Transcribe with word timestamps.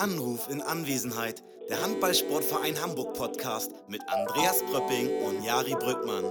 Anruf 0.00 0.48
in 0.48 0.62
Anwesenheit. 0.62 1.42
Der 1.68 1.82
Handballsportverein 1.82 2.80
Hamburg 2.80 3.12
Podcast 3.12 3.70
mit 3.86 4.00
Andreas 4.08 4.62
Pröpping 4.62 5.10
und 5.22 5.44
Jari 5.44 5.74
Brückmann. 5.74 6.24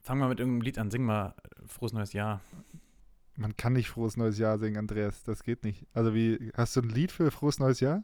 Fang 0.00 0.18
mal 0.18 0.30
mit 0.30 0.40
irgendeinem 0.40 0.62
Lied 0.62 0.78
an, 0.78 0.90
sing 0.90 1.04
mal 1.04 1.34
Frohes 1.66 1.92
neues 1.92 2.14
Jahr. 2.14 2.40
Man 3.36 3.54
kann 3.54 3.74
nicht 3.74 3.90
Frohes 3.90 4.16
neues 4.16 4.38
Jahr 4.38 4.58
singen, 4.58 4.78
Andreas. 4.78 5.24
Das 5.24 5.44
geht 5.44 5.62
nicht. 5.62 5.86
Also 5.92 6.14
wie, 6.14 6.50
hast 6.54 6.74
du 6.74 6.80
ein 6.80 6.88
Lied 6.88 7.12
für 7.12 7.30
Frohes 7.30 7.58
neues 7.58 7.80
Jahr? 7.80 8.02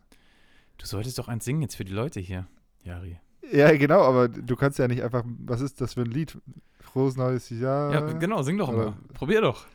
Du 0.76 0.84
solltest 0.84 1.18
doch 1.18 1.28
eins 1.28 1.46
singen 1.46 1.62
jetzt 1.62 1.76
für 1.76 1.86
die 1.86 1.94
Leute 1.94 2.20
hier, 2.20 2.46
Jari. 2.86 3.18
Ja, 3.52 3.76
genau, 3.76 4.00
aber 4.02 4.28
du 4.28 4.56
kannst 4.56 4.78
ja 4.78 4.88
nicht 4.88 5.02
einfach, 5.02 5.24
was 5.26 5.60
ist 5.60 5.80
das 5.80 5.94
für 5.94 6.02
ein 6.02 6.10
Lied? 6.10 6.38
Frohes 6.80 7.16
neues 7.16 7.50
Jahr? 7.50 7.92
Ja, 7.92 8.00
genau, 8.00 8.42
sing 8.42 8.56
doch 8.58 8.72
mal. 8.72 8.94
Probier 9.14 9.40
doch. 9.40 9.66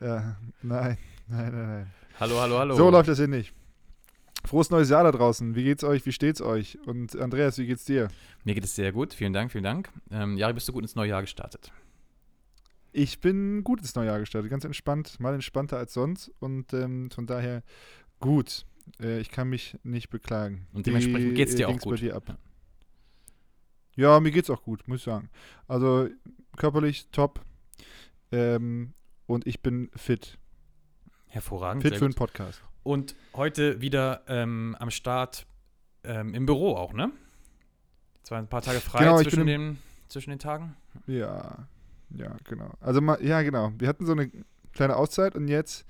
Ja, 0.00 0.36
nein, 0.62 0.98
nein, 1.28 1.52
nein, 1.52 1.52
nein. 1.52 1.86
Hallo, 2.20 2.40
hallo, 2.40 2.58
hallo. 2.58 2.76
So 2.76 2.90
läuft 2.90 3.08
das 3.08 3.18
hier 3.18 3.28
nicht. 3.28 3.54
Frohes 4.44 4.70
neues 4.70 4.90
Jahr 4.90 5.04
da 5.04 5.12
draußen. 5.12 5.54
Wie 5.54 5.64
geht's 5.64 5.82
euch? 5.82 6.04
Wie 6.06 6.12
steht's 6.12 6.40
euch? 6.40 6.78
Und 6.86 7.16
Andreas, 7.16 7.58
wie 7.58 7.66
geht's 7.66 7.84
dir? 7.84 8.08
Mir 8.44 8.54
geht 8.54 8.64
es 8.64 8.74
sehr 8.74 8.92
gut. 8.92 9.14
Vielen 9.14 9.32
Dank, 9.32 9.52
vielen 9.52 9.64
Dank. 9.64 9.90
Ähm, 10.10 10.36
Jari, 10.36 10.52
bist 10.52 10.68
du 10.68 10.72
gut 10.72 10.82
ins 10.82 10.94
neue 10.94 11.08
Jahr 11.10 11.20
gestartet? 11.20 11.72
Ich 12.92 13.20
bin 13.20 13.64
gut 13.64 13.80
ins 13.80 13.94
neue 13.94 14.06
Jahr 14.06 14.18
gestartet, 14.18 14.50
ganz 14.50 14.64
entspannt, 14.64 15.20
mal 15.20 15.34
entspannter 15.34 15.76
als 15.76 15.92
sonst 15.92 16.32
und 16.40 16.72
ähm, 16.72 17.10
von 17.10 17.26
daher 17.26 17.62
gut. 18.20 18.64
Äh, 19.00 19.20
ich 19.20 19.30
kann 19.30 19.48
mich 19.48 19.76
nicht 19.82 20.10
beklagen. 20.10 20.66
Und 20.72 20.86
dementsprechend 20.86 21.34
geht's 21.34 21.54
dir 21.54 21.62
äh, 21.62 21.66
auch 21.66 21.70
ging's 21.70 21.84
gut. 21.84 21.94
Bei 21.94 22.00
dir 22.00 22.16
ab? 22.16 22.24
Ja, 22.28 22.36
mir 24.20 24.30
geht's 24.30 24.48
auch 24.48 24.62
gut, 24.62 24.86
muss 24.86 24.98
ich 24.98 25.04
sagen. 25.04 25.28
Also 25.66 26.08
körperlich 26.56 27.08
top 27.10 27.40
ähm, 28.30 28.94
und 29.26 29.46
ich 29.46 29.60
bin 29.60 29.90
fit. 29.96 30.38
Hervorragend. 31.26 31.82
Fit 31.82 31.96
für 31.96 32.04
einen. 32.04 32.14
Podcast. 32.14 32.62
Und 32.84 33.16
heute 33.34 33.80
wieder 33.80 34.22
ähm, 34.28 34.76
am 34.78 34.90
Start 34.90 35.46
ähm, 36.04 36.32
im 36.32 36.46
Büro 36.46 36.76
auch, 36.76 36.92
ne? 36.92 37.10
Jetzt 38.18 38.30
waren 38.30 38.44
ein 38.44 38.48
paar 38.48 38.62
Tage 38.62 38.80
frei 38.80 39.00
Genau, 39.00 39.20
zwischen, 39.20 39.46
den, 39.46 39.78
zwischen 40.08 40.30
den 40.30 40.38
Tagen. 40.38 40.76
Ja, 41.06 41.66
ja, 42.10 42.36
genau. 42.44 42.72
Also 42.80 43.00
mal, 43.00 43.22
ja, 43.22 43.42
genau. 43.42 43.72
Wir 43.78 43.88
hatten 43.88 44.06
so 44.06 44.12
eine 44.12 44.30
kleine 44.72 44.96
Auszeit 44.96 45.34
und 45.34 45.48
jetzt 45.48 45.84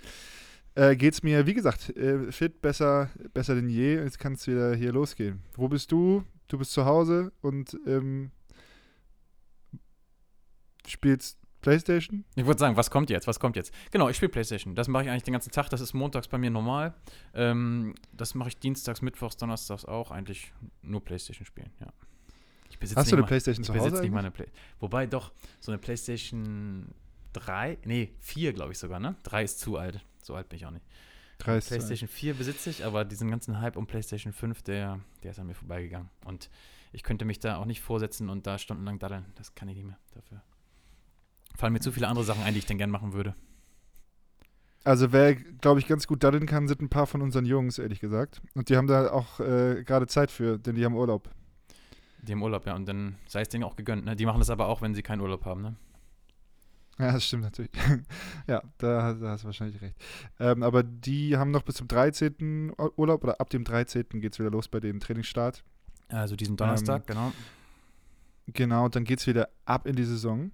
äh, 0.75 0.97
geht's 0.97 1.23
mir, 1.23 1.47
wie 1.47 1.55
gesagt, 1.55 1.91
äh, 1.97 2.33
fit, 2.33 2.63
besser, 2.63 3.11
besser 3.35 3.55
denn 3.55 3.69
je. 3.69 3.97
Jetzt 3.97 4.19
kann 4.19 4.33
es 4.33 4.47
wieder 4.47 4.75
hier 4.75 4.93
losgehen. 4.93 5.43
Wo 5.57 5.69
bist 5.69 5.93
du? 5.93 6.25
Du 6.49 6.59
bist 6.59 6.73
zu 6.73 6.85
Hause 6.85 7.33
und 7.43 7.79
ähm, 7.87 8.31
spielst 10.87 11.39
Playstation? 11.61 12.25
Ich 12.37 12.47
würde 12.47 12.59
sagen, 12.59 12.77
was 12.77 12.91
kommt 12.91 13.11
jetzt? 13.11 13.27
Was 13.27 13.41
kommt 13.41 13.57
jetzt? 13.57 13.75
Genau, 13.91 14.09
ich 14.09 14.17
spiele 14.17 14.31
Playstation. 14.31 14.75
Das 14.75 14.89
mache 14.89 15.05
ich 15.05 15.11
eigentlich 15.11 15.25
den 15.25 15.33
ganzen 15.33 15.51
Tag. 15.51 15.69
Das 15.71 15.81
ist 15.81 15.93
montags 15.93 16.29
bei 16.29 16.39
mir 16.39 16.51
normal. 16.51 16.95
Ähm, 17.35 17.95
das 18.13 18.35
mache 18.35 18.49
ich 18.51 18.59
dienstags, 18.59 19.03
mittwochs, 19.03 19.37
donnerstags 19.37 19.85
auch. 19.85 20.11
Eigentlich 20.11 20.53
nur 20.83 21.05
Playstation 21.05 21.45
spielen, 21.47 21.71
ja. 21.81 21.89
Ich 22.71 22.79
besitze 22.79 23.01
Hast 23.01 23.07
du 23.11 23.17
nicht 23.17 23.19
eine 23.19 23.23
mal- 23.23 23.29
Playstation 23.29 23.65
zu 23.65 23.75
Hause? 23.75 23.85
nicht 23.85 23.95
mal 23.95 24.05
eigentlich? 24.05 24.19
eine 24.19 24.31
Play. 24.31 24.47
Wobei 24.81 25.07
doch, 25.07 25.33
so 25.61 25.73
eine 25.73 25.79
Playstation 25.79 26.87
3, 27.33 27.79
nee, 27.85 28.13
4 28.21 28.53
glaube 28.53 28.73
ich 28.73 28.79
sogar, 28.79 29.01
ne? 29.01 29.17
3 29.25 29.43
ist 29.45 29.59
zu 29.61 29.77
alt. 29.77 30.05
So 30.23 30.35
alt 30.35 30.49
bin 30.49 30.59
ich 30.59 30.67
auch 30.67 30.71
nicht. 30.71 30.85
Zu 31.39 31.45
PlayStation 31.45 32.09
4 32.09 32.35
besitze 32.35 32.71
ich, 32.71 32.85
aber 32.85 33.05
diesen 33.05 33.31
ganzen 33.31 33.61
Hype 33.61 33.77
um 33.77 33.87
PlayStation 33.87 34.33
5, 34.33 34.63
der, 34.63 35.01
der 35.23 35.31
ist 35.31 35.39
an 35.39 35.47
mir 35.47 35.55
vorbeigegangen. 35.55 36.11
Und 36.25 36.51
ich 36.93 37.03
könnte 37.03 37.25
mich 37.25 37.39
da 37.39 37.57
auch 37.57 37.65
nicht 37.65 37.81
vorsetzen 37.81 38.29
und 38.29 38.47
da 38.47 38.59
stundenlang 38.59 38.99
daddeln. 38.99 39.27
Das 39.37 39.55
kann 39.55 39.69
ich 39.69 39.77
nicht 39.77 39.87
mehr 39.87 39.99
dafür. 40.15 40.43
Fallen 41.57 41.73
mir 41.73 41.81
zu 41.81 41.93
viele 41.93 42.09
andere 42.09 42.25
Sachen 42.25 42.43
ein, 42.43 42.55
die 42.55 42.59
ich 42.59 42.67
denn 42.67 42.79
gern 42.79 42.91
machen 42.91 43.13
würde. 43.13 43.35
Also 44.85 45.13
wer, 45.13 45.35
glaube 45.35 45.81
ich, 45.81 45.87
ganz 45.87 46.07
gut 46.07 46.25
daddeln 46.25 46.47
kann, 46.47 46.67
sind 46.67 46.81
ein 46.81 46.89
paar 46.89 47.07
von 47.07 47.21
unseren 47.21 47.45
Jungs, 47.45 47.79
ehrlich 47.79 48.01
gesagt. 48.01 48.41
Und 48.55 48.69
die 48.69 48.77
haben 48.77 48.87
da 48.87 49.11
auch 49.11 49.39
äh, 49.39 49.85
gerade 49.85 50.07
Zeit 50.07 50.31
für, 50.31 50.59
denn 50.59 50.77
die 50.77 50.85
haben 50.85 50.95
Urlaub. 50.95 51.31
Die 52.23 52.33
haben 52.33 52.43
Urlaub, 52.43 52.67
ja, 52.67 52.75
und 52.75 52.87
dann 52.87 53.17
sei 53.27 53.43
es 53.43 53.49
denen 53.49 53.65
auch 53.65 53.77
gegönnt. 53.77 54.05
Ne? 54.05 54.17
Die 54.17 54.27
machen 54.27 54.39
das 54.39 54.51
aber 54.51 54.67
auch, 54.67 54.83
wenn 54.83 54.95
sie 54.95 55.03
keinen 55.03 55.21
Urlaub 55.21 55.45
haben, 55.45 55.63
ne? 55.63 55.77
Ja, 57.01 57.13
das 57.13 57.25
stimmt 57.27 57.45
natürlich. 57.45 57.71
ja, 58.49 58.61
da, 58.79 59.13
da 59.15 59.29
hast 59.31 59.43
du 59.43 59.47
wahrscheinlich 59.47 59.81
recht. 59.81 59.95
Ähm, 60.41 60.63
aber 60.65 60.83
die 60.83 61.37
haben 61.37 61.53
noch 61.53 61.63
bis 61.63 61.77
zum 61.77 61.87
13. 61.87 62.73
Ur- 62.77 62.99
Urlaub 62.99 63.23
oder 63.23 63.41
ab 63.41 63.51
dem 63.51 63.63
13. 63.63 64.05
geht 64.21 64.33
es 64.33 64.39
wieder 64.41 64.51
los 64.51 64.67
bei 64.69 64.81
denen 64.81 64.99
Trainingsstart. 64.99 65.63
Also 66.09 66.35
diesen 66.35 66.57
Donnerstag, 66.57 67.03
Ähm, 67.03 67.07
genau. 67.15 67.33
Genau, 68.55 68.85
und 68.87 68.97
dann 68.97 69.05
geht 69.05 69.21
es 69.21 69.27
wieder 69.29 69.49
ab 69.65 69.87
in 69.87 69.95
die 69.95 70.05
Saison. 70.05 70.51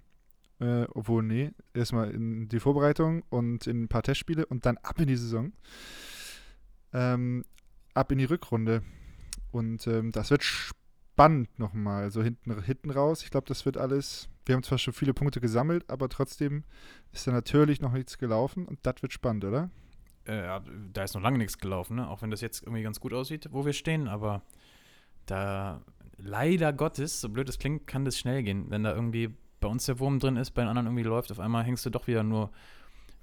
Äh, 0.59 0.83
obwohl, 0.93 1.23
nee, 1.23 1.51
erstmal 1.73 2.11
in 2.11 2.47
die 2.47 2.59
Vorbereitung 2.59 3.23
und 3.29 3.65
in 3.67 3.83
ein 3.83 3.87
paar 3.87 4.03
Testspiele 4.03 4.45
und 4.45 4.65
dann 4.65 4.77
ab 4.77 4.99
in 4.99 5.07
die 5.07 5.15
Saison. 5.17 5.51
Ähm, 6.93 7.43
ab 7.93 8.11
in 8.11 8.17
die 8.19 8.25
Rückrunde. 8.25 8.83
Und 9.51 9.87
ähm, 9.87 10.11
das 10.11 10.29
wird 10.31 10.43
spannend 10.43 10.84
nochmal. 11.57 12.11
So 12.11 12.23
hinten, 12.23 12.61
hinten 12.63 12.91
raus. 12.91 13.23
Ich 13.23 13.31
glaube, 13.31 13.47
das 13.47 13.65
wird 13.65 13.77
alles. 13.77 14.29
Wir 14.45 14.55
haben 14.55 14.63
zwar 14.63 14.77
schon 14.77 14.93
viele 14.93 15.13
Punkte 15.13 15.41
gesammelt, 15.41 15.89
aber 15.89 16.09
trotzdem 16.09 16.63
ist 17.11 17.25
da 17.25 17.31
natürlich 17.31 17.81
noch 17.81 17.93
nichts 17.93 18.17
gelaufen 18.17 18.65
und 18.65 18.79
das 18.83 19.01
wird 19.01 19.13
spannend, 19.13 19.45
oder? 19.45 19.69
Äh, 20.25 20.59
da 20.93 21.03
ist 21.03 21.15
noch 21.15 21.21
lange 21.21 21.37
nichts 21.37 21.57
gelaufen, 21.57 21.95
ne? 21.95 22.09
Auch 22.09 22.21
wenn 22.21 22.31
das 22.31 22.41
jetzt 22.41 22.63
irgendwie 22.63 22.83
ganz 22.83 22.99
gut 22.99 23.13
aussieht, 23.13 23.47
wo 23.51 23.65
wir 23.65 23.73
stehen, 23.73 24.07
aber 24.07 24.41
da 25.25 25.81
leider 26.17 26.73
Gottes, 26.73 27.21
so 27.21 27.29
blöd 27.29 27.49
es 27.49 27.59
klingt, 27.59 27.87
kann 27.87 28.05
das 28.05 28.17
schnell 28.17 28.43
gehen. 28.43 28.69
Wenn 28.69 28.83
da 28.83 28.93
irgendwie 28.93 29.35
bei 29.59 29.67
uns 29.67 29.85
der 29.85 29.99
Wurm 29.99 30.19
drin 30.19 30.37
ist, 30.37 30.51
bei 30.51 30.61
den 30.61 30.69
anderen 30.69 30.87
irgendwie 30.87 31.03
läuft, 31.03 31.31
auf 31.31 31.39
einmal 31.39 31.63
hängst 31.63 31.85
du 31.85 31.89
doch 31.89 32.07
wieder 32.07 32.23
nur 32.23 32.51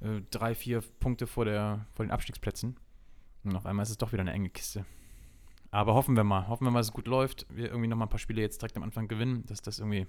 äh, 0.01 0.23
drei, 0.31 0.55
vier 0.55 0.83
Punkte 1.01 1.27
vor, 1.27 1.45
der, 1.45 1.87
vor 1.93 2.05
den 2.05 2.11
Abstiegsplätzen. 2.11 2.77
Und 3.45 3.57
auf 3.57 3.67
einmal 3.67 3.85
ist 3.85 3.91
es 3.91 3.99
doch 3.99 4.13
wieder 4.13 4.23
eine 4.23 4.33
enge 4.33 4.51
Kiste. 4.51 4.85
Aber 5.73 5.95
hoffen 5.95 6.15
wir 6.17 6.23
mal, 6.23 6.49
hoffen 6.49 6.67
wir 6.67 6.71
mal, 6.71 6.81
dass 6.81 6.89
es 6.89 6.93
gut 6.93 7.07
läuft. 7.07 7.47
Wir 7.49 7.69
irgendwie 7.69 7.89
noch 7.89 7.97
mal 7.97 8.05
ein 8.05 8.11
paar 8.11 8.19
Spiele 8.19 8.43
jetzt 8.43 8.61
direkt 8.61 8.77
am 8.77 8.83
Anfang 8.83 9.09
gewinnen, 9.09 9.45
dass 9.47 9.63
das 9.63 9.79
irgendwie 9.79 10.07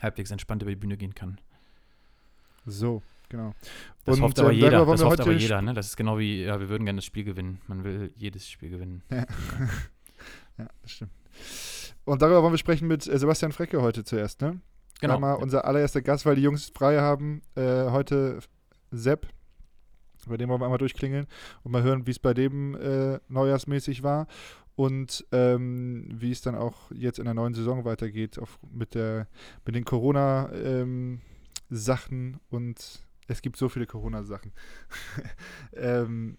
halbwegs 0.00 0.30
entspannt 0.30 0.62
über 0.62 0.70
die 0.70 0.76
Bühne 0.76 0.96
gehen 0.96 1.16
kann. 1.16 1.40
So, 2.64 3.02
genau. 3.28 3.54
Das 4.04 4.16
Und, 4.16 4.22
hofft 4.22 4.38
aber 4.38 4.52
ähm, 4.52 4.58
jeder. 4.58 4.86
Das 4.86 5.02
hofft 5.02 5.20
aber 5.20 5.32
jeder. 5.32 5.60
Ne? 5.62 5.74
Das 5.74 5.86
ist 5.86 5.96
genau 5.96 6.16
wie, 6.18 6.44
ja, 6.44 6.60
wir 6.60 6.68
würden 6.68 6.84
gerne 6.84 6.98
das 6.98 7.04
Spiel 7.04 7.24
gewinnen. 7.24 7.60
Man 7.66 7.82
will 7.82 8.12
jedes 8.14 8.48
Spiel 8.48 8.70
gewinnen. 8.70 9.02
Ja. 9.10 9.26
ja, 10.58 10.68
das 10.82 10.92
stimmt. 10.92 11.10
Und 12.04 12.22
darüber 12.22 12.44
wollen 12.44 12.52
wir 12.52 12.58
sprechen 12.58 12.86
mit 12.86 13.04
äh, 13.08 13.18
Sebastian 13.18 13.50
Frecke 13.50 13.82
heute 13.82 14.04
zuerst, 14.04 14.40
ne? 14.40 14.60
Genau. 15.00 15.16
Einmal 15.16 15.36
unser 15.36 15.64
allererster 15.64 16.02
Gast, 16.02 16.24
weil 16.24 16.36
die 16.36 16.42
Jungs 16.42 16.70
frei 16.72 17.00
haben. 17.00 17.42
Äh, 17.56 17.90
heute 17.90 18.38
Sepp. 18.92 19.26
Bei 20.26 20.36
dem 20.36 20.48
wollen 20.50 20.60
wir 20.60 20.66
einmal 20.66 20.78
durchklingeln 20.78 21.26
und 21.62 21.72
mal 21.72 21.82
hören, 21.82 22.06
wie 22.06 22.10
es 22.10 22.18
bei 22.18 22.34
dem 22.34 22.74
äh, 22.76 23.18
neujahrsmäßig 23.28 24.02
war 24.02 24.28
und 24.78 25.26
ähm, 25.32 26.06
wie 26.08 26.30
es 26.30 26.40
dann 26.40 26.54
auch 26.54 26.92
jetzt 26.92 27.18
in 27.18 27.24
der 27.24 27.34
neuen 27.34 27.52
Saison 27.52 27.84
weitergeht 27.84 28.38
auf, 28.38 28.60
mit, 28.70 28.94
der, 28.94 29.26
mit 29.66 29.74
den 29.74 29.84
Corona-Sachen 29.84 32.38
und 32.48 33.00
es 33.26 33.42
gibt 33.42 33.56
so 33.56 33.68
viele 33.68 33.86
Corona-Sachen. 33.86 34.52
ähm, 35.72 36.38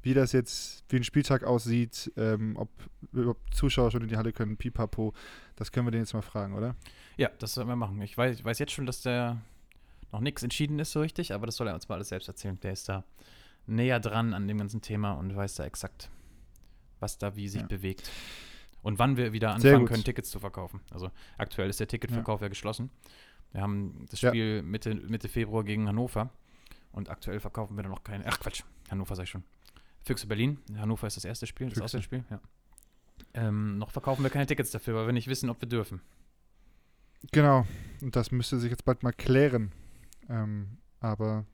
wie 0.00 0.14
das 0.14 0.32
jetzt, 0.32 0.86
wie 0.88 0.96
ein 0.96 1.04
Spieltag 1.04 1.44
aussieht, 1.44 2.10
ähm, 2.16 2.56
ob 2.56 2.70
überhaupt 3.12 3.54
Zuschauer 3.54 3.90
schon 3.90 4.00
in 4.00 4.08
die 4.08 4.16
Halle 4.16 4.32
können, 4.32 4.56
pipapo, 4.56 5.12
das 5.54 5.70
können 5.70 5.86
wir 5.86 5.90
den 5.90 6.00
jetzt 6.00 6.14
mal 6.14 6.22
fragen, 6.22 6.54
oder? 6.54 6.76
Ja, 7.18 7.28
das 7.38 7.52
sollen 7.52 7.68
wir 7.68 7.76
machen. 7.76 8.00
Ich 8.00 8.16
weiß, 8.16 8.38
ich 8.38 8.44
weiß 8.46 8.60
jetzt 8.60 8.72
schon, 8.72 8.86
dass 8.86 9.02
der 9.02 9.42
noch 10.10 10.20
nichts 10.20 10.42
entschieden 10.42 10.78
ist 10.78 10.92
so 10.92 11.02
richtig, 11.02 11.34
aber 11.34 11.44
das 11.44 11.56
soll 11.56 11.68
er 11.68 11.74
uns 11.74 11.86
mal 11.90 11.96
alles 11.96 12.08
selbst 12.08 12.28
erzählen. 12.28 12.58
Der 12.60 12.72
ist 12.72 12.88
da 12.88 13.04
näher 13.66 14.00
dran 14.00 14.32
an 14.32 14.48
dem 14.48 14.56
ganzen 14.56 14.80
Thema 14.80 15.12
und 15.12 15.36
weiß 15.36 15.56
da 15.56 15.66
exakt, 15.66 16.08
was 17.04 17.18
da 17.18 17.36
wie 17.36 17.48
sich 17.48 17.60
Ja. 17.60 17.66
bewegt. 17.66 18.10
Und 18.82 18.98
wann 18.98 19.16
wir 19.16 19.32
wieder 19.32 19.54
anfangen 19.54 19.86
können, 19.86 20.04
Tickets 20.04 20.30
zu 20.30 20.40
verkaufen. 20.40 20.80
Also 20.90 21.10
aktuell 21.38 21.70
ist 21.70 21.80
der 21.80 21.86
Ticketverkauf 21.88 22.40
ja, 22.40 22.48
geschlossen. 22.48 22.90
Wir 23.52 23.60
haben 23.62 24.06
das 24.10 24.20
Ja. 24.20 24.30
Spiel 24.30 24.62
Mitte, 24.62 24.94
Mitte 24.94 25.28
Februar 25.28 25.64
gegen 25.64 25.86
Hannover 25.88 26.30
und 26.92 27.08
aktuell 27.08 27.40
verkaufen 27.40 27.76
wir 27.76 27.82
da 27.82 27.88
noch 27.88 28.02
keine. 28.04 28.24
Ach 28.26 28.38
Quatsch, 28.40 28.62
Hannover 28.90 29.14
sag 29.14 29.24
ich 29.24 29.30
schon. 29.30 29.44
Füchse 30.02 30.26
Berlin. 30.26 30.58
Hannover 30.76 31.06
ist 31.06 31.16
das 31.16 31.24
erste 31.24 31.46
Spiel, 31.46 31.68
das. 31.68 31.80
Auswärtsspiel, 31.80 32.24
ja. 32.30 32.40
Ähm, 33.32 33.78
noch 33.78 33.90
verkaufen 33.90 34.22
wir 34.22 34.30
keine 34.30 34.46
Tickets 34.46 34.70
dafür, 34.70 34.94
weil 34.96 35.06
wir 35.06 35.12
nicht 35.12 35.28
wissen, 35.28 35.48
ob 35.50 35.60
wir 35.60 35.68
dürfen. 35.68 36.00
Genau, 37.32 37.66
und 38.02 38.14
das 38.16 38.30
müsste 38.30 38.58
sich 38.58 38.70
jetzt 38.70 38.84
bald 38.84 39.02
mal 39.02 39.12
klären. 39.12 39.72
Ähm, 40.28 40.78
aber 41.00 41.46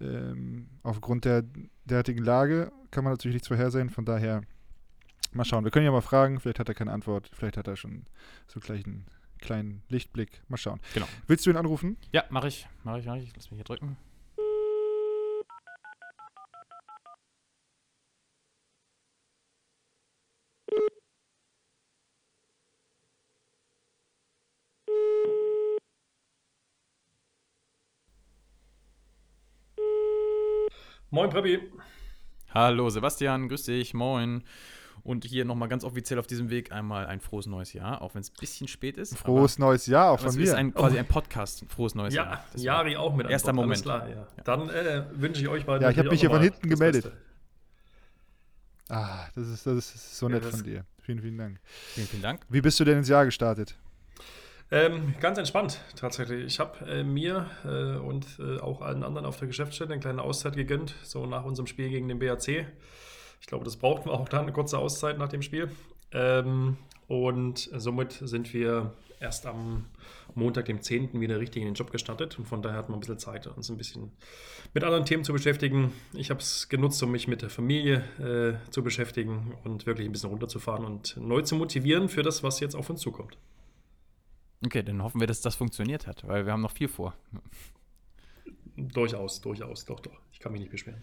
ähm, 0.00 0.68
aufgrund 0.82 1.24
der 1.24 1.44
derartigen 1.84 2.22
Lage 2.24 2.70
kann 2.90 3.04
man 3.04 3.12
natürlich 3.12 3.34
nichts 3.34 3.48
vorhersehen. 3.48 3.90
Von 3.90 4.04
daher, 4.04 4.42
mal 5.32 5.44
schauen. 5.44 5.64
Wir 5.64 5.70
können 5.70 5.84
ja 5.86 5.92
mal 5.92 6.00
fragen. 6.00 6.40
Vielleicht 6.40 6.58
hat 6.58 6.68
er 6.68 6.74
keine 6.74 6.92
Antwort. 6.92 7.30
Vielleicht 7.32 7.56
hat 7.56 7.68
er 7.68 7.76
schon 7.76 8.04
so 8.46 8.60
gleich 8.60 8.84
einen 8.84 9.06
kleinen 9.40 9.82
Lichtblick. 9.88 10.42
Mal 10.48 10.56
schauen. 10.56 10.80
Genau. 10.94 11.06
Willst 11.26 11.46
du 11.46 11.50
ihn 11.50 11.56
anrufen? 11.56 11.96
Ja, 12.12 12.24
mache 12.30 12.48
ich. 12.48 12.68
Mache 12.84 13.00
ich, 13.00 13.06
mache 13.06 13.18
ich. 13.18 13.32
Lass 13.34 13.50
mich 13.50 13.58
hier 13.58 13.64
drücken. 13.64 13.96
Moin, 31.12 31.28
Prebi. 31.28 31.58
Hallo 32.52 32.90
Sebastian, 32.90 33.48
grüß 33.48 33.64
dich, 33.64 33.94
moin. 33.94 34.42
Und 35.02 35.24
hier 35.24 35.46
nochmal 35.46 35.68
ganz 35.68 35.82
offiziell 35.82 36.18
auf 36.18 36.26
diesem 36.26 36.50
Weg 36.50 36.72
einmal 36.72 37.06
ein 37.06 37.20
frohes 37.20 37.46
neues 37.46 37.72
Jahr, 37.72 38.02
auch 38.02 38.14
wenn 38.14 38.20
es 38.20 38.30
ein 38.30 38.36
bisschen 38.38 38.68
spät 38.68 38.98
ist. 38.98 39.16
Frohes 39.16 39.58
neues 39.58 39.86
Jahr, 39.86 40.10
auch 40.10 40.14
aber 40.14 40.18
von 40.18 40.28
es 40.28 40.36
ist 40.36 40.52
mir. 40.52 40.58
ein, 40.58 40.74
quasi 40.74 40.98
ein 40.98 41.06
Podcast, 41.08 41.64
frohes 41.68 41.94
neues 41.94 42.12
Ja, 42.14 42.24
Jahr. 42.24 42.44
Das 42.52 42.62
Jari 42.62 42.96
auch 42.96 43.14
mit 43.14 43.30
erster 43.30 43.48
alles 43.48 43.56
Moment. 43.56 43.82
Klar, 43.82 44.08
ja. 44.10 44.26
Dann 44.44 44.68
äh, 44.68 45.04
wünsche 45.12 45.40
ich 45.40 45.48
euch 45.48 45.64
beiden. 45.64 45.82
Ja, 45.82 45.90
ich 45.90 45.96
hab 45.96 46.04
natürlich 46.04 46.10
mich 46.10 46.20
hier 46.20 46.30
von 46.30 46.42
hinten 46.42 46.68
das 46.68 46.78
gemeldet. 46.78 47.04
Beste. 47.04 47.18
Ah, 48.90 49.28
das 49.34 49.48
ist, 49.48 49.66
das 49.66 49.94
ist 49.94 50.18
so 50.18 50.26
Ja, 50.28 50.34
nett 50.34 50.44
das- 50.44 50.50
von 50.50 50.64
dir. 50.64 50.84
Vielen, 51.02 51.22
vielen 51.22 51.38
Dank. 51.38 51.60
Vielen, 51.94 52.06
vielen 52.08 52.22
Dank. 52.22 52.44
Wie 52.50 52.60
bist 52.60 52.78
du 52.78 52.84
denn 52.84 52.98
ins 52.98 53.08
Jahr 53.08 53.24
gestartet? 53.24 53.76
Ähm, 54.72 55.14
ganz 55.20 55.36
entspannt, 55.36 55.80
tatsächlich. 55.96 56.44
Ich 56.44 56.60
habe 56.60 56.86
äh, 56.86 57.02
mir 57.02 57.50
äh, 57.64 57.98
und 57.98 58.38
äh, 58.38 58.60
auch 58.60 58.82
allen 58.82 59.02
anderen 59.02 59.26
auf 59.26 59.38
der 59.38 59.48
Geschäftsstelle 59.48 59.92
eine 59.92 60.00
kleine 60.00 60.22
Auszeit 60.22 60.54
gegönnt, 60.54 60.94
so 61.02 61.26
nach 61.26 61.44
unserem 61.44 61.66
Spiel 61.66 61.88
gegen 61.88 62.06
den 62.06 62.20
BAC. 62.20 62.66
Ich 63.40 63.46
glaube, 63.46 63.64
das 63.64 63.76
brauchten 63.76 64.08
wir 64.08 64.12
auch 64.12 64.28
dann, 64.28 64.42
eine 64.42 64.52
kurze 64.52 64.78
Auszeit 64.78 65.18
nach 65.18 65.28
dem 65.28 65.42
Spiel. 65.42 65.70
Ähm, 66.12 66.76
und 67.08 67.68
somit 67.74 68.12
sind 68.12 68.54
wir 68.54 68.92
erst 69.18 69.46
am 69.46 69.86
Montag, 70.36 70.66
dem 70.66 70.80
10. 70.80 71.20
wieder 71.20 71.40
richtig 71.40 71.62
in 71.62 71.68
den 71.68 71.74
Job 71.74 71.90
gestartet. 71.90 72.38
Und 72.38 72.46
von 72.46 72.62
daher 72.62 72.78
hatten 72.78 72.92
wir 72.92 72.96
ein 72.96 73.00
bisschen 73.00 73.18
Zeit, 73.18 73.48
uns 73.48 73.68
ein 73.70 73.76
bisschen 73.76 74.12
mit 74.72 74.84
anderen 74.84 75.04
Themen 75.04 75.24
zu 75.24 75.32
beschäftigen. 75.32 75.92
Ich 76.12 76.30
habe 76.30 76.38
es 76.38 76.68
genutzt, 76.68 77.02
um 77.02 77.10
mich 77.10 77.26
mit 77.26 77.42
der 77.42 77.50
Familie 77.50 78.04
äh, 78.20 78.70
zu 78.70 78.84
beschäftigen 78.84 79.56
und 79.64 79.86
wirklich 79.86 80.08
ein 80.08 80.12
bisschen 80.12 80.30
runterzufahren 80.30 80.84
und 80.84 81.16
neu 81.16 81.42
zu 81.42 81.56
motivieren 81.56 82.08
für 82.08 82.22
das, 82.22 82.44
was 82.44 82.60
jetzt 82.60 82.76
auf 82.76 82.88
uns 82.88 83.00
zukommt. 83.00 83.36
Okay, 84.64 84.82
dann 84.82 85.02
hoffen 85.02 85.20
wir, 85.20 85.26
dass 85.26 85.40
das 85.40 85.54
funktioniert 85.54 86.06
hat, 86.06 86.26
weil 86.26 86.44
wir 86.44 86.52
haben 86.52 86.60
noch 86.60 86.72
viel 86.72 86.88
vor. 86.88 87.14
Durchaus, 88.76 89.40
durchaus, 89.40 89.84
doch, 89.86 90.00
doch. 90.00 90.20
Ich 90.32 90.38
kann 90.38 90.52
mich 90.52 90.60
nicht 90.60 90.70
beschweren. 90.70 91.00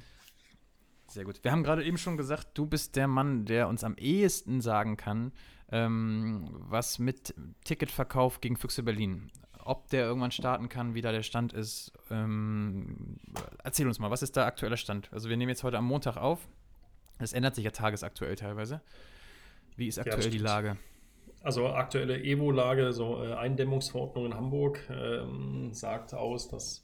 Sehr 1.08 1.24
gut. 1.24 1.44
Wir 1.44 1.52
haben 1.52 1.64
gerade 1.64 1.84
eben 1.84 1.98
schon 1.98 2.18
gesagt, 2.18 2.50
du 2.54 2.66
bist 2.66 2.96
der 2.96 3.08
Mann, 3.08 3.46
der 3.46 3.68
uns 3.68 3.84
am 3.84 3.96
ehesten 3.96 4.62
sagen 4.62 4.98
kann, 4.98 5.32
ähm, 5.72 6.48
was 6.52 7.00
mit 7.00 7.34
Ticketverkauf 7.64 8.42
gegen 8.42 8.58
Füchse 8.58 8.84
Berlin, 8.84 9.32
ob 9.64 9.90
der 9.90 10.06
irgendwann 10.06 10.32
starten 10.32 10.70
kann, 10.70 10.96
wie 10.96 11.02
da 11.02 11.12
der 11.12 11.24
Stand 11.24 11.54
ist. 11.54 11.94
Ähm, 12.10 13.18
erzähl 13.64 13.88
uns 13.88 14.00
mal, 14.00 14.12
was 14.12 14.22
ist 14.22 14.36
der 14.36 14.46
aktuelle 14.46 14.78
Stand? 14.78 15.12
Also 15.12 15.30
wir 15.30 15.38
nehmen 15.38 15.50
jetzt 15.50 15.64
heute 15.64 15.78
am 15.78 15.86
Montag 15.86 16.18
auf. 16.18 16.48
Es 17.20 17.34
ändert 17.34 17.56
sich 17.56 17.66
ja 17.66 17.72
tagesaktuell 17.72 18.36
teilweise. 18.36 18.82
Wie 19.76 19.88
ist 19.88 19.98
aktuell 19.98 20.22
die 20.22 20.38
stimmt. 20.38 20.44
Lage? 20.44 20.78
Also 21.48 21.68
aktuelle 21.68 22.22
Evo-Lage, 22.22 22.92
so 22.92 23.24
äh, 23.24 23.32
Eindämmungsverordnung 23.32 24.26
in 24.26 24.34
Hamburg 24.34 24.82
ähm, 24.90 25.70
sagt 25.72 26.14
aus, 26.14 26.50
dass 26.50 26.84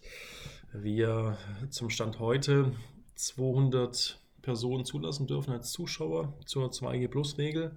wir 0.71 1.37
zum 1.69 1.89
Stand 1.89 2.19
heute 2.19 2.71
200 3.15 4.21
Personen 4.41 4.85
zulassen 4.85 5.27
dürfen 5.27 5.51
als 5.51 5.73
Zuschauer 5.73 6.31
zur 6.45 6.69
2G-Plus-Regel. 6.69 7.75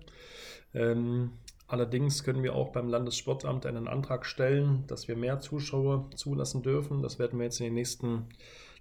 Ähm, 0.74 1.32
allerdings 1.66 2.22
können 2.22 2.44
wir 2.44 2.54
auch 2.54 2.70
beim 2.70 2.88
Landessportamt 2.88 3.66
einen 3.66 3.88
Antrag 3.88 4.24
stellen, 4.24 4.84
dass 4.86 5.08
wir 5.08 5.16
mehr 5.16 5.40
Zuschauer 5.40 6.08
zulassen 6.14 6.62
dürfen. 6.62 7.02
Das 7.02 7.18
werden 7.18 7.40
wir 7.40 7.46
jetzt 7.46 7.58
in 7.58 7.66
den 7.66 7.74
nächsten 7.74 8.26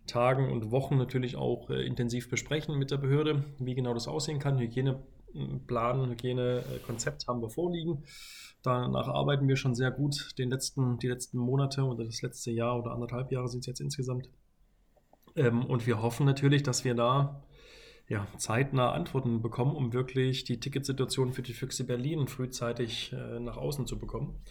Tagen 0.06 0.52
und 0.52 0.70
Wochen 0.70 0.98
natürlich 0.98 1.38
auch 1.38 1.72
äh, 1.72 1.84
intensiv 1.84 2.30
besprechen 2.30 2.78
mit 2.78 2.92
der 2.92 2.98
Behörde, 2.98 3.46
wie 3.58 3.74
genau 3.74 3.96
das 3.96 4.08
aussehen 4.08 4.38
kann. 4.38 4.60
Hygieneplan, 5.36 6.10
Hygienekonzept 6.10 7.28
haben 7.28 7.42
wir 7.42 7.50
vorliegen. 7.50 8.04
Danach 8.64 9.08
arbeiten 9.08 9.48
wir 9.48 9.58
schon 9.58 9.76
sehr 9.76 9.92
gut 9.92 10.38
den 10.38 10.50
letzten, 10.50 10.98
die 10.98 11.08
letzten 11.08 11.38
Monate 11.38 11.84
oder 11.84 12.04
das 12.04 12.22
letzte 12.22 12.52
Jahr 12.52 12.80
oder 12.80 12.92
anderthalb 12.92 13.32
Jahre 13.32 13.48
sind 13.48 13.60
es 13.60 13.68
jetzt 13.68 13.82
insgesamt. 13.82 14.30
Ähm, 15.36 15.66
und 15.66 15.86
wir 15.86 16.02
hoffen 16.02 16.26
natürlich, 16.26 16.64
dass 16.64 16.84
wir 16.84 16.96
da 16.96 17.44
ja, 18.08 18.28
zeitnah 18.38 18.92
Antworten 18.92 19.42
bekommen, 19.42 19.76
um 19.76 19.94
wirklich 19.94 20.44
die 20.44 20.60
Ticketsituation 20.60 21.34
für 21.34 21.42
die 21.42 21.54
Füchse 21.54 21.84
Berlin 21.84 22.28
frühzeitig 22.28 23.14
äh, 23.14 23.40
nach 23.40 23.58
außen 23.58 23.88
zu 23.88 24.00
bekommen. 24.00 24.42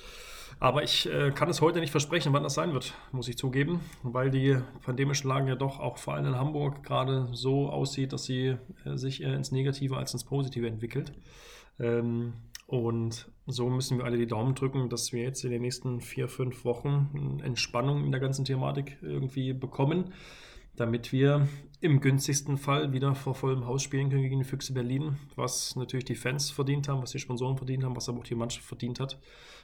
Aber 0.61 0.83
ich 0.83 1.11
äh, 1.11 1.31
kann 1.33 1.51
es 1.51 1.61
heute 1.61 1.81
nicht 1.81 1.91
versprechen, 1.91 2.33
wann 2.33 2.43
das 2.43 2.55
sein 2.55 2.73
wird, 2.73 2.95
muss 3.13 3.29
ich 3.29 3.37
zugeben, 3.37 3.81
weil 4.03 4.31
die 4.31 4.57
pandemische 4.83 5.29
Lage 5.29 5.49
ja 5.49 5.57
doch 5.57 5.81
auch 5.81 5.99
vor 5.99 6.15
allem 6.15 6.27
in 6.27 6.39
Hamburg 6.39 6.83
gerade 6.83 7.29
so 7.33 7.69
aussieht, 7.69 8.13
dass 8.13 8.25
sie 8.25 8.57
äh, 8.85 8.97
sich 8.97 9.23
eher 9.23 9.35
ins 9.35 9.53
Negative 9.53 9.97
als 9.97 10.13
ins 10.13 10.25
Positive 10.25 10.67
entwickelt. 10.67 11.13
Ähm, 11.79 12.35
und 12.67 13.29
so 13.47 13.69
müssen 13.69 13.99
wir 13.99 14.05
alle 14.05 14.17
die 14.17 14.27
Daumen 14.27 14.55
drücken, 14.55 14.89
dass 14.89 15.13
wir 15.13 15.23
jetzt 15.23 15.45
in 15.45 15.51
den 15.51 15.63
nächsten 15.63 16.01
vier, 16.01 16.29
fünf 16.29 16.65
Wochen 16.65 17.41
Entspannung 17.43 18.05
in 18.05 18.11
der 18.11 18.21
ganzen 18.21 18.45
Thematik 18.45 18.97
irgendwie 19.03 19.53
bekommen, 19.53 20.15
damit 20.77 21.13
wir 21.13 21.47
im 21.85 22.01
günstigsten 22.01 22.57
Fall 22.57 22.93
wieder 22.95 23.15
vor 23.15 23.35
vollem 23.35 23.67
Haus 23.67 23.83
spielen 23.83 24.09
können 24.09 24.23
gegen 24.23 24.39
die 24.39 24.45
Füchse 24.45 24.73
Berlin, 24.73 25.19
was 25.37 25.77
natürlich 25.77 26.07
die 26.07 26.15
Fans 26.15 26.51
verdient 26.51 26.89
haben, 26.89 27.03
was 27.03 27.11
die 27.11 27.19
Sponsoren 27.19 27.59
verdient 27.59 27.85
haben, 27.85 27.95
was 27.95 28.09
aber 28.09 28.21
auch 28.21 28.25
die 28.25 28.35
Mannschaft 28.35 28.67
verdient 28.67 29.01
hat, 29.01 29.21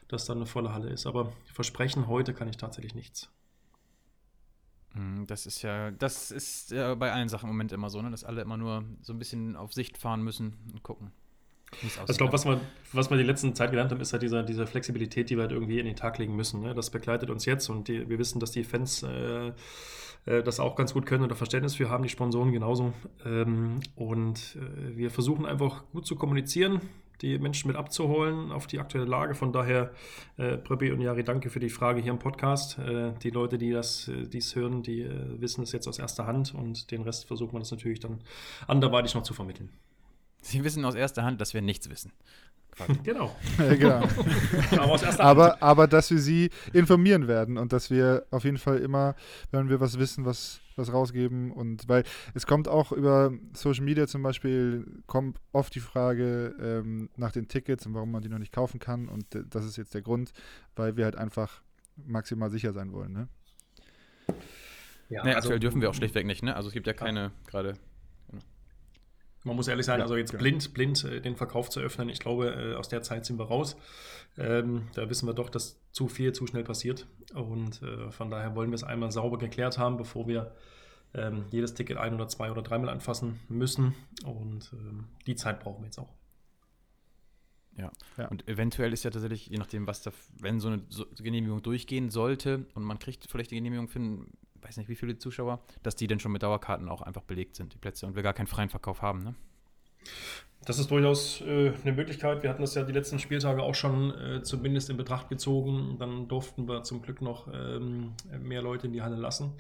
dass 0.09 0.27
dann 0.27 0.37
eine 0.39 0.47
volle 0.47 0.75
Halle 0.75 0.91
ist. 0.91 1.07
Aber 1.07 1.33
versprechen 1.47 2.09
heute 2.09 2.35
kann 2.35 2.49
ich 2.49 2.59
tatsächlich 2.59 2.95
nichts. 2.95 3.31
Mm, 4.95 5.25
Das 5.27 5.47
ist 5.47 5.63
ja, 5.63 5.91
das 5.91 6.31
ist 6.31 6.71
ja 6.71 6.95
bei 6.95 7.13
allen 7.13 7.29
Sachen 7.29 7.49
im 7.49 7.55
Moment 7.55 7.73
immer 7.73 7.91
so, 7.91 8.03
ne? 8.03 8.11
dass 8.11 8.25
alle 8.25 8.43
immer 8.43 8.57
nur 8.57 8.85
so 9.03 9.13
ein 9.13 9.19
bisschen 9.19 9.57
auf 9.57 9.73
Sicht 9.73 9.99
fahren 9.99 10.23
müssen 10.23 10.57
und 10.73 10.83
gucken. 10.83 11.13
Also 11.99 12.13
ich 12.13 12.19
glaube, 12.19 12.33
was 12.33 12.45
wir, 12.45 12.61
was 12.93 13.11
wir 13.11 13.17
die 13.17 13.23
letzten 13.23 13.55
Zeit 13.55 13.71
gelernt 13.71 13.91
haben, 13.91 14.01
ist 14.01 14.13
halt 14.13 14.23
diese, 14.23 14.45
diese 14.45 14.67
Flexibilität, 14.67 15.31
die 15.31 15.37
wir 15.37 15.43
halt 15.43 15.53
irgendwie 15.53 15.79
in 15.79 15.87
den 15.87 15.97
Tag 15.97 16.19
legen 16.19 16.37
müssen. 16.37 16.61
Ne? 16.61 16.75
Das 16.75 16.91
begleitet 16.91 17.31
uns 17.31 17.45
jetzt 17.45 17.69
und 17.69 17.89
die, 17.89 18.09
wir 18.09 18.19
wissen, 18.19 18.41
dass 18.41 18.51
die 18.51 18.65
Fans 18.65 19.03
äh, 19.03 19.53
äh, 20.27 20.43
das 20.43 20.61
auch 20.61 20.77
ganz 20.77 20.93
gut 20.93 21.07
können 21.07 21.25
oder 21.25 21.35
Verständnis 21.35 21.77
für 21.77 21.89
haben, 21.91 22.03
die 22.03 22.09
Sponsoren 22.09 22.53
genauso. 22.53 22.93
Ähm, 23.25 23.81
und 23.95 24.57
äh, 24.57 24.97
wir 24.97 25.11
versuchen 25.11 25.47
einfach 25.47 25.85
gut 25.93 26.07
zu 26.07 26.17
kommunizieren, 26.17 26.81
die 27.23 27.39
Menschen 27.39 27.69
mit 27.69 27.77
abzuholen 27.77 28.51
auf 28.51 28.67
die 28.67 28.79
aktuelle 28.79 29.07
Lage. 29.07 29.35
Von 29.35 29.53
daher, 29.53 29.93
äh, 30.37 30.57
Pröbi 30.57 30.91
und 30.91 31.01
Jari, 31.01 31.23
danke 31.25 31.51
für 31.51 31.61
die 31.61 31.71
Frage 31.71 32.01
hier 32.01 32.13
im 32.13 32.19
Podcast. 32.19 32.79
Äh, 32.79 33.13
die 33.23 33.31
Leute, 33.31 33.59
die 33.59 33.71
das 33.71 34.09
äh, 34.09 34.27
dies 34.27 34.55
hören, 34.57 34.83
die 34.83 35.03
äh, 35.03 35.41
wissen 35.41 35.63
es 35.63 35.73
jetzt 35.73 35.87
aus 35.87 35.99
erster 35.99 36.27
Hand 36.27 36.55
und 36.55 36.91
den 36.91 37.03
Rest 37.03 37.27
versucht 37.27 37.53
man 37.53 37.61
das 37.61 37.71
natürlich 37.71 38.01
dann 38.01 38.21
anderweitig 38.67 39.15
noch 39.15 39.23
zu 39.23 39.35
vermitteln. 39.35 39.71
Sie 40.43 40.65
wissen 40.65 40.85
aus 40.85 40.95
erster 40.95 41.23
Hand, 41.25 41.41
dass 41.41 41.55
wir 41.55 41.63
nichts 41.63 41.89
wissen. 41.91 42.13
Quasi. 42.73 42.95
Genau. 43.03 43.35
Genau. 43.59 44.03
Aber 44.73 44.93
aus 44.93 45.03
erster 45.03 45.25
Hand. 45.25 45.31
aber, 45.41 45.63
aber 45.63 45.87
dass 45.89 46.11
wir 46.11 46.19
sie 46.19 46.51
informieren 46.73 47.27
werden 47.29 47.59
und 47.59 47.73
dass 47.73 47.91
wir 47.91 48.25
auf 48.31 48.45
jeden 48.45 48.59
Fall 48.59 48.79
immer, 48.79 49.15
wenn 49.51 49.69
wir 49.69 49.81
was 49.81 49.99
wissen, 49.99 50.25
was, 50.25 50.61
was 50.77 50.93
rausgeben. 50.93 51.51
Und 51.51 51.89
weil 51.89 52.05
es 52.35 52.47
kommt 52.47 52.69
auch 52.69 52.93
über 52.93 53.33
Social 53.55 53.85
Media 53.85 54.07
zum 54.07 54.23
Beispiel, 54.23 54.87
kommt 55.07 55.39
oft 55.53 55.75
die 55.75 55.81
Frage 55.81 56.55
ähm, 56.61 57.11
nach 57.17 57.33
den 57.33 57.49
Tickets 57.49 57.85
und 57.87 57.95
warum 57.95 58.13
man 58.13 58.23
die 58.23 58.29
noch 58.29 58.39
nicht 58.39 58.53
kaufen 58.53 58.79
kann. 58.79 59.09
Und 59.09 59.35
äh, 59.35 59.43
das 59.51 59.65
ist 59.65 59.77
jetzt 59.77 59.93
der 59.95 60.03
Grund, 60.03 60.33
weil 60.77 60.97
wir 60.97 61.05
halt 61.05 61.17
einfach 61.17 61.61
maximal 62.07 62.51
sicher 62.51 62.73
sein 62.73 62.93
wollen. 62.93 63.13
Ne? 63.13 63.29
Ja, 65.09 65.25
nee, 65.25 65.31
also- 65.31 65.39
aktuell 65.39 65.61
dürfen 65.61 65.81
wir 65.83 65.91
auch 65.91 65.95
schlichtweg 65.95 66.25
nicht, 66.25 66.43
ne? 66.45 66.55
Also 66.55 66.69
es 66.69 66.73
gibt 66.73 66.87
ja 66.87 66.93
keine 66.93 67.33
gerade. 67.47 67.75
Man 69.45 69.57
muss 69.57 69.69
ehrlich 69.69 69.87
sein, 69.87 69.99
Ja, 69.99 70.05
also 70.05 70.17
jetzt 70.17 70.33
genau. 70.33 70.43
blind, 70.43 70.75
blind 70.75 71.05
äh, 71.05 71.21
den 71.21 71.37
Verkauf 71.37 71.71
zu 71.71 71.81
öffnen, 71.81 72.09
ich 72.09 72.21
glaube, 72.21 72.51
äh, 72.51 72.75
aus 72.75 72.89
der 72.89 73.03
Zeit 73.03 73.25
sind 73.25 73.39
wir 73.39 73.47
raus. 73.47 73.77
Ähm, 74.37 74.89
da 74.95 75.09
wissen 75.09 75.27
wir 75.27 75.35
doch, 75.35 75.49
dass 75.49 75.81
zu 75.93 76.09
viel 76.09 76.33
zu 76.33 76.47
schnell 76.47 76.65
passiert. 76.65 77.07
Und 77.35 77.83
äh, 77.83 78.11
von 78.11 78.31
daher 78.31 78.55
wollen 78.55 78.71
wir 78.71 78.77
es 78.77 78.85
einmal 78.85 79.11
sauber 79.11 79.39
geklärt 79.39 79.79
haben, 79.79 79.97
bevor 79.97 80.29
wir 80.29 80.55
ähm, 81.15 81.47
jedes 81.51 81.75
Ticket 81.75 81.97
ein 81.97 82.15
oder 82.15 82.29
zwei 82.29 82.51
oder 82.51 82.63
dreimal 82.63 82.91
anfassen 82.91 83.41
müssen. 83.49 83.95
Und 84.25 84.73
ähm, 84.73 85.09
die 85.27 85.35
Zeit 85.35 85.61
brauchen 85.61 85.83
wir 85.83 85.87
jetzt 85.87 85.99
auch. 85.99 86.15
Ja. 87.77 87.91
Ja. 88.19 88.29
Und 88.29 88.47
eventuell 88.49 88.93
ist 88.93 89.05
ja 89.05 89.11
tatsächlich, 89.11 89.47
je 89.47 89.57
nachdem, 89.57 89.87
was 89.87 90.03
da, 90.03 90.13
wenn 90.39 90.61
so 90.61 90.69
eine 90.69 90.83
Genehmigung 91.19 91.63
durchgehen 91.63 92.11
sollte 92.11 92.67
und 92.75 92.85
man 92.85 92.99
kriegt 92.99 93.27
vielleicht 93.31 93.51
die 93.51 93.57
Genehmigung 93.57 93.89
für, 93.89 94.01
einen, 94.01 94.33
weiß 94.63 94.77
nicht 94.77 94.89
wie 94.89 94.95
viele 94.95 95.19
Zuschauer, 95.19 95.61
dass 95.83 95.97
die 95.97 96.07
dann 96.07 96.21
schon 96.21 96.33
mit 96.33 96.43
Dauerkarten 96.43 96.89
auch 96.89 97.03
einfach 97.03 97.23
belegt 97.23 97.57
sind, 97.57 97.75
die 97.75 97.79
Plätze, 97.79 98.07
und 98.07 98.17
wir 98.17 98.23
gar 98.23 98.35
keinen 98.35 98.47
freien 98.47 98.69
Verkauf 98.69 99.03
haben, 99.03 99.23
ne? 99.23 99.35
Das 100.67 100.79
ist 100.79 100.91
durchaus 100.91 101.41
äh, 101.41 101.73
eine 101.83 101.93
Möglichkeit. 101.93 102.43
Wir 102.43 102.51
hatten 102.51 102.61
das 102.61 102.75
ja 102.75 102.83
die 102.83 102.93
letzten 102.93 103.19
Spieltage 103.19 103.63
auch 103.63 103.75
schon 103.75 104.15
äh, 104.15 104.43
zumindest 104.43 104.91
in 104.91 104.99
Betracht 104.99 105.31
gezogen. 105.31 105.97
Dann 105.99 106.29
durften 106.29 106.69
wir 106.69 106.83
zum 106.83 107.01
Glück 107.01 107.23
noch 107.23 107.49
ähm, 107.53 108.13
mehr 108.39 108.61
Leute 108.61 108.87
in 108.87 108.93
die 108.93 109.01
Halle 109.01 109.17
lassen. 109.17 109.55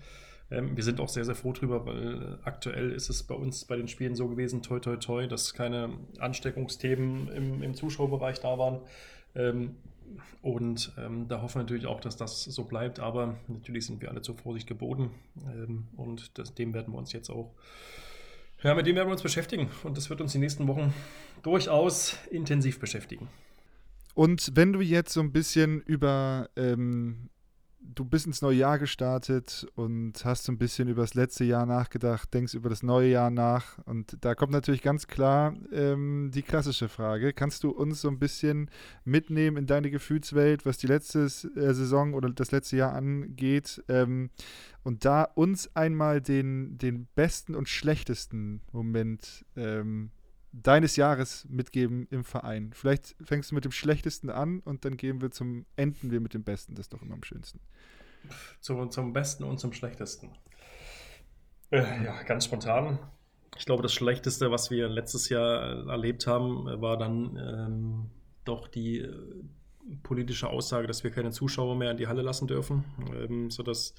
Ähm, 0.51 0.77
wir 0.77 0.85
sind 0.85 1.01
auch 1.01 1.09
sehr, 1.09 1.25
sehr 1.25 1.35
froh 1.35 1.53
drüber, 1.53 1.87
weil 1.87 2.39
aktuell 2.43 2.93
ist 2.93 3.09
es 3.09 3.23
bei 3.23 3.35
uns 3.35 3.65
bei 3.65 3.77
den 3.77 3.89
Spielen 3.89 4.15
so 4.15 4.29
gewesen, 4.29 4.63
toi, 4.63 4.79
toi, 4.79 4.97
toi, 4.97 5.27
dass 5.27 5.55
keine 5.55 5.91
Ansteckungsthemen 6.19 7.29
im, 7.29 7.63
im 7.63 7.75
Zuschauerbereich 7.75 8.41
da 8.41 8.59
waren. 8.59 8.81
Ähm, 9.35 9.77
und 10.43 10.93
ähm, 10.99 11.29
da 11.29 11.43
hoffen 11.43 11.57
wir 11.57 11.63
natürlich 11.63 11.87
auch, 11.87 12.01
dass 12.01 12.17
das 12.17 12.45
so 12.45 12.65
bleibt. 12.65 13.01
Aber 13.01 13.37
natürlich 13.49 13.87
sind 13.87 14.01
wir 14.01 14.11
alle 14.11 14.23
zur 14.23 14.37
Vorsicht 14.37 14.67
geboten. 14.67 15.11
Ähm, 15.47 15.89
und 15.97 16.39
das, 16.39 16.55
dem 16.55 16.75
werden 16.75 16.93
wir 16.93 16.99
uns 16.99 17.13
jetzt 17.13 17.31
auch 17.31 17.55
ja, 18.63 18.75
mit 18.75 18.87
dem 18.87 18.95
werden 18.95 19.09
wir 19.09 19.13
uns 19.13 19.23
beschäftigen 19.23 19.71
und 19.85 19.97
das 19.97 20.11
wird 20.11 20.21
uns 20.21 20.33
die 20.33 20.39
nächsten 20.39 20.69
Wochen 20.69 20.93
durchaus 21.43 22.19
intensiv 22.31 22.79
beschäftigen. 22.79 23.29
Und 24.15 24.51
wenn 24.55 24.73
du 24.73 24.81
jetzt 24.81 25.15
so 25.15 25.21
ein 25.21 25.33
bisschen 25.33 25.81
über 25.81 26.51
ähm, 26.57 27.31
du 27.83 28.05
bist 28.05 28.27
ins 28.27 28.43
neue 28.43 28.57
Jahr 28.57 28.79
gestartet 28.79 29.67
und 29.75 30.25
hast 30.25 30.45
so 30.45 30.53
ein 30.53 30.59
bisschen 30.59 30.89
über 30.89 31.03
das 31.03 31.15
letzte 31.15 31.45
Jahr 31.45 31.67
nachgedacht, 31.67 32.33
denkst 32.33 32.55
über 32.55 32.69
das 32.69 32.83
neue 32.83 33.11
Jahr 33.11 33.31
nach. 33.31 33.79
Und 33.87 34.17
da 34.21 34.35
kommt 34.35 34.53
natürlich 34.53 34.83
ganz 34.83 35.07
klar 35.07 35.55
ähm, 35.73 36.31
die 36.35 36.43
klassische 36.43 36.89
Frage. 36.89 37.33
Kannst 37.33 37.65
du 37.65 37.71
uns 37.71 38.01
so 38.01 38.09
ein 38.09 38.19
bisschen 38.19 38.71
mitnehmen 39.05 39.57
in 39.57 39.67
deine 39.67 39.91
Gefühlswelt, 39.91 40.67
was 40.67 40.79
die 40.79 40.87
letzte 40.87 41.25
äh, 41.25 41.27
Saison 41.75 42.15
oder 42.15 42.31
das 42.31 42.53
letzte 42.53 42.77
Jahr 42.77 42.93
angeht? 42.93 43.83
Ähm, 43.89 44.31
und 44.83 45.05
da 45.05 45.25
uns 45.25 45.75
einmal 45.75 46.21
den, 46.21 46.79
den 46.79 47.07
besten 47.15 47.55
und 47.55 47.69
schlechtesten 47.69 48.63
Moment 48.73 49.45
ähm, 49.57 50.11
deines 50.53 50.97
Jahres 50.97 51.47
mitgeben 51.49 52.07
im 52.11 52.25
Verein. 52.25 52.73
Vielleicht 52.73 53.15
fängst 53.23 53.51
du 53.51 53.55
mit 53.55 53.65
dem 53.65 53.73
Schlechtesten 53.73 54.31
an 54.31 54.61
und 54.61 54.85
dann 54.85 54.97
gehen 54.97 55.21
wir 55.21 55.31
zum, 55.31 55.67
enden 55.77 56.11
wir 56.11 56.21
mit 56.21 56.35
dem 56.35 56.43
Besten. 56.43 56.75
Das 56.75 56.87
ist 56.87 56.93
doch 56.93 57.03
immer 57.03 57.15
am 57.15 57.23
schönsten. 57.23 57.61
Zum, 58.61 58.91
zum 58.91 59.13
Besten 59.13 59.45
und 59.45 59.59
zum 59.59 59.73
Schlechtesten. 59.73 60.31
Äh, 61.71 62.05
ja, 62.05 62.23
ganz 62.25 62.45
spontan. 62.45 62.99
Ich 63.57 63.67
glaube, 63.67 63.83
das 63.83 63.93
Schlechteste, 63.93 64.51
was 64.51 64.71
wir 64.71 64.89
letztes 64.89 65.29
Jahr 65.29 65.89
erlebt 65.89 66.27
haben, 66.27 66.65
war 66.81 66.97
dann 66.97 67.37
ähm, 67.37 68.11
doch 68.45 68.69
die 68.69 68.99
äh, 68.99 69.13
politische 70.03 70.49
Aussage, 70.49 70.87
dass 70.87 71.05
wir 71.05 71.11
keine 71.11 71.31
Zuschauer 71.31 71.77
mehr 71.77 71.91
in 71.91 71.97
die 71.97 72.07
Halle 72.07 72.23
lassen 72.23 72.47
dürfen, 72.47 72.85
ähm, 73.15 73.51
sodass 73.51 73.95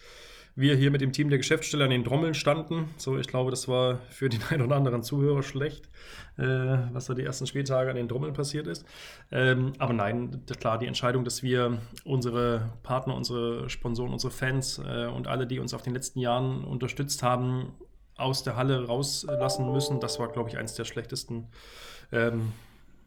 wir 0.55 0.75
hier 0.75 0.91
mit 0.91 1.01
dem 1.01 1.13
Team 1.13 1.29
der 1.29 1.37
Geschäftsstelle 1.37 1.85
an 1.85 1.89
den 1.89 2.03
Trommeln 2.03 2.33
standen. 2.33 2.89
So, 2.97 3.17
ich 3.17 3.27
glaube, 3.27 3.51
das 3.51 3.67
war 3.67 3.99
für 4.09 4.29
den 4.29 4.41
einen 4.49 4.63
oder 4.63 4.75
anderen 4.75 5.03
Zuhörer 5.03 5.43
schlecht, 5.43 5.89
äh, 6.37 6.43
was 6.91 7.05
da 7.05 7.13
die 7.13 7.23
ersten 7.23 7.47
Spieltage 7.47 7.89
an 7.89 7.95
den 7.95 8.09
Trommeln 8.09 8.33
passiert 8.33 8.67
ist. 8.67 8.85
Ähm, 9.31 9.73
aber 9.79 9.93
nein, 9.93 10.43
klar, 10.59 10.77
die 10.77 10.87
Entscheidung, 10.87 11.23
dass 11.23 11.43
wir 11.43 11.79
unsere 12.03 12.73
Partner, 12.83 13.15
unsere 13.15 13.69
Sponsoren, 13.69 14.11
unsere 14.11 14.31
Fans 14.31 14.79
äh, 14.79 15.07
und 15.07 15.27
alle, 15.27 15.47
die 15.47 15.59
uns 15.59 15.73
auf 15.73 15.81
den 15.81 15.93
letzten 15.93 16.19
Jahren 16.19 16.63
unterstützt 16.63 17.23
haben, 17.23 17.73
aus 18.17 18.43
der 18.43 18.55
Halle 18.55 18.85
rauslassen 18.85 19.71
müssen, 19.71 19.99
das 19.99 20.19
war, 20.19 20.31
glaube 20.31 20.49
ich, 20.49 20.57
eines 20.57 20.75
der 20.75 20.85
schlechtesten 20.85 21.47
ähm, 22.11 22.51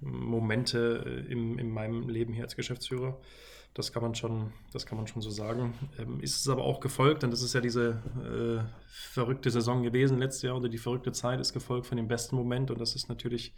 Momente 0.00 1.24
in, 1.28 1.58
in 1.58 1.70
meinem 1.70 2.08
Leben 2.08 2.32
hier 2.32 2.44
als 2.44 2.56
Geschäftsführer. 2.56 3.18
Das 3.74 3.92
kann 3.92 4.02
man 4.02 4.14
schon, 4.14 4.52
das 4.72 4.86
kann 4.86 4.96
man 4.96 5.08
schon 5.08 5.20
so 5.20 5.30
sagen. 5.30 5.74
Ähm, 5.98 6.20
ist 6.20 6.36
es 6.36 6.48
aber 6.48 6.62
auch 6.62 6.80
gefolgt, 6.80 7.24
denn 7.24 7.30
das 7.30 7.42
ist 7.42 7.54
ja 7.54 7.60
diese 7.60 8.00
äh, 8.24 8.64
verrückte 8.86 9.50
Saison 9.50 9.82
gewesen 9.82 10.18
letztes 10.18 10.42
Jahr 10.42 10.56
oder 10.56 10.68
die 10.68 10.78
verrückte 10.78 11.12
Zeit 11.12 11.40
ist 11.40 11.52
gefolgt 11.52 11.86
von 11.86 11.96
dem 11.96 12.06
besten 12.06 12.36
Moment 12.36 12.70
und 12.70 12.80
das 12.80 12.94
ist 12.94 13.08
natürlich 13.08 13.52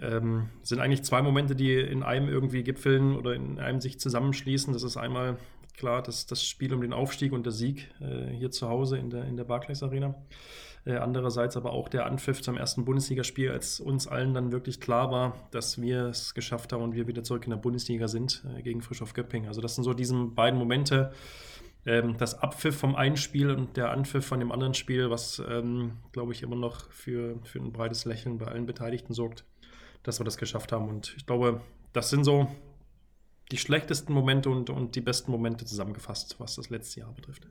ähm, 0.00 0.48
sind 0.62 0.80
eigentlich 0.80 1.04
zwei 1.04 1.22
Momente, 1.22 1.54
die 1.54 1.74
in 1.74 2.02
einem 2.02 2.28
irgendwie 2.28 2.62
gipfeln 2.62 3.16
oder 3.16 3.34
in 3.34 3.58
einem 3.58 3.80
sich 3.80 3.98
zusammenschließen. 4.00 4.72
Das 4.72 4.82
ist 4.82 4.96
einmal 4.96 5.36
klar 5.76 6.02
das, 6.02 6.26
das 6.26 6.44
Spiel 6.44 6.72
um 6.72 6.80
den 6.80 6.92
Aufstieg 6.92 7.32
und 7.32 7.44
der 7.44 7.52
Sieg 7.52 7.90
äh, 8.00 8.30
hier 8.30 8.50
zu 8.50 8.68
Hause 8.68 8.98
in 8.98 9.10
der, 9.10 9.24
in 9.24 9.36
der 9.36 9.44
Barclays 9.44 9.82
Arena. 9.82 10.14
Äh, 10.84 10.96
andererseits 10.96 11.56
aber 11.56 11.72
auch 11.72 11.88
der 11.88 12.06
Anpfiff 12.06 12.42
zum 12.42 12.56
ersten 12.56 12.84
Bundesligaspiel, 12.84 13.50
als 13.50 13.78
uns 13.78 14.08
allen 14.08 14.34
dann 14.34 14.50
wirklich 14.50 14.80
klar 14.80 15.12
war, 15.12 15.36
dass 15.52 15.80
wir 15.80 16.06
es 16.06 16.34
geschafft 16.34 16.72
haben 16.72 16.82
und 16.82 16.94
wir 16.94 17.06
wieder 17.06 17.22
zurück 17.22 17.44
in 17.44 17.50
der 17.50 17.56
Bundesliga 17.56 18.08
sind 18.08 18.44
äh, 18.56 18.62
gegen 18.62 18.82
Frischhoff 18.82 19.14
Göpping. 19.14 19.46
Also 19.46 19.60
das 19.60 19.76
sind 19.76 19.84
so 19.84 19.94
diese 19.94 20.14
beiden 20.14 20.58
Momente, 20.58 21.12
ähm, 21.86 22.16
das 22.18 22.34
Abpfiff 22.34 22.76
vom 22.76 22.96
einen 22.96 23.16
Spiel 23.16 23.50
und 23.50 23.76
der 23.76 23.90
Anpfiff 23.90 24.26
von 24.26 24.40
dem 24.40 24.50
anderen 24.50 24.74
Spiel, 24.74 25.08
was, 25.08 25.40
ähm, 25.48 25.98
glaube 26.10 26.32
ich, 26.32 26.42
immer 26.42 26.56
noch 26.56 26.90
für, 26.90 27.38
für 27.44 27.60
ein 27.60 27.72
breites 27.72 28.04
Lächeln 28.04 28.38
bei 28.38 28.46
allen 28.46 28.66
Beteiligten 28.66 29.14
sorgt, 29.14 29.44
dass 30.02 30.18
wir 30.18 30.24
das 30.24 30.36
geschafft 30.36 30.72
haben. 30.72 30.88
Und 30.88 31.14
ich 31.16 31.26
glaube, 31.26 31.60
das 31.92 32.10
sind 32.10 32.24
so 32.24 32.48
die 33.52 33.58
schlechtesten 33.58 34.12
Momente 34.12 34.50
und, 34.50 34.70
und 34.70 34.96
die 34.96 35.00
besten 35.00 35.30
Momente 35.30 35.64
zusammengefasst, 35.64 36.36
was 36.38 36.56
das 36.56 36.70
letzte 36.70 37.00
Jahr 37.00 37.12
betrifft. 37.12 37.46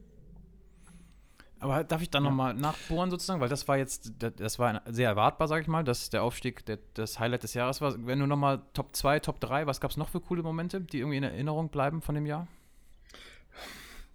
Aber 1.61 1.83
darf 1.83 2.01
ich 2.01 2.09
dann 2.09 2.23
ja. 2.23 2.31
nochmal 2.31 2.55
nachbohren 2.55 3.11
sozusagen, 3.11 3.39
weil 3.39 3.47
das 3.47 3.67
war 3.67 3.77
jetzt, 3.77 4.13
das 4.17 4.57
war 4.57 4.81
sehr 4.87 5.09
erwartbar, 5.09 5.47
sag 5.47 5.61
ich 5.61 5.67
mal, 5.67 5.83
dass 5.83 6.09
der 6.09 6.23
Aufstieg 6.23 6.65
der, 6.65 6.79
das 6.95 7.19
Highlight 7.19 7.43
des 7.43 7.53
Jahres 7.53 7.81
war. 7.81 7.93
Wenn 8.07 8.19
du 8.19 8.25
nochmal 8.25 8.63
Top 8.73 8.95
2, 8.95 9.19
Top 9.19 9.39
3, 9.39 9.67
was 9.67 9.79
gab 9.79 9.91
es 9.91 9.97
noch 9.97 10.09
für 10.09 10.19
coole 10.19 10.41
Momente, 10.41 10.81
die 10.81 10.99
irgendwie 10.99 11.17
in 11.17 11.23
Erinnerung 11.23 11.69
bleiben 11.69 12.01
von 12.01 12.15
dem 12.15 12.25
Jahr? 12.25 12.47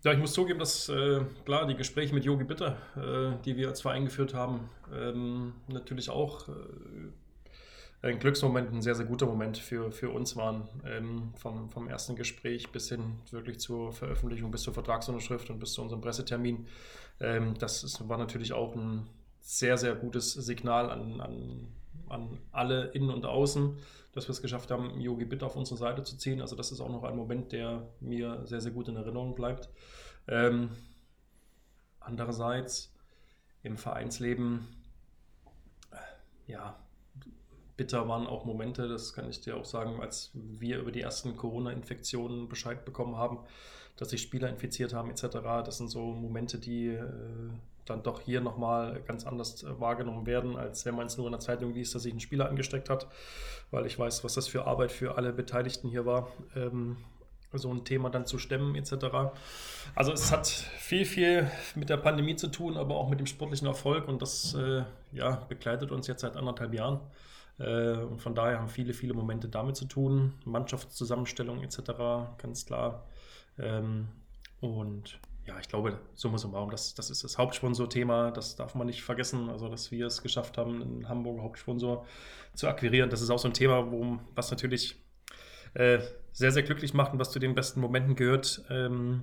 Ja, 0.03 0.12
ich 0.12 0.19
muss 0.19 0.33
zugeben, 0.33 0.59
dass 0.59 0.88
äh, 0.88 1.21
klar 1.45 1.69
die 1.69 1.76
Gespräche 1.76 2.15
mit 2.15 2.25
Yogi 2.25 2.43
Bitter, 2.43 2.76
äh, 2.97 3.41
die 3.45 3.57
wir 3.57 3.69
als 3.69 3.81
Verein 3.81 4.07
geführt 4.07 4.35
haben, 4.35 4.69
ähm, 4.93 5.55
natürlich 5.69 6.11
auch 6.11 6.49
äh, 6.49 6.53
ein 8.03 8.19
Glücksmoment, 8.19 8.73
ein 8.73 8.83
sehr, 8.83 8.95
sehr 8.95 9.07
guter 9.07 9.26
Moment 9.26 9.59
für, 9.59 9.91
für 9.91 10.11
uns 10.11 10.37
waren. 10.37 10.69
Ähm, 10.85 11.33
vom, 11.37 11.71
vom 11.71 11.88
ersten 11.88 12.17
Gespräch 12.17 12.71
bis 12.71 12.88
hin 12.88 13.21
wirklich 13.31 13.59
zur 13.59 13.93
Veröffentlichung, 13.93 14.50
bis 14.50 14.62
zur 14.62 14.75
Vertragsunterschrift 14.75 15.50
und 15.50 15.59
bis 15.59 15.73
zu 15.73 15.83
unserem 15.83 16.00
Pressetermin. 16.00 16.67
Ähm, 17.21 17.55
das 17.59 17.85
ist, 17.85 18.09
war 18.09 18.19
natürlich 18.19 18.53
auch 18.53 18.75
ein 18.76 19.09
sehr, 19.41 19.79
sehr 19.79 19.95
gutes 19.95 20.33
Signal 20.33 20.91
an, 20.91 21.21
an, 21.21 21.69
an 22.09 22.38
alle 22.53 22.87
innen 22.88 23.11
und 23.11 23.25
außen, 23.25 23.79
dass 24.12 24.29
wir 24.29 24.33
es 24.33 24.43
geschafft 24.43 24.71
haben, 24.71 25.00
Yogi 25.00 25.25
Bitt 25.25 25.43
auf 25.43 25.57
unsere 25.57 25.79
Seite 25.79 26.03
zu 26.03 26.17
ziehen. 26.17 26.41
Also 26.41 26.57
das 26.57 26.73
ist 26.73 26.81
auch 26.81 26.91
noch 26.91 27.05
ein 27.05 27.17
Moment, 27.17 27.53
der 27.53 27.88
mir 28.00 28.47
sehr, 28.47 28.61
sehr 28.61 28.73
gut 28.73 28.88
in 28.88 28.97
Erinnerung 28.97 29.35
bleibt. 29.35 29.71
Ähm, 30.29 30.71
andererseits 32.00 32.95
im 33.62 33.76
Vereinsleben, 33.76 34.67
ja, 36.47 36.79
bitter 37.76 38.09
waren 38.09 38.26
auch 38.26 38.45
Momente, 38.45 38.88
das 38.88 39.12
kann 39.12 39.28
ich 39.28 39.40
dir 39.40 39.56
auch 39.56 39.64
sagen, 39.64 40.00
als 40.00 40.30
wir 40.35 40.78
über 40.78 40.90
die 40.90 41.02
ersten 41.02 41.37
Corona-Infektionen 41.37 42.49
Bescheid 42.49 42.85
bekommen 42.85 43.16
haben, 43.16 43.38
dass 43.97 44.11
sich 44.11 44.23
Spieler 44.23 44.49
infiziert 44.49 44.92
haben 44.95 45.11
etc. 45.11 45.38
Das 45.64 45.78
sind 45.78 45.88
so 45.88 46.00
Momente, 46.00 46.59
die 46.59 46.88
äh, 46.88 47.04
dann 47.85 48.02
doch 48.02 48.21
hier 48.21 48.40
nochmal 48.40 49.00
ganz 49.06 49.26
anders 49.26 49.62
äh, 49.62 49.80
wahrgenommen 49.80 50.26
werden, 50.26 50.56
als 50.56 50.85
wenn 50.85 50.95
man 50.95 51.06
es 51.06 51.16
nur 51.16 51.26
in 51.26 51.33
der 51.33 51.40
Zeitung 51.40 51.73
liest, 51.73 51.95
dass 51.95 52.02
sich 52.02 52.12
ein 52.12 52.21
Spieler 52.21 52.49
angesteckt 52.49 52.90
hat, 52.90 53.06
weil 53.71 53.87
ich 53.87 53.99
weiß, 53.99 54.25
was 54.25 54.35
das 54.35 54.49
für 54.49 54.66
Arbeit 54.66 54.92
für 54.92 55.16
alle 55.16 55.33
Beteiligten 55.33 55.88
hier 55.88 56.06
war. 56.06 56.28
Ähm, 56.54 56.97
so 57.52 57.73
ein 57.73 57.85
Thema 57.85 58.11
dann 58.11 58.26
zu 58.26 58.38
stemmen 58.38 58.75
etc. 58.75 59.06
Also 59.95 60.12
es 60.12 60.30
hat 60.30 60.47
viel, 60.47 61.06
viel 61.06 61.50
mit 61.75 61.88
der 61.88 61.97
Pandemie 61.97 62.37
zu 62.37 62.49
tun, 62.49 62.76
aber 62.76 62.97
auch 62.97 63.09
mit 63.09 63.18
dem 63.18 63.26
sportlichen 63.26 63.66
Erfolg 63.66 64.09
und 64.09 64.21
das 64.21 64.54
äh, 64.54 64.83
ja, 65.12 65.37
begleitet 65.49 65.90
uns 65.90 66.06
jetzt 66.06 66.21
seit 66.21 66.37
anderthalb 66.37 66.75
Jahren. 66.75 67.00
Äh, 67.59 67.99
und 67.99 68.21
von 68.21 68.35
daher 68.35 68.59
haben 68.59 68.69
viele, 68.69 68.93
viele 68.93 69.15
Momente 69.15 69.49
damit 69.49 69.77
zu 69.77 69.87
tun. 69.87 70.35
Mannschaftszusammenstellung 70.45 71.63
etc. 71.63 71.79
ganz 72.39 72.67
klar. 72.67 73.07
Ähm, 73.59 74.09
und 74.61 75.21
ja, 75.47 75.59
ich 75.61 75.69
glaube, 75.69 75.99
summa 76.15 76.39
summarum, 76.39 76.71
das, 76.71 76.95
das 76.95 77.11
ist 77.11 77.23
das 77.23 77.39
Hauptsponsorthema, 77.39 78.33
das 78.33 78.57
darf 78.57 78.75
man 78.75 78.87
nicht 78.87 79.03
vergessen. 79.03 79.49
Also, 79.49 79.69
dass 79.69 79.91
wir 79.91 80.07
es 80.07 80.23
geschafft 80.23 80.59
haben, 80.59 80.83
einen 80.83 81.09
Hamburger 81.09 81.43
Hauptsponsor 81.43 82.05
zu 82.55 82.69
akquirieren, 82.69 83.11
das 83.11 83.23
ist 83.23 83.31
auch 83.31 83.39
so 83.39 83.49
ein 83.49 83.55
Thema, 83.55 83.91
wo, 83.91 84.19
was 84.35 84.51
natürlich 84.51 84.97
äh, 85.75 86.01
sehr, 86.33 86.53
sehr 86.53 86.63
glücklich 86.63 86.95
macht 86.95 87.13
und 87.13 87.19
was 87.19 87.31
zu 87.31 87.39
den 87.39 87.55
besten 87.55 87.81
Momenten 87.81 88.17
gehört. 88.17 88.65
Ähm, 88.71 89.23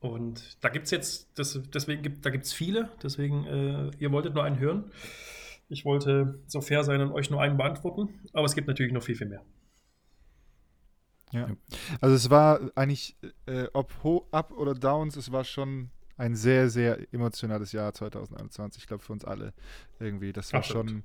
und 0.00 0.62
da 0.62 0.68
gibt 0.68 0.86
es 0.86 0.90
jetzt, 0.90 1.38
das, 1.38 1.58
deswegen 1.72 2.02
gibt, 2.02 2.26
da 2.26 2.30
gibt 2.30 2.44
es 2.44 2.52
viele, 2.52 2.90
deswegen, 3.02 3.46
äh, 3.46 3.90
ihr 3.98 4.12
wolltet 4.12 4.34
nur 4.34 4.44
einen 4.44 4.58
hören. 4.58 4.90
Ich 5.68 5.84
wollte 5.84 6.40
so 6.46 6.60
fair 6.60 6.84
sein 6.84 7.00
und 7.00 7.12
euch 7.12 7.30
nur 7.30 7.40
einen 7.40 7.56
beantworten, 7.56 8.20
aber 8.32 8.44
es 8.44 8.54
gibt 8.54 8.68
natürlich 8.68 8.92
noch 8.92 9.02
viel, 9.02 9.16
viel 9.16 9.28
mehr. 9.28 9.42
Ja. 11.32 11.48
Also 12.00 12.14
es 12.14 12.30
war 12.30 12.60
eigentlich, 12.76 13.16
äh, 13.46 13.66
ob 13.72 13.92
Up 14.30 14.52
oder 14.52 14.74
Downs, 14.74 15.16
es 15.16 15.32
war 15.32 15.44
schon 15.44 15.90
ein 16.16 16.36
sehr, 16.36 16.70
sehr 16.70 17.12
emotionales 17.12 17.72
Jahr 17.72 17.92
2021, 17.92 18.82
ich 18.82 18.86
glaube 18.86 19.02
für 19.02 19.12
uns 19.12 19.24
alle 19.24 19.52
irgendwie. 19.98 20.32
Das 20.32 20.52
war 20.52 20.60
Absolut. 20.60 20.90
schon 20.90 21.04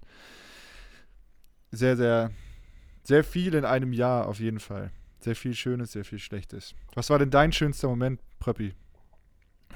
sehr, 1.71 1.97
sehr, 1.97 2.31
sehr 3.03 3.23
viel 3.23 3.55
in 3.55 3.65
einem 3.65 3.93
Jahr 3.93 4.27
auf 4.27 4.39
jeden 4.39 4.59
Fall. 4.59 4.91
Sehr 5.19 5.35
viel 5.35 5.53
Schönes, 5.53 5.91
sehr 5.91 6.05
viel 6.05 6.19
Schlechtes. 6.19 6.75
Was 6.93 7.09
war 7.09 7.19
denn 7.19 7.31
dein 7.31 7.51
schönster 7.51 7.87
Moment, 7.87 8.21
Pröppi? 8.39 8.73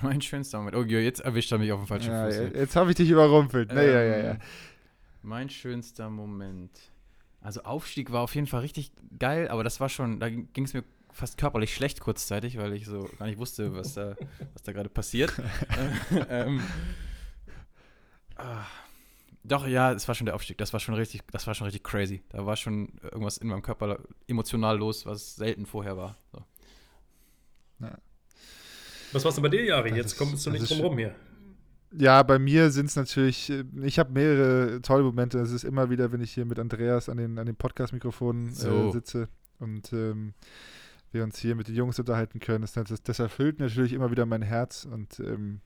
Mein 0.02 0.22
schönster 0.22 0.60
Moment. 0.60 0.75
Oh, 0.75 0.84
jetzt 0.84 1.22
erwischt 1.22 1.52
er 1.52 1.58
mich 1.58 1.72
auf 1.72 1.82
dem 1.82 1.88
falschen 1.88 2.12
ja, 2.12 2.25
Fuß. 2.25 2.38
Jetzt 2.54 2.75
habe 2.75 2.92
ich 2.92 2.96
dich 2.96 3.10
überrumpelt. 3.10 3.72
Ähm, 3.72 3.78
nee, 3.78 3.88
ja, 3.88 4.04
ja, 4.04 4.18
ja. 4.18 4.38
Mein 5.24 5.50
schönster 5.50 6.10
Moment. 6.10 6.92
Also 7.42 7.63
Aufstieg 7.63 8.12
war 8.12 8.22
auf 8.22 8.36
jeden 8.36 8.48
Fall 8.48 8.62
richtig 8.62 8.92
geil, 9.18 9.48
aber 9.48 9.63
das 9.63 9.80
war 9.80 9.89
schon, 9.89 10.20
da 10.20 10.30
ging 10.30 10.65
es 10.65 10.74
mir 10.74 10.84
fast 11.12 11.38
körperlich 11.38 11.74
schlecht 11.74 12.00
kurzzeitig, 12.00 12.58
weil 12.58 12.74
ich 12.74 12.86
so 12.86 13.10
gar 13.18 13.27
nicht 13.27 13.38
wusste, 13.38 13.74
was 13.74 13.94
da, 13.94 14.15
was 14.53 14.63
da 14.63 14.72
gerade 14.72 14.89
passiert. 14.89 15.34
ähm, 16.30 16.62
ah, 18.36 18.65
doch, 19.44 19.68
ja, 19.68 19.92
es 19.92 20.08
war 20.08 20.15
schon 20.15 20.25
der 20.25 20.36
Aufstieg. 20.36 20.58
Das 20.58 20.72
war 20.74 20.80
schon 20.80 20.96
richtig, 20.96 21.22
das 21.32 21.48
war 21.48 21.53
schon 21.53 21.65
richtig 21.65 21.84
crazy. 21.84 22.24
Da 22.30 22.46
war 22.46 22.56
schon 22.56 22.94
irgendwas 23.01 23.38
in 23.38 23.48
meinem 23.48 23.62
Körper 23.62 24.00
emotional 24.27 24.77
los, 24.77 25.06
was 25.06 25.36
selten 25.36 25.65
vorher 25.65 25.98
war. 25.98 26.18
So. 26.32 26.44
Ja. 27.80 27.98
Was 29.12 29.25
warst 29.25 29.38
du 29.38 29.42
bei 29.42 29.50
dir, 29.50 29.63
Jari? 29.63 29.96
Jetzt 29.96 30.18
kommst 30.18 30.46
du 30.46 30.50
nicht 30.51 30.70
drum 30.70 30.80
rum 30.82 30.98
hier. 30.98 31.13
Ja, 31.95 32.23
bei 32.23 32.39
mir 32.39 32.71
sind 32.71 32.88
es 32.88 32.95
natürlich, 32.95 33.50
äh, 33.50 33.63
ich 33.83 34.00
habe 34.00 34.12
mehrere 34.12 34.81
tolle 34.81 35.03
Momente. 35.03 35.39
Es 35.39 35.51
ist 35.51 35.63
immer 35.63 35.89
wieder, 35.89 36.12
wenn 36.12 36.21
ich 36.21 36.33
hier 36.33 36.45
mit 36.45 36.59
Andreas 36.59 37.09
an 37.09 37.17
den, 37.17 37.38
an 37.38 37.45
den 37.45 37.55
Podcast-Mikrofonen 37.55 38.50
äh, 38.50 38.55
so. 38.55 38.89
äh, 38.89 38.91
sitze 38.91 39.29
und 39.59 39.93
ähm, 39.93 40.33
wir 41.12 41.23
uns 41.23 41.38
hier 41.38 41.55
mit 41.55 41.67
den 41.67 41.75
Jungs 41.75 42.00
unterhalten 42.00 42.39
können. 42.39 42.62
Das, 42.62 42.73
das, 42.73 43.03
das 43.03 43.19
erfüllt 43.19 43.59
natürlich 43.59 43.93
immer 43.93 44.09
wieder 44.09 44.25
mein 44.25 44.41
Herz 44.41 44.85
und 44.85 45.19
ähm, 45.19 45.62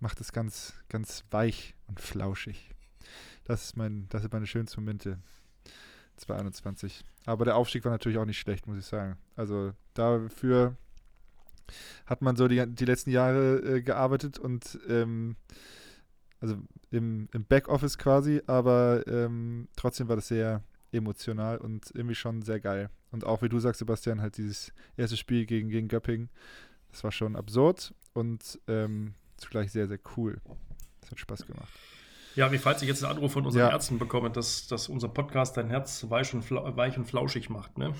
macht 0.00 0.20
es 0.20 0.32
ganz, 0.32 0.74
ganz 0.88 1.24
weich 1.30 1.74
und 1.86 2.00
flauschig. 2.00 2.70
Das 3.44 3.64
ist 3.64 3.76
mein, 3.76 4.06
das 4.10 4.22
sind 4.22 4.32
meine 4.32 4.46
schönsten 4.46 4.80
Momente. 4.80 5.18
2021. 6.16 7.04
Aber 7.24 7.44
der 7.44 7.56
Aufstieg 7.56 7.84
war 7.84 7.92
natürlich 7.92 8.18
auch 8.18 8.24
nicht 8.24 8.38
schlecht, 8.38 8.66
muss 8.66 8.78
ich 8.78 8.84
sagen. 8.84 9.16
Also 9.36 9.72
dafür 9.94 10.76
hat 12.06 12.22
man 12.22 12.36
so 12.36 12.48
die, 12.48 12.64
die 12.66 12.84
letzten 12.84 13.10
Jahre 13.10 13.58
äh, 13.58 13.82
gearbeitet 13.82 14.38
und 14.38 14.78
ähm, 14.88 15.36
also 16.40 16.56
im, 16.90 17.28
im 17.32 17.44
Backoffice 17.44 17.98
quasi, 17.98 18.42
aber 18.46 19.06
ähm, 19.06 19.68
trotzdem 19.76 20.08
war 20.08 20.16
das 20.16 20.28
sehr 20.28 20.62
emotional 20.90 21.58
und 21.58 21.90
irgendwie 21.94 22.14
schon 22.14 22.42
sehr 22.42 22.60
geil. 22.60 22.90
Und 23.10 23.24
auch 23.24 23.42
wie 23.42 23.48
du 23.48 23.58
sagst, 23.58 23.78
Sebastian, 23.78 24.20
halt 24.20 24.36
dieses 24.36 24.72
erste 24.96 25.16
Spiel 25.16 25.46
gegen, 25.46 25.68
gegen 25.68 25.88
Göppingen, 25.88 26.30
das 26.90 27.04
war 27.04 27.12
schon 27.12 27.36
absurd 27.36 27.94
und 28.12 28.60
ähm, 28.68 29.14
zugleich 29.36 29.72
sehr, 29.72 29.88
sehr 29.88 30.00
cool. 30.16 30.40
Das 31.00 31.10
hat 31.10 31.18
Spaß 31.20 31.46
gemacht. 31.46 31.72
Ja, 32.34 32.50
wie 32.50 32.58
falls 32.58 32.80
ich 32.82 32.88
jetzt 32.88 33.04
einen 33.04 33.14
Anruf 33.14 33.32
von 33.32 33.44
unseren 33.44 33.66
ja. 33.66 33.70
Ärzten 33.70 33.98
bekomme, 33.98 34.30
dass, 34.30 34.66
dass 34.66 34.88
unser 34.88 35.08
Podcast 35.08 35.56
dein 35.56 35.68
Herz 35.68 36.06
weich 36.08 36.32
und, 36.32 36.50
weich 36.50 36.96
und 36.96 37.04
flauschig 37.04 37.50
macht, 37.50 37.76
ne? 37.76 37.94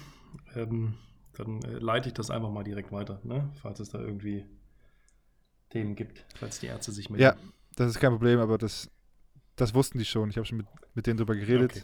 Ähm, 0.55 0.95
dann 1.35 1.63
äh, 1.63 1.79
leite 1.79 2.09
ich 2.09 2.15
das 2.15 2.31
einfach 2.31 2.51
mal 2.51 2.65
direkt 2.65 2.93
weiter, 2.93 3.21
ne? 3.25 3.51
falls 3.61 3.81
es 3.81 3.91
da 3.91 3.99
irgendwie 3.99 4.45
Themen 5.71 5.95
gibt, 5.95 6.25
falls 6.37 6.61
die 6.61 6.67
Ärzte 6.67 6.93
sich 6.93 7.09
melden. 7.11 7.23
Ja, 7.23 7.37
das 7.77 7.91
ist 7.91 8.01
kein 8.01 8.11
Problem, 8.11 8.39
aber 8.41 8.59
das, 8.59 8.91
das 9.57 9.75
wussten 9.75 9.99
die 9.99 10.05
schon. 10.05 10.31
Ich 10.31 10.37
habe 10.37 10.47
schon 10.47 10.59
mit, 10.59 10.67
mit 10.95 11.07
denen 11.07 11.17
drüber 11.17 11.35
geredet. 11.35 11.71
Okay. 11.73 11.83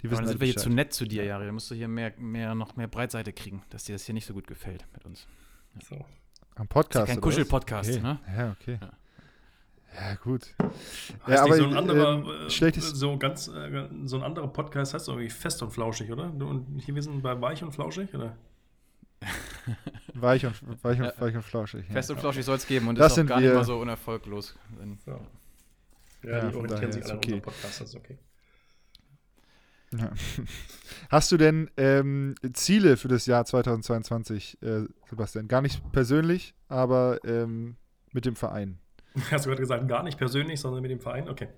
Die 0.00 0.10
wissen 0.10 0.14
aber 0.14 0.16
dann 0.16 0.18
halt 0.18 0.28
sind 0.28 0.40
wir 0.40 0.46
hier 0.46 0.56
zu 0.56 0.70
nett 0.70 0.92
zu 0.92 1.06
dir, 1.06 1.24
Jari. 1.24 1.46
Da 1.46 1.52
musst 1.52 1.70
du 1.70 1.74
hier 1.74 1.88
mehr, 1.88 2.12
mehr, 2.18 2.54
noch 2.54 2.76
mehr 2.76 2.88
Breitseite 2.88 3.32
kriegen, 3.32 3.62
dass 3.70 3.84
dir 3.84 3.92
das 3.92 4.04
hier 4.04 4.14
nicht 4.14 4.26
so 4.26 4.34
gut 4.34 4.46
gefällt 4.46 4.84
mit 4.92 5.04
uns. 5.04 5.26
So. 5.88 6.04
Am 6.56 6.68
Podcast. 6.68 6.94
Das 6.94 7.02
ist 7.04 7.08
ja 7.08 7.14
kein 7.14 7.20
Kuschel-Podcast, 7.20 7.90
okay. 7.90 8.00
ne? 8.00 8.20
Ja, 8.36 8.56
okay. 8.60 8.78
Ja. 8.80 8.92
Ja, 9.94 10.14
gut. 10.14 10.54
Heißt 10.58 11.28
ja, 11.28 11.44
aber 11.44 11.56
so 11.56 11.64
ein 11.64 11.76
anderer, 11.76 12.14
ähm, 12.14 12.50
schlechtes 12.50 12.90
so 12.90 13.18
ganz, 13.18 13.48
äh, 13.48 13.88
so 14.04 14.16
ein 14.16 14.22
anderer 14.22 14.48
Podcast 14.48 14.94
heißt 14.94 15.08
irgendwie 15.08 15.28
fest 15.28 15.62
und 15.62 15.70
flauschig, 15.70 16.10
oder? 16.10 16.32
Und 16.32 16.78
hier 16.78 16.94
wir 16.94 17.02
sind 17.02 17.22
bei 17.22 17.38
weich 17.40 17.62
und 17.62 17.72
flauschig, 17.72 18.14
oder? 18.14 18.36
Weich 20.14 20.46
und, 20.46 20.54
weich 20.84 20.98
und, 20.98 21.06
ja. 21.06 21.12
weich 21.18 21.34
und 21.34 21.42
flauschig. 21.42 21.86
Ja. 21.88 21.94
Fest 21.94 22.10
und 22.10 22.20
flauschig 22.20 22.44
soll 22.44 22.56
es 22.56 22.66
geben 22.66 22.88
und 22.88 22.98
das 22.98 23.12
ist 23.12 23.24
auch 23.24 23.26
gar 23.26 23.40
nicht 23.40 23.54
mal 23.54 23.64
so 23.64 23.78
unerfolglos. 23.78 24.54
So. 25.04 25.20
Ja, 26.22 26.48
die 26.48 26.56
orientieren 26.56 26.92
sich 26.92 27.04
alle 27.04 27.16
okay. 27.16 27.34
an 27.34 27.42
Podcast, 27.42 27.80
das 27.80 27.88
ist 27.88 27.96
okay. 27.96 28.18
Ja. 29.92 30.10
Hast 31.10 31.32
du 31.32 31.36
denn 31.36 31.70
ähm, 31.76 32.34
Ziele 32.54 32.96
für 32.96 33.08
das 33.08 33.26
Jahr 33.26 33.44
2022, 33.44 34.62
äh, 34.62 34.84
Sebastian? 35.10 35.48
Gar 35.48 35.62
nicht 35.62 35.92
persönlich, 35.92 36.54
aber 36.68 37.18
ähm, 37.24 37.76
mit 38.12 38.24
dem 38.24 38.36
Verein. 38.36 38.78
Hast 39.30 39.44
du 39.44 39.50
gerade 39.50 39.60
gesagt, 39.60 39.88
gar 39.88 40.02
nicht 40.02 40.18
persönlich, 40.18 40.60
sondern 40.60 40.82
mit 40.82 40.90
dem 40.90 41.00
Verein? 41.00 41.28
Okay. 41.28 41.48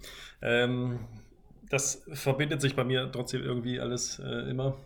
Ähm, 0.42 0.99
das 1.68 2.02
verbindet 2.12 2.61
sich 2.61 2.75
bei 2.75 2.85
mir 2.85 3.11
trotzdem 3.11 3.42
irgendwie 3.42 3.80
alles 3.80 4.18
äh, 4.18 4.50
immer. 4.50 4.76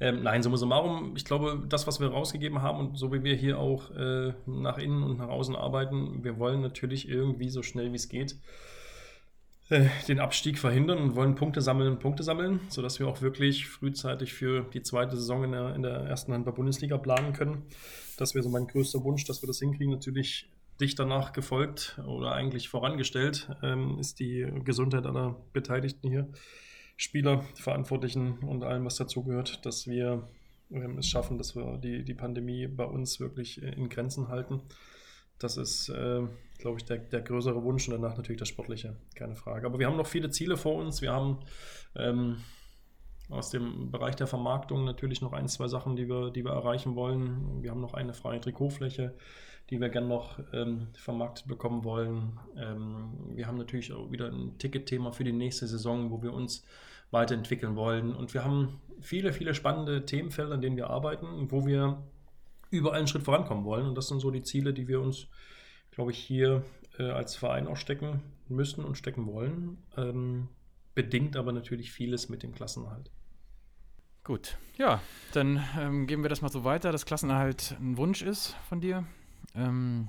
Ähm, 0.00 0.22
nein, 0.22 0.42
summa 0.42 0.56
summarum, 0.56 1.14
ich 1.16 1.24
glaube, 1.24 1.62
das, 1.68 1.86
was 1.86 2.00
wir 2.00 2.08
rausgegeben 2.08 2.62
haben 2.62 2.78
und 2.78 2.98
so 2.98 3.12
wie 3.12 3.22
wir 3.22 3.34
hier 3.34 3.58
auch 3.58 3.90
äh, 3.90 4.32
nach 4.46 4.78
innen 4.78 5.02
und 5.02 5.18
nach 5.18 5.28
außen 5.28 5.56
arbeiten, 5.56 6.24
wir 6.24 6.38
wollen 6.38 6.60
natürlich 6.60 7.08
irgendwie 7.08 7.48
so 7.48 7.62
schnell 7.62 7.92
wie 7.92 7.96
es 7.96 8.08
geht 8.08 8.36
äh, 9.70 9.88
den 10.08 10.20
Abstieg 10.20 10.58
verhindern 10.58 10.98
und 10.98 11.14
wollen 11.14 11.36
Punkte 11.36 11.62
sammeln, 11.62 11.98
Punkte 11.98 12.22
sammeln, 12.22 12.60
sodass 12.68 12.98
wir 12.98 13.08
auch 13.08 13.22
wirklich 13.22 13.68
frühzeitig 13.68 14.34
für 14.34 14.66
die 14.74 14.82
zweite 14.82 15.16
Saison 15.16 15.44
in 15.44 15.52
der, 15.52 15.74
in 15.74 15.82
der 15.82 15.92
ersten 15.92 16.32
Handball-Bundesliga 16.32 16.98
planen 16.98 17.32
können. 17.32 17.62
Das 18.18 18.34
wäre 18.34 18.42
so 18.42 18.50
mein 18.50 18.66
größter 18.66 19.02
Wunsch, 19.04 19.24
dass 19.24 19.42
wir 19.42 19.46
das 19.46 19.60
hinkriegen. 19.60 19.94
Natürlich 19.94 20.50
dicht 20.80 20.98
danach 20.98 21.32
gefolgt 21.32 22.00
oder 22.06 22.32
eigentlich 22.32 22.68
vorangestellt 22.68 23.48
ähm, 23.62 23.98
ist 23.98 24.18
die 24.18 24.46
Gesundheit 24.64 25.06
aller 25.06 25.36
Beteiligten 25.52 26.08
hier, 26.08 26.28
Spieler, 27.00 27.42
Verantwortlichen 27.54 28.40
und 28.40 28.62
allem, 28.62 28.84
was 28.84 28.96
dazugehört, 28.96 29.64
dass 29.64 29.86
wir 29.86 30.28
ähm, 30.70 30.98
es 30.98 31.06
schaffen, 31.06 31.38
dass 31.38 31.56
wir 31.56 31.78
die, 31.78 32.04
die 32.04 32.12
Pandemie 32.12 32.66
bei 32.66 32.84
uns 32.84 33.20
wirklich 33.20 33.62
in 33.62 33.88
Grenzen 33.88 34.28
halten. 34.28 34.60
Das 35.38 35.56
ist, 35.56 35.88
äh, 35.88 36.20
glaube 36.58 36.76
ich, 36.76 36.84
der, 36.84 36.98
der 36.98 37.22
größere 37.22 37.62
Wunsch 37.64 37.88
und 37.88 37.94
danach 37.94 38.18
natürlich 38.18 38.38
das 38.38 38.48
Sportliche, 38.48 38.96
keine 39.14 39.34
Frage. 39.34 39.66
Aber 39.66 39.78
wir 39.78 39.86
haben 39.86 39.96
noch 39.96 40.06
viele 40.06 40.28
Ziele 40.28 40.58
vor 40.58 40.74
uns. 40.74 41.00
Wir 41.00 41.10
haben 41.10 41.38
ähm, 41.96 42.36
aus 43.30 43.48
dem 43.48 43.90
Bereich 43.90 44.16
der 44.16 44.26
Vermarktung 44.26 44.84
natürlich 44.84 45.22
noch 45.22 45.32
ein, 45.32 45.48
zwei 45.48 45.68
Sachen, 45.68 45.96
die 45.96 46.06
wir, 46.06 46.30
die 46.30 46.44
wir 46.44 46.52
erreichen 46.52 46.96
wollen. 46.96 47.62
Wir 47.62 47.70
haben 47.70 47.80
noch 47.80 47.94
eine 47.94 48.12
freie 48.12 48.42
Trikotfläche 48.42 49.14
die 49.70 49.80
wir 49.80 49.88
gerne 49.88 50.08
noch 50.08 50.40
ähm, 50.52 50.88
vermarktet 50.94 51.46
bekommen 51.46 51.84
wollen. 51.84 52.38
Ähm, 52.56 53.12
wir 53.34 53.46
haben 53.46 53.56
natürlich 53.56 53.92
auch 53.92 54.10
wieder 54.10 54.26
ein 54.26 54.58
Ticketthema 54.58 55.12
für 55.12 55.24
die 55.24 55.32
nächste 55.32 55.68
Saison, 55.68 56.10
wo 56.10 56.22
wir 56.22 56.32
uns 56.32 56.64
weiterentwickeln 57.10 57.76
wollen. 57.76 58.14
Und 58.14 58.34
wir 58.34 58.44
haben 58.44 58.80
viele, 59.00 59.32
viele 59.32 59.54
spannende 59.54 60.04
Themenfelder, 60.04 60.54
an 60.54 60.60
denen 60.60 60.76
wir 60.76 60.90
arbeiten, 60.90 61.50
wo 61.50 61.66
wir 61.66 62.02
überall 62.70 62.98
einen 62.98 63.08
Schritt 63.08 63.24
vorankommen 63.24 63.64
wollen. 63.64 63.86
Und 63.86 63.96
das 63.96 64.08
sind 64.08 64.20
so 64.20 64.30
die 64.30 64.42
Ziele, 64.42 64.72
die 64.72 64.88
wir 64.88 65.00
uns, 65.00 65.26
glaube 65.90 66.12
ich, 66.12 66.18
hier 66.18 66.64
äh, 66.98 67.10
als 67.10 67.36
Verein 67.36 67.66
auch 67.66 67.76
stecken 67.76 68.22
müssen 68.48 68.84
und 68.84 68.96
stecken 68.96 69.26
wollen. 69.26 69.78
Ähm, 69.96 70.48
bedingt 70.94 71.36
aber 71.36 71.52
natürlich 71.52 71.92
vieles 71.92 72.28
mit 72.28 72.42
dem 72.42 72.52
Klassenerhalt. 72.52 73.10
Gut, 74.22 74.58
ja, 74.76 75.00
dann 75.32 75.64
ähm, 75.78 76.06
geben 76.06 76.22
wir 76.22 76.28
das 76.28 76.42
mal 76.42 76.50
so 76.50 76.62
weiter, 76.62 76.92
dass 76.92 77.06
Klassenerhalt 77.06 77.76
ein 77.80 77.96
Wunsch 77.96 78.22
ist 78.22 78.54
von 78.68 78.80
dir. 78.80 79.06
Ähm, 79.54 80.08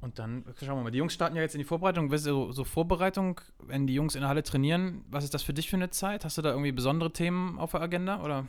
und 0.00 0.18
dann 0.18 0.44
schauen 0.58 0.78
wir 0.78 0.84
mal. 0.84 0.90
Die 0.90 0.98
Jungs 0.98 1.14
starten 1.14 1.36
ja 1.36 1.42
jetzt 1.42 1.54
in 1.54 1.58
die 1.58 1.64
Vorbereitung. 1.64 2.16
So, 2.16 2.52
so, 2.52 2.64
Vorbereitung, 2.64 3.40
wenn 3.58 3.86
die 3.86 3.94
Jungs 3.94 4.14
in 4.14 4.20
der 4.20 4.28
Halle 4.28 4.42
trainieren, 4.42 5.04
was 5.10 5.24
ist 5.24 5.34
das 5.34 5.42
für 5.42 5.54
dich 5.54 5.68
für 5.68 5.76
eine 5.76 5.90
Zeit? 5.90 6.24
Hast 6.24 6.38
du 6.38 6.42
da 6.42 6.50
irgendwie 6.50 6.72
besondere 6.72 7.12
Themen 7.12 7.58
auf 7.58 7.72
der 7.72 7.80
Agenda? 7.80 8.22
Oder? 8.22 8.46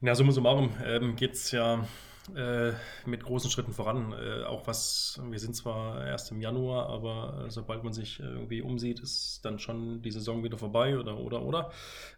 Ja, 0.00 0.14
summa 0.14 0.32
summarum 0.32 0.70
ähm, 0.84 1.16
geht 1.16 1.32
es 1.32 1.50
ja 1.52 1.86
äh, 2.34 2.72
mit 3.04 3.22
großen 3.22 3.50
Schritten 3.50 3.72
voran. 3.72 4.12
Äh, 4.12 4.44
auch 4.44 4.66
was, 4.66 5.20
wir 5.30 5.38
sind 5.38 5.54
zwar 5.54 6.04
erst 6.04 6.32
im 6.32 6.40
Januar, 6.40 6.88
aber 6.88 7.46
äh, 7.46 7.50
sobald 7.50 7.84
man 7.84 7.92
sich 7.92 8.20
irgendwie 8.20 8.62
umsieht, 8.62 9.00
ist 9.00 9.44
dann 9.44 9.58
schon 9.58 10.02
die 10.02 10.10
Saison 10.10 10.42
wieder 10.42 10.58
vorbei 10.58 10.98
oder 10.98 11.18
oder 11.18 11.42
oder. 11.42 11.70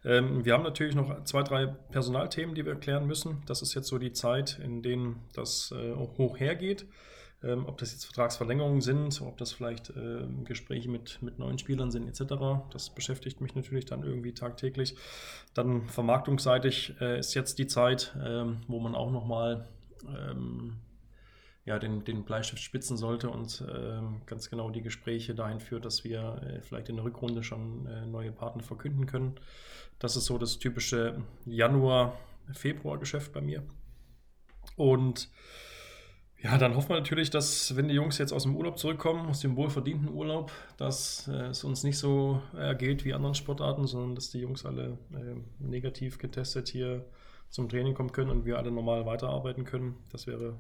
Ähm, 0.05 0.45
wir 0.45 0.55
haben 0.55 0.63
natürlich 0.63 0.95
noch 0.95 1.25
zwei, 1.25 1.43
drei 1.43 1.67
Personalthemen, 1.67 2.55
die 2.55 2.65
wir 2.65 2.75
klären 2.77 3.07
müssen. 3.07 3.43
Das 3.47 3.61
ist 3.63 3.75
jetzt 3.75 3.89
so 3.89 3.99
die 3.99 4.13
Zeit, 4.13 4.59
in 4.63 4.83
denen 4.83 5.21
das 5.35 5.73
äh, 5.73 5.95
hoch 5.95 6.39
hergeht. 6.41 6.87
Ähm, 7.43 7.67
ob 7.67 7.79
das 7.79 7.93
jetzt 7.93 8.05
Vertragsverlängerungen 8.05 8.81
sind, 8.81 9.21
ob 9.23 9.37
das 9.39 9.53
vielleicht 9.53 9.91
äh, 9.91 10.27
Gespräche 10.43 10.89
mit, 10.89 11.23
mit 11.23 11.39
neuen 11.39 11.59
Spielern 11.59 11.93
sind, 11.93 12.09
etc. 12.09 12.35
Das 12.73 12.91
beschäftigt 12.91 13.41
mich 13.41 13.55
natürlich 13.55 13.85
dann 13.85 14.03
irgendwie 14.03 14.33
tagtäglich. 14.35 14.97
Dann 15.55 15.89
vermarktungsseitig 15.89 17.01
äh, 17.01 17.21
ist 17.21 17.35
jetzt 17.35 17.61
die 17.61 17.69
Zeit, 17.69 18.17
ähm, 18.25 18.63
wo 18.67 18.81
man 18.81 18.97
auch 18.97 19.13
nochmal 19.13 19.69
ähm, 20.09 20.79
ja, 21.65 21.79
den, 21.79 22.03
den 22.03 22.25
Bleistift 22.25 22.63
spitzen 22.63 22.97
sollte 22.97 23.29
und 23.29 23.63
ähm, 23.73 24.23
ganz 24.27 24.51
genau 24.51 24.71
die 24.71 24.83
Gespräche 24.83 25.35
dahin 25.35 25.61
führt, 25.61 25.85
dass 25.85 26.03
wir 26.03 26.43
äh, 26.43 26.63
vielleicht 26.63 26.89
in 26.89 26.97
der 26.97 27.05
Rückrunde 27.05 27.45
schon 27.45 27.87
äh, 27.87 28.07
neue 28.07 28.33
Partner 28.33 28.63
verkünden 28.65 29.07
können. 29.07 29.39
Das 29.99 30.17
ist 30.17 30.25
so 30.25 30.39
das 30.39 30.59
typische 30.59 31.23
Januar-Februar-Geschäft 31.45 33.33
bei 33.33 33.43
mir. 33.43 33.63
Und 34.77 35.29
ja, 36.41 36.57
dann 36.57 36.77
hoffen 36.77 36.91
wir 36.91 36.97
natürlich, 36.97 37.31
dass, 37.31 37.75
wenn 37.77 37.89
die 37.89 37.95
Jungs 37.95 38.19
jetzt 38.19 38.33
aus 38.33 38.45
dem 38.45 38.57
Urlaub 38.57 38.79
zurückkommen, 38.79 39.29
aus 39.29 39.41
dem 39.41 39.57
wohlverdienten 39.57 40.09
Urlaub, 40.09 40.53
dass 40.77 41.27
äh, 41.29 41.49
es 41.49 41.65
uns 41.65 41.83
nicht 41.83 41.99
so 41.99 42.41
ergeht 42.57 43.05
wie 43.05 43.13
anderen 43.13 43.35
Sportarten, 43.35 43.87
sondern 43.87 44.15
dass 44.15 44.31
die 44.31 44.39
Jungs 44.39 44.65
alle 44.65 44.99
äh, 45.13 45.35
negativ 45.59 46.19
getestet 46.19 46.69
hier 46.69 47.05
zum 47.51 47.69
Training 47.69 47.95
kommen 47.95 48.13
können 48.13 48.31
und 48.31 48.45
wir 48.45 48.59
alle 48.59 48.71
normal 48.71 49.05
weiterarbeiten 49.05 49.65
können. 49.65 49.97
Das 50.13 50.27
wäre 50.27 50.59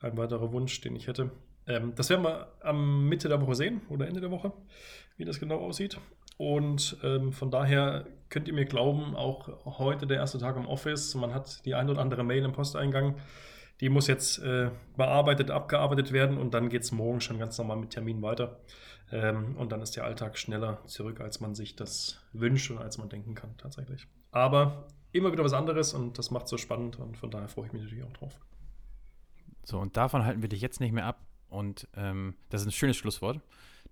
ein 0.00 0.16
weiterer 0.16 0.52
Wunsch, 0.52 0.80
den 0.80 0.96
ich 0.96 1.06
hätte. 1.06 1.30
Ähm, 1.66 1.92
das 1.94 2.10
werden 2.10 2.24
wir 2.24 2.48
am 2.60 3.08
Mitte 3.08 3.28
der 3.28 3.40
Woche 3.40 3.54
sehen 3.54 3.82
oder 3.88 4.08
Ende 4.08 4.20
der 4.20 4.30
Woche, 4.30 4.52
wie 5.16 5.24
das 5.24 5.38
genau 5.38 5.58
aussieht. 5.58 5.98
Und 6.36 6.96
ähm, 7.04 7.32
von 7.32 7.52
daher 7.52 8.06
könnt 8.28 8.48
ihr 8.48 8.54
mir 8.54 8.64
glauben, 8.64 9.14
auch 9.14 9.78
heute 9.78 10.08
der 10.08 10.16
erste 10.16 10.38
Tag 10.38 10.56
im 10.56 10.66
Office, 10.66 11.14
man 11.14 11.32
hat 11.32 11.64
die 11.64 11.76
ein 11.76 11.88
oder 11.88 12.00
andere 12.00 12.24
Mail 12.24 12.44
im 12.44 12.52
Posteingang, 12.52 13.14
die 13.80 13.88
muss 13.88 14.06
jetzt 14.06 14.38
äh, 14.38 14.70
bearbeitet, 14.96 15.50
abgearbeitet 15.50 16.12
werden 16.12 16.38
und 16.38 16.54
dann 16.54 16.68
geht 16.68 16.82
es 16.82 16.92
morgen 16.92 17.20
schon 17.20 17.38
ganz 17.38 17.58
normal 17.58 17.76
mit 17.76 17.90
Termin 17.90 18.22
weiter. 18.22 18.60
Ähm, 19.12 19.56
und 19.56 19.72
dann 19.72 19.80
ist 19.80 19.96
der 19.96 20.04
Alltag 20.04 20.38
schneller 20.38 20.84
zurück, 20.86 21.20
als 21.20 21.40
man 21.40 21.54
sich 21.54 21.76
das 21.76 22.20
wünscht 22.32 22.70
und 22.70 22.78
als 22.78 22.98
man 22.98 23.08
denken 23.08 23.34
kann 23.34 23.56
tatsächlich. 23.58 24.06
Aber 24.30 24.86
immer 25.12 25.30
wieder 25.32 25.44
was 25.44 25.52
anderes 25.52 25.92
und 25.92 26.18
das 26.18 26.30
macht 26.30 26.44
es 26.44 26.50
so 26.50 26.58
spannend 26.58 26.98
und 26.98 27.16
von 27.16 27.30
daher 27.30 27.48
freue 27.48 27.66
ich 27.66 27.72
mich 27.72 27.82
natürlich 27.82 28.04
auch 28.04 28.12
drauf. 28.12 28.38
So, 29.64 29.78
und 29.78 29.96
davon 29.96 30.24
halten 30.24 30.42
wir 30.42 30.48
dich 30.48 30.60
jetzt 30.60 30.80
nicht 30.80 30.92
mehr 30.92 31.06
ab. 31.06 31.20
Und 31.48 31.88
ähm, 31.96 32.34
das 32.50 32.62
ist 32.62 32.66
ein 32.66 32.72
schönes 32.72 32.96
Schlusswort. 32.96 33.40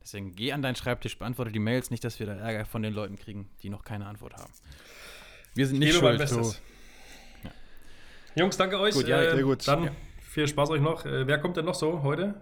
Deswegen 0.02 0.34
geh 0.34 0.52
an 0.52 0.62
deinen 0.62 0.74
Schreibtisch, 0.74 1.16
beantworte 1.18 1.52
die 1.52 1.60
Mails, 1.60 1.90
nicht, 1.90 2.02
dass 2.02 2.18
wir 2.18 2.26
da 2.26 2.34
Ärger 2.34 2.64
von 2.64 2.82
den 2.82 2.92
Leuten 2.92 3.16
kriegen, 3.16 3.50
die 3.62 3.70
noch 3.70 3.84
keine 3.84 4.06
Antwort 4.06 4.34
haben. 4.34 4.52
Wir 5.54 5.66
sind 5.66 5.78
nicht 5.78 5.94
schuld. 5.94 6.20
Jungs, 8.34 8.56
danke 8.56 8.78
euch. 8.80 8.94
Gut, 8.94 9.06
ja, 9.08 9.20
äh, 9.22 9.30
sehr 9.34 9.42
gut. 9.42 9.66
Dann 9.68 9.84
Ja. 9.84 9.90
viel 10.20 10.48
Spaß 10.48 10.70
euch 10.70 10.80
noch. 10.80 11.04
Äh, 11.04 11.26
wer 11.26 11.38
kommt 11.38 11.56
denn 11.56 11.64
noch 11.66 11.74
so 11.74 12.02
heute? 12.02 12.34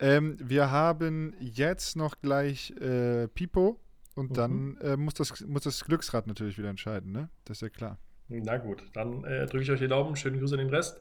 Ähm, 0.00 0.36
wir 0.40 0.70
haben 0.70 1.34
jetzt 1.38 1.96
noch 1.96 2.20
gleich 2.20 2.70
äh, 2.80 3.28
Pipo 3.28 3.80
und 4.16 4.30
Mhm. 4.30 4.34
dann 4.34 4.76
äh, 4.78 4.96
muss, 4.96 5.14
das, 5.14 5.40
muss 5.46 5.62
das 5.62 5.84
Glücksrad 5.84 6.26
natürlich 6.26 6.58
wieder 6.58 6.68
entscheiden, 6.68 7.12
ne? 7.12 7.28
Das 7.44 7.58
ist 7.58 7.62
ja 7.62 7.68
klar. 7.68 7.98
Na 8.28 8.56
gut, 8.56 8.82
dann 8.94 9.22
äh, 9.24 9.46
drücke 9.46 9.62
ich 9.62 9.70
euch 9.70 9.80
die 9.80 9.88
Daumen. 9.88 10.16
Schönen 10.16 10.38
Grüße 10.38 10.54
an 10.54 10.58
den 10.58 10.70
Rest. 10.70 11.00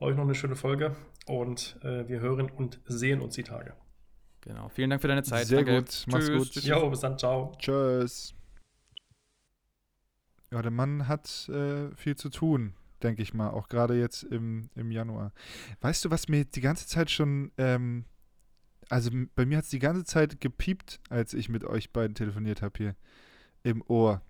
Euch 0.00 0.16
noch 0.16 0.24
eine 0.24 0.34
schöne 0.34 0.56
Folge 0.56 0.96
und 1.26 1.76
äh, 1.82 2.08
wir 2.08 2.20
hören 2.20 2.50
und 2.50 2.80
sehen 2.86 3.20
uns 3.20 3.34
die 3.34 3.44
Tage. 3.44 3.74
Genau. 4.40 4.68
Vielen 4.70 4.90
Dank 4.90 5.02
für 5.02 5.08
deine 5.08 5.22
Zeit. 5.22 5.46
Sehr 5.46 5.58
Danke. 5.62 5.76
gut. 5.82 6.04
Mach's 6.08 6.26
Tschüss. 6.26 6.38
gut. 6.38 6.50
Tschüss. 6.52 6.66
Jo, 6.66 6.88
bis 6.90 7.00
dann, 7.00 7.18
ciao. 7.18 7.52
Tschüss. 7.58 8.34
Ja, 10.52 10.62
der 10.62 10.70
Mann 10.70 11.08
hat 11.08 11.48
äh, 11.48 11.94
viel 11.96 12.14
zu 12.16 12.28
tun, 12.28 12.74
denke 13.02 13.22
ich 13.22 13.32
mal, 13.34 13.50
auch 13.50 13.68
gerade 13.68 13.98
jetzt 13.98 14.22
im, 14.22 14.68
im 14.74 14.90
Januar. 14.90 15.32
Weißt 15.80 16.04
du, 16.04 16.10
was 16.10 16.28
mir 16.28 16.44
die 16.44 16.60
ganze 16.60 16.86
Zeit 16.86 17.10
schon, 17.10 17.50
ähm, 17.56 18.04
also 18.90 19.10
bei 19.34 19.46
mir 19.46 19.56
hat 19.58 19.64
es 19.64 19.70
die 19.70 19.78
ganze 19.78 20.04
Zeit 20.04 20.40
gepiept, 20.40 21.00
als 21.08 21.32
ich 21.34 21.48
mit 21.48 21.64
euch 21.64 21.90
beiden 21.92 22.14
telefoniert 22.14 22.60
habe 22.62 22.74
hier 22.76 22.96
im 23.62 23.82
Ohr. 23.88 24.20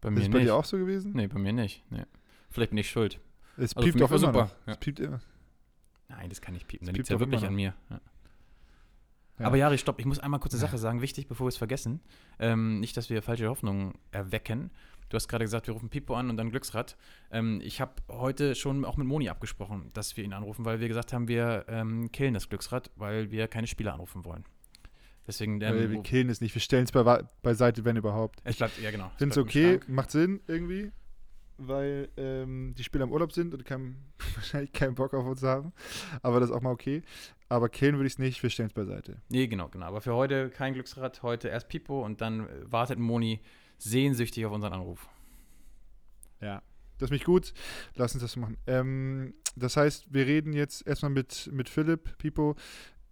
Bei 0.00 0.08
Ist 0.08 0.14
mir 0.14 0.20
es 0.22 0.28
bei 0.30 0.38
nicht. 0.38 0.48
dir 0.48 0.54
auch 0.56 0.64
so 0.64 0.76
gewesen? 0.78 1.12
Nee, 1.14 1.28
bei 1.28 1.38
mir 1.38 1.52
nicht. 1.52 1.84
Nee. 1.90 2.04
Vielleicht 2.50 2.70
bin 2.70 2.78
ich 2.78 2.90
schuld. 2.90 3.20
Es 3.56 3.76
Also 3.76 3.86
piept 3.88 4.02
auch 4.02 4.10
immer 4.10 4.18
super, 4.18 4.32
noch. 4.32 4.66
ja. 4.66 4.72
Es 4.72 4.78
piept 4.78 5.00
immer. 5.00 5.20
Nein, 6.08 6.28
das 6.28 6.40
kann 6.40 6.54
nicht 6.54 6.66
piepen. 6.68 6.86
Dann 6.86 6.94
liegt 6.94 7.08
ja 7.08 7.18
wirklich 7.20 7.44
an 7.44 7.54
mir. 7.54 7.74
Ja. 7.90 8.00
Ja. 9.38 9.46
Aber 9.46 9.56
Jari, 9.56 9.76
stopp, 9.78 9.98
ich 10.00 10.06
muss 10.06 10.18
einmal 10.18 10.40
kurz 10.40 10.54
eine. 10.54 10.60
Sache 10.60 10.78
sagen, 10.78 11.02
wichtig, 11.02 11.28
bevor 11.28 11.44
wir 11.46 11.48
es 11.48 11.56
vergessen. 11.56 12.00
Ähm, 12.38 12.80
nicht, 12.80 12.96
dass 12.96 13.10
wir 13.10 13.22
falsche 13.22 13.48
Hoffnungen 13.48 13.94
erwecken. 14.10 14.70
Du 15.08 15.14
hast 15.14 15.28
gerade 15.28 15.44
gesagt, 15.44 15.66
wir 15.66 15.74
rufen 15.74 15.88
Pipo 15.88 16.14
an 16.14 16.30
und 16.30 16.36
dann 16.36 16.50
Glücksrad. 16.50 16.96
Ähm, 17.30 17.60
ich 17.62 17.80
habe 17.80 17.92
heute 18.08 18.54
schon 18.54 18.84
auch 18.84 18.96
mit 18.96 19.06
Moni 19.06 19.28
abgesprochen, 19.28 19.90
dass 19.92 20.16
wir 20.16 20.24
ihn 20.24 20.32
anrufen, 20.32 20.64
weil 20.64 20.80
wir 20.80 20.88
gesagt 20.88 21.12
haben, 21.12 21.28
wir 21.28 21.64
ähm, 21.68 22.10
killen 22.10 22.34
das 22.34 22.48
Glücksrad, 22.48 22.90
weil 22.96 23.30
wir 23.30 23.46
keine 23.48 23.66
Spieler 23.66 23.94
anrufen 23.94 24.24
wollen. 24.24 24.44
Deswegen, 25.26 25.60
ähm, 25.60 25.90
wir 25.90 26.02
killen 26.02 26.28
es 26.28 26.40
nicht, 26.40 26.54
wir 26.54 26.62
stellen 26.62 26.84
es 26.84 26.92
bei, 26.92 27.24
beiseite, 27.42 27.84
wenn 27.84 27.96
überhaupt. 27.96 28.40
es 28.44 28.56
bleibt, 28.56 28.80
ja 28.80 28.90
genau. 28.90 29.10
es 29.12 29.18
Finde 29.18 29.32
es 29.32 29.38
okay, 29.38 29.80
macht 29.88 30.12
Sinn 30.12 30.40
irgendwie, 30.46 30.92
weil 31.58 32.08
ähm, 32.16 32.74
die 32.76 32.84
Spieler 32.84 33.04
im 33.04 33.12
Urlaub 33.12 33.32
sind 33.32 33.52
und 33.52 33.64
kein, 33.64 33.96
wahrscheinlich 34.34 34.72
keinen 34.72 34.94
Bock 34.94 35.14
auf 35.14 35.26
uns 35.26 35.42
haben. 35.42 35.72
Aber 36.22 36.38
das 36.40 36.50
ist 36.50 36.54
auch 36.54 36.62
mal 36.62 36.70
okay. 36.70 37.02
Aber 37.48 37.68
killen 37.68 37.96
würde 37.96 38.06
ich 38.06 38.14
es 38.14 38.18
nicht, 38.18 38.42
wir 38.42 38.50
stellen 38.50 38.68
es 38.68 38.72
beiseite. 38.72 39.20
Nee, 39.28 39.46
genau, 39.46 39.68
genau. 39.68 39.86
Aber 39.86 40.00
für 40.00 40.14
heute 40.14 40.50
kein 40.50 40.74
Glücksrad, 40.74 41.22
heute 41.22 41.48
erst 41.48 41.68
Pipo 41.68 42.04
und 42.04 42.20
dann 42.20 42.48
wartet 42.64 42.98
Moni 42.98 43.40
sehnsüchtig 43.78 44.46
auf 44.46 44.52
unseren 44.52 44.72
Anruf. 44.72 45.08
Ja. 46.40 46.62
Das 46.98 47.08
ist 47.08 47.12
mich 47.12 47.24
gut, 47.24 47.52
lass 47.94 48.14
uns 48.14 48.22
das 48.22 48.36
machen. 48.36 48.56
Ähm, 48.66 49.34
das 49.54 49.76
heißt, 49.76 50.12
wir 50.12 50.26
reden 50.26 50.52
jetzt 50.52 50.86
erstmal 50.86 51.10
mit, 51.10 51.50
mit 51.52 51.68
Philipp, 51.68 52.16
Pipo, 52.18 52.56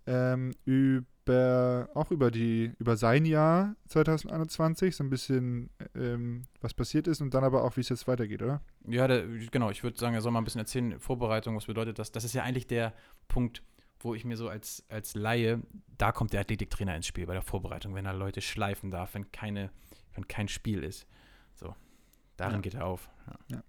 ähm, 0.07 0.55
über 0.65 1.89
auch 1.95 2.11
über 2.11 2.31
die, 2.31 2.73
über 2.79 2.97
sein 2.97 3.25
Jahr 3.25 3.77
2021, 3.89 4.97
so 4.97 5.05
ein 5.05 5.11
bisschen 5.11 5.71
ähm, 5.95 6.47
was 6.61 6.75
passiert 6.75 7.07
ist 7.09 7.21
und 7.21 7.33
dann 7.33 7.45
aber 7.45 7.65
auch, 7.65 7.77
wie 7.77 7.81
es 7.81 7.89
jetzt 7.89 8.07
weitergeht, 8.07 8.43
oder? 8.43 8.63
Ja, 8.87 9.07
der, 9.07 9.27
genau. 9.27 9.71
Ich 9.71 9.83
würde 9.83 9.99
sagen, 9.99 10.15
er 10.15 10.21
soll 10.21 10.33
mal 10.33 10.41
ein 10.41 10.45
bisschen 10.45 10.61
erzählen, 10.61 10.99
Vorbereitung, 10.99 11.57
was 11.57 11.67
bedeutet 11.67 11.99
das? 11.99 12.13
Das 12.13 12.25
ist 12.25 12.35
ja 12.35 12.43
eigentlich 12.43 12.67
der 12.67 12.93
Punkt, 13.29 13.63
wo 14.01 14.15
ich 14.15 14.25
mir 14.25 14.37
so 14.37 14.49
als, 14.49 14.85
als 14.89 15.15
Laie, 15.15 15.63
da 15.97 16.13
kommt 16.13 16.35
der 16.35 16.41
Athletiktrainer 16.41 16.95
ins 16.95 17.07
Spiel 17.07 17.27
bei 17.27 17.33
der 17.33 17.43
Vorbereitung, 17.43 17.95
wenn 17.95 18.05
er 18.05 18.13
Leute 18.13 18.43
schleifen 18.43 18.91
darf, 18.91 19.15
wenn, 19.15 19.33
keine, 19.33 19.71
wenn 20.15 20.27
kein 20.29 20.49
Spiel 20.49 20.83
ist. 20.85 21.07
So, 21.55 21.75
darin 22.37 22.57
Ja. 22.57 22.61
geht 22.61 22.75
er 22.75 22.87
auf. 22.87 23.09
Ja. 23.49 23.63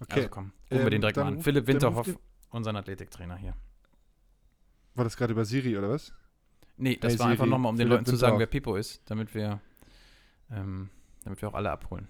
Okay. 0.00 0.14
Also 0.16 0.28
komm, 0.30 0.44
rufen 0.46 0.54
wir 0.70 0.80
Ähm, 0.80 0.90
den 0.90 1.00
direkt 1.02 1.16
mal 1.18 1.26
an. 1.26 1.34
ruf- 1.34 1.44
Philipp 1.44 1.66
Winterhoff, 1.66 2.18
unseren 2.50 2.76
Athletiktrainer 2.76 3.36
hier. 3.36 3.54
War 4.94 5.04
das 5.04 5.16
gerade 5.16 5.32
über 5.32 5.44
Siri, 5.44 5.76
oder 5.76 5.90
was? 5.90 6.12
Nee, 6.76 6.96
das 6.96 7.12
Hey 7.12 7.18
war 7.18 7.26
einfach 7.28 7.44
Siri, 7.44 7.50
nochmal, 7.50 7.70
um 7.70 7.76
den 7.76 7.88
Leuten 7.88 8.06
zu 8.06 8.16
sagen, 8.16 8.38
wer. 8.38 8.46
Pipo 8.46 8.76
ist, 8.76 9.02
damit 9.10 9.34
wir, 9.34 9.60
ähm, 10.50 10.88
damit 11.24 11.42
wir 11.42 11.48
auch 11.48 11.54
alle 11.54 11.70
abholen. 11.70 12.08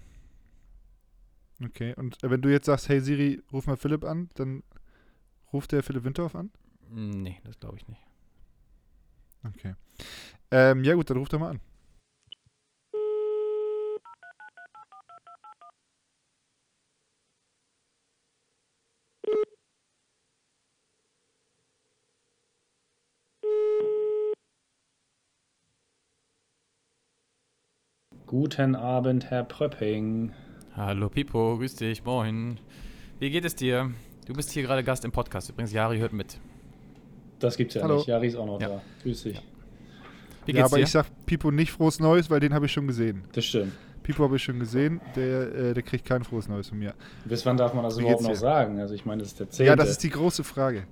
Okay, 1.63 1.93
und 1.95 2.23
äh, 2.23 2.29
wenn 2.31 2.41
du 2.41 2.49
jetzt 2.49 2.65
sagst, 2.65 2.89
hey 2.89 3.01
Siri, 3.01 3.41
ruf 3.51 3.67
mal 3.67 3.77
Philipp 3.77 4.03
an, 4.05 4.29
dann 4.35 4.63
ruft 5.53 5.73
der 5.73 5.83
Philipp 5.83 6.05
Winterhoff 6.05 6.35
an? 6.35 6.49
Nee, 6.89 7.39
das 7.43 7.59
glaube 7.59 7.77
ich 7.77 7.87
nicht. 7.87 8.01
Okay. 9.43 9.75
Ähm, 10.49 10.83
ja 10.83 10.95
gut, 10.95 11.09
dann 11.09 11.17
ruft 11.17 11.33
er 11.33 11.39
mal 11.39 11.49
an. 11.51 11.59
Guten 28.31 28.75
Abend, 28.77 29.29
Herr 29.29 29.43
Pröpping. 29.43 30.31
Hallo 30.73 31.09
Pipo, 31.09 31.57
grüß 31.57 31.75
dich, 31.75 32.05
moin. 32.05 32.61
Wie 33.19 33.29
geht 33.29 33.43
es 33.43 33.55
dir? 33.55 33.91
Du 34.25 34.31
bist 34.31 34.51
hier 34.51 34.63
gerade 34.63 34.85
Gast 34.85 35.03
im 35.03 35.11
Podcast. 35.11 35.49
Übrigens, 35.49 35.73
Jari 35.73 35.99
hört 35.99 36.13
mit. 36.13 36.39
Das 37.39 37.57
gibt's 37.57 37.73
ja 37.73 37.81
Hallo. 37.83 37.95
nicht. 37.97 38.07
Jari 38.07 38.27
ist 38.27 38.37
auch 38.37 38.45
noch 38.45 38.61
Ja. 38.61 38.69
da. 38.69 38.81
Grüß 39.03 39.23
dich. 39.23 39.41
Wie 40.45 40.53
ja, 40.53 40.59
geht's 40.61 40.71
aber 40.71 40.77
dir? 40.77 40.83
ich 40.83 40.91
sag 40.91 41.07
Pipo 41.25 41.51
nicht 41.51 41.73
frohes 41.73 41.99
Neues, 41.99 42.29
weil 42.29 42.39
den 42.39 42.53
habe 42.53 42.67
ich 42.67 42.71
schon 42.71 42.87
gesehen. 42.87 43.25
Das 43.33 43.43
stimmt. 43.43 43.73
Pipo 44.01 44.23
habe 44.23 44.37
ich 44.37 44.43
schon 44.43 44.59
gesehen, 44.59 45.01
der, 45.17 45.53
äh, 45.53 45.73
der 45.73 45.83
kriegt 45.83 46.05
kein 46.05 46.23
frohes 46.23 46.47
Neues 46.47 46.69
von 46.69 46.79
mir. 46.79 46.93
Bis 47.25 47.45
wann 47.45 47.57
darf 47.57 47.73
man 47.73 47.83
das 47.83 47.97
Wie 47.97 48.03
überhaupt 48.03 48.21
noch 48.21 48.29
dir? 48.29 48.37
sagen? 48.37 48.79
Also 48.79 48.93
ich 48.95 49.05
meine, 49.05 49.23
das 49.23 49.31
ist 49.33 49.41
der 49.41 49.49
zehnte. 49.49 49.69
Ja, 49.69 49.75
das 49.75 49.89
ist 49.89 50.03
die 50.03 50.09
große 50.09 50.45
Frage. 50.45 50.87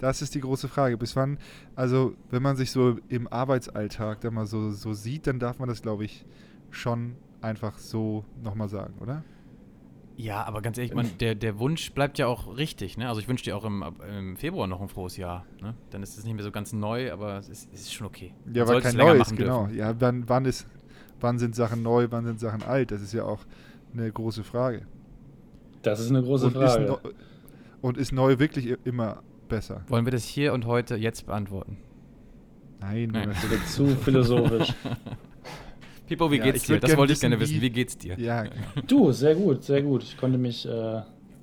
Das 0.00 0.20
ist 0.20 0.34
die 0.34 0.40
große 0.40 0.66
Frage. 0.66 0.98
Bis 0.98 1.14
wann, 1.14 1.38
also 1.76 2.16
wenn 2.32 2.42
man 2.42 2.56
sich 2.56 2.72
so 2.72 2.98
im 3.08 3.28
Arbeitsalltag 3.28 4.20
da 4.22 4.32
mal 4.32 4.46
so, 4.46 4.72
so 4.72 4.94
sieht, 4.94 5.28
dann 5.28 5.38
darf 5.38 5.60
man 5.60 5.68
das, 5.68 5.80
glaube 5.80 6.04
ich, 6.06 6.24
schon 6.72 7.16
einfach 7.40 7.78
so 7.78 8.24
nochmal 8.42 8.68
sagen, 8.68 8.94
oder? 9.00 9.22
ja, 10.16 10.44
aber 10.44 10.62
ganz 10.62 10.78
ehrlich, 10.78 10.94
man, 10.94 11.08
der, 11.18 11.34
der 11.34 11.58
Wunsch 11.58 11.92
bleibt 11.92 12.18
ja 12.18 12.26
auch 12.26 12.56
richtig. 12.56 12.96
Ne? 12.96 13.08
Also 13.08 13.20
ich 13.20 13.28
wünsche 13.28 13.44
dir 13.44 13.56
auch 13.56 13.64
im, 13.64 13.84
im 14.16 14.36
Februar 14.36 14.66
noch 14.66 14.80
ein 14.80 14.88
frohes 14.88 15.16
Jahr. 15.16 15.44
Ne? 15.60 15.74
Dann 15.90 16.02
ist 16.02 16.18
es 16.18 16.24
nicht 16.24 16.34
mehr 16.34 16.44
so 16.44 16.50
ganz 16.50 16.72
neu, 16.72 17.12
aber 17.12 17.38
es 17.38 17.48
ist, 17.48 17.72
es 17.72 17.82
ist 17.82 17.94
schon 17.94 18.06
okay. 18.06 18.34
Man 18.44 18.54
Ja, 18.54 18.68
weil 18.68 18.78
es 18.78 18.84
kein 18.84 18.96
Neues, 18.96 19.30
genau. 19.34 19.64
dürfen. 19.64 19.78
Ja, 19.78 19.92
dann, 19.92 20.28
wann, 20.28 20.44
ist, 20.44 20.66
wann 21.20 21.38
sind 21.38 21.54
Sachen 21.54 21.82
neu, 21.82 22.08
wann 22.10 22.24
sind 22.24 22.40
Sachen 22.40 22.62
alt? 22.62 22.90
Das 22.90 23.02
ist 23.02 23.12
ja 23.12 23.24
auch 23.24 23.40
eine 23.92 24.10
große 24.10 24.44
Frage. 24.44 24.86
Das 25.82 26.00
ist 26.00 26.10
eine 26.10 26.22
große 26.22 26.46
und, 26.46 26.56
ist 26.56 26.72
Frage. 26.72 26.86
neu, 26.86 26.98
und 27.80 27.98
ist 27.98 28.12
neu 28.12 28.38
wirklich 28.38 28.76
immer 28.84 29.22
besser? 29.48 29.82
Wollen 29.88 30.04
wir 30.04 30.12
das 30.12 30.24
hier 30.24 30.52
und 30.52 30.66
heute 30.66 30.96
jetzt 30.96 31.26
beantworten? 31.26 31.78
Nein, 32.80 33.10
Nein. 33.12 33.28
Das 33.28 33.50
wird 33.50 33.66
zu 33.66 33.86
philosophisch. 33.96 34.74
Pipo, 36.12 36.30
wie 36.30 36.36
Ja, 36.36 36.44
geht's 36.44 36.64
dir? 36.64 36.78
Das 36.78 36.96
wollte 36.96 37.12
ich 37.14 37.20
gerne 37.20 37.40
wissen, 37.40 37.56
wie- 37.56 37.62
Wie 37.62 37.70
geht's 37.70 37.96
dir? 37.96 38.18
Ja, 38.18 38.42
genau. 38.42 38.54
du, 38.86 39.12
sehr 39.12 39.34
gut, 39.34 39.64
sehr 39.64 39.82
gut. 39.82 40.02
Ich 40.02 40.16
konnte 40.16 40.36
mich 40.38 40.68
äh, 40.68 41.00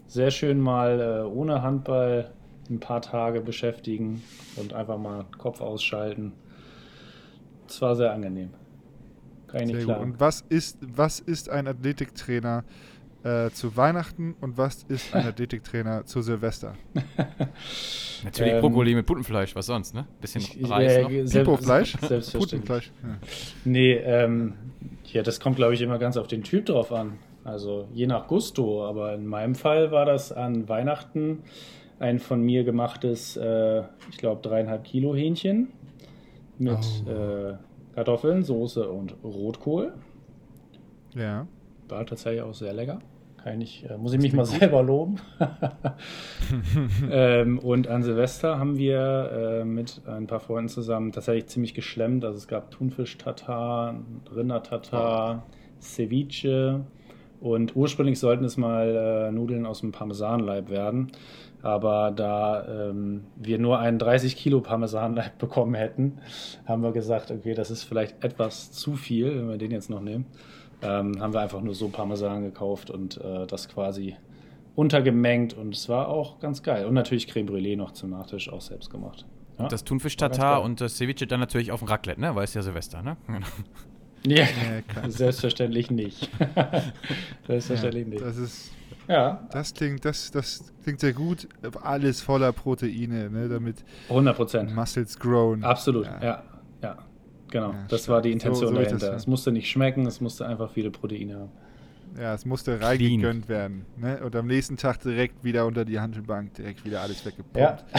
sehr 0.08 0.30
schön 0.32 0.60
mal 0.60 1.24
äh, 1.26 1.28
ohne 1.28 1.62
Handball 1.62 2.32
ein 2.70 2.80
paar 2.80 3.02
Tage 3.02 3.42
beschäftigen 3.42 4.22
und 4.58 4.74
einfach 4.74 4.98
mal 4.98 5.26
Kopf 5.38 5.60
ausschalten. 5.62 6.34
Es 7.68 7.82
war 7.82 7.96
sehr 7.96 8.14
angenehm. 8.14 8.50
Kann 9.48 9.62
ich 9.62 9.74
nicht 9.74 9.84
klagen. 9.86 10.04
Und 10.14 10.20
was 10.20 10.44
ist, 10.50 10.78
was 10.82 11.20
ist 11.20 11.50
ein 11.50 11.68
Athletiktrainer 11.68 12.64
äh, 13.24 13.50
zu 13.52 13.76
Weihnachten 13.76 14.36
und 14.42 14.58
was 14.58 14.84
ist 14.84 15.14
ein 15.14 15.26
Athletiktrainer 15.26 16.06
zu 16.06 16.22
Silvester? 16.22 16.76
Natürlich 18.24 18.54
Ähm, 18.54 18.62
Brokkoli 18.62 18.96
mit 18.96 19.06
Putenfleisch, 19.06 19.56
was 19.56 19.66
sonst, 19.68 19.94
ne? 19.94 20.06
Bisschen 20.22 20.42
Ich- 20.42 20.70
Reis 20.70 20.94
äh, 20.94 21.02
noch. 21.04 21.10
selbst- 21.10 21.34
Pipo-Fleisch? 21.34 21.92
Selbstverständlich. 22.02 22.50
Putenfleisch. 22.52 22.92
Ja. 23.04 23.10
Nee, 23.66 23.94
ähm, 23.94 24.54
ja, 25.06 25.22
das 25.24 25.40
kommt, 25.40 25.56
glaube 25.56 25.74
ich, 25.74 25.82
immer 25.82 25.98
ganz 26.00 26.18
auf 26.18 26.28
den 26.28 26.44
Typ 26.44 26.66
drauf 26.66 26.92
an. 26.92 27.18
Also 27.44 27.88
je 27.94 28.06
nach 28.08 28.28
Gusto. 28.28 28.86
Aber 28.86 29.14
in 29.16 29.26
meinem 29.26 29.56
Fall 29.56 29.92
war 29.92 30.06
das 30.06 30.32
an 30.32 30.68
Weihnachten 30.70 31.44
ein 32.00 32.20
von 32.20 32.42
mir 32.42 32.64
gemachtes, 32.64 33.36
äh, 33.38 33.84
ich 34.12 34.18
glaube, 34.18 34.42
dreieinhalb 34.42 34.84
Kilo 34.84 35.16
Hähnchen 35.16 35.70
mit 36.58 36.78
Oh. 37.08 37.10
äh, 37.12 37.54
Kartoffeln, 37.96 38.44
Soße 38.44 38.88
und 38.90 39.16
Rotkohl. 39.24 39.94
ja. 41.16 41.48
War 41.88 42.06
tatsächlich 42.06 42.44
auch 42.44 42.54
sehr 42.54 42.72
lecker. 42.72 43.00
Kann 43.43 43.62
ich, 43.62 43.89
äh, 43.89 43.97
muss 43.97 44.13
ich 44.13 44.21
mich 44.21 44.34
mal 44.34 44.45
selber 44.45 44.84
loben. 44.84 45.15
ähm, 47.12 47.60
und 47.60 47.88
an 47.88 48.04
Silvester 48.04 48.60
haben 48.60 48.78
wir 48.78 49.62
äh, 49.62 49.65
mit 49.65 50.02
ein 50.06 50.28
paar 50.28 50.39
Freunden 50.39 50.69
zusammen 50.69 51.12
tatsächlich 51.12 51.47
ziemlich 51.47 51.73
geschlemmt. 51.73 52.25
Also 52.25 52.38
es 52.38 52.47
gab 52.47 52.71
Thunfisch-Tatar, 52.71 53.95
Rinder-Tatar, 54.36 55.45
Ceviche 55.80 56.82
und 57.39 57.75
ursprünglich 57.75 58.19
sollten 58.19 58.43
es 58.43 58.58
mal 58.58 59.30
äh, 59.30 59.32
Nudeln 59.32 59.65
aus 59.65 59.80
dem 59.82 59.91
Parmesanleib 59.91 60.69
werden. 60.69 61.12
Aber 61.62 62.12
da 62.12 62.89
ähm, 62.89 63.25
wir 63.36 63.60
nur 63.60 63.80
einen 63.80 63.99
30 63.99 64.36
Kilo 64.36 64.62
Parmesanleib 64.62 65.38
bekommen 65.39 65.75
hätten, 65.75 66.19
haben 66.65 66.84
wir 66.84 66.91
gesagt, 66.91 67.32
okay, 67.32 67.54
das 67.54 67.71
ist 67.71 67.84
vielleicht 67.84 68.23
etwas 68.23 68.71
zu 68.71 68.95
viel, 68.95 69.36
wenn 69.36 69.49
wir 69.49 69.58
den 69.58 69.71
jetzt 69.71 69.89
noch 69.89 70.02
nehmen. 70.02 70.25
Ähm, 70.82 71.20
haben 71.22 71.34
wir 71.34 71.42
einfach 71.42 71.62
nur 71.62 71.76
so 71.76 71.89
Parmesan 71.89 72.44
gekauft 72.44 72.89
und 72.89 73.18
äh, 73.18 73.46
das 73.48 73.68
quasi 73.70 74.15
untergemengt 74.76 75.54
und 75.54 75.76
es 75.76 75.89
war 75.89 76.08
auch 76.08 76.39
ganz 76.39 76.63
geil. 76.63 76.86
Und 76.86 76.94
natürlich 76.94 77.28
Creme 77.28 77.48
Brûlée 77.48 77.76
noch 77.76 77.92
zum 77.92 78.12
Nachtisch, 78.12 78.50
auch 78.52 78.62
selbst 78.62 78.89
gemacht. 78.89 79.26
Ja, 79.58 79.68
das 79.68 79.84
Thunfisch-Tatar 79.84 80.62
und 80.62 80.80
das 80.80 80.96
Ceviche 80.98 81.28
dann 81.28 81.42
natürlich 81.42 81.72
auf 81.74 81.80
dem 81.82 81.89
Raclette, 81.89 82.22
ne? 82.22 82.34
Weil 82.34 82.46
es 82.46 82.54
ja 82.54 82.62
Silvester, 82.62 83.02
ne? 83.02 83.18
Ja, 84.24 84.46
Ja, 84.46 84.48
selbstverständlich 85.10 85.92
nicht. 85.92 86.30
selbstverständlich 87.48 88.04
Ja, 88.06 88.10
nicht. 88.10 88.22
das 88.22 88.38
ist, 88.38 88.72
Ja, 89.08 89.48
das 89.52 89.74
klingt, 89.74 90.06
das, 90.06 90.32
das 90.32 90.72
klingt 90.84 91.00
sehr 91.02 91.13
gut. 91.13 91.48
Alles 91.82 92.22
voller 92.22 92.54
Proteine, 92.54 93.30
ne, 93.30 93.50
damit 93.50 93.84
100 94.08 94.36
Prozent. 94.36 94.76
Muscles 94.76 95.18
grown. 95.20 95.63
Absolut, 95.63 96.06
Ja. 96.06 96.20
ja. 96.24 96.44
ja, 96.84 96.98
Genau, 97.52 97.72
Ja, 97.72 97.86
das 97.90 98.08
war 98.10 98.22
die. 98.22 98.30
So- 98.30 98.34
Intention 98.34 98.68
so 98.70 98.74
das 98.76 98.84
dahinter. 98.86 99.08
ja. 99.12 99.16
Es 99.16 99.28
musste 99.28 99.52
nicht 99.52 99.70
schmecken, 99.70 100.06
es 100.06 100.22
musste 100.22 100.46
einfach 100.48 100.72
viele 100.72 100.92
Proteine 100.92 101.36
haben. 101.40 101.52
Ja, 102.20 102.34
es 102.34 102.46
musste 102.46 102.82
reingegönnt 102.82 103.48
werden. 103.50 103.86
Ne? 103.98 104.20
Und 104.24 104.36
am 104.36 104.48
nächsten 104.48 104.78
Tag 104.78 105.02
direkt 105.02 105.44
wieder 105.44 105.66
unter 105.68 105.86
die 105.86 106.00
Handelbank, 106.00 106.54
direkt 106.56 106.84
wieder 106.86 107.02
alles 107.02 107.24
weggepumpt. 107.26 107.58
Ja, 107.58 107.78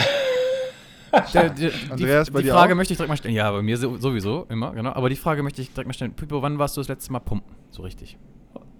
Der, 1.33 1.49
der, 1.49 1.71
Andreas, 1.89 2.27
die 2.27 2.31
bei 2.33 2.39
die 2.39 2.45
dir 2.45 2.53
Frage 2.53 2.71
auch? 2.73 2.77
möchte 2.77 2.93
ich 2.93 2.97
direkt 2.97 3.09
mal 3.09 3.17
stellen. 3.17 3.33
Ja, 3.35 3.51
bei 3.51 3.61
mir 3.61 3.77
so- 3.77 3.97
sowieso, 3.97 4.45
immer, 4.49 4.71
genau. 4.73 4.91
Aber 4.93 5.09
die 5.09 5.17
Frage 5.17 5.43
möchte 5.43 5.61
ich 5.61 5.69
direkt 5.71 5.87
mal 5.87 5.93
stellen. 5.93 6.13
Pippo, 6.13 6.41
wann 6.41 6.57
warst 6.57 6.77
du 6.77 6.81
das 6.81 6.87
letzte 6.87 7.11
Mal 7.11 7.19
pumpen? 7.19 7.53
So 7.69 7.81
richtig. 7.83 8.17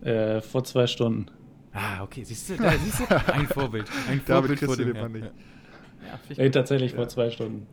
äh, 0.02 0.40
vor 0.42 0.64
zwei 0.64 0.88
Stunden. 0.88 1.26
Ah, 1.74 2.02
okay. 2.04 2.24
Siehst 2.24 2.50
du, 2.50 2.56
da, 2.56 2.72
siehst 2.72 3.02
du? 3.02 3.06
Ein 3.34 3.48
Vorbild. 3.48 3.86
Ein 4.10 4.22
Damit 4.26 4.28
Vorbild 4.28 4.60
kriegst 4.60 4.76
vor 4.76 4.78
du 4.78 4.86
dem 4.86 4.96
Herrn. 4.96 5.12
nicht. 5.12 5.26
Ja. 5.26 5.32
Ja, 6.30 6.44
Ey, 6.44 6.52
tatsächlich 6.52 6.94
vor 6.94 7.08
zwei 7.10 7.30
Stunden. 7.32 7.68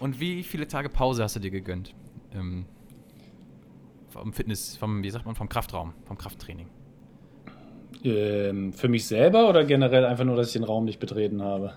Und 0.00 0.20
wie 0.20 0.42
viele 0.42 0.68
Tage 0.68 0.88
Pause 0.88 1.22
hast 1.22 1.36
du 1.36 1.40
dir 1.40 1.50
gegönnt? 1.50 1.94
Ähm, 2.34 2.66
vom 4.08 4.32
Fitness, 4.32 4.76
vom, 4.76 5.02
wie 5.02 5.10
sagt 5.10 5.26
man, 5.26 5.34
vom 5.34 5.48
Kraftraum, 5.48 5.94
vom 6.04 6.18
Krafttraining. 6.18 6.68
Ähm, 8.04 8.72
für 8.72 8.88
mich 8.88 9.06
selber 9.06 9.48
oder 9.48 9.64
generell 9.64 10.04
einfach 10.04 10.24
nur, 10.24 10.36
dass 10.36 10.48
ich 10.48 10.52
den 10.54 10.64
Raum 10.64 10.84
nicht 10.84 11.00
betreten 11.00 11.42
habe? 11.42 11.74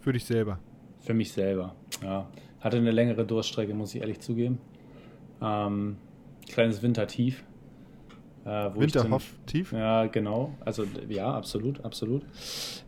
Für 0.00 0.12
dich 0.12 0.24
selber. 0.24 0.58
Für 1.00 1.14
mich 1.14 1.32
selber, 1.32 1.74
ja. 2.02 2.28
Hatte 2.60 2.78
eine 2.78 2.90
längere 2.90 3.26
Durststrecke, 3.26 3.74
muss 3.74 3.94
ich 3.94 4.00
ehrlich 4.00 4.20
zugeben. 4.20 4.58
Ähm, 5.42 5.98
kleines 6.48 6.82
Wintertief. 6.82 7.44
Äh, 8.46 8.48
dann- 8.48 8.76
Winterhoff 8.80 9.24
tief. 9.46 9.72
Ja, 9.72 10.06
genau. 10.06 10.54
Also 10.64 10.84
ja, 11.08 11.32
absolut, 11.34 11.84
absolut. 11.84 12.22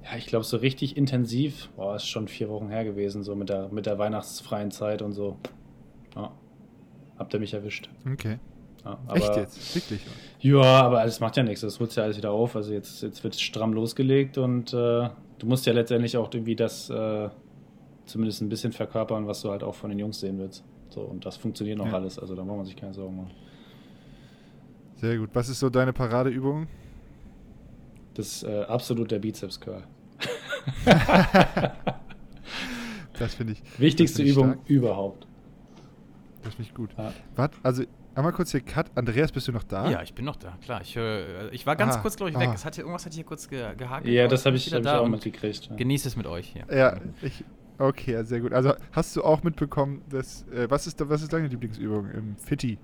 Ja, 0.04 0.16
ich 0.16 0.26
glaube, 0.26 0.44
so 0.44 0.56
richtig 0.58 0.96
intensiv, 0.96 1.68
boah, 1.76 1.96
ist 1.96 2.06
schon 2.06 2.28
vier 2.28 2.48
Wochen 2.48 2.68
her 2.68 2.84
gewesen, 2.84 3.24
so 3.24 3.34
mit 3.34 3.48
der, 3.48 3.68
mit 3.68 3.84
der 3.86 3.98
weihnachtsfreien 3.98 4.70
Zeit 4.70 5.02
und 5.02 5.12
so. 5.12 5.36
Ja. 6.14 6.30
Habt 7.18 7.34
ihr 7.34 7.40
mich 7.40 7.52
erwischt. 7.54 7.90
Okay. 8.10 8.38
Ja, 8.84 8.98
Echt 9.12 9.28
aber- 9.28 9.38
jetzt? 9.40 9.74
Wirklich? 9.74 10.00
Ja, 10.40 10.62
aber 10.62 11.04
es 11.04 11.18
macht 11.18 11.36
ja 11.36 11.42
nichts. 11.42 11.62
Das 11.62 11.80
holt 11.80 11.94
ja 11.96 12.04
alles 12.04 12.16
wieder 12.16 12.30
auf. 12.30 12.54
Also 12.54 12.72
jetzt, 12.72 13.02
jetzt 13.02 13.24
wird 13.24 13.34
stramm 13.34 13.72
losgelegt 13.72 14.38
und 14.38 14.72
äh, 14.72 15.08
du 15.38 15.46
musst 15.46 15.66
ja 15.66 15.72
letztendlich 15.72 16.16
auch 16.16 16.32
irgendwie 16.32 16.54
das 16.54 16.88
äh, 16.88 17.28
zumindest 18.06 18.40
ein 18.42 18.48
bisschen 18.48 18.72
verkörpern, 18.72 19.26
was 19.26 19.42
du 19.42 19.50
halt 19.50 19.64
auch 19.64 19.74
von 19.74 19.90
den 19.90 19.98
Jungs 19.98 20.20
sehen 20.20 20.38
willst. 20.38 20.62
So, 20.90 21.00
und 21.00 21.26
das 21.26 21.36
funktioniert 21.36 21.76
noch 21.78 21.88
Ja. 21.88 21.94
alles. 21.94 22.18
Also 22.20 22.36
da 22.36 22.44
muss 22.44 22.56
man 22.56 22.64
sich 22.64 22.76
keine 22.76 22.94
Sorgen 22.94 23.16
machen. 23.16 23.30
Sehr 25.00 25.18
gut. 25.18 25.30
Was 25.32 25.48
ist 25.48 25.58
so 25.60 25.70
deine 25.70 25.92
Paradeübung? 25.92 26.66
Das 28.14 28.26
ist 28.26 28.42
äh, 28.44 28.62
absolut 28.68 29.10
der 29.10 29.18
Bizeps 29.20 29.60
Curl. 29.60 29.84
Das 33.18 33.34
finde 33.34 33.54
ich. 33.54 33.62
Wichtigste 33.80 34.18
find 34.18 34.28
ich 34.28 34.36
Übung 34.36 34.52
stark. 34.52 34.68
überhaupt. 34.70 35.26
Das 36.44 36.54
finde 36.54 36.68
ich 36.70 36.74
gut. 36.74 36.90
Ja. 36.96 37.12
Warte, 37.34 37.56
also 37.64 37.82
einmal 38.14 38.32
kurz 38.32 38.52
hier 38.52 38.60
Cut. 38.60 38.86
Andreas, 38.94 39.32
bist 39.32 39.48
du 39.48 39.52
noch 39.52 39.64
da? 39.64 39.90
Ja, 39.90 40.02
ich 40.02 40.14
bin 40.14 40.24
noch 40.24 40.36
da, 40.36 40.56
klar. 40.62 40.80
Ich, 40.82 40.94
höre- 40.94 41.52
ich 41.52 41.66
war 41.66 41.74
ganz 41.74 41.96
Ah, 41.96 42.00
kurz, 42.00 42.14
glaube 42.16 42.30
ich, 42.30 42.38
weg. 42.38 42.48
ah. 42.50 42.54
Es 42.54 42.64
hatte, 42.64 42.82
irgendwas 42.82 43.04
hatte 43.06 43.16
hier 43.16 43.24
kurz 43.24 43.48
ge 43.48 43.74
gehakt. 43.76 44.06
Ja, 44.06 44.28
das 44.28 44.46
habe 44.46 44.54
ich, 44.56 44.66
wieder 44.66 44.76
hab 44.76 44.82
ich 44.84 44.90
da 44.90 45.00
auch 45.00 45.08
mitgekriegt. 45.08 45.66
Ja. 45.66 45.74
Genieße 45.76 46.06
es 46.06 46.16
mit 46.16 46.26
euch 46.28 46.48
hier. 46.52 46.64
Ja, 46.74 46.96
ich. 47.22 47.44
Okay, 47.80 48.22
sehr 48.24 48.40
gut. 48.40 48.52
Also 48.52 48.74
hast 48.92 49.14
du 49.16 49.22
auch 49.24 49.42
mitbekommen, 49.42 50.02
dass. 50.10 50.42
Äh, 50.52 50.70
was, 50.70 50.86
ist, 50.86 51.08
was 51.08 51.22
ist 51.22 51.32
deine 51.32 51.48
Lieblingsübung 51.48 52.10
im 52.10 52.36
Fitti? 52.36 52.78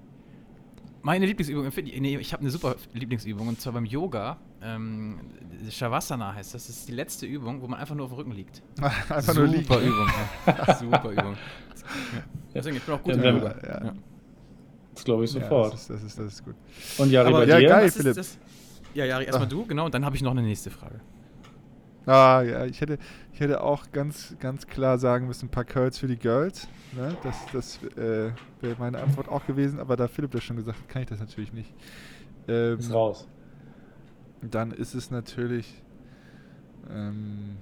Meine 1.05 1.27
Lieblingsübung, 1.27 1.71
nee, 2.01 2.17
ich 2.17 2.33
habe 2.33 2.41
eine 2.41 2.51
super 2.51 2.77
Lieblingsübung 2.95 3.47
und 3.47 3.61
zwar 3.61 3.75
beim 3.75 3.85
Yoga. 3.85 4.39
Ähm, 4.63 5.21
Shavasana 5.69 6.33
heißt 6.35 6.55
das. 6.55 6.67
Das 6.67 6.77
ist 6.79 6.89
die 6.89 6.93
letzte 6.93 7.27
Übung, 7.27 7.61
wo 7.61 7.67
man 7.69 7.79
einfach 7.79 7.95
nur 7.95 8.07
auf 8.07 8.13
dem 8.13 8.17
Rücken 8.17 8.33
liegt. 8.33 8.63
Einfach 8.81 9.21
super 9.21 9.41
nur 9.41 9.49
liegen. 9.49 9.65
Übung. 9.65 10.09
Ja. 10.47 10.75
super 10.77 11.11
Übung. 11.11 11.35
Ja. 11.35 12.23
Deswegen, 12.55 12.77
ich 12.79 12.83
bin 12.85 12.95
auch 12.95 13.03
gut 13.03 13.17
Ja, 13.17 13.23
im 13.23 13.37
Yoga. 13.37 13.55
Ja. 13.67 13.93
Das 14.95 15.05
glaube 15.05 15.25
ich 15.27 15.35
Ja, 15.35 15.41
sofort. 15.43 15.75
das, 15.75 15.81
ist, 15.83 15.91
das, 15.91 16.03
ist, 16.05 16.19
das 16.19 16.27
ist 16.33 16.45
gut. 16.45 16.55
und 16.97 17.11
Jari, 17.11 17.29
Aber 17.29 17.39
bei 17.41 17.47
ja, 17.49 17.59
dir? 17.59 17.69
geil. 17.69 17.85
was 17.85 17.97
ist 17.97 17.97
Philipp. 18.01 18.17
das? 18.17 18.39
Ja, 18.95 19.05
Jari, 19.05 19.25
erstmal 19.27 19.47
Ah. 19.47 19.51
du, 19.51 19.67
genau, 19.67 19.85
und 19.85 19.93
dann 19.95 20.07
habe 20.07 20.17
ich 20.17 20.23
noch 20.23 20.31
eine 20.31 20.41
nächste 20.43 20.71
Frage. 20.71 21.01
Ah, 22.07 22.43
ja, 22.43 22.67
ich 22.67 22.81
hätte, 22.83 22.99
ich 23.33 23.41
hätte 23.41 23.63
auch 23.63 23.91
ganz, 23.93 24.37
ganz 24.39 24.67
klar 24.67 24.99
sagen 24.99 25.27
müssen, 25.27 25.47
ein 25.47 25.51
paar 25.51 25.65
Curls 25.65 25.99
für 25.99 26.07
die 26.07 26.19
Girls. 26.19 26.69
Ne? 26.93 27.17
Das, 27.23 27.37
das 27.53 27.83
äh, 27.97 28.31
wäre 28.61 28.77
meine 28.79 28.99
Antwort 29.03 29.29
auch 29.29 29.47
gewesen, 29.47 29.81
aber 29.81 29.97
da 29.97 30.07
Philipp 30.07 30.31
das 30.33 30.45
schon 30.45 30.57
gesagt 30.57 30.79
hat, 30.79 30.89
kann 30.89 31.03
ich 31.03 31.09
das 31.09 31.21
natürlich 31.21 31.53
nicht. 31.53 31.73
Ähm, 32.47 32.79
Ist 32.79 32.93
raus. 32.93 33.27
dann 34.43 34.71
ist 34.73 34.95
es 34.95 35.11
natürlich, 35.11 35.83
ähm, 36.91 37.57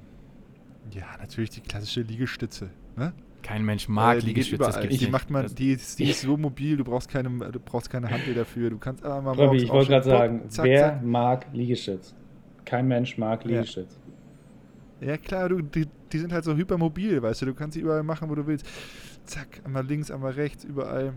ja, 0.90 1.05
natürlich 1.20 1.50
die 1.50 1.61
klassische 1.61 2.02
Liegestütze. 2.02 2.70
Ne? 2.96 3.12
Kein 3.42 3.64
Mensch 3.64 3.88
mag 3.88 4.16
Äh, 4.16 4.20
die 4.20 4.26
Liegestütze, 4.26 4.59
das 4.59 4.68
überall. 4.70 4.83
gibt's 4.83 4.98
Die 4.98 5.05
nicht. 5.05 5.12
macht 5.12 5.31
man, 5.31 5.46
die 5.55 5.70
ist, 5.72 5.98
die 5.98 6.11
ist 6.11 6.20
so 6.22 6.37
mobil, 6.37 6.76
du 6.76 6.85
brauchst 6.85 7.09
keine, 7.09 7.28
du 7.50 7.61
brauchst 7.61 7.90
keine 7.90 8.11
Handel 8.11 8.35
dafür. 8.35 8.70
Du 8.70 8.78
kannst 8.78 9.05
einmal 9.05 9.35
Robby, 9.35 9.44
morgens 9.44 9.62
ich 9.62 9.70
wollte 9.70 9.90
gerade 9.90 10.05
sagen, 10.05 10.40
pop, 10.40 10.50
zack, 10.50 10.64
wer 10.64 10.81
zack. 10.94 11.05
mag 11.05 11.46
Liegestütz? 11.52 12.14
Kein 12.64 12.87
Mensch 12.88 13.18
mag 13.18 13.44
Ja. 13.44 13.62
Ja 15.04 15.16
klar, 15.16 15.48
du, 15.48 15.60
die, 15.62 15.86
die 16.12 16.18
sind 16.18 16.32
halt 16.32 16.44
so 16.44 16.54
hypermobil, 16.56 17.20
weißt 17.22 17.42
du, 17.42 17.46
du 17.46 17.54
kannst 17.54 17.74
sie 17.74 17.80
überall 17.80 18.02
machen, 18.02 18.28
wo 18.30 18.34
du 18.34 18.46
willst. 18.46 18.66
Zack, 19.24 19.60
einmal 19.64 19.84
links, 19.86 20.10
einmal 20.10 20.32
rechts, 20.32 20.64
überall. 20.64 21.12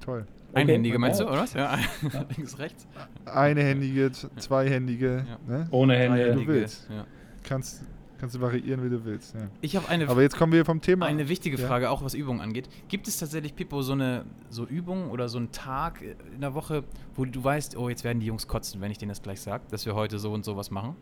Toll. 0.00 0.26
Einhändige 0.52 0.94
Okay, 0.94 1.00
meinst 1.00 1.20
du, 1.20 1.24
oder 1.26 1.38
was? 1.42 1.52
Ja, 1.54 1.78
links, 2.36 2.58
rechts. 2.58 2.86
Einhändige, 3.24 4.10
zweihändige, 4.36 5.24
Ja. 5.28 5.38
ne? 5.58 5.68
Ohne 5.70 5.96
Hände. 5.96 6.16
du 6.18 6.22
Einhändige, 6.24 6.52
willst. 6.52 6.88
Ja. 6.90 7.06
Kannst, 7.44 7.82
kannst 8.18 8.34
du 8.34 8.40
variieren, 8.40 8.82
wie 8.84 8.90
du 8.90 9.04
willst. 9.04 9.34
Ja. 9.34 9.42
Ich 9.60 9.76
habe 9.76 9.88
eine, 9.88 10.08
Aber 10.08 10.22
jetzt 10.22 10.36
kommen 10.36 10.52
wir 10.52 10.64
vom 10.64 10.80
Thema. 10.80 11.06
eine 11.06 11.28
wichtige 11.28 11.56
Ja. 11.56 11.66
Frage, 11.68 11.90
auch 11.90 12.02
was 12.02 12.14
Übungen 12.14 12.40
angeht. 12.40 12.68
Gibt 12.88 13.06
es 13.08 13.16
tatsächlich, 13.18 13.54
Pippo, 13.54 13.82
so 13.82 13.92
eine 13.92 14.24
so 14.48 14.66
Übung 14.66 15.10
oder 15.10 15.28
so 15.28 15.38
einen 15.38 15.52
Tag 15.52 16.02
in 16.02 16.40
der 16.40 16.54
Woche, 16.54 16.84
wo 17.14 17.24
du 17.24 17.42
weißt, 17.42 17.76
oh, 17.76 17.88
jetzt 17.88 18.02
werden 18.04 18.20
die 18.20 18.26
Jungs 18.26 18.48
kotzen, 18.48 18.80
wenn 18.80 18.90
ich 18.90 18.98
denen 18.98 19.10
das 19.10 19.22
gleich 19.22 19.40
sage, 19.40 19.62
dass 19.70 19.86
wir 19.86 19.94
heute 19.94 20.18
so 20.18 20.32
und 20.32 20.44
so 20.44 20.56
was 20.56 20.70
machen? 20.70 20.96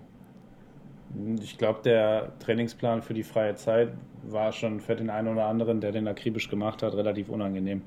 Ich 1.42 1.58
glaube, 1.58 1.80
der 1.82 2.38
Trainingsplan 2.38 3.02
für 3.02 3.14
die 3.14 3.22
freie 3.22 3.54
Zeit 3.56 3.92
war 4.22 4.52
schon 4.52 4.80
für 4.80 4.94
den 4.96 5.10
einen 5.10 5.28
oder 5.28 5.46
anderen, 5.46 5.80
der 5.80 5.92
den 5.92 6.06
akribisch 6.06 6.48
gemacht 6.48 6.82
hat, 6.82 6.94
relativ 6.94 7.28
unangenehm. 7.30 7.82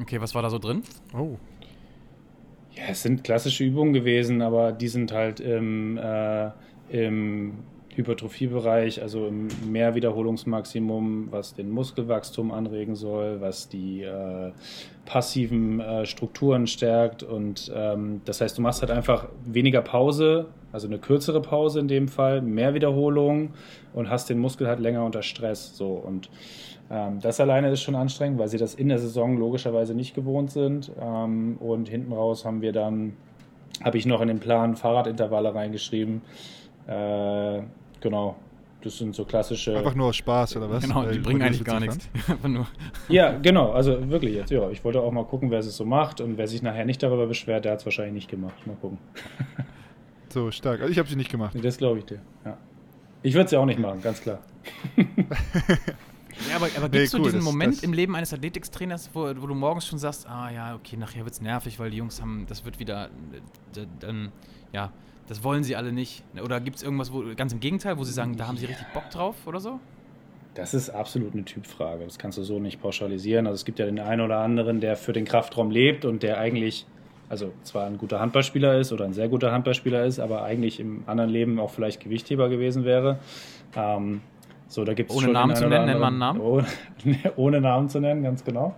Okay, 0.00 0.20
was 0.20 0.34
war 0.34 0.42
da 0.42 0.50
so 0.50 0.58
drin? 0.58 0.82
Oh, 1.14 1.36
Ja, 2.74 2.84
es 2.90 3.02
sind 3.02 3.22
klassische 3.24 3.64
Übungen 3.64 3.92
gewesen, 3.92 4.40
aber 4.40 4.72
die 4.72 4.88
sind 4.88 5.12
halt 5.12 5.40
im, 5.40 5.98
äh, 5.98 6.50
im 6.88 7.64
Hypertrophiebereich, 7.96 9.02
also 9.02 9.26
im 9.26 9.48
Mehrwiederholungsmaximum, 9.70 11.28
was 11.30 11.54
den 11.54 11.70
Muskelwachstum 11.70 12.50
anregen 12.50 12.94
soll, 12.94 13.40
was 13.40 13.68
die 13.68 14.02
äh, 14.02 14.52
passiven 15.04 15.80
äh, 15.80 16.06
Strukturen 16.06 16.66
stärkt. 16.66 17.22
Und 17.22 17.70
ähm, 17.74 18.22
das 18.24 18.40
heißt, 18.40 18.56
du 18.56 18.62
machst 18.62 18.80
halt 18.80 18.90
einfach 18.90 19.28
weniger 19.44 19.82
Pause, 19.82 20.46
also 20.72 20.86
eine 20.86 20.98
kürzere 20.98 21.42
Pause 21.42 21.80
in 21.80 21.88
dem 21.88 22.08
Fall, 22.08 22.40
mehr 22.40 22.72
Wiederholungen 22.72 23.50
und 23.92 24.08
hast 24.08 24.30
den 24.30 24.38
Muskel 24.38 24.66
halt 24.66 24.80
länger 24.80 25.04
unter 25.04 25.22
Stress. 25.22 25.76
So 25.76 25.88
und 25.92 26.30
ähm, 26.90 27.20
das 27.20 27.40
alleine 27.40 27.70
ist 27.70 27.82
schon 27.82 27.94
anstrengend, 27.94 28.38
weil 28.38 28.48
sie 28.48 28.58
das 28.58 28.74
in 28.74 28.88
der 28.88 28.98
Saison 28.98 29.38
logischerweise 29.38 29.94
nicht 29.94 30.14
gewohnt 30.14 30.50
sind. 30.50 30.90
Ähm, 31.00 31.56
und 31.58 31.88
hinten 31.88 32.12
raus 32.12 32.44
haben 32.44 32.62
wir 32.62 32.72
dann, 32.72 33.14
habe 33.82 33.98
ich 33.98 34.06
noch 34.06 34.20
in 34.20 34.28
den 34.28 34.40
Plan 34.40 34.76
Fahrradintervalle 34.76 35.54
reingeschrieben. 35.54 36.22
Äh, 36.86 37.62
genau, 38.02 38.36
das 38.82 38.98
sind 38.98 39.14
so 39.14 39.24
klassische. 39.24 39.76
einfach 39.78 39.94
nur 39.94 40.08
aus 40.08 40.16
Spaß, 40.16 40.56
oder 40.56 40.68
was? 40.68 40.82
genau, 40.82 41.04
die 41.06 41.18
bringen 41.20 41.40
eigentlich 41.42 41.64
gar 41.64 41.80
nichts. 41.80 42.08
Einfach 42.28 42.48
nur. 42.48 42.66
Ja, 43.08 43.38
genau, 43.38 43.70
also 43.72 44.10
wirklich 44.10 44.34
jetzt. 44.34 44.50
Ja, 44.50 44.68
ich 44.70 44.84
wollte 44.84 45.00
auch 45.00 45.12
mal 45.12 45.24
gucken, 45.24 45.50
wer 45.50 45.60
es 45.60 45.76
so 45.76 45.84
macht 45.84 46.20
und 46.20 46.36
wer 46.36 46.48
sich 46.48 46.62
nachher 46.62 46.84
nicht 46.84 47.02
darüber 47.02 47.26
beschwert, 47.26 47.64
der 47.64 47.72
hat 47.72 47.78
es 47.78 47.84
wahrscheinlich 47.86 48.14
nicht 48.14 48.28
gemacht. 48.30 48.54
Mal 48.66 48.74
gucken. 48.76 48.98
So 50.30 50.50
stark. 50.50 50.80
Also 50.80 50.90
ich 50.92 50.98
habe 50.98 51.08
sie 51.08 51.16
nicht 51.16 51.30
gemacht. 51.30 51.54
Nee, 51.54 51.60
Das 51.60 51.78
glaube 51.78 52.00
ich 52.00 52.04
dir. 52.06 52.20
Ja. 52.44 52.58
Ich 53.22 53.34
würde 53.34 53.44
es 53.44 53.50
ja 53.52 53.60
auch 53.60 53.66
nicht 53.66 53.78
machen, 53.78 54.02
ganz 54.02 54.20
klar. 54.20 54.40
Ja, 56.48 56.56
aber, 56.56 56.66
aber 56.76 56.88
Nee, 56.88 56.92
gibt 56.92 57.04
es 57.04 57.14
cool, 57.14 57.18
so 57.20 57.24
diesen 57.24 57.38
das- 57.40 57.44
Moment 57.44 57.76
das- 57.76 57.82
im 57.84 57.92
Leben 57.92 58.16
eines 58.16 58.32
Athletiktrainers, 58.32 59.10
wo, 59.12 59.20
wo 59.40 59.46
du 59.46 59.54
morgens 59.54 59.86
schon 59.86 59.98
sagst, 59.98 60.26
ah 60.26 60.50
ja, 60.50 60.74
okay, 60.74 60.96
nachher 60.96 61.24
wird 61.24 61.34
es 61.34 61.40
nervig, 61.40 61.78
weil 61.78 61.90
die 61.90 61.98
Jungs 61.98 62.20
haben, 62.20 62.46
das 62.48 62.64
wird 62.64 62.78
wieder, 62.80 63.06
äh, 63.76 63.86
dann, 64.00 64.32
ja, 64.72 64.90
das 65.28 65.44
wollen 65.44 65.64
sie 65.64 65.76
alle 65.76 65.92
nicht. 65.92 66.22
Oder 66.42 66.60
gibt 66.60 66.76
es 66.76 66.82
irgendwas, 66.82 67.12
wo, 67.12 67.24
ganz 67.36 67.52
im 67.52 67.60
Gegenteil, 67.60 67.98
wo 67.98 68.04
sie 68.04 68.12
sagen, 68.12 68.36
da 68.36 68.46
haben 68.46 68.56
sie 68.56 68.66
richtig 68.66 68.86
Bock 68.92 69.08
drauf 69.10 69.36
oder 69.46 69.60
so? 69.60 69.78
Das 70.54 70.74
ist 70.74 70.90
absolut 70.90 71.32
eine 71.32 71.44
Typfrage. 71.44 72.04
Das 72.04 72.18
kannst 72.18 72.36
du 72.36 72.42
so 72.42 72.58
nicht 72.58 72.82
pauschalisieren. 72.82 73.46
Also 73.46 73.54
es 73.54 73.64
gibt 73.64 73.78
ja 73.78 73.86
den 73.86 73.98
einen 74.00 74.20
oder 74.20 74.38
anderen, 74.38 74.80
der 74.80 74.96
für 74.96 75.12
den 75.12 75.24
Kraftraum 75.24 75.70
lebt 75.70 76.04
und 76.04 76.22
der 76.22 76.38
eigentlich, 76.38 76.86
also 77.28 77.52
zwar 77.62 77.86
ein 77.86 77.96
guter 77.96 78.20
Handballspieler 78.20 78.78
ist 78.78 78.92
oder 78.92 79.04
ein 79.06 79.14
sehr 79.14 79.28
guter 79.28 79.52
Handballspieler 79.52 80.04
ist, 80.04 80.18
aber 80.18 80.42
eigentlich 80.42 80.78
im 80.78 81.04
anderen 81.06 81.30
Leben 81.30 81.58
auch 81.58 81.70
vielleicht 81.70 82.00
Gewichtheber 82.00 82.50
gewesen 82.50 82.84
wäre. 82.84 83.18
Ähm, 83.74 84.20
so, 84.68 84.84
da 84.84 84.92
gibt's 84.94 85.14
Ohne 85.14 85.24
schon 85.24 85.32
Namen 85.32 85.56
zu 85.56 85.68
nennen, 85.68 85.86
nennt 85.86 86.00
man 86.00 86.22
einen 86.22 86.40
Ohne, 86.40 86.66
ohne 87.36 87.60
Namen 87.60 87.88
zu 87.88 88.00
nennen, 88.00 88.22
ganz 88.22 88.44
genau. 88.44 88.74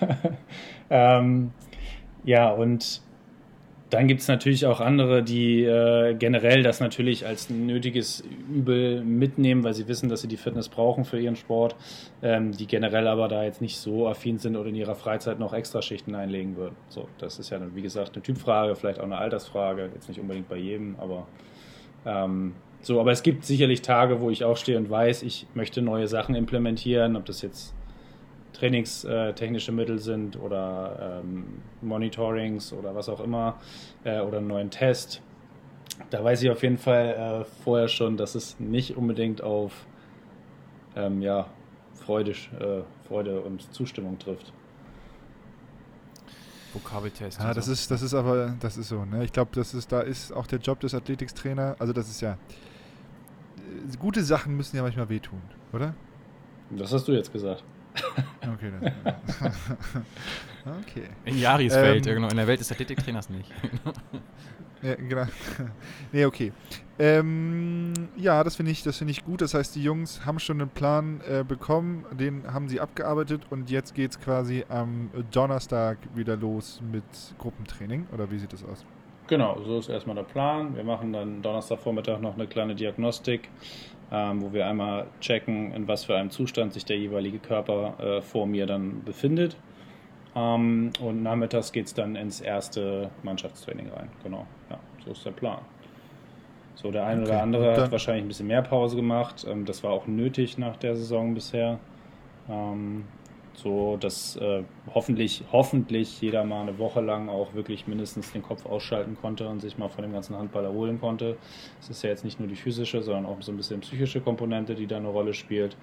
ähm, 0.90 1.52
ja, 2.24 2.50
und 2.50 3.02
dann 3.92 4.08
gibt 4.08 4.22
es 4.22 4.28
natürlich 4.28 4.64
auch 4.64 4.80
andere, 4.80 5.22
die 5.22 5.64
äh, 5.64 6.14
generell 6.14 6.62
das 6.62 6.80
natürlich 6.80 7.26
als 7.26 7.50
nötiges 7.50 8.24
Übel 8.50 9.04
mitnehmen, 9.04 9.64
weil 9.64 9.74
sie 9.74 9.86
wissen, 9.86 10.08
dass 10.08 10.22
sie 10.22 10.28
die 10.28 10.38
Fitness 10.38 10.70
brauchen 10.70 11.04
für 11.04 11.20
ihren 11.20 11.36
Sport, 11.36 11.76
ähm, 12.22 12.52
die 12.52 12.66
generell 12.66 13.06
aber 13.06 13.28
da 13.28 13.44
jetzt 13.44 13.60
nicht 13.60 13.76
so 13.76 14.08
affin 14.08 14.38
sind 14.38 14.56
oder 14.56 14.70
in 14.70 14.76
ihrer 14.76 14.94
Freizeit 14.94 15.38
noch 15.38 15.52
Extraschichten 15.52 16.14
einlegen 16.14 16.56
würden. 16.56 16.74
So, 16.88 17.06
das 17.18 17.38
ist 17.38 17.50
ja, 17.50 17.58
dann, 17.58 17.74
wie 17.74 17.82
gesagt, 17.82 18.14
eine 18.14 18.22
Typfrage, 18.22 18.76
vielleicht 18.76 18.98
auch 18.98 19.04
eine 19.04 19.18
Altersfrage, 19.18 19.90
jetzt 19.92 20.08
nicht 20.08 20.20
unbedingt 20.20 20.48
bei 20.48 20.56
jedem, 20.56 20.96
aber 20.98 21.26
ähm, 22.06 22.54
so, 22.80 22.98
aber 22.98 23.12
es 23.12 23.22
gibt 23.22 23.44
sicherlich 23.44 23.82
Tage, 23.82 24.22
wo 24.22 24.30
ich 24.30 24.42
aufstehe 24.42 24.78
und 24.78 24.88
weiß, 24.88 25.22
ich 25.22 25.46
möchte 25.52 25.82
neue 25.82 26.08
Sachen 26.08 26.34
implementieren, 26.34 27.14
ob 27.14 27.26
das 27.26 27.42
jetzt 27.42 27.74
trainingstechnische 28.52 29.72
Mittel 29.72 29.98
sind 29.98 30.38
oder 30.38 31.20
ähm, 31.22 31.62
Monitorings 31.80 32.72
oder 32.72 32.94
was 32.94 33.08
auch 33.08 33.20
immer 33.20 33.56
äh, 34.04 34.20
oder 34.20 34.38
einen 34.38 34.48
neuen 34.48 34.70
Test. 34.70 35.22
Da 36.10 36.22
weiß 36.22 36.42
ich 36.42 36.50
auf 36.50 36.62
jeden 36.62 36.78
Fall 36.78 37.44
äh, 37.44 37.62
vorher 37.64 37.88
schon, 37.88 38.16
dass 38.16 38.34
es 38.34 38.58
nicht 38.60 38.96
unbedingt 38.96 39.42
auf 39.42 39.72
ähm, 40.96 41.22
ja, 41.22 41.46
Freude, 41.94 42.32
äh, 42.32 42.82
Freude 43.06 43.40
und 43.40 43.72
Zustimmung 43.72 44.18
trifft. 44.18 44.52
Vokabeltest. 46.72 47.38
Ja, 47.38 47.52
das 47.52 47.66
so. 47.66 47.72
ist, 47.72 47.90
das 47.90 48.02
ist 48.02 48.14
aber, 48.14 48.54
das 48.60 48.76
ist 48.76 48.88
so, 48.88 49.04
ne? 49.04 49.24
Ich 49.24 49.32
glaube, 49.32 49.50
das 49.54 49.74
ist, 49.74 49.92
da 49.92 50.00
ist 50.00 50.32
auch 50.32 50.46
der 50.46 50.58
Job 50.58 50.80
des 50.80 50.94
Athletiktrainer, 50.94 51.76
also 51.78 51.92
das 51.92 52.08
ist 52.08 52.20
ja, 52.20 52.32
äh, 52.32 53.96
gute 53.98 54.22
Sachen 54.22 54.56
müssen 54.56 54.76
ja 54.76 54.82
manchmal 54.82 55.08
wehtun, 55.08 55.40
oder? 55.72 55.94
Das 56.70 56.92
hast 56.92 57.06
du 57.08 57.12
jetzt 57.12 57.32
gesagt. 57.32 57.62
Okay, 58.54 58.72
das, 58.80 59.52
okay. 60.80 61.08
In 61.24 61.38
Jaris 61.38 61.74
Ähm, 61.74 61.82
Welt, 61.82 62.04
genau. 62.04 62.28
In 62.28 62.36
der 62.36 62.46
Welt 62.46 62.60
des 62.60 62.70
Athletiktrainers 62.72 63.30
nicht. 63.30 63.50
Ja, 64.82 64.96
genau. 64.96 65.26
nee, 66.12 66.24
okay. 66.24 66.52
Ähm, 66.98 67.92
ja, 68.16 68.42
das 68.42 68.56
finde 68.56 68.72
ich, 68.72 68.82
das 68.82 68.98
finde 68.98 69.12
ich 69.12 69.24
gut. 69.24 69.40
Das 69.40 69.54
heißt, 69.54 69.76
die 69.76 69.82
Jungs 69.82 70.26
haben 70.26 70.40
schon 70.40 70.60
einen 70.60 70.70
Plan 70.70 71.20
äh, 71.20 71.44
bekommen, 71.44 72.04
den 72.10 72.52
haben 72.52 72.68
sie 72.68 72.80
abgearbeitet 72.80 73.42
und 73.50 73.70
jetzt 73.70 73.94
geht 73.94 74.10
es 74.10 74.20
quasi 74.20 74.64
am 74.68 75.10
Donnerstag 75.30 75.98
wieder 76.14 76.36
los 76.36 76.82
mit 76.90 77.04
Gruppentraining. 77.38 78.08
Oder 78.12 78.30
wie 78.30 78.38
sieht 78.38 78.52
das 78.52 78.64
aus? 78.64 78.84
Genau, 79.28 79.62
so 79.64 79.78
ist 79.78 79.88
erstmal 79.88 80.16
der 80.16 80.24
Plan. 80.24 80.74
Wir 80.74 80.84
machen 80.84 81.12
dann 81.12 81.42
Donnerstagvormittag 81.42 82.20
noch 82.20 82.34
eine 82.34 82.48
kleine 82.48 82.74
Diagnostik, 82.74 83.50
ähm, 84.12 84.42
wo 84.42 84.52
wir 84.52 84.66
einmal 84.66 85.06
checken, 85.20 85.72
in 85.72 85.88
was 85.88 86.04
für 86.04 86.16
einem 86.16 86.30
Zustand 86.30 86.74
sich 86.74 86.84
der 86.84 86.98
jeweilige 86.98 87.38
Körper 87.38 87.94
äh, 87.98 88.20
vor 88.20 88.46
mir 88.46 88.66
dann 88.66 89.02
befindet. 89.04 89.56
Ähm, 90.36 90.90
und 91.00 91.22
nachmittags 91.22 91.72
geht 91.72 91.86
es 91.86 91.94
dann 91.94 92.14
ins 92.14 92.40
erste 92.40 93.10
Mannschaftstraining 93.22 93.88
rein. 93.88 94.10
Genau, 94.22 94.46
ja, 94.70 94.78
so 95.04 95.12
ist 95.12 95.24
der 95.24 95.30
Plan. 95.30 95.58
So, 96.74 96.90
der 96.90 97.06
eine 97.06 97.22
Okay, 97.22 97.30
oder 97.30 97.42
andere 97.42 97.76
hat 97.76 97.92
wahrscheinlich 97.92 98.24
ein 98.24 98.28
bisschen 98.28 98.46
mehr 98.48 98.62
Pause 98.62 98.96
gemacht. 98.96 99.46
Ähm, 99.48 99.64
das 99.64 99.82
war 99.82 99.92
auch 99.92 100.06
nötig 100.06 100.58
nach 100.58 100.76
der 100.76 100.96
Saison 100.96 101.34
bisher. 101.34 101.78
So 103.54 103.96
dass 103.98 104.36
äh, 104.36 104.64
hoffentlich, 104.94 105.44
hoffentlich 105.52 106.20
jeder 106.20 106.44
mal 106.44 106.62
eine 106.62 106.78
Woche 106.78 107.00
lang 107.00 107.28
auch 107.28 107.54
wirklich 107.54 107.86
mindestens 107.86 108.32
den 108.32 108.42
Kopf 108.42 108.64
ausschalten 108.66 109.16
konnte 109.20 109.48
und 109.48 109.60
sich 109.60 109.76
mal 109.78 109.88
von 109.88 110.02
dem 110.02 110.12
ganzen 110.12 110.36
Handball 110.36 110.64
erholen 110.64 111.00
konnte. 111.00 111.36
Es 111.80 111.90
ist 111.90 112.02
ja 112.02 112.10
jetzt 112.10 112.24
nicht 112.24 112.40
nur 112.40 112.48
die 112.48 112.56
physische, 112.56 113.02
sondern 113.02 113.26
auch 113.26 113.40
so 113.42 113.52
ein 113.52 113.56
bisschen 113.56 113.80
psychische 113.80 114.20
Komponente, 114.20 114.74
die 114.74 114.86
da 114.86 114.96
eine 114.96 115.08
Rolle 115.08 115.34
spielt. 115.34 115.76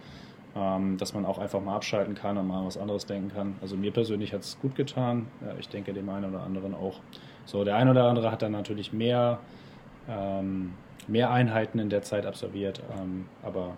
Ähm, 0.55 0.97
dass 0.97 1.13
man 1.13 1.25
auch 1.25 1.38
einfach 1.38 1.62
mal 1.62 1.75
abschalten 1.75 2.15
kann 2.15 2.36
und 2.36 2.47
mal 2.47 2.65
was 2.65 2.75
anderes 2.75 3.05
denken 3.05 3.32
kann. 3.32 3.55
Also 3.62 3.77
mir 3.77 3.91
persönlich 3.91 4.34
hat 4.34 4.41
es 4.41 4.60
gut 4.60 4.75
getan. 4.75 5.27
Ja, 5.41 5.53
ich 5.60 5.69
denke 5.69 5.93
dem 5.93 6.10
einen 6.10 6.34
oder 6.34 6.41
anderen 6.41 6.73
auch. 6.73 7.01
So, 7.45 7.63
der 7.63 7.75
eine 7.75 7.91
oder 7.91 8.05
andere 8.05 8.32
hat 8.32 8.41
dann 8.41 8.53
natürlich 8.53 8.91
mehr, 8.91 9.39
ähm, 10.10 10.73
mehr 11.08 11.29
Einheiten 11.29 11.77
in 11.77 11.89
der 11.89 12.01
Zeit 12.01 12.25
absolviert, 12.25 12.82
ähm, 12.99 13.25
aber 13.43 13.77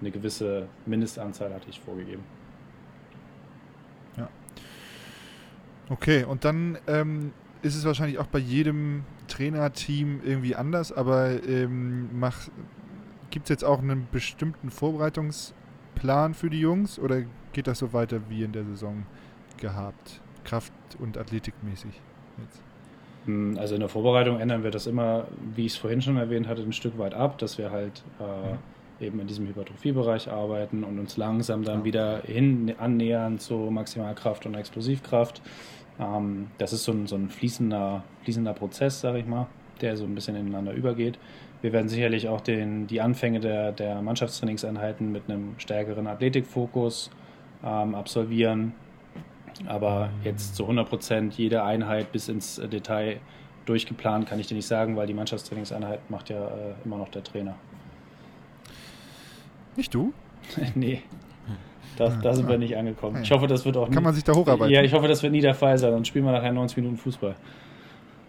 eine 0.00 0.10
gewisse 0.10 0.68
Mindestanzahl 0.84 1.54
hatte 1.54 1.70
ich 1.70 1.80
vorgegeben. 1.80 2.24
Okay, 5.88 6.24
und 6.24 6.44
dann 6.44 6.78
ähm, 6.86 7.32
ist 7.62 7.76
es 7.76 7.84
wahrscheinlich 7.84 8.18
auch 8.18 8.26
bei 8.26 8.38
jedem 8.38 9.04
Trainerteam 9.28 10.20
irgendwie 10.24 10.54
anders, 10.54 10.92
aber 10.92 11.42
ähm, 11.46 12.08
gibt 13.30 13.46
es 13.46 13.50
jetzt 13.50 13.64
auch 13.64 13.80
einen 13.80 14.06
bestimmten 14.12 14.70
Vorbereitungsplan 14.70 16.34
für 16.34 16.50
die 16.50 16.60
Jungs 16.60 16.98
oder 16.98 17.22
geht 17.52 17.66
das 17.66 17.78
so 17.78 17.92
weiter 17.92 18.20
wie 18.28 18.42
in 18.42 18.52
der 18.52 18.64
Saison 18.64 19.04
gehabt? 19.58 20.20
Kraft- 20.44 20.72
und 20.98 21.16
Athletikmäßig 21.16 22.00
jetzt. 22.42 22.60
Hm, 23.24 23.56
Also 23.58 23.74
in 23.74 23.80
der 23.80 23.88
Vorbereitung 23.88 24.40
ändern 24.40 24.62
wir 24.62 24.70
das 24.70 24.86
immer, 24.86 25.26
wie 25.54 25.66
ich 25.66 25.72
es 25.72 25.78
vorhin 25.78 26.02
schon 26.02 26.16
erwähnt 26.16 26.46
hatte, 26.46 26.62
ein 26.62 26.72
Stück 26.72 26.98
weit 26.98 27.14
ab, 27.14 27.38
dass 27.38 27.56
wir 27.58 27.70
halt 27.70 28.02
äh, 28.20 28.56
eben 29.00 29.18
in 29.20 29.26
diesem 29.26 29.46
Hypertrophiebereich 29.46 30.30
arbeiten 30.30 30.84
und 30.84 30.98
uns 30.98 31.16
langsam 31.16 31.64
dann 31.64 31.80
Ja. 31.80 31.84
wieder 31.84 32.22
hin 32.22 32.74
annähern 32.78 33.38
zu 33.38 33.54
Maximalkraft 33.56 34.46
und 34.46 34.54
Explosivkraft. 34.54 35.42
Ähm, 36.00 36.48
das 36.58 36.72
ist 36.72 36.84
so 36.84 36.92
ein, 36.92 37.06
so 37.06 37.16
ein 37.16 37.28
fließender, 37.28 38.02
fließender 38.22 38.52
Prozess, 38.54 39.00
sage 39.00 39.18
ich 39.18 39.26
mal, 39.26 39.46
der 39.80 39.96
so 39.96 40.04
ein 40.04 40.14
bisschen 40.14 40.36
ineinander 40.36 40.72
übergeht. 40.72 41.18
Wir 41.62 41.72
werden 41.72 41.88
sicherlich 41.88 42.28
auch 42.28 42.40
den, 42.40 42.86
die 42.86 43.00
Anfänge 43.00 43.40
der, 43.40 43.72
der 43.72 44.02
Mannschaftstrainingseinheiten 44.02 45.10
mit 45.10 45.24
einem 45.28 45.54
stärkeren 45.58 46.06
Athletikfokus 46.06 47.10
ähm, 47.64 47.94
absolvieren. 47.94 48.74
Aber 49.66 50.10
jetzt 50.24 50.56
zu 50.56 50.64
100 50.64 50.88
Prozent 50.88 51.34
jede 51.38 51.62
Einheit 51.62 52.12
bis 52.12 52.28
ins 52.28 52.56
Detail 52.56 53.18
durchgeplant 53.66 54.28
kann 54.28 54.38
ich 54.40 54.46
dir 54.46 54.56
nicht 54.56 54.66
sagen, 54.66 54.96
weil 54.96 55.06
die 55.06 55.14
Mannschaftstrainingseinheit 55.14 56.10
macht 56.10 56.28
ja 56.28 56.48
äh, 56.48 56.74
immer 56.84 56.98
noch 56.98 57.08
der 57.08 57.22
Trainer. 57.22 57.54
Nicht 59.76 59.94
du? 59.94 60.12
nee, 60.74 61.02
da, 61.96 62.08
da 62.08 62.34
sind 62.34 62.48
wir 62.48 62.58
nicht 62.58 62.76
angekommen. 62.76 63.22
Ich 63.22 63.30
hoffe, 63.30 63.46
das 63.46 63.64
wird 63.64 63.76
auch 63.76 63.86
Kann 63.86 63.94
nie, 63.94 64.00
man 64.02 64.14
sich 64.14 64.24
da 64.24 64.34
hocharbeiten? 64.34 64.72
Ja, 64.74 64.82
ich 64.82 64.92
hoffe, 64.92 65.08
das 65.08 65.22
wird 65.22 65.32
nie 65.32 65.40
der 65.40 65.54
Fall 65.54 65.78
sein. 65.78 65.92
Dann 65.92 66.04
spielen 66.04 66.24
wir 66.24 66.32
nachher 66.32 66.52
90 66.52 66.76
Minuten 66.78 66.96
Fußball. 66.96 67.36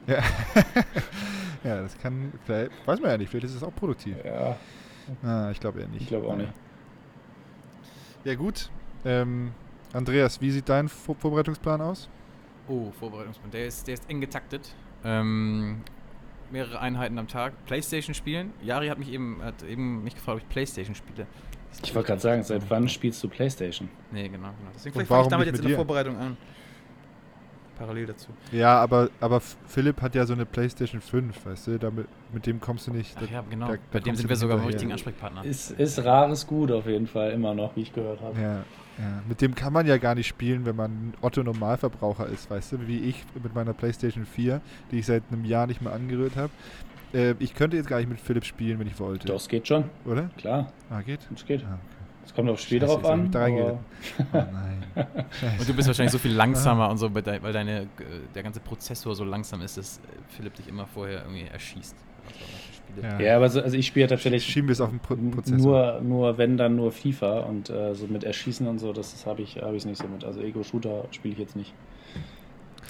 Ja. 0.08 0.18
ja, 1.64 1.82
das 1.82 1.98
kann, 1.98 2.32
vielleicht, 2.46 2.72
weiß 2.86 3.00
man 3.02 3.12
ja 3.12 3.18
nicht, 3.18 3.30
vielleicht 3.30 3.46
ist 3.48 3.56
es 3.56 3.64
auch 3.64 3.74
produktiv. 3.76 4.16
Ja, 4.24 4.56
Ah, 5.24 5.52
ich 5.52 5.60
glaube 5.60 5.82
eher 5.82 5.88
nicht. 5.88 6.02
ich 6.02 6.08
glaube 6.08 6.28
auch 6.28 6.36
nicht. 6.36 6.52
Ja, 8.24 8.34
gut. 8.36 8.70
Ähm, 9.04 9.52
Andreas, 9.94 10.42
wie 10.42 10.50
sieht 10.52 10.68
dein 10.68 10.90
Vor 10.90 11.16
Vorbereitungsplan 11.16 11.80
aus? 11.82 12.10
Oh, 12.68 12.92
Vorbereitungsplan. 13.00 13.52
Der 13.52 13.68
ist, 13.68 13.88
der 13.88 13.94
ist 13.96 14.10
eng 14.10 14.20
getaktet. 14.20 14.74
Ähm, 15.04 15.82
mehrere 16.56 16.80
Einheiten 16.80 17.20
am 17.20 17.28
Tag. 17.28 17.54
Playstation 17.66 18.14
spielen. 18.16 18.54
Jari 18.64 18.88
hat 18.88 18.98
mich 18.98 19.12
eben, 19.12 19.42
hat 19.44 19.62
eben 19.64 20.04
mich 20.04 20.16
gefragt, 20.16 20.38
ob 20.38 20.42
ich 20.44 20.50
Playstation 20.50 20.96
spiele. 20.96 21.28
Ich 21.84 21.94
wollte 21.94 22.08
gerade 22.08 22.22
sagen, 22.22 22.42
seit 22.44 22.70
wann 22.70 22.88
spielst 22.88 23.22
du 23.22 23.28
Playstation? 23.28 23.90
Nee, 24.12 24.30
genau, 24.30 24.48
genau. 24.58 24.72
Deswegen 24.74 25.06
fange 25.06 25.24
ich 25.24 25.28
damit 25.28 25.48
jetzt 25.48 25.58
in 25.58 25.62
der 25.64 25.70
dir? 25.72 25.76
Vorbereitung 25.76 26.16
an. 26.18 26.38
Parallel 27.78 28.06
dazu. 28.06 28.30
Ja, 28.54 28.80
aber, 28.82 29.10
aber 29.20 29.42
Philipp 29.42 30.02
hat 30.02 30.16
ja 30.16 30.26
so 30.26 30.32
eine 30.32 30.46
PlayStation 30.46 31.02
5, 31.02 31.46
weißt 31.46 31.68
du? 31.68 31.78
Damit, 31.78 32.08
mit 32.34 32.46
dem 32.46 32.62
kommst 32.62 32.88
du 32.88 32.92
nicht. 32.92 33.18
Ach 33.22 33.30
ja, 33.30 33.44
genau. 33.50 33.68
da- 33.68 33.74
da 33.74 33.80
Bei 33.92 34.00
dem 34.00 34.16
sind 34.16 34.30
wir 34.30 34.38
sogar 34.38 34.56
beim 34.56 34.70
hinterher. 34.70 34.76
richtigen 34.76 34.92
Ansprechpartner. 34.94 35.44
Ist, 35.44 35.72
ist 35.72 36.00
rares 36.06 36.48
Gut 36.48 36.72
auf 36.72 36.88
jeden 36.88 37.08
Fall, 37.08 37.32
immer 37.32 37.54
noch, 37.54 37.76
wie 37.76 37.82
ich 37.82 37.92
gehört 37.92 38.22
habe. 38.22 38.40
Ja, 38.42 38.64
ja. 38.98 39.22
Mit 39.28 39.42
dem 39.42 39.56
kann 39.56 39.74
man 39.74 39.86
ja 39.86 39.98
gar 39.98 40.16
nicht 40.16 40.28
spielen, 40.28 40.66
wenn 40.66 40.76
man 40.76 40.92
ein 40.92 41.14
Otto-Normalverbraucher 41.22 42.28
ist, 42.28 42.50
weißt 42.50 42.74
du? 42.74 42.88
Wie 42.88 43.00
ich 43.00 43.24
mit 43.42 43.54
meiner 43.56 43.74
PlayStation 43.74 44.26
4, 44.26 44.62
die 44.92 45.00
ich 45.00 45.06
seit 45.06 45.24
einem 45.32 45.46
Jahr 45.46 45.68
nicht 45.68 45.82
mehr 45.82 45.94
angerührt 45.94 46.36
habe. 46.36 46.52
Äh, 47.14 47.36
ich 47.40 47.54
könnte 47.56 47.78
jetzt 47.78 47.88
gar 47.88 47.98
nicht 47.98 48.10
mit 48.10 48.20
Philipp 48.20 48.46
spielen, 48.46 48.80
wenn 48.80 48.88
ich 48.88 49.00
wollte. 49.00 49.28
Das 49.28 49.48
geht 49.48 49.68
schon, 49.68 49.86
Oder? 50.06 50.30
klar, 50.38 50.72
Ah, 50.90 51.02
geht? 51.02 51.20
das 51.30 51.46
geht. 51.46 51.64
Ah, 51.66 51.78
Es 52.26 52.34
kommt 52.34 52.50
aufs 52.50 52.64
Spiel 52.64 52.80
Scheiße, 52.82 52.94
drauf 52.94 53.06
an. 53.06 53.28
okay. 53.28 53.74
Oh 54.34 54.38
nein. 54.52 54.84
Und 55.60 55.68
du 55.70 55.74
bist 55.74 55.88
wahrscheinlich 55.88 56.12
so 56.12 56.18
viel 56.18 56.34
langsamer 56.34 56.90
und 56.90 56.98
so, 56.98 57.14
weil 57.14 57.22
dein- 57.22 57.44
weil 57.44 57.54
deine, 57.54 57.82
äh, 57.82 57.88
der 58.34 58.44
ganze 58.44 58.60
Prozessor 58.60 59.14
so 59.16 59.24
langsam 59.24 59.62
ist, 59.62 59.78
dass 59.78 60.00
Philipp 60.30 60.56
dich 60.56 60.68
immer 60.68 60.88
vorher 60.88 61.22
irgendwie 61.24 61.44
erschießt. 61.52 61.96
Spiele. 62.88 63.08
Ja. 63.08 63.20
Ja, 63.20 63.36
aber 63.38 63.50
so, 63.50 63.62
also 63.62 63.78
ich 63.78 63.88
spiele 63.88 64.08
tatsächlich 64.08 64.44
Schieben 64.44 64.68
wir 64.70 64.74
es 64.74 64.82
auf 64.82 64.90
den 64.90 65.00
Pro 65.00 65.16
Prozessor. 65.16 66.02
nur, 66.02 66.02
nur 66.02 66.38
wenn 66.38 66.58
dann 66.58 66.76
nur 66.76 66.92
FIFA 66.92 67.42
und 67.42 67.70
äh, 67.70 67.94
so 67.96 68.08
mit 68.08 68.24
Erschießen 68.24 68.68
und 68.68 68.80
so, 68.80 68.94
das, 68.94 69.12
das 69.12 69.26
habe 69.26 69.42
ich, 69.42 69.58
hab 69.58 69.74
ich 69.74 69.86
nicht 69.86 70.02
so 70.02 70.08
mit. 70.08 70.24
Also 70.24 70.42
Ego-Shooter 70.42 71.06
spiele 71.12 71.34
ich 71.34 71.40
jetzt 71.40 71.56
nicht. 71.56 71.74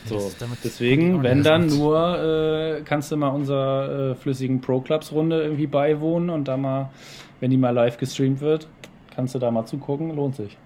So, 0.06 0.32
deswegen, 0.64 1.24
wenn 1.24 1.42
dann 1.42 1.66
nur, 1.66 2.78
äh, 2.78 2.82
kannst 2.84 3.12
du 3.12 3.18
mal 3.18 3.30
unserer 3.30 4.12
äh, 4.12 4.16
flüssigen 4.16 4.62
Pro-Clubs-Runde 4.62 5.42
irgendwie 5.42 5.66
beiwohnen 5.66 6.30
und 6.30 6.48
da 6.48 6.58
mal, 6.58 6.92
wenn 7.40 7.50
die 7.50 7.58
mal 7.58 7.72
live 7.72 7.98
gestreamt 7.98 8.40
wird, 8.40 8.68
kannst 9.16 9.34
du 9.34 9.40
da 9.40 9.50
mal 9.50 9.66
zugucken, 9.66 10.16
lohnt 10.16 10.36
sich. 10.36 10.58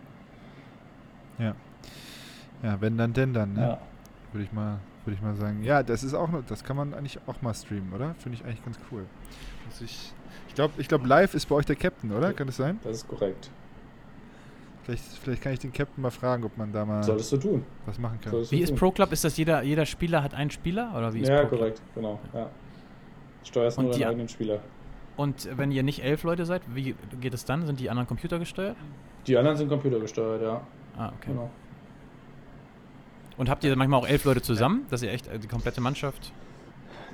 Ja, 2.64 2.82
wenn 2.82 2.98
dann 2.98 3.14
denn 3.14 3.34
dann, 3.34 3.54
ne? 3.54 3.62
Ja. 3.62 3.78
Würde 4.34 4.44
ich 4.44 4.52
mal, 4.52 4.80
würde 5.06 5.16
ich 5.16 5.22
mal 5.22 5.36
sagen. 5.36 5.64
Ja, 5.64 5.84
das 5.84 6.04
ist 6.04 6.14
auch 6.14 6.30
das 6.48 6.64
kann 6.64 6.76
man 6.78 6.94
eigentlich 6.94 7.20
auch 7.28 7.42
mal 7.42 7.54
streamen, 7.54 7.94
oder? 7.94 8.16
Finde 8.16 8.38
ich 8.38 8.46
eigentlich 8.46 8.64
ganz 8.64 8.80
cool. 8.92 9.06
Muss 9.68 9.82
ich 9.82 10.14
ich 10.48 10.56
glaube, 10.56 10.74
ich 10.78 10.88
glaub, 10.88 11.06
live 11.06 11.34
ist 11.36 11.46
bei 11.48 11.56
euch 11.56 11.66
der 11.66 11.76
Captain, 11.76 12.12
oder? 12.12 12.34
Kann 12.34 12.48
das 12.48 12.58
sein? 12.58 12.80
Das 12.84 12.98
ist 12.98 13.08
korrekt. 13.08 13.50
Vielleicht, 14.84 15.04
vielleicht 15.22 15.42
kann 15.44 15.54
ich 15.54 15.60
den 15.60 15.72
Captain 15.72 16.02
mal 16.02 16.10
fragen, 16.10 16.44
ob 16.44 16.58
man 16.58 16.72
da 16.72 16.84
mal 16.86 17.04
Solltest 17.04 17.32
du 17.34 17.38
tun. 17.38 17.66
was 17.86 18.00
machen 18.00 18.20
kann. 18.22 18.32
Solltest 18.32 18.52
Wie 18.52 18.62
ist. 18.62 18.76
Pro 18.76 18.92
Club? 18.92 19.12
Ist 19.12 19.24
das 19.24 19.38
jeder, 19.38 19.62
jeder 19.62 19.86
Spieler 19.86 20.24
hat 20.24 20.34
einen 20.34 20.50
Spieler? 20.50 20.92
Oder 20.98 21.14
wie 21.14 21.20
ist 21.22 21.30
Ja, 21.30 21.42
Pro 21.42 21.48
Club? 21.50 21.60
korrekt, 21.60 21.82
genau. 21.96 22.20
Ja. 22.34 22.50
Steuerst 23.44 23.80
nur 23.80 23.92
die- 23.92 24.00
deinen 24.00 24.10
eigenen 24.10 24.30
Spieler. 24.30 24.60
Und 25.16 25.50
wenn 25.58 25.72
ihr 25.72 25.84
nicht 25.84 26.04
elf 26.04 26.24
Leute 26.24 26.46
seid, 26.46 26.62
wie 26.74 26.96
geht 27.20 27.34
es 27.34 27.46
dann? 27.46 27.66
Sind 27.66 27.80
die 27.80 27.90
anderen 27.90 28.08
computergesteuert? 28.08 28.76
Die 29.28 29.38
anderen 29.38 29.58
sind 29.58 29.70
computergesteuert, 29.70 30.42
ja. 30.42 30.62
Ah, 30.98 31.08
okay. 31.10 31.28
Genau. 31.32 31.50
Und 33.40 33.50
habt 33.50 33.64
ihr 33.64 33.76
manchmal 33.76 34.02
auch 34.02 34.08
elf 34.08 34.26
Leute 34.26 34.42
zusammen, 34.42 34.86
dass 34.92 35.02
ihr 35.02 35.12
echt 35.12 35.28
äh, 35.28 35.40
die 35.40 35.48
komplette 35.48 35.80
Mannschaft. 35.82 36.32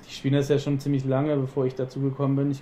Die 0.10 0.14
spielen 0.14 0.34
das 0.34 0.50
ja 0.50 0.60
schon 0.60 0.80
ziemlich 0.80 1.06
lange, 1.06 1.38
bevor 1.38 1.66
ich 1.66 1.76
dazu 1.76 2.02
gekommen 2.02 2.36
bin. 2.36 2.52
Ich 2.52 2.62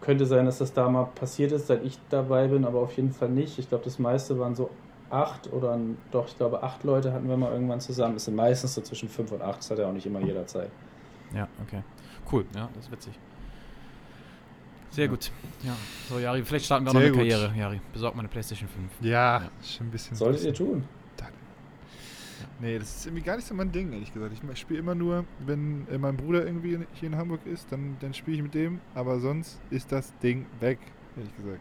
könnte 0.00 0.26
sein, 0.26 0.44
dass 0.46 0.58
das 0.58 0.72
da 0.74 0.88
mal 0.90 1.04
passiert 1.14 1.52
ist, 1.52 1.68
seit 1.68 1.84
ich 1.84 1.96
dabei 2.10 2.48
bin, 2.48 2.64
aber 2.64 2.80
auf 2.80 2.94
jeden 2.96 3.12
Fall 3.12 3.30
nicht. 3.30 3.58
Ich 3.58 3.68
glaube, 3.68 3.84
das 3.84 3.98
meiste 3.98 4.38
waren 4.38 4.54
so 4.54 4.68
acht 5.10 5.50
oder 5.52 5.78
doch, 6.10 6.26
ich 6.26 6.36
glaube, 6.36 6.62
acht 6.62 6.82
Leute 6.84 7.12
hatten 7.12 7.28
wir 7.28 7.36
mal 7.36 7.52
irgendwann 7.52 7.80
zusammen. 7.80 8.16
Es 8.16 8.24
sind 8.24 8.34
meistens 8.34 8.74
so 8.74 8.80
zwischen 8.80 9.08
fünf 9.08 9.30
und 9.32 9.42
acht, 9.42 9.58
das 9.60 9.70
hat 9.70 9.78
ja 9.78 9.86
auch 9.88 9.92
nicht 9.92 10.06
immer 10.06 10.20
jeder 10.20 10.46
Zeit. 10.46 10.70
Ja, 11.34 11.46
okay. 11.66 11.82
Cool, 12.30 12.44
ja, 12.54 12.68
das 12.74 12.86
ist 12.86 12.92
witzig. 12.92 13.12
Sehr 14.90 15.04
Ja. 15.04 15.10
gut. 15.10 15.30
Ja, 15.62 15.76
so, 16.08 16.18
Jari, 16.18 16.42
vielleicht 16.44 16.64
starten 16.66 16.84
wir 16.84 16.90
auch 16.90 16.94
Sehr 16.94 17.10
noch 17.10 17.18
eine 17.18 17.24
gut. 17.28 17.32
Karriere. 17.32 17.56
Jari, 17.58 17.80
besorg 17.92 18.14
mal 18.14 18.20
eine 18.20 18.28
PlayStation 18.28 18.68
5. 18.68 18.90
Ja, 19.02 19.10
Ja. 19.40 19.50
ist 19.60 19.74
schon 19.76 19.86
ein 19.86 19.90
bisschen. 19.90 20.16
Solltet 20.16 20.44
ihr 20.44 20.54
tun. 20.54 20.84
Nee, 22.60 22.78
das 22.78 22.96
ist 22.96 23.06
irgendwie 23.06 23.22
gar 23.24 23.36
nicht 23.36 23.48
so 23.48 23.54
mein 23.54 23.72
Ding, 23.72 23.92
ehrlich 23.92 24.12
gesagt. 24.14 24.32
Ich 24.52 24.58
spiele 24.60 24.78
immer 24.78 24.94
nur, 24.94 25.24
wenn 25.44 25.86
äh, 25.90 25.98
mein 25.98 26.16
Bruder 26.16 26.46
irgendwie 26.46 26.78
hier 26.94 27.08
in 27.08 27.16
Hamburg 27.16 27.40
ist, 27.46 27.70
dann, 27.72 27.96
dann 28.00 28.14
spiele 28.14 28.36
ich 28.36 28.42
mit 28.42 28.54
dem. 28.54 28.80
Aber 28.94 29.18
sonst 29.18 29.60
ist 29.70 29.90
das 29.90 30.16
Ding 30.18 30.46
weg, 30.60 30.78
ehrlich 31.16 31.36
gesagt. 31.36 31.60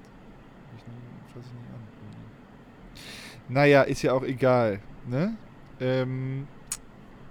Ich 0.78 0.84
nie- 0.88 1.34
fass 1.34 1.44
ich 1.46 1.54
nicht 1.54 1.70
an. 1.74 3.54
Naja, 3.54 3.82
ist 3.82 4.02
ja 4.04 4.14
auch 4.14 4.24
egal. 4.24 4.80
Ne? 5.10 5.36
Ähm, 5.82 6.48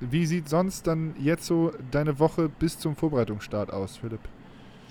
wie 0.00 0.26
sieht 0.26 0.48
sonst 0.48 0.86
dann 0.86 1.14
jetzt 1.18 1.46
so 1.46 1.72
deine 1.90 2.18
Woche 2.18 2.48
bis 2.48 2.78
zum 2.78 2.96
Vorbereitungsstart 2.96 3.72
aus, 3.72 3.96
Philipp? 3.96 4.20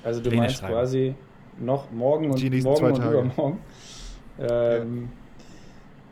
Also 0.04 0.22
du 0.22 0.30
Pläne 0.30 0.44
meinst 0.44 0.58
schreiben. 0.60 0.74
quasi 0.74 1.16
noch 1.60 1.92
morgen 1.92 2.32
und 2.32 2.42
Die 2.42 2.50
nächsten 2.50 2.70
morgen 2.70 2.80
zwei 2.80 2.90
und 2.92 2.98
Tage. 3.02 3.18
übermorgen. 3.20 3.58
Ähm, 4.40 5.10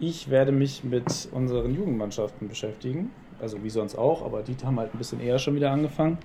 Ich 0.01 0.29
werde 0.29 0.53
mich 0.53 0.85
mit 0.85 1.27
unseren 1.33 1.75
Jugendmannschaften 1.75 2.47
beschäftigen. 2.47 3.11
Also 3.41 3.63
wie 3.63 3.69
sonst 3.69 3.95
auch, 3.95 4.23
aber 4.25 4.43
die 4.43 4.55
haben 4.65 4.79
halt 4.79 4.93
ein 4.93 4.97
bisschen 4.97 5.19
eher 5.19 5.39
schon 5.39 5.55
wieder 5.55 5.71
angefangen. 5.71 6.17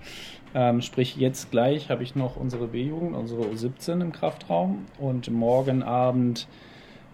Ähm, 0.55 0.81
sprich, 0.81 1.16
jetzt 1.16 1.51
gleich 1.51 1.91
habe 1.91 2.05
ich 2.05 2.14
noch 2.14 2.37
unsere 2.37 2.68
B-Jugend, 2.68 3.16
unsere 3.16 3.43
U17 3.43 4.01
im 4.01 4.12
Kraftraum. 4.12 4.87
Und 4.99 5.29
morgen 5.31 5.83
Abend 5.83 6.47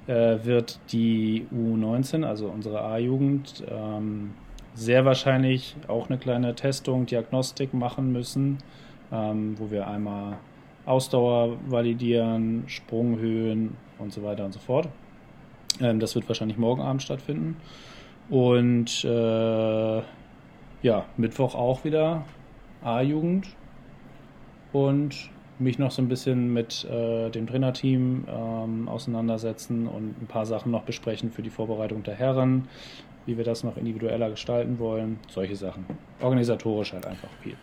äh, 0.07 0.39
wird 0.43 0.79
die 0.93 1.47
U19, 1.55 2.25
also 2.25 2.49
unsere 2.49 2.83
A-Jugend, 2.83 3.65
ähm, 3.71 4.33
sehr 4.75 5.05
wahrscheinlich 5.07 5.77
auch 5.89 6.09
eine 6.09 6.19
kleine 6.19 6.55
Testung, 6.55 7.07
Diagnostik 7.07 7.73
machen 7.73 8.13
müssen, 8.13 8.59
ähm, 9.13 9.55
wo 9.59 9.71
wir 9.71 9.87
einmal 9.87 10.39
Ausdauer 10.85 11.57
validieren, 11.69 12.65
Sprunghöhen 12.67 13.77
und 13.99 14.13
so 14.13 14.23
weiter 14.23 14.45
und 14.45 14.53
so 14.53 14.61
fort. 14.61 14.89
Ähm, 15.81 16.01
das 16.01 16.15
wird 16.15 16.29
wahrscheinlich 16.29 16.59
morgen 16.59 16.83
Abend 16.83 17.03
stattfinden. 17.03 17.57
Und 18.29 19.05
äh, 19.05 19.99
ja, 20.83 21.05
Mittwoch 21.17 21.55
auch 21.55 21.85
wieder 21.85 22.25
A-Jugend. 22.83 23.47
Und 24.73 25.31
mich 25.61 25.79
noch 25.79 25.91
so 25.91 26.01
ein 26.01 26.09
bisschen 26.09 26.53
mit 26.53 26.85
äh, 26.85 27.29
dem 27.31 27.47
Trainerteam 27.47 28.25
ähm, 28.29 28.89
auseinandersetzen 28.89 29.87
und 29.87 30.21
ein 30.23 30.27
paar 30.27 30.47
Sachen 30.47 30.73
noch 30.73 30.83
besprechen 30.83 31.31
für 31.31 31.43
die 31.43 31.51
Vorbereitung 31.51 32.03
der 32.03 32.15
Herren, 32.15 32.69
wie 33.27 33.37
wir 33.37 33.45
das 33.45 33.63
noch 33.63 33.77
individueller 33.77 34.31
gestalten 34.31 34.79
wollen. 34.79 35.19
Solche 35.29 35.57
Sachen. 35.57 35.85
Organisatorisch 36.21 36.93
halt 36.93 37.07
einfach 37.07 37.29
viel. 37.43 37.57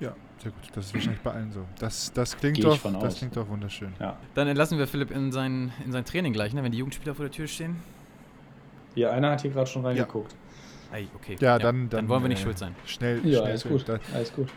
Ja, 0.00 0.14
sehr 0.40 0.52
gut. 0.52 0.60
Das 0.74 0.86
ist 0.86 0.94
wahrscheinlich 0.94 1.20
bei 1.20 1.32
allen 1.32 1.52
so. 1.52 1.64
Das, 1.78 2.12
das 2.12 2.36
klingt 2.36 2.62
doch, 2.62 2.78
von 2.78 2.94
das 2.94 3.04
aus. 3.04 3.18
klingt 3.18 3.36
doch 3.36 3.48
wunderschön. 3.48 3.92
Ja. 4.00 4.16
Dann 4.34 4.48
entlassen 4.48 4.78
wir 4.78 4.86
Philipp 4.86 5.10
in 5.10 5.32
sein, 5.32 5.72
in 5.84 5.92
sein 5.92 6.04
Training 6.04 6.32
gleich, 6.32 6.54
ne, 6.54 6.62
wenn 6.62 6.72
die 6.72 6.78
Jugendspieler 6.78 7.14
vor 7.14 7.24
der 7.24 7.32
Tür 7.32 7.46
stehen. 7.46 7.76
Hier, 8.94 9.12
einer 9.12 9.30
hat 9.30 9.42
hier 9.42 9.50
gerade 9.50 9.68
schon 9.68 9.84
reingeguckt. 9.84 10.34
Ei, 10.92 11.06
okay. 11.14 11.36
Ja, 11.40 11.58
dann, 11.58 11.88
dann, 11.90 12.08
wollen 12.08 12.22
wir 12.22 12.28
nicht 12.28 12.40
äh, 12.40 12.44
schuld 12.44 12.58
sein. 12.58 12.74
Schnell, 12.86 13.16
Ja, 13.18 13.38
schnell 13.38 13.42
alles 13.42 13.60
zurück. 13.60 13.86
gut. 13.86 14.00
Alles 14.14 14.32
gut. 14.32 14.48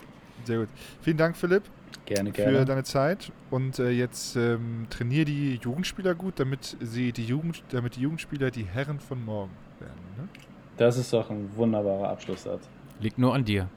sehr 0.46 0.60
gut. 0.60 0.70
Vielen 1.02 1.18
Dank, 1.18 1.36
Philipp, 1.36 1.64
Gerne, 2.06 2.34
für 2.34 2.44
gerne. 2.44 2.66
deine 2.66 2.84
Zeit. 2.84 3.32
Und 3.50 3.80
äh, 3.80 3.90
jetzt 3.90 4.36
ähm, 4.36 4.88
trainier 4.90 5.26
die 5.26 5.56
Jugendspieler 5.56 6.16
gut, 6.16 6.40
damit 6.40 6.78
sie 6.80 7.12
die 7.12 7.26
Jugend, 7.26 7.64
damit 7.70 7.98
die 7.98 8.02
Jugendspieler 8.02 8.50
die 8.50 8.64
Herren 8.64 9.00
von 9.00 9.24
morgen 9.24 9.52
werden. 9.80 10.00
Ne? 10.18 10.28
Das 10.78 10.98
ist 10.98 11.12
doch 11.14 11.30
ein 11.30 11.50
wunderbarer 11.56 12.10
Abschlusssatz. 12.10 12.68
Liegt 13.00 13.18
nur 13.20 13.34
an 13.36 13.44
dir, 13.44 13.68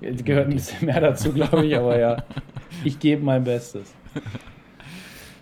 gehört 0.00 0.48
ein 0.48 0.54
bisschen 0.54 0.86
mehr 0.86 1.00
dazu, 1.00 1.32
glaube 1.32 1.66
ich, 1.66 1.76
aber 1.76 1.98
ja, 1.98 2.22
ich 2.84 2.98
gebe 2.98 3.22
mein 3.24 3.44
Bestes. 3.44 3.92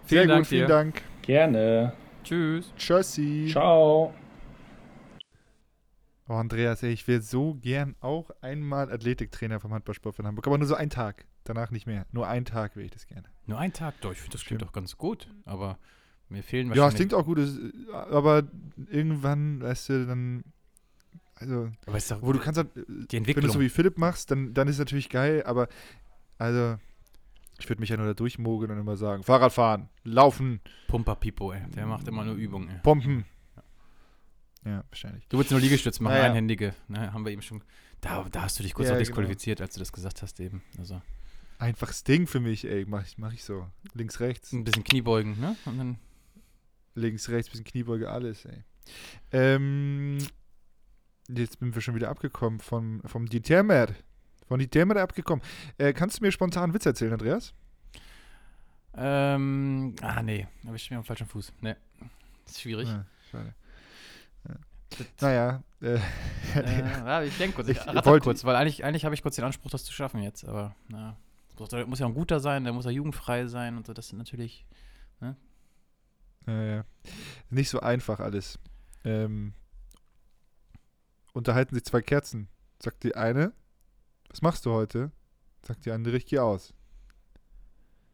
Sehr 0.06 0.22
Vielen 0.22 0.22
gut, 0.22 0.30
Dank 0.36 0.46
vielen 0.46 0.66
dir. 0.66 0.68
Dank. 0.68 1.02
Gerne. 1.22 1.92
Tschüss. 2.24 2.72
Tschüssi. 2.76 3.48
Ciao. 3.50 4.14
Oh, 6.28 6.32
Andreas, 6.34 6.82
ey, 6.82 6.90
ich 6.92 7.06
wäre 7.06 7.20
so 7.22 7.54
gern 7.54 7.94
auch 8.00 8.30
einmal 8.40 8.90
Athletiktrainer 8.90 9.60
vom 9.60 9.72
Handballsport 9.72 10.16
von 10.16 10.26
Hamburg. 10.26 10.46
Aber 10.46 10.58
nur 10.58 10.66
so 10.66 10.74
einen 10.74 10.90
Tag. 10.90 11.24
Danach 11.44 11.70
nicht 11.70 11.86
mehr. 11.86 12.04
Nur 12.10 12.26
einen 12.26 12.44
Tag 12.44 12.74
wäre 12.74 12.84
ich 12.84 12.90
das 12.90 13.06
gerne. 13.06 13.28
Nur 13.46 13.58
ein 13.58 13.72
Tag, 13.72 13.94
doch, 14.00 14.10
ich 14.10 14.18
finde, 14.18 14.32
das 14.32 14.44
klingt 14.44 14.62
doch 14.62 14.72
ganz 14.72 14.96
gut. 14.96 15.28
Aber 15.44 15.78
mir 16.28 16.42
fehlen 16.42 16.66
Ja, 16.68 16.72
es 16.72 16.78
wahrscheinlich. 16.78 16.96
klingt 16.96 17.14
auch 17.14 17.24
gut. 17.26 17.38
Aber 17.92 18.42
irgendwann, 18.90 19.62
weißt 19.62 19.88
du, 19.90 20.06
dann. 20.06 20.42
Also, 21.36 21.70
aber 21.86 21.96
ist 21.98 22.10
doch, 22.10 22.22
wo 22.22 22.32
du 22.32 22.38
kannst 22.38 22.58
halt, 22.58 22.74
die 22.74 22.80
wenn 22.82 23.06
du 23.08 23.16
Entwicklung. 23.18 23.50
so 23.52 23.60
wie 23.60 23.68
Philipp 23.68 23.98
machst, 23.98 24.30
dann, 24.30 24.54
dann 24.54 24.68
ist 24.68 24.76
es 24.76 24.78
natürlich 24.80 25.08
geil, 25.10 25.42
aber 25.44 25.68
also, 26.38 26.78
ich 27.58 27.68
würde 27.68 27.80
mich 27.80 27.90
ja 27.90 27.96
nur 27.96 28.06
da 28.06 28.14
durchmogeln 28.14 28.70
und 28.70 28.78
immer 28.78 28.96
sagen, 28.96 29.22
Fahrradfahren, 29.22 29.88
Laufen, 30.04 30.60
Pumper 30.88 31.14
Pipo, 31.16 31.52
ey. 31.52 31.62
Der 31.74 31.86
macht 31.86 32.08
immer 32.08 32.24
nur 32.24 32.34
Übungen, 32.36 32.68
ey. 32.70 32.78
Pumpen. 32.82 33.24
Ja, 34.64 34.82
wahrscheinlich. 34.90 35.26
Du 35.28 35.38
willst 35.38 35.50
nur 35.52 35.60
Liegestütze 35.60 36.02
machen, 36.02 36.14
Naja. 36.14 36.24
einhändige. 36.24 36.74
Ne, 36.88 37.12
haben 37.12 37.24
wir 37.24 37.30
eben 37.32 37.42
schon. 37.42 37.62
Da, 38.00 38.24
da 38.30 38.42
hast 38.42 38.58
du 38.58 38.62
dich 38.64 38.74
kurz 38.74 38.86
Ja, 38.88 38.94
noch 38.94 38.98
genau. 38.98 39.06
disqualifiziert, 39.08 39.60
als 39.60 39.74
du 39.74 39.78
das 39.78 39.92
gesagt 39.92 40.22
hast 40.22 40.40
eben. 40.40 40.62
Also 40.78 41.00
Einfaches 41.58 42.02
Ding 42.04 42.26
für 42.26 42.40
mich, 42.40 42.66
ey, 42.66 42.84
mach 42.86 43.06
ich, 43.06 43.16
mach 43.16 43.32
ich 43.32 43.44
so. 43.44 43.66
Links, 43.94 44.20
rechts, 44.20 44.52
ein 44.52 44.64
bisschen 44.64 44.84
Kniebeugen, 44.84 45.38
ne? 45.40 45.56
Und 45.66 45.78
dann 45.78 45.98
links, 46.94 47.28
rechts, 47.28 47.48
bisschen 47.50 47.64
Kniebeuge, 47.64 48.10
alles, 48.10 48.44
ey. 48.44 48.64
Ähm, 49.32 50.18
jetzt 51.28 51.58
sind 51.58 51.74
wir 51.74 51.82
schon 51.82 51.94
wieder 51.94 52.08
abgekommen 52.08 52.60
vom, 52.60 53.00
vom 53.06 53.26
Dietermer. 53.28 53.88
Von 54.46 54.58
Dietermer 54.60 54.96
abgekommen. 54.96 55.44
Äh, 55.78 55.92
kannst 55.92 56.18
du 56.18 56.24
mir 56.24 56.30
spontan 56.32 56.64
einen 56.64 56.74
Witz 56.74 56.86
erzählen, 56.86 57.12
Andreas? 57.12 57.52
Ähm, 58.94 59.94
ah, 60.00 60.22
nee, 60.22 60.46
da 60.62 60.70
bist 60.70 60.88
du 60.88 60.94
mir 60.94 60.98
am 60.98 61.04
falschen 61.04 61.26
Fuß. 61.26 61.52
Nee, 61.60 61.74
ist 62.46 62.60
schwierig. 62.60 62.88
Ah, 62.88 63.04
schade. 63.30 63.54
Ja. 64.48 64.54
Das- 64.90 65.06
Naja, 65.20 65.62
äh, 65.82 65.98
Äh, 66.54 66.80
ja, 66.80 67.22
ich 67.22 67.36
denke 67.36 67.56
kurz, 67.56 67.68
ich, 67.68 67.76
Ich 67.76 67.86
wollte- 68.06 68.24
kurz, 68.24 68.44
weil 68.44 68.56
eigentlich, 68.56 68.84
eigentlich 68.84 69.04
habe 69.04 69.14
ich 69.14 69.22
kurz 69.22 69.36
den 69.36 69.44
Anspruch, 69.44 69.70
das 69.70 69.84
zu 69.84 69.92
schaffen 69.92 70.22
jetzt, 70.22 70.44
aber 70.46 70.74
na, 70.88 71.16
muss, 71.58 71.70
muss 71.86 71.98
ja 71.98 72.06
ein 72.06 72.14
guter 72.14 72.40
sein, 72.40 72.64
der 72.64 72.72
muss 72.72 72.84
ja 72.86 72.90
jugendfrei 72.90 73.46
sein 73.48 73.76
und 73.76 73.86
so, 73.86 73.92
das 73.92 74.08
sind 74.08 74.18
natürlich, 74.18 74.64
Äh, 76.48 76.84
nicht 77.50 77.68
so 77.68 77.80
einfach 77.80 78.20
alles. 78.20 78.56
Ähm, 79.04 79.52
unterhalten 81.36 81.74
sich 81.74 81.84
zwei 81.84 82.02
Kerzen. 82.02 82.48
Sagt 82.82 83.04
die 83.04 83.14
eine, 83.14 83.52
was 84.28 84.42
machst 84.42 84.66
du 84.66 84.72
heute? 84.72 85.10
Sagt 85.62 85.84
die 85.86 85.90
andere, 85.92 86.16
ich 86.16 86.26
gehe 86.26 86.42
aus. 86.42 86.74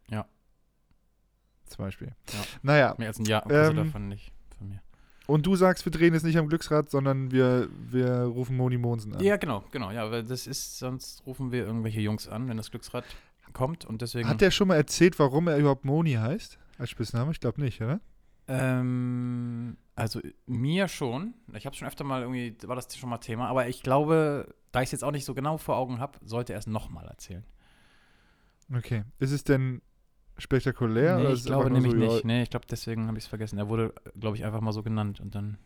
Ja. 0.09 0.27
Zum 1.67 1.85
Beispiel. 1.85 2.15
Ja. 2.33 2.39
Naja, 2.63 2.95
mehr 2.99 3.09
als 3.09 3.19
ein 3.19 3.25
Jahr 3.25 3.45
Ähm, 3.51 3.57
also 3.57 3.73
davon 3.85 4.09
nicht 4.09 4.33
von 4.59 4.69
mir. 4.69 4.83
und 5.27 5.47
du 5.47 5.57
sagst, 5.57 5.85
wir 5.85 5.93
drehen 5.93 6.15
jetzt 6.15 6.25
nicht 6.25 6.37
am 6.39 6.49
Glücksrad, 6.49 6.91
sondern 6.91 7.31
wir, 7.31 7.69
wir 7.91 8.23
rufen 8.25 8.57
Moni 8.57 8.77
Monsen 8.79 9.15
an. 9.15 9.23
Ja, 9.23 9.37
genau, 9.37 9.65
genau, 9.73 9.91
ja, 9.91 10.11
weil 10.11 10.23
das 10.25 10.47
ist, 10.47 10.79
sonst 10.79 11.25
rufen 11.27 11.53
wir 11.53 11.65
irgendwelche 11.67 12.01
Jungs 12.01 12.29
an, 12.29 12.49
wenn 12.49 12.57
das 12.57 12.71
Glücksrad 12.71 13.05
kommt 13.53 13.85
und 13.85 14.03
deswegen. 14.03 14.29
Hat 14.29 14.41
der 14.41 14.51
schon 14.51 14.69
mal 14.69 14.77
erzählt, 14.77 15.19
warum 15.19 15.49
er 15.49 15.59
überhaupt 15.59 15.85
Moni 15.85 16.13
heißt? 16.15 16.59
Als 16.79 16.91
Spitzname? 16.91 17.33
Ich 17.33 17.41
glaube 17.41 17.61
nicht, 17.61 17.81
oder? 17.83 18.01
Ähm, 18.49 19.77
also 19.95 20.21
mir 20.47 20.89
schon. 20.89 21.35
Ich 21.55 21.67
habe 21.67 21.77
schon 21.77 21.87
öfter 21.89 22.05
mal 22.05 22.23
irgendwie, 22.23 22.57
war 22.67 22.77
das 22.77 22.95
schon 22.97 23.11
mal 23.11 23.19
Thema, 23.19 23.49
aber 23.49 23.69
ich 23.69 23.83
glaube, 23.83 24.55
da 24.73 24.81
ich 24.81 24.87
es 24.87 24.93
jetzt 24.93 25.05
auch 25.05 25.11
nicht 25.13 25.25
so 25.25 25.35
genau 25.35 25.59
vor 25.59 25.77
Augen 25.77 25.99
habe, 26.01 26.19
sollte 26.23 26.53
er 26.53 26.59
es 26.59 26.67
nochmal 26.67 27.07
erzählen. 27.07 27.45
Okay. 28.75 29.05
Ist 29.19 29.33
es 29.33 29.45
denn 29.45 29.83
spektakulär? 30.39 31.19
nee, 31.19 31.33
ich 31.33 31.45
glaube 31.45 31.71
nämlich 31.71 31.93
so, 31.93 31.99
ja, 31.99 32.09
nicht. 32.15 32.25
Nee, 32.25 32.43
ich 32.43 32.51
glaube, 32.51 32.67
deswegen 32.71 33.07
habe 33.07 33.19
ich 33.19 33.25
es 33.25 33.29
vergessen. 33.29 33.59
Er 33.59 33.69
wurde, 33.69 33.95
glaube 34.19 34.37
ich, 34.37 34.45
einfach 34.45 34.61
mal 34.61 34.73
so 34.73 34.83
genannt 34.83 35.21
und 35.21 35.35
dann. 35.35 35.59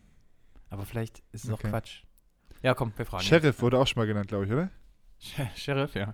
Aber 0.69 0.85
vielleicht 0.85 1.23
ist 1.31 1.45
es 1.45 1.51
Okay. 1.51 1.67
auch 1.67 1.71
Quatsch. 1.71 2.03
Ja, 2.61 2.73
komm, 2.73 2.91
wir 2.95 3.05
fragen. 3.05 3.23
Sheriff 3.23 3.61
wurde 3.61 3.79
auch 3.79 3.87
schon 3.87 4.01
mal 4.01 4.07
genannt, 4.07 4.27
glaube 4.27 4.45
ich, 4.45 4.51
oder? 4.51 4.69
Sh 5.19 5.41
Sheriff, 5.55 5.95
ja. 5.95 6.13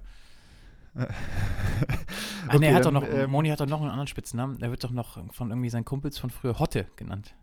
Ah, 2.46 2.56
Okay, 2.56 2.66
er 2.66 2.76
hat 2.76 2.86
doch 2.86 2.92
dann, 2.92 3.04
noch, 3.04 3.10
ähm, 3.10 3.32
Moni 3.32 3.48
hat 3.50 3.62
doch 3.62 3.68
noch 3.68 3.80
einen 3.80 3.90
anderen 3.90 4.08
Spitznamen. 4.08 4.62
Er 4.62 4.70
wird 4.70 4.84
doch 4.84 4.92
noch 4.92 5.32
von 5.34 5.50
irgendwie 5.50 5.70
seinen 5.70 5.86
Kumpels 5.86 6.18
von 6.18 6.30
früher 6.30 6.60
Hotte 6.60 6.88
genannt. 6.98 7.36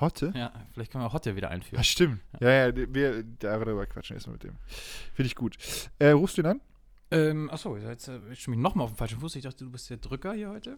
Hotte? 0.00 0.32
Ja, 0.34 0.52
vielleicht 0.72 0.90
können 0.90 1.04
wir 1.04 1.12
Hotte 1.12 1.36
wieder 1.36 1.50
einführen. 1.50 1.78
Ah, 1.80 1.84
stimmt. 1.84 2.20
Ja, 2.40 2.66
ja, 2.66 2.74
wir 2.74 3.22
darüber 3.22 3.86
quatschen 3.86 4.16
erstmal 4.16 4.34
mit 4.34 4.44
dem. 4.44 4.56
Finde 5.14 5.26
ich 5.28 5.36
gut. 5.36 5.56
Äh, 5.98 6.10
rufst 6.10 6.38
du 6.38 6.42
ihn 6.42 6.46
an? 6.46 6.60
Ähm, 7.10 7.50
achso, 7.50 7.76
jetzt 7.76 8.08
äh, 8.08 8.20
ich 8.32 8.44
bin 8.46 8.60
nochmal 8.60 8.84
auf 8.84 8.92
dem 8.92 8.96
falschen 8.96 9.20
Fuß. 9.20 9.36
Ich 9.36 9.44
dachte, 9.44 9.64
du 9.64 9.70
bist 9.70 9.88
der 9.88 9.96
Drücker 9.98 10.34
hier 10.34 10.50
heute. 10.50 10.76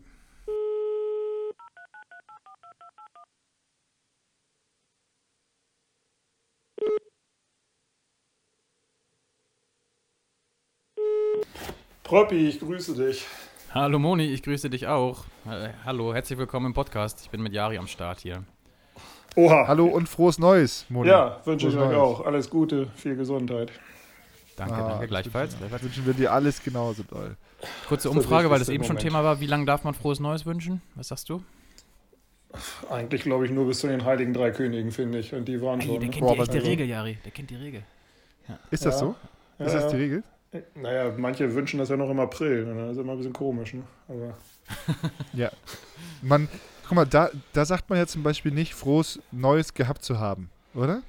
Proppi, 12.10 12.48
ich 12.48 12.58
grüße 12.58 12.96
dich. 12.96 13.24
Hallo 13.72 14.00
Moni, 14.00 14.24
ich 14.24 14.42
grüße 14.42 14.68
dich 14.68 14.88
auch. 14.88 15.26
Äh, 15.48 15.68
hallo, 15.84 16.12
herzlich 16.12 16.36
willkommen 16.40 16.66
im 16.66 16.74
Podcast. 16.74 17.20
Ich 17.22 17.30
bin 17.30 17.40
mit 17.40 17.52
Yari 17.52 17.78
am 17.78 17.86
Start 17.86 18.18
hier. 18.18 18.42
Oha. 19.36 19.68
Hallo 19.68 19.86
und 19.86 20.08
frohes 20.08 20.36
Neues, 20.40 20.86
Moni. 20.88 21.08
Ja, 21.08 21.40
wünsche 21.44 21.68
ich 21.68 21.74
euch 21.76 21.84
Neues. 21.84 21.96
auch. 21.98 22.26
Alles 22.26 22.50
Gute, 22.50 22.88
viel 22.96 23.14
Gesundheit. 23.14 23.70
Danke, 24.56 24.74
Ah, 24.74 24.88
danke, 24.88 25.06
gleichfalls. 25.06 25.52
wünschen- 25.52 25.58
gleichfalls. 25.60 25.82
Wünschen 25.84 26.06
wir 26.06 26.14
dir 26.14 26.32
alles 26.32 26.60
genauso 26.64 27.04
doll. 27.04 27.36
Kurze 27.86 28.10
Umfrage, 28.10 28.50
weil 28.50 28.58
das 28.58 28.70
eben 28.70 28.78
im 28.82 28.88
schon 28.88 28.96
Moment. 28.96 29.08
Thema 29.12 29.22
war. 29.22 29.38
Wie 29.38 29.46
lange 29.46 29.64
darf 29.66 29.84
man 29.84 29.94
frohes 29.94 30.18
Neues 30.18 30.44
wünschen? 30.44 30.82
Was 30.96 31.06
sagst 31.06 31.28
du? 31.28 31.44
Eigentlich 32.90 33.22
glaube 33.22 33.44
ich 33.46 33.52
nur 33.52 33.68
bis 33.68 33.78
zu 33.78 33.86
den 33.86 34.04
Heiligen 34.04 34.34
Drei 34.34 34.50
Königen, 34.50 34.90
finde 34.90 35.20
ich. 35.20 35.32
Und 35.32 35.44
die 35.46 35.62
waren 35.62 35.78
Ey, 35.78 35.86
schon. 35.86 36.00
der 36.00 36.08
ne? 36.08 36.10
kennt 36.10 36.26
Boah, 36.26 36.34
die 36.34 36.40
echte 36.40 36.58
was- 36.58 36.64
Regel, 36.66 36.88
Yari. 36.88 37.18
Der 37.24 37.30
kennt 37.30 37.50
die 37.50 37.54
Regel. 37.56 37.84
Ist 38.72 38.84
das 38.84 38.94
Ja. 38.94 38.98
so? 38.98 39.14
Ja, 39.60 39.66
Ist 39.66 39.74
das 39.74 39.86
die 39.92 39.96
ja. 39.96 40.02
Regel? 40.02 40.24
Naja, 40.74 41.12
manche 41.16 41.54
wünschen 41.54 41.78
das 41.78 41.88
ja 41.90 41.96
noch 41.96 42.10
im 42.10 42.18
April. 42.18 42.64
Und 42.68 42.76
dann 42.76 42.90
ist 42.90 42.96
immer 42.98 43.12
ein 43.12 43.18
bisschen 43.18 43.32
komisch. 43.32 43.74
Ne? 43.74 43.82
Aber 44.08 44.34
Ja. 45.32 45.50
Man, 46.22 46.48
guck 46.86 46.92
mal, 46.96 47.06
da, 47.06 47.30
da 47.52 47.64
sagt 47.64 47.88
man 47.88 47.98
ja 47.98 48.06
zum 48.06 48.22
Beispiel 48.22 48.52
nicht, 48.52 48.74
frohes 48.74 49.20
Neues 49.30 49.74
gehabt 49.74 50.02
zu 50.02 50.18
haben, 50.18 50.50
oder? 50.74 51.02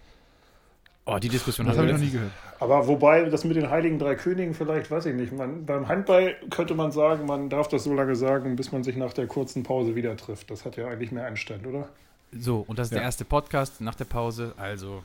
Oh, 1.05 1.17
die 1.17 1.29
Diskussion 1.29 1.65
Das 1.65 1.77
habe 1.77 1.87
ich 1.87 1.93
noch 1.93 1.99
nie 1.99 2.11
gehört. 2.11 2.31
Aber 2.59 2.87
wobei, 2.87 3.23
das 3.27 3.43
mit 3.43 3.57
den 3.57 3.71
Heiligen 3.71 3.97
Drei 3.97 4.13
Königen 4.13 4.53
vielleicht, 4.53 4.91
weiß 4.91 5.07
ich 5.07 5.15
nicht. 5.15 5.33
Man, 5.33 5.65
beim 5.65 5.87
Handball 5.87 6.35
könnte 6.51 6.75
man 6.75 6.91
sagen, 6.91 7.25
man 7.25 7.49
darf 7.49 7.67
das 7.67 7.83
so 7.83 7.93
lange 7.93 8.15
sagen, 8.15 8.55
bis 8.55 8.71
man 8.71 8.83
sich 8.83 8.95
nach 8.95 9.11
der 9.13 9.25
kurzen 9.25 9.63
Pause 9.63 9.95
wieder 9.95 10.15
trifft. 10.15 10.51
Das 10.51 10.63
hat 10.63 10.77
ja 10.77 10.87
eigentlich 10.87 11.11
mehr 11.11 11.25
Anstand, 11.25 11.65
oder? 11.65 11.89
So, 12.31 12.63
und 12.67 12.77
das 12.77 12.87
ist 12.87 12.91
der 12.91 12.99
Ja. 12.99 13.05
erste 13.05 13.25
Podcast 13.25 13.81
nach 13.81 13.95
der 13.95 14.05
Pause. 14.05 14.53
Also, 14.57 15.03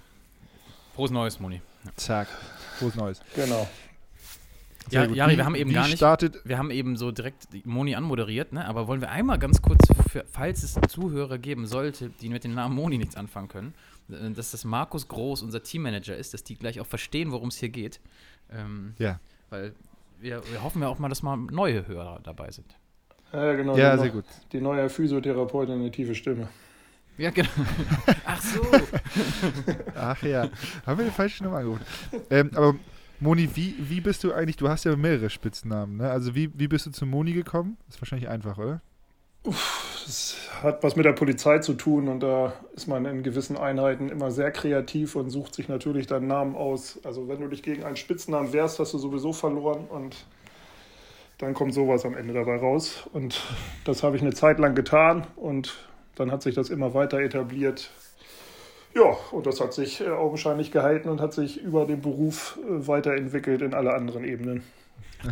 frohes 0.94 1.10
Neues, 1.10 1.40
Moni. 1.40 1.62
Zack. 1.96 2.28
Frohes 2.78 2.94
Neues. 2.94 3.20
Genau. 3.34 3.66
Sehr 4.88 5.00
Ja, 5.02 5.06
gut. 5.06 5.16
Jari, 5.16 5.36
wir 5.36 5.44
haben 5.44 5.54
eben 5.54 5.70
wie 5.70 5.74
gar 5.74 5.86
nicht- 5.86 5.96
startet, 5.96 6.40
Wir 6.44 6.58
haben 6.58 6.70
eben 6.70 6.96
so 6.96 7.10
direkt 7.10 7.48
Moni 7.66 7.94
anmoderiert, 7.96 8.52
ne? 8.52 8.64
aber 8.66 8.86
wollen 8.86 9.00
wir 9.00 9.10
einmal 9.10 9.38
ganz 9.38 9.60
kurz, 9.62 9.80
für, 10.10 10.24
falls 10.30 10.62
es 10.62 10.78
Zuhörer 10.88 11.38
geben 11.38 11.66
sollte, 11.66 12.10
die 12.20 12.28
mit 12.28 12.44
dem 12.44 12.54
Namen 12.54 12.74
Moni 12.74 12.98
nichts 12.98 13.16
anfangen 13.16 13.48
können, 13.48 13.74
äh, 14.10 14.30
dass 14.30 14.52
das 14.52 14.64
Markus 14.64 15.08
Groß, 15.08 15.42
unser 15.42 15.62
Teammanager 15.62 16.16
ist, 16.16 16.34
dass 16.34 16.44
die 16.44 16.54
gleich 16.56 16.80
auch 16.80 16.86
verstehen, 16.86 17.32
worum 17.32 17.48
es 17.48 17.56
hier 17.56 17.68
geht. 17.70 18.00
Ähm, 18.50 18.94
Ja. 18.98 19.18
Weil 19.50 19.74
wir, 20.20 20.42
wir 20.50 20.62
hoffen 20.62 20.82
ja 20.82 20.88
auch 20.88 20.98
mal, 20.98 21.08
dass 21.08 21.22
mal 21.22 21.36
neue 21.36 21.86
Hörer 21.86 22.20
dabei 22.22 22.50
sind. 22.50 22.76
Ja, 23.32 23.54
genau. 23.54 23.76
ja, 23.76 23.98
sehr 23.98 24.10
gut. 24.10 24.24
die 24.52 24.60
neue 24.60 24.88
Physiotherapeutin, 24.88 25.74
eine 25.74 25.90
tiefe 25.90 26.14
Stimme. 26.14 26.48
Ja, 27.18 27.30
genau. 27.30 27.48
Ach 28.24 28.40
so. 28.40 28.60
Ach 29.94 30.22
ja, 30.22 30.48
haben 30.86 30.98
wir 30.98 31.04
die 31.06 31.10
falsche 31.10 31.44
Nummer 31.44 31.58
angerufen. 31.58 31.84
Ähm, 32.30 32.50
aber 32.54 32.74
Moni, 33.20 33.48
wie, 33.54 33.74
wie 33.78 34.00
bist 34.00 34.24
du 34.24 34.32
eigentlich, 34.32 34.56
du 34.56 34.68
hast 34.68 34.84
ja 34.84 34.94
mehrere 34.96 35.30
Spitznamen, 35.30 35.96
ne? 35.96 36.10
Also 36.10 36.34
wie, 36.34 36.50
wie 36.54 36.68
bist 36.68 36.86
du 36.86 36.90
zu 36.90 37.06
Moni 37.06 37.32
gekommen? 37.32 37.76
ist 37.88 38.00
wahrscheinlich 38.00 38.28
einfach, 38.28 38.58
oder? 38.58 38.80
Das 39.44 40.36
hat 40.62 40.82
was 40.82 40.96
mit 40.96 41.04
der 41.04 41.12
Polizei 41.12 41.58
zu 41.58 41.74
tun 41.74 42.08
und 42.08 42.20
da 42.20 42.52
ist 42.74 42.88
man 42.88 43.04
in 43.06 43.22
gewissen 43.22 43.56
Einheiten 43.56 44.08
immer 44.08 44.30
sehr 44.30 44.50
kreativ 44.50 45.16
und 45.16 45.30
sucht 45.30 45.54
sich 45.54 45.68
natürlich 45.68 46.06
dann 46.06 46.26
Namen 46.26 46.56
aus. 46.56 47.00
Also 47.04 47.28
wenn 47.28 47.40
du 47.40 47.48
dich 47.48 47.62
gegen 47.62 47.84
einen 47.84 47.96
Spitznamen 47.96 48.52
wehrst, 48.52 48.78
hast 48.78 48.92
du 48.94 48.98
sowieso 48.98 49.32
verloren 49.32 49.86
und 49.88 50.16
dann 51.38 51.54
kommt 51.54 51.74
sowas 51.74 52.04
am 52.04 52.16
Ende 52.16 52.34
dabei 52.34 52.56
raus. 52.56 53.08
Und 53.12 53.40
das 53.84 54.02
habe 54.02 54.16
ich 54.16 54.22
eine 54.22 54.34
Zeit 54.34 54.58
lang 54.58 54.74
getan 54.74 55.26
und 55.36 55.76
dann 56.14 56.32
hat 56.32 56.42
sich 56.42 56.54
das 56.54 56.70
immer 56.70 56.94
weiter 56.94 57.20
etabliert. 57.20 57.90
Ja, 58.96 59.14
und 59.30 59.46
das 59.46 59.60
hat 59.60 59.74
sich 59.74 60.00
äh, 60.00 60.08
augenscheinlich 60.08 60.72
gehalten 60.72 61.10
und 61.10 61.20
hat 61.20 61.34
sich 61.34 61.60
über 61.60 61.84
den 61.84 62.00
Beruf 62.00 62.58
äh, 62.62 62.86
weiterentwickelt 62.86 63.60
in 63.60 63.74
alle 63.74 63.92
anderen 63.92 64.24
Ebenen. 64.24 64.62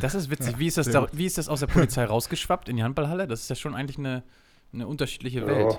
Das 0.01 0.15
ist 0.15 0.31
witzig. 0.31 0.59
Wie 0.59 0.67
ist 0.67 0.77
das, 0.77 0.91
da, 0.91 1.07
wie 1.13 1.25
ist 1.25 1.39
das 1.39 1.49
aus 1.49 1.61
der 1.61 1.67
Polizei 1.69 2.05
rausgeschwappt 2.05 2.69
in 2.69 2.77
die 2.77 2.83
Handballhalle? 2.83 3.27
Das 3.27 3.41
ist 3.41 3.49
ja 3.49 3.57
schon 3.57 3.75
eigentlich 3.75 3.99
eine, 3.99 4.23
eine 4.73 4.87
unterschiedliche 4.87 5.47
Welt. 5.47 5.79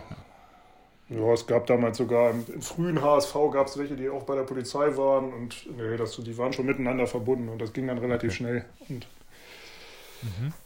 Ja, 1.09 1.33
es 1.33 1.45
gab 1.45 1.67
damals 1.67 1.97
sogar 1.97 2.31
im, 2.31 2.43
im 2.51 2.61
frühen 2.63 3.01
HSV 3.01 3.35
gab 3.51 3.67
es 3.67 3.77
welche, 3.77 3.95
die 3.95 4.09
auch 4.09 4.23
bei 4.23 4.35
der 4.35 4.43
Polizei 4.43 4.97
waren 4.97 5.31
und 5.31 5.67
nee, 5.77 5.97
das, 5.97 6.15
die 6.17 6.37
waren 6.39 6.53
schon 6.53 6.65
miteinander 6.65 7.05
verbunden 7.05 7.49
und 7.49 7.61
das 7.61 7.71
ging 7.73 7.87
dann 7.87 7.99
relativ 7.99 8.33
schnell. 8.33 8.65
Und 8.89 9.05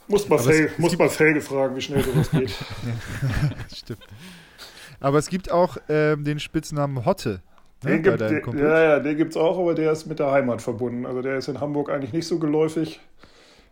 muss, 0.08 0.30
mal 0.30 0.40
Mhm. 0.40 0.70
Muss 0.78 0.98
mal 0.98 1.10
Felge 1.10 1.42
fragen, 1.42 1.76
wie 1.76 1.82
schnell 1.82 2.02
sowas 2.02 2.32
geht. 2.32 2.54
Stimmt. 3.76 4.08
Aber 5.00 5.18
es 5.18 5.30
gibt 5.30 5.52
auch 5.52 5.78
ähm, 5.88 6.24
den 6.24 6.40
Spitznamen 6.40 7.06
Hotte. 7.06 7.42
Ne, 7.84 8.02
Den 8.02 8.04
gibt, 8.04 8.20
den, 8.20 8.58
ja, 8.58 8.84
ja, 8.84 9.00
den 9.00 9.16
gibt 9.16 9.32
es 9.32 9.38
auch, 9.38 9.58
aber 9.58 9.74
der 9.74 9.92
ist 9.94 10.06
mit 10.06 10.20
der 10.20 10.32
Heimat 10.32 10.62
verbunden. 10.62 11.06
Also 11.06 11.22
der 11.22 11.38
ist 11.38 11.48
in 11.48 11.62
Hamburg 11.62 11.90
eigentlich 11.90 12.12
nicht 12.12 12.28
so 12.28 12.38
geläufig. 12.38 13.00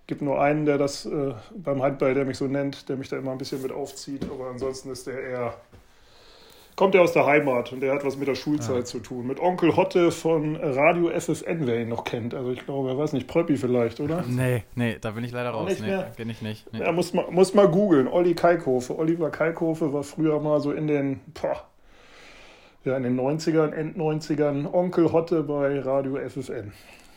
Gibt 0.08 0.22
nur 0.22 0.42
einen, 0.42 0.66
der 0.66 0.78
das 0.78 1.06
äh, 1.06 1.34
beim 1.58 1.82
Handball, 1.82 2.14
der 2.14 2.24
mich 2.24 2.38
so 2.38 2.48
nennt, 2.48 2.88
der 2.88 2.96
mich 2.96 3.10
da 3.10 3.18
immer 3.18 3.34
ein 3.34 3.38
bisschen 3.38 3.62
mit 3.62 3.74
aufzieht. 3.74 4.26
Aber 4.32 4.50
ansonsten 4.50 4.90
ist 4.92 5.08
der 5.08 5.22
eher. 5.22 5.54
Kommt 6.78 6.94
er 6.94 7.02
aus 7.02 7.12
der 7.12 7.26
Heimat 7.26 7.74
und 7.74 7.80
der 7.82 7.92
hat 7.96 8.06
was 8.06 8.18
mit 8.18 8.28
der 8.28 8.36
Schulzeit 8.36 8.84
Ah. 8.84 8.86
zu 8.86 9.00
tun. 9.00 9.26
Mit 9.26 9.40
Onkel 9.40 9.76
Hotte 9.76 10.12
von 10.12 10.56
Radio 10.56 11.10
FFN, 11.10 11.66
wer 11.66 11.82
ihn 11.82 11.90
noch 11.90 12.04
kennt. 12.04 12.36
Also 12.36 12.52
ich 12.52 12.64
glaube, 12.66 12.90
er 12.90 12.98
weiß 13.00 13.14
nicht, 13.14 13.28
Pröppi 13.28 13.58
vielleicht, 13.58 14.00
oder? 14.00 14.24
Nee, 14.28 14.64
nee, 14.76 14.96
da 15.02 15.10
bin 15.12 15.24
ich 15.24 15.32
leider 15.32 15.50
raus. 15.50 15.70
nicht 15.70 15.82
Nee, 15.82 15.88
mehr? 15.88 16.14
kenn 16.16 16.30
ich 16.30 16.44
nicht. 16.44 16.72
Nee. 16.72 16.80
Ja, 16.82 16.92
muss 16.92 17.14
mal, 17.14 17.26
muss 17.32 17.56
mal 17.56 17.68
googeln. 17.68 18.08
Olli 18.08 18.36
Kalkofe. 18.36 18.96
Oliver 18.98 19.32
Kalkofe 19.32 19.92
war 19.92 20.04
früher 20.04 20.40
mal 20.40 20.60
so 20.62 20.72
in 20.72 20.86
den, 20.88 21.20
boah, 21.42 21.64
ja, 22.86 22.96
in 22.96 23.02
den 23.04 23.20
90ern, 23.20 23.72
End 23.74 23.98
90ern 23.98 24.72
Onkel 24.72 25.12
Hotte 25.12 25.42
bei 25.42 25.80
Radio 25.80 26.18
FFN. 26.30 26.74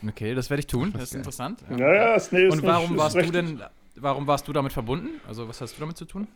Okay, 0.09 0.33
das 0.33 0.49
werde 0.49 0.61
ich 0.61 0.67
tun. 0.67 0.89
Das 0.93 1.03
ist 1.03 1.13
interessant. 1.15 1.59
Ja, 1.77 1.93
ja, 1.93 2.13
ist, 2.15 2.33
nee, 2.33 2.47
ist 2.47 2.53
Und 2.53 2.63
warum 2.63 2.89
nicht, 2.93 2.99
warst 2.99 3.15
ist 3.15 3.27
du 3.27 3.31
denn, 3.31 3.61
warum 3.95 4.25
warst 4.25 4.47
du 4.47 4.53
damit 4.53 4.73
verbunden? 4.73 5.21
Also 5.27 5.47
was 5.47 5.61
hast 5.61 5.77
du 5.77 5.81
damit 5.81 5.97
zu 5.97 6.05
tun? 6.05 6.27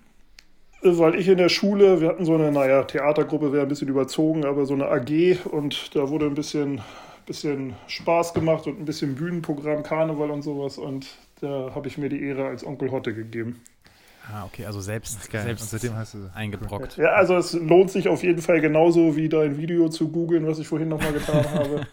Weil 0.88 1.16
ich 1.16 1.28
in 1.28 1.40
der 1.40 1.50
Schule, 1.50 2.00
wir 2.00 2.10
hatten 2.10 2.26
so 2.26 2.36
eine, 2.36 2.52
naja, 2.52 2.84
Theatergruppe 2.84 3.52
wäre 3.52 3.64
ein 3.64 3.70
bisschen 3.70 3.88
überzogen, 3.88 4.46
aber 4.46 4.68
so 4.68 4.76
eine 4.76 4.88
AG 4.88 5.44
und 5.50 5.96
da 5.96 6.10
wurde 6.10 6.28
ein 6.28 6.36
bisschen, 6.36 6.80
bisschen 7.26 7.74
Spaß 7.88 8.36
gemacht 8.36 8.68
und 8.68 8.80
ein 8.80 8.86
bisschen 8.86 9.16
Bühnenprogramm, 9.16 9.82
Karneval 9.82 10.30
und 10.30 10.44
sowas 10.44 10.78
und 10.78 11.08
da 11.42 11.72
habe 11.74 11.88
ich 11.88 11.98
mir 11.98 12.10
die 12.10 12.24
Ehre 12.24 12.46
als 12.46 12.64
Onkel 12.64 12.92
Hotte 12.92 13.16
gegeben. 13.16 13.62
Ah, 14.32 14.46
okay, 14.46 14.66
also 14.66 14.80
selbst, 14.82 15.32
Geil. 15.32 15.42
Und 15.42 15.48
selbst 15.48 15.70
seitdem 15.70 15.96
hast 15.96 16.16
du 16.16 16.30
eingebrockt. 16.34 16.98
Ja, 16.98 17.10
also 17.10 17.36
es 17.36 17.54
lohnt 17.54 17.92
sich 17.92 18.08
auf 18.08 18.24
jeden 18.24 18.42
Fall 18.42 18.60
genauso 18.60 19.16
wie 19.16 19.30
dein 19.30 19.58
Video 19.58 19.88
zu 19.90 20.10
googeln, 20.10 20.48
was 20.48 20.58
ich 20.58 20.68
vorhin 20.68 20.90
nochmal 20.90 21.14
getan 21.14 21.46
habe. 21.54 21.88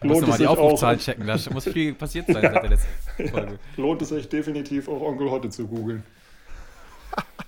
Du 0.00 0.08
musst 0.08 0.20
lohnt, 0.20 0.20
mal 0.20 0.20
es 0.20 0.24
die 0.24 0.32
sich 0.32 0.46
Aufrufzahlen 0.46 0.98
auch, 0.98 1.02
checken. 1.02 1.26
Da 1.26 1.38
muss 1.52 1.64
viel 1.64 1.94
passiert 1.94 2.26
sein 2.26 2.42
seit 2.42 2.62
der 2.62 2.70
letzten 2.70 3.28
Folge. 3.28 3.58
lohnt 3.76 4.02
es 4.02 4.08
sich 4.08 4.28
definitiv 4.28 4.88
auch 4.88 5.02
Onkel 5.02 5.30
Hotte 5.30 5.50
zu 5.50 5.66
googeln. 5.68 6.02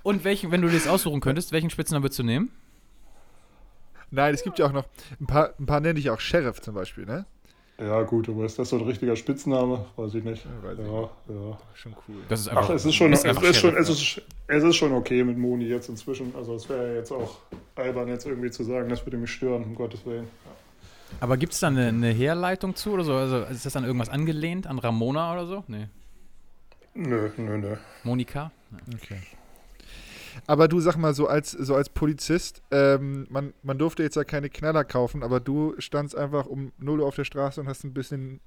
Und 0.07 0.23
welchen, 0.23 0.53
wenn 0.53 0.63
du 0.63 0.69
dir 0.69 0.75
das 0.75 0.87
aussuchen 0.87 1.19
könntest, 1.21 1.51
welchen 1.51 1.69
Spitznamen 1.69 2.05
würdest 2.05 2.21
du 2.21 2.23
nehmen? 2.23 2.53
Nein, 4.13 4.35
es 4.35 4.45
gibt 4.45 4.57
ja 4.61 4.67
auch 4.67 4.73
noch, 4.73 4.85
ein 5.19 5.27
paar, 5.27 5.51
ein 5.59 5.67
paar 5.67 5.81
nenne 5.81 5.99
ich 5.99 6.11
auch 6.11 6.21
Sheriff 6.21 6.61
zum 6.61 6.77
Beispiel, 6.77 7.05
ne? 7.07 7.27
Ja, 7.81 8.05
gut, 8.05 8.29
aber 8.29 8.45
ist 8.45 8.57
das 8.57 8.69
so 8.69 8.79
ein 8.79 8.85
richtiger 8.85 9.17
Spitzname? 9.17 9.85
Weiß 9.97 10.15
ich 10.15 10.23
nicht. 10.23 10.45
Ja, 10.45 10.63
weiß 10.63 10.79
ich 10.79 10.87
Ja, 10.87 11.01
ja. 11.35 11.59
Schon 11.75 11.97
cool. 12.07 12.15
Das 12.29 12.39
ist 12.39 12.51
Ach, 12.53 12.71
es 12.71 12.85
ist 12.85 12.95
schon, 12.95 13.13
es 13.13 13.25
einfach 13.25 13.43
ist 13.43 13.59
schon, 13.59 13.77
es 13.77 13.89
ist, 13.89 14.23
es 14.47 14.63
ist 14.63 14.77
schon 14.77 14.93
okay 14.93 15.25
mit 15.25 15.39
Moni 15.39 15.65
jetzt 15.65 15.89
inzwischen. 15.89 16.33
Also 16.37 16.55
es 16.55 16.69
wäre 16.69 16.87
ja 16.87 16.95
jetzt 16.95 17.11
auch 17.11 17.39
albern, 17.75 18.07
jetzt 18.07 18.27
irgendwie 18.27 18.53
zu 18.53 18.63
sagen, 18.63 18.89
das 18.89 19.05
würde 19.05 19.17
mich 19.17 19.33
stören, 19.33 19.65
um 19.65 19.75
Gottes 19.75 20.07
Willen. 20.07 20.29
Aber 21.19 21.37
gibt 21.37 21.53
es 21.53 21.59
da 21.59 21.67
eine, 21.67 21.89
eine 21.89 22.11
Herleitung 22.13 22.77
zu 22.77 22.93
oder 22.93 23.03
so? 23.03 23.15
Also 23.15 23.39
ist 23.41 23.67
das 23.67 23.75
an 23.75 23.83
irgendwas 23.83 24.11
angelehnt? 24.11 24.69
An 24.69 24.79
Ramona 24.79 25.33
oder 25.33 25.47
so? 25.47 25.65
Nee. 25.67 25.89
Nö, 26.95 27.29
nö, 27.37 27.59
nö. 27.59 27.75
Monika? 28.05 28.53
Okay. 28.95 29.19
Aber 30.47 30.69
du 30.69 30.81
sag 30.81 30.97
mal, 30.97 31.15
so 31.15 31.27
als, 31.27 31.51
so 31.51 31.75
als 31.75 31.89
Polizist, 31.89 32.63
ähm, 32.71 33.27
man, 33.31 33.53
man 33.63 33.79
durfte 33.79 34.03
jetzt 34.03 34.17
ja 34.17 34.25
keine 34.25 34.51
Knaller 34.51 34.85
kaufen, 34.85 35.23
aber 35.23 35.41
du 35.41 35.75
standst 35.79 36.17
einfach 36.17 36.47
um 36.47 36.73
0 36.79 37.01
Uhr 37.01 37.07
auf 37.07 37.17
der 37.17 37.25
Straße 37.25 37.61
und 37.61 37.69
hast 37.69 37.85
ein 37.85 37.95
bisschen 37.95 38.41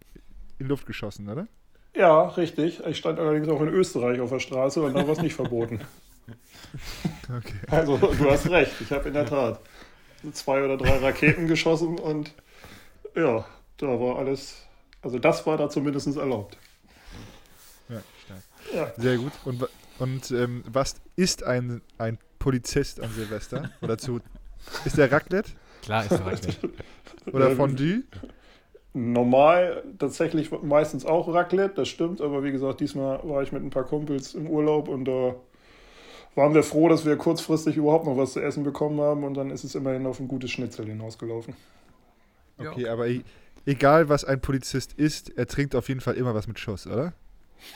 in 0.59 0.67
Luft 0.67 0.85
geschossen, 0.85 1.29
oder? 1.29 1.47
Ja, 1.95 2.27
richtig. 2.27 2.85
Ich 2.85 2.97
stand 2.97 3.19
allerdings 3.19 3.47
auch 3.47 3.61
in 3.61 3.69
Österreich 3.69 4.19
auf 4.19 4.29
der 4.29 4.39
Straße 4.39 4.81
und 4.81 4.93
da 4.93 5.05
war 5.05 5.13
es 5.13 5.21
nicht 5.21 5.35
verboten. 5.35 5.81
Okay. 7.27 7.59
Also, 7.71 7.97
du 7.97 8.29
hast 8.29 8.47
recht. 8.49 8.73
Ich 8.81 8.91
habe 8.91 9.07
in 9.07 9.15
der 9.15 9.25
Tat 9.25 9.59
zwei 10.33 10.63
oder 10.63 10.77
drei 10.77 10.97
Raketen 10.97 11.47
geschossen 11.47 11.97
und 11.97 12.33
ja, 13.15 13.45
da 13.77 13.87
war 13.87 14.17
alles, 14.17 14.63
also 15.01 15.17
das 15.17 15.45
war 15.47 15.57
da 15.57 15.69
zumindest 15.69 16.15
erlaubt. 16.15 16.57
Ja, 17.87 18.01
stark. 18.23 18.41
Ja. 18.73 19.01
Sehr 19.01 19.17
gut. 19.17 19.31
Und, 19.45 19.67
und 19.99 20.31
ähm, 20.31 20.63
was 20.71 20.95
ist 21.15 21.43
ein, 21.43 21.81
ein 21.97 22.17
Polizist 22.39 22.99
an 23.01 23.11
Silvester? 23.11 23.69
Oder 23.81 23.97
zu. 23.97 24.19
Ist 24.85 24.97
der 24.97 25.11
Raclette? 25.11 25.51
Klar 25.81 26.03
ist 26.05 26.11
der 26.11 26.25
Raclette. 26.25 26.69
Oder 27.31 27.51
Ähm, 27.51 27.57
Fondue? 27.57 28.03
Normal 28.93 29.83
tatsächlich 29.99 30.51
meistens 30.63 31.05
auch 31.05 31.27
Raclette, 31.31 31.75
das 31.75 31.87
stimmt, 31.89 32.21
aber 32.21 32.43
wie 32.43 32.51
gesagt, 32.51 32.79
diesmal 32.79 33.19
war 33.23 33.43
ich 33.43 33.51
mit 33.51 33.63
ein 33.63 33.69
paar 33.69 33.83
Kumpels 33.83 34.33
im 34.33 34.47
Urlaub 34.47 34.87
und 34.87 35.05
da 35.05 35.35
waren 36.35 36.53
wir 36.55 36.63
froh, 36.63 36.89
dass 36.89 37.05
wir 37.05 37.15
kurzfristig 37.15 37.77
überhaupt 37.77 38.05
noch 38.05 38.17
was 38.17 38.33
zu 38.33 38.41
essen 38.41 38.63
bekommen 38.63 38.99
haben 38.99 39.23
und 39.23 39.35
dann 39.35 39.51
ist 39.51 39.63
es 39.63 39.75
immerhin 39.75 40.05
auf 40.07 40.19
ein 40.19 40.27
gutes 40.27 40.51
Schnitzel 40.51 40.87
hinausgelaufen. 40.87 41.55
Okay, 42.57 42.87
aber 42.87 43.07
e 43.07 43.23
egal 43.65 44.09
was 44.09 44.25
ein 44.25 44.41
Polizist 44.41 44.93
ist, 44.93 45.29
er 45.37 45.47
trinkt 45.47 45.75
auf 45.75 45.87
jeden 45.89 46.01
Fall 46.01 46.15
immer 46.15 46.33
was 46.33 46.47
mit 46.47 46.59
Schuss, 46.59 46.87
oder? 46.87 47.13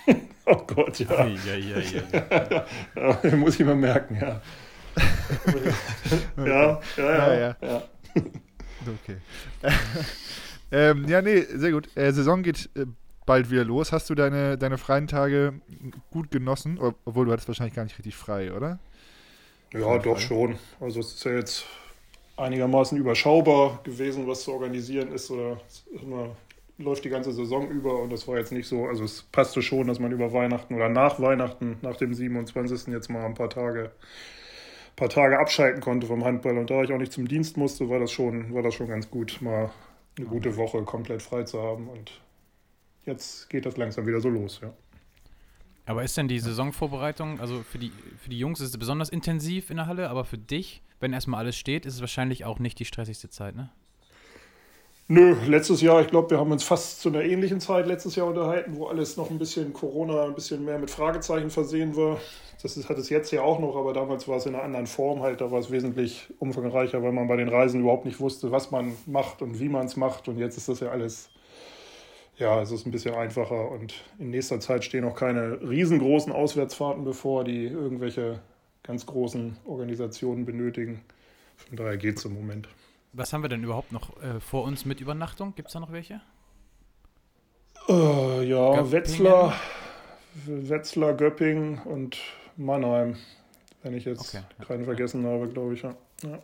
Oh 0.46 0.58
Gott, 0.68 1.00
ja. 1.00 1.26
Ja, 1.26 1.56
ja, 1.56 1.80
ja, 1.80 2.66
ja. 2.98 3.20
ja 3.24 3.36
muss 3.38 3.58
ich 3.58 3.66
mal 3.66 3.76
merken, 3.76 4.18
ja. 4.20 4.42
ja, 6.38 6.46
ja, 6.46 6.82
ja. 6.98 7.34
Ja, 7.34 7.34
ja. 7.34 7.56
ja. 7.62 7.84
Okay. 8.82 9.18
ähm, 10.72 11.08
ja, 11.08 11.22
nee, 11.22 11.42
sehr 11.42 11.72
gut. 11.72 11.90
Äh, 11.96 12.12
Saison 12.12 12.44
geht 12.44 12.70
äh, 12.76 12.86
bald 13.26 13.50
wieder 13.50 13.64
los. 13.64 13.92
Hast 13.94 14.10
du 14.10 14.16
deine, 14.16 14.58
deine 14.58 14.78
freien 14.78 15.08
Tage 15.08 15.62
gut 16.12 16.30
genossen? 16.32 16.78
Ob- 16.78 16.98
Obwohl 17.06 17.26
du 17.26 17.32
hattest 17.32 17.48
wahrscheinlich 17.48 17.76
gar 17.76 17.86
nicht 17.86 17.98
richtig 17.98 18.16
frei, 18.16 18.52
oder? 18.54 18.80
Ja, 19.74 19.98
doch 19.98 20.20
schon. 20.20 20.58
Also 20.80 21.00
es 21.00 21.14
ist 21.16 21.24
ja 21.24 21.32
jetzt 21.32 21.66
einigermaßen 22.36 22.98
überschaubar 22.98 23.80
gewesen, 23.84 24.28
was 24.28 24.42
zu 24.44 24.52
organisieren 24.52 25.12
ist. 25.14 25.32
Oder 25.32 25.60
ist 25.68 25.86
immer, 26.02 26.36
läuft 26.78 27.06
die 27.06 27.10
ganze 27.10 27.32
Saison 27.32 27.70
über 27.70 28.00
und 28.00 28.12
das 28.12 28.28
war 28.28 28.38
jetzt 28.38 28.52
nicht 28.52 28.68
so. 28.68 28.86
Also 28.86 29.04
es 29.04 29.24
passte 29.24 29.62
schon, 29.62 29.88
dass 29.88 30.00
man 30.00 30.12
über 30.12 30.34
Weihnachten 30.34 30.74
oder 30.74 30.90
nach 30.90 31.20
Weihnachten, 31.20 31.78
nach 31.82 31.98
dem 31.98 32.14
27. 32.14 32.88
jetzt 32.88 33.10
mal 33.10 33.26
ein 33.26 33.36
paar 33.36 33.50
Tage, 33.50 33.92
paar 34.96 35.10
Tage 35.10 35.40
abschalten 35.40 35.82
konnte 35.82 36.08
vom 36.08 36.24
Handball. 36.24 36.58
Und 36.58 36.70
da 36.70 36.84
ich 36.84 36.92
auch 36.92 36.98
nicht 36.98 37.12
zum 37.12 37.28
Dienst 37.28 37.58
musste, 37.58 37.90
war 37.90 38.00
das 38.00 38.12
schon, 38.12 38.54
war 38.54 38.64
das 38.64 38.74
schon 38.74 38.88
ganz 38.88 39.10
gut, 39.10 39.42
mal 39.42 39.72
eine 40.18 40.28
gute 40.28 40.58
Woche 40.58 40.84
komplett 40.84 41.22
frei 41.22 41.44
zu 41.44 41.62
haben. 41.62 41.88
Und 41.88 42.22
jetzt 43.06 43.50
geht 43.50 43.66
das 43.66 43.78
langsam 43.78 44.08
wieder 44.08 44.22
so 44.22 44.30
los, 44.30 44.60
ja. 44.62 44.74
Aber 45.86 46.04
ist 46.04 46.16
denn 46.16 46.30
die 46.30 46.40
Saisonvorbereitung, 46.40 47.42
also 47.42 47.62
für 47.62 47.78
die, 47.78 47.92
für 48.18 48.30
die 48.30 48.40
Jungs 48.40 48.62
ist 48.62 48.70
es 48.70 48.78
besonders 48.78 49.10
intensiv 49.10 49.70
in 49.70 49.78
der 49.78 49.88
Halle, 49.88 50.10
aber 50.10 50.24
für 50.24 50.38
dich, 50.38 50.82
wenn 51.02 51.12
erstmal 51.12 51.42
alles 51.42 51.58
steht, 51.58 51.86
ist 51.86 51.96
es 51.96 52.00
wahrscheinlich 52.00 52.46
auch 52.46 52.60
nicht 52.60 52.80
die 52.80 52.86
stressigste 52.86 53.30
Zeit, 53.30 53.56
ne? 53.56 53.70
Nö, 55.16 55.36
letztes 55.46 55.82
Jahr, 55.82 56.02
ich 56.02 56.08
glaube, 56.08 56.32
wir 56.32 56.40
haben 56.40 56.52
uns 56.52 56.64
fast 56.64 57.00
zu 57.00 57.10
einer 57.10 57.22
ähnlichen 57.22 57.60
Zeit 57.60 57.86
letztes 57.86 58.16
Jahr 58.16 58.26
unterhalten, 58.26 58.78
wo 58.78 58.88
alles 58.88 59.16
noch 59.16 59.30
ein 59.30 59.38
bisschen 59.38 59.72
Corona, 59.72 60.24
ein 60.24 60.34
bisschen 60.34 60.66
mehr 60.66 60.80
mit 60.80 60.90
Fragezeichen 60.90 61.52
versehen 61.52 61.96
war. 61.96 62.20
Das 62.64 62.78
ist, 62.78 62.90
hat 62.90 62.98
es 62.98 63.12
jetzt 63.12 63.30
ja 63.30 63.44
auch 63.44 63.60
noch, 63.60 63.76
aber 63.76 63.94
damals 63.94 64.28
war 64.28 64.38
es 64.38 64.48
in 64.48 64.56
einer 64.56 64.64
anderen 64.64 64.88
Form 64.88 65.22
halt, 65.22 65.40
da 65.40 65.52
war 65.52 65.60
es 65.60 65.70
wesentlich 65.70 66.34
umfangreicher, 66.40 67.04
weil 67.04 67.12
man 67.12 67.28
bei 67.28 67.36
den 67.36 67.48
Reisen 67.48 67.82
überhaupt 67.82 68.06
nicht 68.06 68.20
wusste, 68.20 68.52
was 68.52 68.72
man 68.72 68.96
macht 69.06 69.44
und 69.44 69.60
wie 69.60 69.70
man 69.70 69.86
es 69.86 69.98
macht. 69.98 70.28
Und 70.30 70.40
jetzt 70.40 70.58
ist 70.58 70.68
das 70.68 70.80
ja 70.80 70.90
alles, 70.90 71.30
ja, 72.40 72.60
es 72.64 72.72
ist 72.72 72.88
ein 72.88 72.92
bisschen 72.92 73.14
einfacher 73.14 73.70
und 73.70 73.94
in 74.18 74.32
nächster 74.32 74.60
Zeit 74.62 74.84
stehen 74.84 75.04
auch 75.04 75.16
keine 75.16 75.60
riesengroßen 75.62 76.34
Auswärtsfahrten 76.34 77.04
bevor, 77.04 77.44
die 77.44 77.66
irgendwelche 77.66 78.40
ganz 78.82 79.06
großen 79.06 79.58
Organisationen 79.66 80.44
benötigen. 80.44 81.02
Von 81.56 81.78
daher 81.78 81.98
geht 81.98 82.18
es 82.18 82.26
im 82.26 82.34
Moment. 82.34 82.68
Was 83.14 83.32
haben 83.32 83.44
wir 83.44 83.50
denn 83.50 83.64
überhaupt 83.64 83.92
noch 83.92 84.22
äh, 84.22 84.40
vor 84.40 84.64
uns 84.64 84.86
mit 84.86 85.00
Übernachtung? 85.00 85.54
Gibt 85.56 85.68
es 85.70 85.74
da 85.74 85.80
noch 85.80 85.92
welche? 85.92 86.20
Äh, 87.88 88.44
ja, 88.48 88.72
Göppingen. 88.72 88.92
Wetzlar, 88.92 89.54
Wetzlar, 90.46 91.14
Göpping 91.14 91.80
und 91.82 92.18
Mannheim, 92.58 93.18
wenn 93.84 93.94
ich 93.94 94.06
jetzt 94.06 94.34
Okay, 94.34 94.44
keinen 94.66 94.80
ja. 94.80 94.86
vergessen 94.86 95.26
habe, 95.26 95.48
glaube 95.48 95.76
ich. 95.76 95.84
Ja. 95.84 95.96
Ja. 96.24 96.42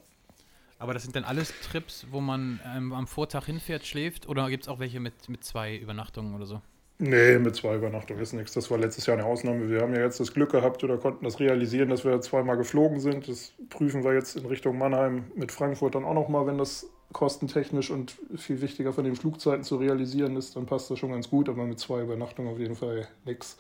Aber 0.78 0.94
das 0.94 1.04
sind 1.04 1.16
dann 1.16 1.24
alles 1.26 1.54
Trips, 1.62 2.06
wo 2.12 2.22
man 2.22 2.60
ähm, 2.66 2.94
am 2.94 3.08
Vortag 3.08 3.46
hinfährt, 3.46 3.86
schläft 3.86 4.28
oder 4.30 4.50
gibt 4.50 4.64
es 4.64 4.70
auch 4.70 4.80
welche 4.80 5.00
mit, 5.00 5.28
mit 5.28 5.44
zwei 5.44 5.76
Übernachtungen 5.76 6.36
oder 6.36 6.46
so? 6.46 6.62
Nee, 7.02 7.40
mit 7.40 7.56
zwei 7.56 7.76
Übernachtungen 7.76 8.22
ist 8.22 8.34
nichts. 8.34 8.54
Das 8.54 8.70
war 8.70 8.78
letztes 8.78 9.06
Jahr 9.06 9.18
eine 9.18 9.26
Ausnahme. 9.26 9.70
Wir 9.70 9.82
haben 9.82 9.96
ja 9.96 10.02
jetzt 10.02 10.20
das 10.20 10.34
Glück 10.34 10.52
gehabt 10.52 10.84
oder 10.84 10.98
konnten 10.98 11.24
das 11.24 11.40
realisieren, 11.40 11.90
dass 11.90 12.04
wir 12.04 12.20
zweimal 12.20 12.58
geflogen 12.58 13.00
sind. 13.00 13.28
Das 13.30 13.54
prüfen 13.70 14.04
wir 14.04 14.14
jetzt 14.14 14.36
in 14.36 14.46
Richtung 14.46 14.78
Mannheim 14.78 15.32
mit 15.34 15.52
Frankfurt 15.54 15.96
dann 15.96 16.04
auch 16.04 16.14
nochmal, 16.14 16.46
wenn 16.46 16.58
das 16.58 16.88
kostentechnisch 17.14 17.90
und 17.90 18.18
viel 18.36 18.62
wichtiger 18.62 18.92
von 18.94 19.06
den 19.06 19.16
Flugzeiten 19.16 19.64
zu 19.64 19.78
realisieren 19.78 20.36
ist, 20.36 20.56
dann 20.56 20.66
passt 20.66 20.92
das 20.92 21.00
schon 21.00 21.12
ganz 21.12 21.30
gut, 21.30 21.50
aber 21.50 21.66
mit 21.66 21.80
zwei 21.80 22.02
Übernachtungen 22.02 22.52
auf 22.52 22.60
jeden 22.60 22.76
Fall 22.76 23.08
nichts. 23.26 23.58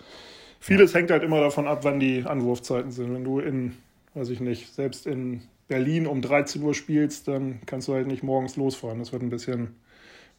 Vieles 0.59 0.93
hängt 0.93 1.09
halt 1.09 1.23
immer 1.23 1.39
davon 1.39 1.67
ab, 1.67 1.79
wann 1.83 1.99
die 1.99 2.25
Anwurfzeiten 2.25 2.91
sind. 2.91 3.13
Wenn 3.13 3.23
du 3.23 3.39
in, 3.39 3.77
weiß 4.13 4.29
ich 4.29 4.41
nicht, 4.41 4.73
selbst 4.73 5.07
in 5.07 5.43
Berlin 5.67 6.07
um 6.07 6.21
13 6.21 6.61
Uhr 6.61 6.73
spielst, 6.73 7.27
dann 7.27 7.61
kannst 7.65 7.87
du 7.87 7.93
halt 7.93 8.07
nicht 8.07 8.21
morgens 8.23 8.57
losfahren. 8.57 8.99
Das 8.99 9.13
wird 9.13 9.23
ein 9.23 9.29
bisschen, 9.29 9.75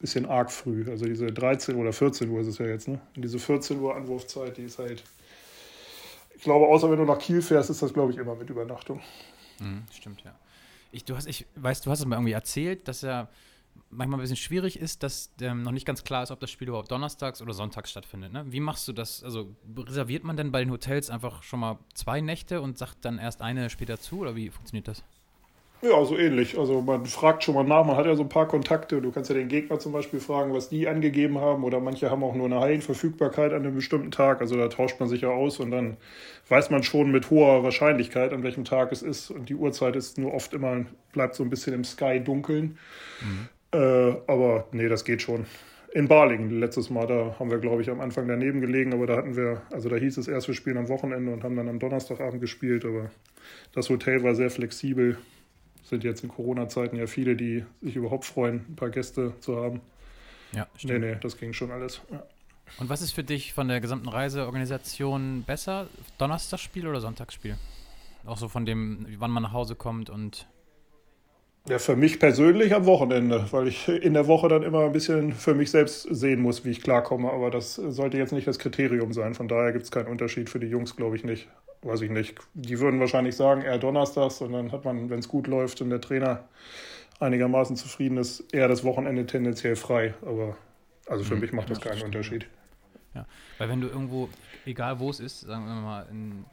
bisschen 0.01 0.27
arg 0.27 0.51
früh. 0.51 0.91
Also 0.91 1.07
diese 1.07 1.27
13 1.27 1.77
oder 1.77 1.93
14 1.93 2.29
Uhr 2.29 2.41
ist 2.41 2.49
es 2.49 2.59
ja 2.59 2.67
jetzt, 2.67 2.89
ne? 2.89 3.01
Und 3.15 3.23
diese 3.23 3.39
14 3.39 3.79
Uhr 3.79 3.95
Anwurfzeit, 3.95 4.57
die 4.57 4.63
ist 4.63 4.79
halt. 4.79 5.03
Ich 6.35 6.43
glaube, 6.43 6.67
außer 6.67 6.91
wenn 6.91 6.99
du 6.99 7.05
nach 7.05 7.19
Kiel 7.19 7.43
fährst, 7.43 7.69
ist 7.69 7.83
das, 7.83 7.93
glaube 7.93 8.13
ich, 8.13 8.19
immer 8.19 8.35
mit 8.35 8.49
Übernachtung. 8.49 9.01
Mhm, 9.59 9.85
stimmt, 9.93 10.23
ja. 10.25 10.35
Ich, 10.91 11.05
du 11.05 11.15
hast, 11.15 11.27
ich 11.27 11.47
weiß, 11.55 11.83
du 11.83 11.91
hast 11.91 12.01
es 12.01 12.07
mir 12.07 12.15
irgendwie 12.17 12.33
erzählt, 12.33 12.89
dass 12.89 13.03
ja 13.03 13.29
manchmal 13.91 14.19
ein 14.19 14.23
bisschen 14.23 14.37
schwierig 14.37 14.79
ist, 14.79 15.03
dass 15.03 15.31
ähm, 15.41 15.63
noch 15.63 15.73
nicht 15.73 15.87
ganz 15.87 16.03
klar 16.03 16.23
ist, 16.23 16.31
ob 16.31 16.41
das 16.41 16.51
Spiel 16.51 16.69
überhaupt 16.69 16.91
donnerstags 16.91 17.43
oder 17.43 17.53
sonntags 17.53 17.91
stattfindet. 17.91 18.33
Ne? 18.33 18.45
Wie 18.49 18.61
machst 18.61 18.89
du 18.89 18.93
das? 18.93 19.23
Also 19.23 19.55
reserviert 19.77 20.25
man 20.25 20.37
denn 20.37 20.51
bei 20.51 20.61
den 20.61 20.71
Hotels 20.71 21.11
einfach 21.11 21.43
schon 21.43 21.61
mal 21.61 21.79
zwei 21.95 22.21
Nächte 22.21 22.63
und 22.63 22.79
sagt 22.79 23.05
dann 23.05 23.19
erst 23.19 23.43
eine 23.43 23.69
später 23.69 24.01
zu 24.01 24.21
oder 24.21 24.35
wie 24.35 24.51
funktioniert 24.51 24.89
das? 24.89 25.05
Ja, 25.83 26.05
so 26.05 26.19
ähnlich. 26.19 26.59
Also 26.59 26.83
man 26.83 27.07
fragt 27.07 27.43
schon 27.43 27.55
mal 27.55 27.65
nach, 27.65 27.87
man 27.87 27.97
hat 27.97 28.05
ja 28.05 28.15
so 28.15 28.23
ein 28.23 28.29
paar 28.29 28.47
Kontakte. 28.47 29.01
Du 29.01 29.11
kannst 29.11 29.31
ja 29.31 29.37
den 29.37 29.49
Gegner 29.49 29.79
zum 29.79 29.93
Beispiel 29.93 30.21
fragen, 30.21 30.53
was 30.53 30.69
die 30.69 30.87
angegeben 30.87 31.39
haben. 31.39 31.65
Oder 31.65 31.81
manche 31.81 32.11
haben 32.11 32.23
auch 32.23 32.35
nur 32.35 32.47
eine 32.47 32.61
Hallenverfügbarkeit 32.61 33.53
an 33.55 33.65
einem 33.65 33.77
bestimmten 33.77 34.11
Tag. 34.11 34.43
Also 34.43 34.57
da 34.57 34.69
tauscht 34.69 35.01
man 35.01 35.09
sich 35.09 35.23
ja 35.23 35.31
aus 35.31 35.59
und 35.59 35.71
dann 35.71 35.97
weiß 36.51 36.69
man 36.69 36.83
schon 36.83 37.11
mit 37.11 37.31
hoher 37.31 37.63
Wahrscheinlichkeit, 37.63 38.35
an 38.35 38.43
welchem 38.43 38.65
Tag 38.65 38.93
es 38.93 39.01
ist. 39.01 39.31
Und 39.31 39.49
die 39.49 39.55
Uhrzeit 39.55 39.97
ist 39.97 40.19
nur 40.19 40.35
oft 40.35 40.53
immer, 40.53 40.85
bleibt 41.13 41.35
so 41.35 41.45
ein 41.45 41.51
bisschen 41.51 41.73
im 41.73 41.85
Sky 41.85 42.21
dunkeln. 42.21 42.77
Äh, 43.73 44.17
aber 44.27 44.67
nee, 44.73 44.89
das 44.89 45.05
geht 45.07 45.23
schon. 45.23 45.47
In 45.93 46.09
Balingen 46.09 46.61
letztes 46.61 46.91
Mal, 46.91 47.07
da 47.07 47.37
haben 47.39 47.51
wir, 47.51 47.59
glaube 47.59 47.81
ich, 47.81 47.91
am 47.91 48.01
Anfang 48.01 48.29
daneben 48.29 48.61
gelegen, 48.61 48.93
aber 48.93 49.07
da 49.07 49.17
hatten 49.17 49.35
wir, 49.35 49.63
also 49.73 49.89
da 49.89 49.97
hieß 49.97 50.19
es 50.19 50.29
erst, 50.29 50.47
wir 50.47 50.55
spielen 50.55 50.77
am 50.77 50.89
Wochenende 50.89 51.33
und 51.33 51.43
haben 51.43 51.57
dann 51.57 51.69
am 51.69 51.79
Donnerstagabend 51.79 52.41
gespielt, 52.41 52.85
aber 52.85 53.11
das 53.75 53.89
Hotel 53.89 54.23
war 54.23 54.35
sehr 54.35 54.51
flexibel 54.51 55.17
sind 55.91 56.05
jetzt 56.05 56.23
in 56.23 56.31
Corona-Zeiten 56.31 56.97
ja 56.97 57.07
viele, 57.07 57.37
die 57.37 57.65
sich 57.83 57.97
überhaupt 57.97 58.25
freuen, 58.25 58.65
ein 58.69 58.77
paar 58.77 58.91
Gäste 58.91 59.35
zu 59.41 59.57
haben. 59.57 59.81
Ja, 60.53 60.67
Nee, 60.83 60.99
nee, 60.99 61.17
das 61.21 61.37
ging 61.37 61.53
schon 61.53 61.71
alles. 61.71 62.01
Ja. 62.11 62.25
Und 62.79 62.89
was 62.89 63.03
ist 63.03 63.13
für 63.13 63.25
dich 63.25 63.53
von 63.53 63.69
der 63.69 63.81
gesamten 63.81 64.09
Reiseorganisation 64.09 65.43
besser? 65.43 65.89
Donnerstagsspiel 66.19 66.87
oder 66.87 67.01
Sonntagsspiel? 67.01 67.57
Auch 68.25 68.39
so 68.39 68.49
von 68.49 68.65
dem, 68.65 69.07
wann 69.19 69.31
man 69.31 69.43
nach 69.43 69.53
Hause 69.53 69.75
kommt 69.75 70.09
und. 70.11 70.47
Ja, 71.69 71.79
für 71.79 71.95
mich 71.97 72.19
persönlich 72.19 72.75
am 72.75 72.87
Wochenende, 72.87 73.47
weil 73.53 73.69
ich 73.69 73.89
in 73.89 74.15
der 74.15 74.27
Woche 74.27 74.49
dann 74.49 74.63
immer 74.63 74.85
ein 74.87 74.93
bisschen 74.93 75.33
für 75.33 75.55
mich 75.55 75.71
selbst 75.71 76.03
sehen 76.11 76.41
muss, 76.41 76.65
wie 76.65 76.71
ich 76.71 76.83
klarkomme. 76.83 77.31
Aber 77.31 77.51
das 77.51 77.75
sollte 77.75 78.19
jetzt 78.19 78.33
nicht 78.33 78.47
das 78.47 78.59
Kriterium 78.59 79.13
sein. 79.13 79.35
Von 79.35 79.47
daher 79.49 79.73
gibt 79.73 79.85
es 79.85 79.91
keinen 79.91 80.09
Unterschied 80.09 80.49
für 80.51 80.59
die 80.59 80.67
Jungs, 80.67 80.97
glaube 80.97 81.17
ich 81.17 81.25
nicht. 81.25 81.49
Weiß 81.83 82.01
ich 82.03 82.11
nicht. 82.11 82.35
Die 82.55 82.79
würden 82.81 83.01
wahrscheinlich 83.01 83.37
sagen, 83.37 83.63
eher 83.63 83.79
Donnerstags 83.79 84.41
und 84.43 84.53
dann 84.53 84.73
hat 84.73 84.85
man, 84.85 85.09
wenn 85.11 85.21
es 85.21 85.29
gut 85.29 85.47
läuft 85.47 85.81
und 85.81 85.91
der 85.91 86.01
Trainer 86.01 86.45
einigermaßen 87.21 87.77
zufrieden 87.77 88.17
ist, 88.19 88.53
eher 88.53 88.69
das 88.69 88.85
Wochenende 88.85 89.27
tendenziell 89.27 89.77
frei. 89.77 90.15
Aber 90.23 90.57
also 91.07 91.25
für 91.25 91.35
Mhm. 91.35 91.41
mich 91.41 91.53
macht 91.53 91.71
das 91.71 91.79
Ja, 91.79 91.85
keinen 91.85 91.99
stimmt. 91.99 92.15
Unterschied. 92.17 92.47
Weil 93.59 93.69
wenn 93.69 93.81
du 93.81 93.89
irgendwo, 93.89 94.29
egal 94.65 94.99
wo 95.01 95.11
es 95.11 95.21
ist, 95.21 95.41
sagen 95.41 95.67
wir 95.67 95.75
mal 95.75 96.07
in 96.11 96.45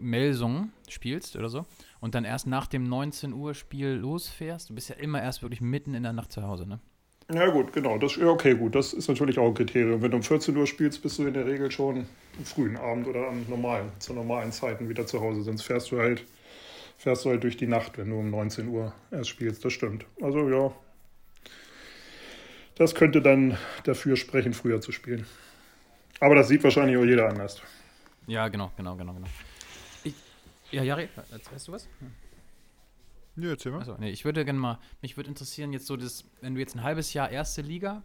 Melsungen 0.00 0.72
spielst 0.88 1.36
oder 1.36 1.48
so, 1.48 1.64
und 2.06 2.14
dann 2.14 2.24
erst 2.24 2.46
nach 2.46 2.68
dem 2.68 2.84
19 2.84 3.32
Uhr 3.32 3.52
Spiel 3.52 3.88
losfährst, 3.88 4.70
du 4.70 4.76
bist 4.76 4.90
ja 4.90 4.94
immer 4.94 5.20
erst 5.20 5.42
wirklich 5.42 5.60
mitten 5.60 5.92
in 5.92 6.04
der 6.04 6.12
Nacht 6.12 6.30
zu 6.30 6.44
Hause, 6.44 6.64
ne? 6.64 6.78
Ja 7.34 7.48
gut, 7.48 7.72
genau. 7.72 7.98
Das, 7.98 8.14
ja, 8.14 8.28
okay, 8.28 8.54
gut. 8.54 8.76
Das 8.76 8.92
ist 8.92 9.08
natürlich 9.08 9.40
auch 9.40 9.48
ein 9.48 9.54
Kriterium. 9.54 10.00
Wenn 10.00 10.12
du 10.12 10.18
um 10.18 10.22
14 10.22 10.56
Uhr 10.56 10.68
spielst, 10.68 11.02
bist 11.02 11.18
du 11.18 11.26
in 11.26 11.34
der 11.34 11.46
Regel 11.46 11.68
schon 11.72 12.06
am 12.38 12.44
frühen 12.44 12.76
Abend 12.76 13.08
oder 13.08 13.26
am 13.26 13.44
normalen, 13.48 13.90
zu 13.98 14.14
normalen 14.14 14.52
Zeiten 14.52 14.88
wieder 14.88 15.04
zu 15.04 15.20
Hause. 15.20 15.42
Sonst 15.42 15.62
fährst 15.62 15.90
du 15.90 15.98
halt, 15.98 16.24
fährst 16.96 17.24
du 17.24 17.30
halt 17.30 17.42
durch 17.42 17.56
die 17.56 17.66
Nacht, 17.66 17.98
wenn 17.98 18.10
du 18.10 18.20
um 18.20 18.30
19 18.30 18.68
Uhr 18.68 18.92
erst 19.10 19.30
spielst. 19.30 19.64
Das 19.64 19.72
stimmt. 19.72 20.06
Also 20.22 20.48
ja, 20.48 20.70
das 22.76 22.94
könnte 22.94 23.20
dann 23.20 23.58
dafür 23.82 24.14
sprechen, 24.14 24.52
früher 24.52 24.80
zu 24.80 24.92
spielen. 24.92 25.26
Aber 26.20 26.36
das 26.36 26.46
sieht 26.46 26.62
wahrscheinlich 26.62 26.98
auch 26.98 27.04
jeder 27.04 27.28
anders. 27.28 27.60
Ja, 28.28 28.46
genau, 28.46 28.70
genau, 28.76 28.94
genau, 28.94 29.14
genau. 29.14 29.26
Ja, 30.72 30.82
Jari, 30.82 31.08
weißt 31.52 31.68
du 31.68 31.72
was? 31.72 31.88
Ja, 33.36 33.50
erzähl 33.50 33.72
mal. 33.72 33.80
Also, 33.80 33.96
nee, 33.98 34.10
ich 34.10 34.24
würde 34.24 34.44
gerne 34.44 34.58
mal, 34.58 34.78
mich 35.02 35.16
würde 35.16 35.28
interessieren, 35.28 35.72
jetzt 35.72 35.86
so 35.86 35.96
das, 35.96 36.24
wenn 36.40 36.54
du 36.54 36.60
jetzt 36.60 36.74
ein 36.74 36.82
halbes 36.82 37.12
Jahr 37.12 37.30
erste 37.30 37.62
Liga 37.62 38.02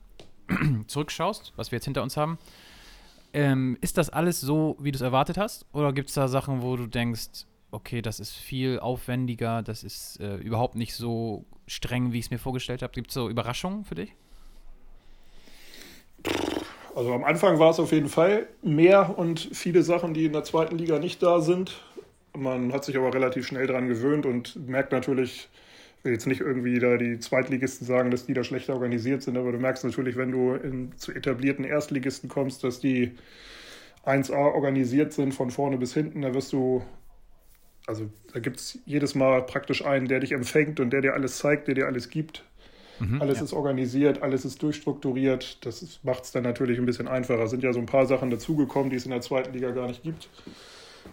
zurückschaust, 0.87 1.53
was 1.55 1.71
wir 1.71 1.77
jetzt 1.77 1.85
hinter 1.85 2.03
uns 2.03 2.17
haben, 2.17 2.37
ähm, 3.33 3.77
ist 3.81 3.97
das 3.97 4.09
alles 4.09 4.41
so, 4.41 4.75
wie 4.79 4.91
du 4.91 4.97
es 4.97 5.01
erwartet 5.01 5.37
hast? 5.37 5.65
Oder 5.71 5.93
gibt 5.93 6.09
es 6.09 6.15
da 6.15 6.27
Sachen, 6.27 6.61
wo 6.61 6.75
du 6.75 6.87
denkst, 6.87 7.45
okay, 7.71 8.01
das 8.01 8.19
ist 8.19 8.33
viel 8.33 8.79
aufwendiger, 8.79 9.61
das 9.61 9.83
ist 9.83 10.19
äh, 10.19 10.35
überhaupt 10.35 10.75
nicht 10.75 10.93
so 10.93 11.45
streng, 11.65 12.11
wie 12.11 12.19
ich 12.19 12.25
es 12.25 12.31
mir 12.31 12.39
vorgestellt 12.39 12.81
habe? 12.81 12.91
Gibt 12.91 13.07
es 13.07 13.13
so 13.13 13.29
Überraschungen 13.29 13.85
für 13.85 13.95
dich? 13.95 14.13
Also 16.93 17.13
am 17.13 17.23
Anfang 17.23 17.57
war 17.57 17.71
es 17.71 17.79
auf 17.79 17.93
jeden 17.93 18.09
Fall 18.09 18.47
mehr 18.61 19.17
und 19.17 19.39
viele 19.53 19.81
Sachen, 19.81 20.13
die 20.13 20.25
in 20.25 20.33
der 20.33 20.43
zweiten 20.43 20.77
Liga 20.77 20.99
nicht 20.99 21.23
da 21.23 21.39
sind. 21.39 21.81
Man 22.37 22.71
hat 22.73 22.85
sich 22.85 22.97
aber 22.97 23.13
relativ 23.13 23.45
schnell 23.45 23.67
daran 23.67 23.87
gewöhnt 23.87 24.25
und 24.25 24.67
merkt 24.67 24.91
natürlich, 24.91 25.49
ich 25.99 26.05
will 26.05 26.13
jetzt 26.13 26.27
nicht 26.27 26.41
irgendwie 26.41 26.79
da 26.79 26.97
die 26.97 27.19
Zweitligisten 27.19 27.85
sagen, 27.85 28.09
dass 28.09 28.25
die 28.25 28.33
da 28.33 28.43
schlechter 28.43 28.73
organisiert 28.73 29.21
sind, 29.21 29.37
aber 29.37 29.51
du 29.51 29.59
merkst 29.59 29.83
natürlich, 29.83 30.15
wenn 30.15 30.31
du 30.31 30.53
in, 30.53 30.97
zu 30.97 31.11
etablierten 31.11 31.65
Erstligisten 31.65 32.29
kommst, 32.29 32.63
dass 32.63 32.79
die 32.79 33.11
1A 34.05 34.53
organisiert 34.53 35.13
sind 35.13 35.33
von 35.33 35.51
vorne 35.51 35.77
bis 35.77 35.93
hinten, 35.93 36.21
da 36.21 36.33
wirst 36.33 36.53
du, 36.53 36.83
also 37.85 38.09
da 38.33 38.39
gibt 38.39 38.57
es 38.57 38.79
jedes 38.85 39.13
Mal 39.13 39.45
praktisch 39.45 39.85
einen, 39.85 40.07
der 40.07 40.21
dich 40.21 40.31
empfängt 40.31 40.79
und 40.79 40.91
der 40.91 41.01
dir 41.01 41.13
alles 41.13 41.37
zeigt, 41.37 41.67
der 41.67 41.75
dir 41.75 41.85
alles 41.85 42.09
gibt. 42.09 42.43
Mhm, 42.99 43.21
alles 43.21 43.39
ja. 43.39 43.45
ist 43.45 43.53
organisiert, 43.53 44.21
alles 44.21 44.45
ist 44.45 44.61
durchstrukturiert. 44.61 45.65
Das 45.65 45.99
macht 46.03 46.23
es 46.23 46.31
dann 46.31 46.43
natürlich 46.43 46.79
ein 46.79 46.85
bisschen 46.85 47.07
einfacher. 47.07 47.43
Es 47.43 47.51
sind 47.51 47.63
ja 47.63 47.73
so 47.73 47.79
ein 47.79 47.87
paar 47.87 48.05
Sachen 48.05 48.29
dazugekommen, 48.29 48.89
die 48.89 48.95
es 48.95 49.05
in 49.05 49.11
der 49.11 49.21
zweiten 49.21 49.53
Liga 49.53 49.71
gar 49.71 49.87
nicht 49.87 50.03
gibt. 50.03 50.29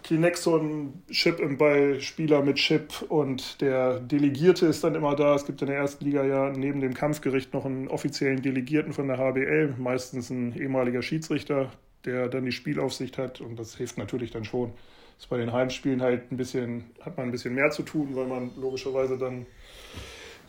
Kinexon, 0.03 1.03
Chip 1.11 1.39
im 1.39 1.57
Ball, 1.57 1.99
Spieler 1.99 2.41
mit 2.41 2.57
Chip 2.57 3.01
und 3.09 3.61
der 3.61 3.99
Delegierte 3.99 4.65
ist 4.65 4.83
dann 4.83 4.95
immer 4.95 5.15
da. 5.15 5.35
Es 5.35 5.45
gibt 5.45 5.61
in 5.61 5.67
der 5.67 5.77
ersten 5.77 6.05
Liga 6.05 6.23
ja 6.23 6.49
neben 6.49 6.79
dem 6.79 6.93
Kampfgericht 6.93 7.53
noch 7.53 7.65
einen 7.65 7.87
offiziellen 7.87 8.41
Delegierten 8.41 8.93
von 8.93 9.07
der 9.07 9.17
HBL, 9.17 9.75
meistens 9.77 10.29
ein 10.29 10.55
ehemaliger 10.55 11.01
Schiedsrichter, 11.01 11.71
der 12.05 12.29
dann 12.29 12.45
die 12.45 12.51
Spielaufsicht 12.51 13.17
hat 13.17 13.41
und 13.41 13.59
das 13.59 13.75
hilft 13.75 13.97
natürlich 13.97 14.31
dann 14.31 14.45
schon. 14.45 14.71
Das 15.15 15.25
ist 15.25 15.29
bei 15.29 15.37
den 15.37 15.51
Heimspielen 15.51 16.01
halt 16.01 16.31
ein 16.31 16.37
bisschen, 16.37 16.85
hat 17.01 17.17
man 17.17 17.27
ein 17.27 17.31
bisschen 17.31 17.53
mehr 17.53 17.71
zu 17.71 17.83
tun, 17.83 18.09
weil 18.13 18.27
man 18.27 18.51
logischerweise 18.57 19.17
dann, 19.17 19.45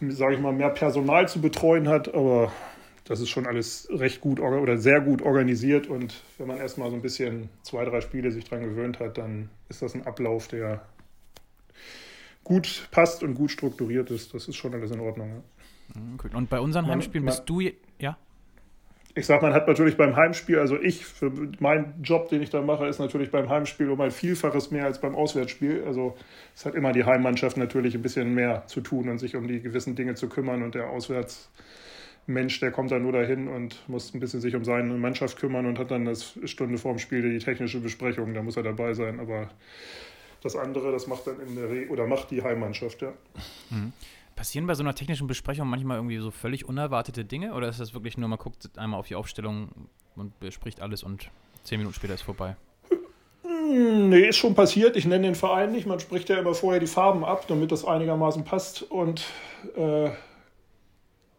sage 0.00 0.34
ich 0.34 0.40
mal, 0.40 0.52
mehr 0.52 0.70
Personal 0.70 1.28
zu 1.28 1.40
betreuen 1.40 1.88
hat, 1.88 2.14
aber 2.14 2.52
das 3.10 3.18
ist 3.18 3.28
schon 3.28 3.48
alles 3.48 3.88
recht 3.90 4.20
gut 4.20 4.38
oder 4.38 4.78
sehr 4.78 5.00
gut 5.00 5.20
organisiert 5.20 5.88
und 5.88 6.22
wenn 6.38 6.46
man 6.46 6.58
erstmal 6.58 6.90
so 6.90 6.94
ein 6.94 7.02
bisschen 7.02 7.48
zwei, 7.62 7.84
drei 7.84 8.00
Spiele 8.00 8.30
sich 8.30 8.44
dran 8.44 8.62
gewöhnt 8.62 9.00
hat, 9.00 9.18
dann 9.18 9.50
ist 9.68 9.82
das 9.82 9.96
ein 9.96 10.06
Ablauf, 10.06 10.46
der 10.46 10.82
gut 12.44 12.86
passt 12.92 13.24
und 13.24 13.34
gut 13.34 13.50
strukturiert 13.50 14.12
ist. 14.12 14.32
Das 14.32 14.46
ist 14.46 14.54
schon 14.54 14.74
alles 14.74 14.92
in 14.92 15.00
Ordnung. 15.00 15.42
Ja. 15.96 16.00
Mhm. 16.00 16.36
Und 16.36 16.50
bei 16.50 16.60
unseren 16.60 16.86
Heimspielen 16.86 17.24
man- 17.24 17.34
bist 17.34 17.48
du, 17.48 17.60
ja? 17.98 18.16
Ich 19.16 19.26
sag, 19.26 19.42
man 19.42 19.54
hat 19.54 19.66
natürlich 19.66 19.96
beim 19.96 20.14
Heimspiel, 20.14 20.60
also 20.60 20.80
ich, 20.80 21.04
für 21.04 21.32
meinen 21.58 22.00
Job, 22.04 22.28
den 22.28 22.42
ich 22.42 22.50
da 22.50 22.62
mache, 22.62 22.86
ist 22.86 23.00
natürlich 23.00 23.32
beim 23.32 23.48
Heimspiel 23.48 23.90
um 23.90 24.00
ein 24.00 24.12
Vielfaches 24.12 24.70
mehr 24.70 24.84
als 24.84 25.00
beim 25.00 25.16
Auswärtsspiel. 25.16 25.82
Also 25.84 26.16
es 26.54 26.64
hat 26.64 26.76
immer 26.76 26.92
die 26.92 27.02
Heimmannschaft 27.02 27.56
natürlich 27.56 27.96
ein 27.96 28.02
bisschen 28.02 28.34
mehr 28.34 28.68
zu 28.68 28.80
tun 28.80 29.08
und 29.08 29.18
sich 29.18 29.34
um 29.34 29.48
die 29.48 29.60
gewissen 29.60 29.96
Dinge 29.96 30.14
zu 30.14 30.28
kümmern 30.28 30.62
und 30.62 30.76
der 30.76 30.90
Auswärtsmensch, 32.30 32.60
der 32.60 32.70
kommt 32.70 32.90
dann 32.90 33.02
nur 33.02 33.12
dahin 33.12 33.48
und 33.48 33.76
muss 33.88 34.14
ein 34.14 34.20
bisschen 34.20 34.40
sich 34.40 34.54
um 34.54 34.64
seine 34.64 34.94
Mannschaft 34.94 35.38
kümmern 35.38 35.66
und 35.66 35.78
hat 35.78 35.90
dann 35.90 36.04
das 36.04 36.38
Stunde 36.44 36.78
vorm 36.78 36.98
Spiel 36.98 37.22
die 37.22 37.44
technische 37.44 37.80
Besprechung, 37.80 38.34
da 38.34 38.42
muss 38.42 38.56
er 38.56 38.62
dabei 38.62 38.94
sein, 38.94 39.20
aber 39.20 39.50
das 40.42 40.56
andere, 40.56 40.92
das 40.92 41.06
macht 41.06 41.26
dann 41.26 41.40
in 41.40 41.56
der 41.56 41.68
Re 41.68 41.88
oder 41.90 42.06
macht 42.06 42.30
die 42.30 42.42
Heimmannschaft, 42.42 43.02
ja. 43.02 43.12
Passieren 44.36 44.66
bei 44.66 44.74
so 44.74 44.82
einer 44.82 44.94
technischen 44.94 45.26
Besprechung 45.26 45.68
manchmal 45.68 45.98
irgendwie 45.98 46.18
so 46.18 46.30
völlig 46.30 46.66
unerwartete 46.66 47.24
Dinge? 47.24 47.52
Oder 47.52 47.68
ist 47.68 47.78
das 47.78 47.92
wirklich 47.92 48.16
nur, 48.16 48.28
man 48.28 48.38
guckt 48.38 48.70
einmal 48.78 48.98
auf 48.98 49.08
die 49.08 49.14
Aufstellung 49.14 49.68
und 50.16 50.38
bespricht 50.40 50.80
alles 50.80 51.02
und 51.02 51.30
zehn 51.64 51.78
Minuten 51.78 51.94
später 51.94 52.14
ist 52.14 52.22
vorbei? 52.22 52.56
Hm, 53.42 54.08
Nee, 54.08 54.28
ist 54.28 54.38
schon 54.38 54.54
passiert. 54.54 54.96
Ich 54.96 55.04
nenne 55.04 55.26
den 55.26 55.34
Verein 55.34 55.72
nicht. 55.72 55.86
Man 55.86 56.00
spricht 56.00 56.28
ja 56.28 56.38
immer 56.38 56.54
vorher 56.54 56.80
die 56.80 56.86
Farben 56.86 57.24
ab, 57.24 57.46
damit 57.48 57.70
das 57.70 57.84
einigermaßen 57.84 58.44
passt. 58.44 58.82
Und 58.82 59.24
äh, 59.76 60.10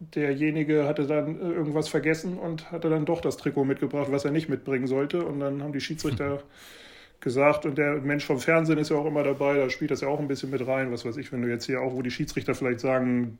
derjenige 0.02 0.88
hatte 0.88 1.06
dann 1.06 1.40
äh, 1.40 1.54
irgendwas 1.54 1.88
vergessen 1.88 2.38
und 2.38 2.72
hatte 2.72 2.90
dann 2.90 3.06
doch 3.06 3.22
das 3.22 3.38
Trikot 3.38 3.66
mitgebracht, 3.66 4.12
was 4.12 4.26
er 4.26 4.32
nicht 4.32 4.50
mitbringen 4.50 4.88
sollte. 4.88 5.24
Und 5.24 5.40
dann 5.40 5.62
haben 5.62 5.74
die 5.74 5.82
Schiedsrichter 5.82 6.42
gesagt, 7.20 7.66
und 7.66 7.78
der 7.78 8.02
Mensch 8.02 8.26
vom 8.26 8.40
Fernsehen 8.40 8.80
ist 8.80 8.90
ja 8.90 8.98
auch 8.98 9.06
immer 9.06 9.24
dabei, 9.24 9.58
da 9.58 9.70
spielt 9.70 9.92
das 9.92 10.02
ja 10.02 10.08
auch 10.08 10.20
ein 10.20 10.28
bisschen 10.28 10.50
mit 10.50 10.66
rein. 10.66 10.92
Was 10.92 11.06
weiß 11.06 11.18
ich, 11.18 11.32
wenn 11.32 11.44
du 11.44 11.50
jetzt 11.50 11.66
hier 11.66 11.82
auch, 11.82 11.94
wo 11.94 12.02
die 12.02 12.12
Schiedsrichter 12.12 12.56
vielleicht 12.56 12.80
sagen, 12.80 13.38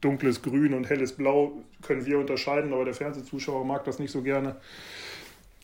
dunkles 0.00 0.42
Grün 0.42 0.74
und 0.74 0.88
helles 0.90 1.12
Blau 1.12 1.52
können 1.82 2.06
wir 2.06 2.18
unterscheiden, 2.18 2.72
aber 2.72 2.84
der 2.84 2.94
Fernsehzuschauer 2.94 3.64
mag 3.64 3.84
das 3.84 3.98
nicht 3.98 4.10
so 4.10 4.22
gerne. 4.22 4.56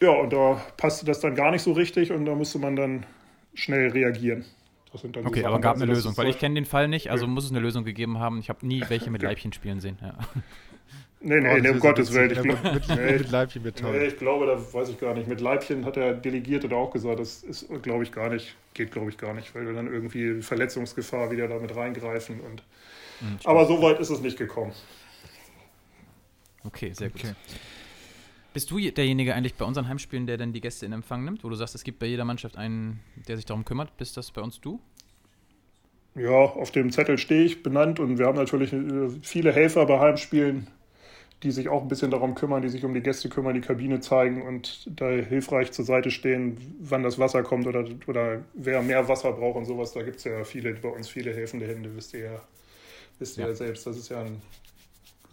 Ja, 0.01 0.11
und 0.11 0.33
da 0.33 0.61
passte 0.77 1.07
das 1.07 1.21
dann 1.21 1.35
gar 1.35 1.51
nicht 1.51 1.63
so 1.63 1.73
richtig 1.73 2.13
und 2.13 2.25
da 2.25 2.35
musste 2.35 2.59
man 2.59 2.77
dann 2.77 3.07
schnell 3.55 3.91
reagieren. 3.91 4.45
Dann 5.03 5.13
so 5.25 5.29
Okay, 5.29 5.45
aber 5.45 5.61
gab 5.61 5.73
also 5.75 5.85
eine 5.85 5.93
Lösung, 5.93 6.17
weil 6.17 6.29
ich 6.29 6.39
kenne 6.39 6.55
den 6.55 6.65
Fall 6.65 6.89
nicht, 6.89 7.11
also 7.11 7.27
muss 7.27 7.45
es 7.45 7.51
eine 7.51 7.61
Lösung 7.61 7.85
gegeben 7.85 8.19
haben. 8.19 8.39
Ich 8.39 8.49
habe 8.49 8.67
nie 8.67 8.83
welche 8.89 9.11
mit. 9.11 9.23
Leibchen 9.23 9.53
spielen 9.53 9.81
sehen. 9.81 9.99
Ja. 10.01 10.15
Nee, 11.27 11.41
nee, 11.41 11.49
Oh, 11.55 11.59
nee, 11.59 11.71
um 11.71 11.81
Gottes. 11.81 12.13
Willen. 12.13 12.31
Ich, 12.33 12.43
glaub, 12.43 12.63
mit, 12.63 12.87
nee, 12.91 13.13
mit 13.17 13.31
Leibchen 13.31 13.65
wird 13.65 13.77
nee, 13.77 13.81
toll. 13.81 14.03
ich 14.09 14.19
glaube, 14.19 14.45
da 14.45 14.59
weiß 14.75 14.91
ich 14.91 15.01
gar 15.01 15.15
nicht. 15.15 15.27
Mit 15.27 15.41
Leibchen 15.41 15.87
hat 15.87 15.97
der 15.97 16.13
Delegierte 16.13 16.69
da 16.69 16.77
auch 16.77 16.91
gesagt, 16.91 17.19
das 17.19 17.43
ist, 17.43 17.67
glaube 17.83 18.03
ich, 18.03 18.13
gar 18.13 18.29
nicht, 18.29 18.55
geht, 18.75 18.93
glaube 18.93 19.09
ich, 19.09 19.17
gar 19.17 19.33
nicht, 19.33 19.55
weil 19.55 19.65
wir 19.67 19.73
dann 19.73 19.91
irgendwie 19.91 20.43
Verletzungsgefahr 20.43 21.31
wieder 21.31 21.49
damit 21.49 21.75
reingreifen. 21.75 22.41
Und, 22.41 22.63
Mhm, 23.23 23.39
aber 23.45 23.65
so 23.65 23.81
weit 23.81 24.01
ist 24.01 24.11
es 24.11 24.21
nicht 24.21 24.37
gekommen. 24.37 24.73
Okay, 26.65 26.93
sehr 26.93 27.09
gut. 27.11 27.21
Okay. 27.25 27.35
Bist 28.55 28.71
du 28.71 28.79
derjenige 28.79 29.35
eigentlich 29.35 29.57
bei 29.57 29.67
unseren 29.67 29.89
Heimspielen, 29.89 30.27
der 30.27 30.39
dann 30.39 30.55
die 30.55 30.63
Gäste 30.63 30.87
in 30.87 30.93
Empfang 30.93 31.25
nimmt, 31.27 31.45
wo 31.45 31.51
du 31.51 31.57
sagst, 31.57 31.75
es 31.75 31.85
gibt 31.85 31.99
bei 31.99 32.07
jeder 32.07 32.25
Mannschaft 32.25 32.57
einen, 32.57 33.01
der 33.29 33.37
sich 33.37 33.45
darum 33.45 33.67
kümmert? 33.67 33.97
Bist 33.99 34.17
das 34.17 34.31
bei 34.33 34.41
uns 34.41 34.61
du? 34.61 34.81
Ja, 36.15 36.31
auf 36.31 36.71
dem 36.71 36.93
Zettel 36.93 37.19
stehe 37.19 37.45
ich 37.45 37.63
benannt 37.63 37.99
und 37.99 38.19
wir 38.19 38.27
haben 38.27 38.37
natürlich 38.39 38.73
äh, 38.73 39.09
viele 39.23 39.53
Helfer 39.53 39.85
bei 39.87 39.99
Heimspielen, 39.99 40.69
die 41.43 41.53
sich 41.53 41.69
auch 41.71 41.83
ein 41.83 41.89
bisschen 41.89 42.11
darum 42.11 42.35
kümmern, 42.37 42.63
die 42.63 42.69
sich 42.71 42.85
um 42.85 42.95
die 42.95 43.03
Gäste 43.03 43.29
kümmern, 43.31 43.55
die 43.55 43.63
Kabine 43.63 44.01
zeigen 44.01 44.43
und 44.43 44.89
da 44.89 45.11
hilfreich 45.11 45.73
zur 45.73 45.85
Seite 45.87 46.11
stehen, 46.11 46.59
wann 46.81 47.03
das 47.05 47.19
Wasser 47.19 47.43
kommt 47.45 47.67
oder, 47.67 47.87
oder 48.09 48.45
wer 48.55 48.83
mehr 48.83 49.09
Wasser 49.09 49.33
braucht 49.33 49.57
und 49.59 49.67
sowas. 49.67 49.93
Da 49.93 50.03
gibt 50.03 50.19
es 50.19 50.25
ja 50.25 50.45
viele, 50.45 50.75
bei 50.75 50.91
uns 50.91 51.09
viele 51.09 51.35
helfende 51.35 51.67
Hände, 51.69 51.97
wisst 51.97 52.15
ihr 52.15 52.21
ja, 52.21 52.43
wisst 53.19 53.39
ihr 53.39 53.45
Ja. 53.45 53.49
ja 53.49 53.55
selbst. 53.55 53.87
Das 53.87 53.97
ist 53.99 54.11
ja 54.11 54.23
ein 54.23 54.43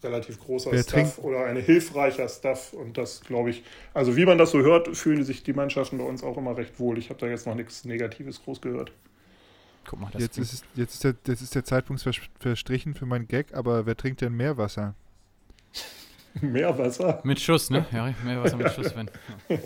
relativ 0.04 0.40
großer 0.40 0.72
Wer 0.72 0.84
Staff 0.84 1.18
oder 1.20 1.46
ein 1.46 1.58
hilfreicher 1.58 2.28
Staff 2.30 2.74
und 2.74 2.98
das 2.98 3.22
glaube 3.22 3.50
ich, 3.52 3.64
also 3.94 4.16
wie 4.16 4.26
man 4.26 4.38
das 4.38 4.52
so 4.52 4.60
hört, 4.62 4.96
fühlen 4.98 5.24
sich 5.24 5.44
die 5.44 5.54
Mannschaften 5.54 5.98
bei 5.98 6.04
uns 6.04 6.24
auch 6.24 6.38
immer 6.38 6.58
recht 6.58 6.80
wohl. 6.80 6.98
Ich 6.98 7.10
habe 7.10 7.20
da 7.20 7.28
jetzt 7.28 7.46
noch 7.46 7.56
nichts 7.56 7.86
Negatives 7.86 8.42
groß 8.44 8.62
gehört. 8.62 8.92
Guck 9.86 10.00
mal, 10.00 10.10
das 10.12 10.22
Jetzt 10.22 10.38
ist, 10.38 10.54
es- 10.54 10.64
jetzt, 10.76 10.94
ist 10.96 11.04
der, 11.04 11.16
jetzt 11.28 11.42
ist 11.42 11.56
der 11.56 11.64
Zeitpunkt 11.66 12.02
vers- 12.02 12.20
verstrichen 12.40 12.94
für 12.94 13.06
meinen 13.06 13.28
Gag, 13.28 13.54
aber 13.54 13.86
wer 13.86 13.98
trinkt 13.98 14.22
denn 14.22 14.34
Meerwasser? 14.34 14.94
Mehr 16.42 16.78
Wasser? 16.78 17.20
mit 17.24 17.40
Schuss, 17.42 17.70
ne? 17.70 17.86
Ja, 17.92 18.14
mehr 18.24 18.42
was 18.42 18.56
mit 18.56 18.72
Schuss, 18.72 18.96
wenn. 18.96 19.10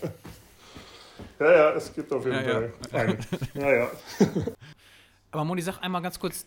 Ja, 1.39 1.51
ja, 1.51 1.69
es 1.73 1.93
gibt 1.93 2.11
auf 2.11 2.25
jeden 2.25 2.37
Ja, 2.37 2.61
ja. 2.61 2.69
Fall 2.91 2.99
einen. 3.07 3.17
Ja, 3.53 3.73
ja. 3.73 3.91
Aber 5.31 5.43
Moni, 5.45 5.61
sag 5.61 5.79
einmal 5.81 6.01
ganz 6.01 6.19
kurz, 6.19 6.45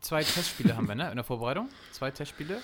zwei 0.00 0.22
Testspiele 0.22 0.76
haben 0.76 0.88
wir, 0.88 0.94
ne? 0.94 1.10
In 1.10 1.16
der 1.16 1.24
Vorbereitung. 1.24 1.68
Zwei 1.92 2.10
Testspiele. 2.10 2.60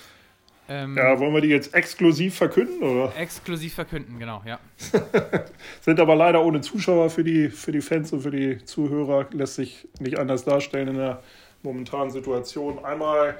Ähm, 0.69 0.97
Ja, 0.97 1.19
wollen 1.19 1.33
wir 1.33 1.41
die 1.41 1.47
jetzt 1.49 1.73
exklusiv 1.73 2.35
verkünden? 2.35 2.81
Oder? 2.83 3.13
exklusiv 3.17 3.73
verkünden, 3.73 4.19
genau, 4.19 4.41
ja. 4.45 4.59
Sind 5.81 5.99
aber 5.99 6.15
leider 6.15 6.43
ohne 6.43 6.61
Zuschauer 6.61 7.09
für 7.09 7.23
die, 7.23 7.49
für 7.49 7.71
die 7.71 7.81
Fans 7.81 8.11
und 8.13 8.21
für 8.21 8.31
die 8.31 8.63
Zuhörer. 8.65 9.27
Lässt 9.31 9.55
sich 9.55 9.87
nicht 9.99 10.17
anders 10.19 10.43
darstellen 10.43 10.89
in 10.89 10.95
der 10.95 11.21
momentanen 11.63 12.11
Situation. 12.11 12.83
Einmal 12.83 13.37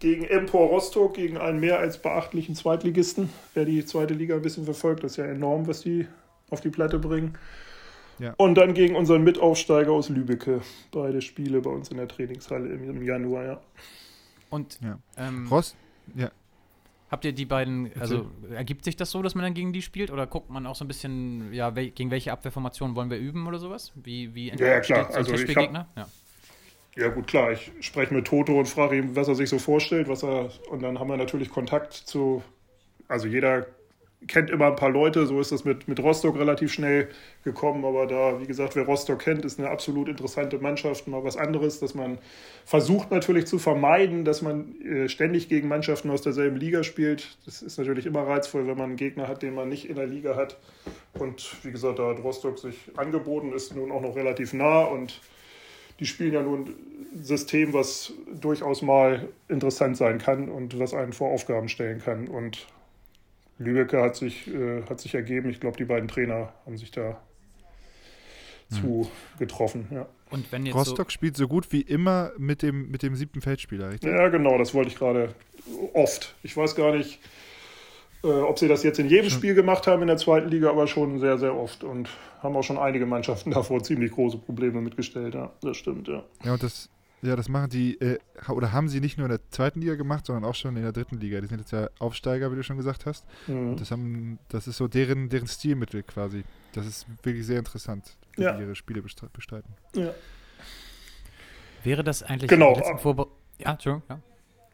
gegen 0.00 0.24
Empor 0.24 0.68
Rostock, 0.68 1.14
gegen 1.14 1.38
einen 1.38 1.58
mehr 1.60 1.78
als 1.78 1.98
beachtlichen 1.98 2.54
Zweitligisten. 2.54 3.30
Wer 3.54 3.64
die 3.64 3.84
zweite 3.84 4.14
Liga 4.14 4.36
ein 4.36 4.42
bisschen 4.42 4.64
verfolgt, 4.64 5.02
das 5.04 5.12
ist 5.12 5.16
ja 5.16 5.24
enorm, 5.24 5.66
was 5.66 5.80
die 5.80 6.06
auf 6.50 6.60
die 6.60 6.70
Platte 6.70 6.98
bringen. 6.98 7.36
Ja. 8.18 8.34
Und 8.36 8.56
dann 8.56 8.74
gegen 8.74 8.94
unseren 8.96 9.22
Mitaufsteiger 9.22 9.92
aus 9.92 10.08
Lübecke. 10.08 10.60
Beide 10.92 11.22
Spiele 11.22 11.60
bei 11.60 11.70
uns 11.70 11.90
in 11.90 11.96
der 11.98 12.08
Trainingshalle 12.08 12.68
im, 12.68 12.88
im 12.90 13.02
Januar, 13.02 13.44
ja. 13.44 13.60
Und 14.50 14.78
Ja. 14.82 14.98
ähm, 15.16 15.46
Rost? 15.48 15.76
Ja. 16.14 16.30
Habt 17.10 17.24
ihr 17.24 17.32
die 17.32 17.44
beiden, 17.44 17.90
also 17.98 18.30
ergibt 18.50 18.84
sich 18.84 18.96
das 18.96 19.10
so, 19.10 19.22
dass 19.22 19.34
man 19.34 19.44
dann 19.44 19.54
gegen 19.54 19.72
die 19.72 19.82
spielt? 19.82 20.10
Oder 20.10 20.26
guckt 20.26 20.50
man 20.50 20.66
auch 20.66 20.74
so 20.74 20.84
ein 20.84 20.88
bisschen, 20.88 21.52
ja, 21.52 21.74
wel, 21.74 21.90
gegen 21.90 22.10
welche 22.10 22.32
Abwehrformation 22.32 22.94
wollen 22.94 23.10
wir 23.10 23.18
üben 23.18 23.46
oder 23.46 23.58
sowas? 23.58 23.92
Wie, 23.94 24.34
wie 24.34 24.48
Ja, 24.50 24.66
ja, 24.66 24.80
klar. 24.80 25.10
so 25.10 25.16
Also 25.16 25.32
ich 25.32 25.40
Testspielgegner? 25.40 25.88
Ja. 25.96 26.06
Ja, 26.96 27.08
gut, 27.08 27.28
klar. 27.28 27.52
Ich 27.52 27.70
spreche 27.80 28.12
mit 28.12 28.26
Toto 28.26 28.58
und 28.58 28.66
frage 28.66 28.96
ihn, 28.96 29.14
was 29.14 29.28
er 29.28 29.36
sich 29.36 29.48
so 29.48 29.58
vorstellt, 29.58 30.08
was 30.08 30.24
er. 30.24 30.50
Und 30.68 30.82
dann 30.82 30.98
haben 30.98 31.08
wir 31.08 31.16
natürlich 31.16 31.48
Kontakt 31.48 31.92
zu. 31.92 32.42
Also 33.06 33.28
jeder 33.28 33.66
kennt 34.26 34.50
immer 34.50 34.66
ein 34.66 34.76
paar 34.76 34.90
Leute, 34.90 35.26
so 35.26 35.40
ist 35.40 35.52
das 35.52 35.64
mit, 35.64 35.86
mit 35.86 36.00
Rostock 36.00 36.36
relativ 36.36 36.72
schnell 36.72 37.08
gekommen, 37.44 37.84
aber 37.84 38.06
da, 38.06 38.40
wie 38.40 38.46
gesagt, 38.46 38.74
wer 38.74 38.84
Rostock 38.84 39.20
kennt, 39.20 39.44
ist 39.44 39.60
eine 39.60 39.70
absolut 39.70 40.08
interessante 40.08 40.58
Mannschaft, 40.58 41.06
mal 41.06 41.22
was 41.22 41.36
anderes, 41.36 41.78
dass 41.78 41.94
man 41.94 42.18
versucht 42.64 43.12
natürlich 43.12 43.46
zu 43.46 43.58
vermeiden, 43.58 44.24
dass 44.24 44.42
man 44.42 44.80
äh, 44.82 45.08
ständig 45.08 45.48
gegen 45.48 45.68
Mannschaften 45.68 46.10
aus 46.10 46.22
derselben 46.22 46.56
Liga 46.56 46.82
spielt. 46.82 47.38
Das 47.46 47.62
ist 47.62 47.78
natürlich 47.78 48.06
immer 48.06 48.26
reizvoll, 48.26 48.66
wenn 48.66 48.76
man 48.76 48.86
einen 48.86 48.96
Gegner 48.96 49.28
hat, 49.28 49.42
den 49.42 49.54
man 49.54 49.68
nicht 49.68 49.88
in 49.88 49.94
der 49.94 50.06
Liga 50.06 50.34
hat. 50.34 50.58
Und 51.14 51.64
wie 51.64 51.70
gesagt, 51.70 52.00
da 52.00 52.08
hat 52.08 52.22
Rostock 52.22 52.58
sich 52.58 52.76
angeboten, 52.96 53.52
ist 53.52 53.74
nun 53.74 53.92
auch 53.92 54.02
noch 54.02 54.16
relativ 54.16 54.52
nah 54.52 54.82
und 54.82 55.20
die 56.00 56.06
spielen 56.06 56.32
ja 56.32 56.42
nun 56.42 56.74
ein 57.14 57.24
System, 57.24 57.72
was 57.72 58.12
durchaus 58.40 58.82
mal 58.82 59.28
interessant 59.48 59.96
sein 59.96 60.18
kann 60.18 60.48
und 60.48 60.78
was 60.78 60.94
einen 60.94 61.12
vor 61.12 61.30
Aufgaben 61.30 61.68
stellen 61.68 62.00
kann. 62.00 62.28
Und 62.28 62.66
Lübecker 63.58 64.02
hat 64.02 64.16
sich, 64.16 64.48
äh, 64.48 64.82
hat 64.88 65.00
sich 65.00 65.14
ergeben. 65.14 65.50
Ich 65.50 65.60
glaube, 65.60 65.76
die 65.76 65.84
beiden 65.84 66.08
Trainer 66.08 66.52
haben 66.64 66.78
sich 66.78 66.90
da 66.90 67.20
hm. 68.70 68.76
zu 68.80 69.10
getroffen. 69.38 69.88
Ja. 69.90 70.06
Und 70.30 70.50
wenn 70.52 70.66
jetzt 70.66 70.74
Rostock 70.74 71.10
so 71.10 71.14
spielt 71.14 71.36
so 71.36 71.48
gut 71.48 71.72
wie 71.72 71.80
immer 71.80 72.32
mit 72.38 72.62
dem, 72.62 72.90
mit 72.90 73.02
dem 73.02 73.14
siebten 73.14 73.40
Feldspieler, 73.40 73.90
richtig? 73.90 74.10
Ja, 74.10 74.28
genau, 74.28 74.58
das 74.58 74.74
wollte 74.74 74.90
ich 74.90 74.96
gerade 74.96 75.34
oft. 75.94 76.34
Ich 76.42 76.56
weiß 76.56 76.74
gar 76.74 76.94
nicht, 76.94 77.18
äh, 78.22 78.28
ob 78.28 78.58
sie 78.58 78.68
das 78.68 78.82
jetzt 78.82 78.98
in 78.98 79.08
jedem 79.08 79.30
Spiel 79.30 79.54
gemacht 79.54 79.86
haben 79.86 80.02
in 80.02 80.08
der 80.08 80.16
zweiten 80.16 80.48
Liga, 80.48 80.70
aber 80.70 80.86
schon 80.86 81.18
sehr, 81.18 81.38
sehr 81.38 81.54
oft. 81.54 81.84
Und 81.84 82.08
haben 82.42 82.56
auch 82.56 82.62
schon 82.62 82.78
einige 82.78 83.06
Mannschaften 83.06 83.50
davor 83.52 83.82
ziemlich 83.82 84.12
große 84.12 84.38
Probleme 84.38 84.80
mitgestellt. 84.80 85.34
Ja, 85.34 85.52
das 85.62 85.76
stimmt, 85.76 86.08
ja. 86.08 86.24
Ja, 86.44 86.54
und 86.54 86.62
das, 86.62 86.90
ja, 87.22 87.34
das 87.34 87.48
machen 87.48 87.70
die, 87.70 88.00
äh, 88.00 88.18
oder 88.48 88.72
haben 88.72 88.88
sie 88.88 89.00
nicht 89.00 89.18
nur 89.18 89.26
in 89.26 89.30
der 89.30 89.40
zweiten 89.50 89.80
Liga 89.80 89.96
gemacht, 89.96 90.26
sondern 90.26 90.44
auch 90.44 90.54
schon 90.54 90.76
in 90.76 90.82
der 90.82 90.92
dritten 90.92 91.18
Liga. 91.18 91.40
Die 91.40 91.48
sind 91.48 91.58
jetzt 91.58 91.72
ja 91.72 91.88
Aufsteiger, 91.98 92.52
wie 92.52 92.56
du 92.56 92.62
schon 92.62 92.76
gesagt 92.76 93.06
hast. 93.06 93.26
Mhm. 93.46 93.76
Das, 93.76 93.90
haben, 93.90 94.38
das 94.48 94.68
ist 94.68 94.76
so 94.76 94.86
deren, 94.86 95.28
deren 95.28 95.48
Stilmittel 95.48 96.02
quasi. 96.02 96.44
Das 96.72 96.86
ist 96.86 97.06
wirklich 97.22 97.44
sehr 97.44 97.58
interessant, 97.58 98.16
wie 98.36 98.42
ja. 98.42 98.52
die 98.52 98.62
ihre 98.62 98.76
Spiele 98.76 99.02
bestreiten. 99.02 99.74
Ja. 99.94 100.14
Wäre 101.82 102.04
das 102.04 102.22
eigentlich 102.22 102.48
genau. 102.48 102.76
Ja, 103.58 103.72
Entschuldigung, 103.72 104.02
ja. 104.08 104.20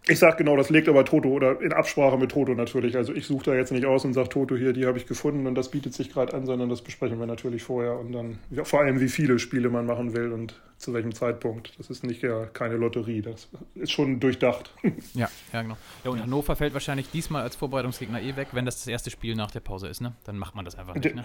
Ich 0.07 0.18
sage 0.18 0.36
genau, 0.36 0.55
das 0.57 0.68
legt 0.68 0.86
aber 0.88 1.05
Toto 1.07 1.30
oder 1.30 1.61
in 1.62 1.72
Absprache 1.72 2.18
mit 2.18 2.30
Toto 2.30 2.52
natürlich. 2.55 2.96
Also 2.96 3.14
ich 3.14 3.26
suche 3.26 3.44
da 3.46 3.55
jetzt 3.55 3.72
nicht 3.72 3.86
aus 3.86 4.05
und 4.05 4.12
sage 4.12 4.28
Toto 4.28 4.55
hier, 4.55 4.74
die 4.74 4.84
habe 4.84 4.98
ich 4.98 5.07
gefunden 5.07 5.46
und 5.46 5.55
das 5.55 5.70
bietet 5.70 5.94
sich 5.94 6.12
gerade 6.12 6.34
an, 6.34 6.44
sondern 6.44 6.68
das 6.68 6.82
besprechen 6.82 7.18
wir 7.18 7.26
natürlich 7.26 7.62
vorher 7.62 7.98
und 7.98 8.12
dann 8.12 8.38
ja, 8.50 8.64
vor 8.64 8.80
allem, 8.80 9.00
wie 9.00 9.09
viele 9.09 9.38
Spiele 9.38 9.70
man 9.70 9.86
machen 9.86 10.14
will 10.14 10.32
und 10.32 10.61
zu 10.76 10.92
welchem 10.92 11.14
Zeitpunkt. 11.14 11.72
Das 11.78 11.88
ist 11.88 12.05
nicht 12.05 12.22
ja 12.22 12.44
keine 12.44 12.76
Lotterie, 12.76 13.22
das 13.22 13.48
ist 13.74 13.92
schon 13.92 14.20
durchdacht. 14.20 14.74
Ja, 15.14 15.28
ja 15.52 15.62
genau. 15.62 15.76
Ja, 16.02 16.11
und 16.11 16.22
Hannover 16.22 16.57
fällt 16.57 16.74
wahrscheinlich 16.74 17.11
diesmal 17.11 17.42
als 17.42 17.57
Vorbereitungsgegner 17.57 18.20
eh 18.20 18.36
weg, 18.36 18.48
wenn 18.52 18.64
das 18.64 18.76
das 18.76 18.86
erste 18.88 19.11
Spiel 19.11 19.34
nach 19.34 19.50
der 19.50 19.61
Pause 19.61 19.88
ist, 19.88 20.00
ne? 20.00 20.14
Dann 20.24 20.38
macht 20.38 20.55
man 20.55 20.64
das 20.64 20.76
einfach 20.76 20.94
nicht, 20.94 21.14
ne? 21.14 21.24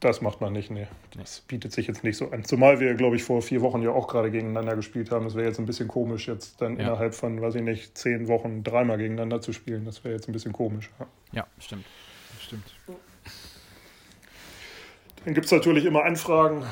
Das 0.00 0.20
macht 0.20 0.40
man 0.40 0.52
nicht, 0.52 0.70
nee. 0.70 0.86
Das 1.16 1.40
bietet 1.40 1.72
sich 1.72 1.88
jetzt 1.88 2.04
nicht 2.04 2.16
so 2.16 2.30
an. 2.30 2.44
Zumal 2.44 2.78
wir, 2.78 2.94
glaube 2.94 3.16
ich, 3.16 3.24
vor 3.24 3.42
vier 3.42 3.62
Wochen 3.62 3.82
ja 3.82 3.90
auch 3.90 4.06
gerade 4.06 4.30
gegeneinander 4.30 4.76
gespielt 4.76 5.10
haben. 5.10 5.24
Das 5.24 5.34
wäre 5.34 5.46
jetzt 5.46 5.58
ein 5.58 5.66
bisschen 5.66 5.88
komisch, 5.88 6.28
jetzt 6.28 6.60
dann 6.60 6.76
ja. 6.76 6.82
innerhalb 6.86 7.14
von, 7.14 7.40
weiß 7.42 7.56
ich 7.56 7.62
nicht, 7.62 7.98
zehn 7.98 8.28
Wochen 8.28 8.62
dreimal 8.62 8.96
gegeneinander 8.96 9.40
zu 9.40 9.52
spielen. 9.52 9.84
Das 9.84 10.04
wäre 10.04 10.14
jetzt 10.14 10.28
ein 10.28 10.32
bisschen 10.32 10.52
komisch. 10.52 10.90
Ja, 11.00 11.06
ja 11.32 11.46
stimmt. 11.58 11.84
Stimmt. 12.40 12.74
Dann 15.24 15.34
gibt 15.34 15.46
es 15.46 15.52
natürlich 15.52 15.84
immer 15.84 16.04
Anfragen. 16.04 16.64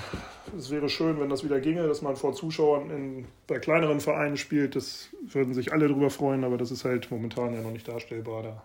Es 0.57 0.71
wäre 0.71 0.89
schön, 0.89 1.19
wenn 1.19 1.29
das 1.29 1.43
wieder 1.43 1.61
ginge, 1.61 1.89
dass 1.89 2.03
man 2.03 2.15
vor 2.15 2.33
Zuschauern 2.33 2.91
in, 2.91 3.27
bei 3.49 3.59
kleineren 3.59 4.01
Vereinen 4.01 4.37
spielt. 4.37 4.77
Das 4.77 5.09
würden 5.21 5.53
sich 5.53 5.73
alle 5.73 5.89
darüber 5.89 6.11
freuen, 6.11 6.45
aber 6.45 6.57
das 6.57 6.71
ist 6.71 6.85
halt 6.85 7.11
momentan 7.11 7.55
ja 7.55 7.61
noch 7.61 7.73
nicht 7.73 7.89
darstellbar. 7.89 8.45
Da 8.45 8.63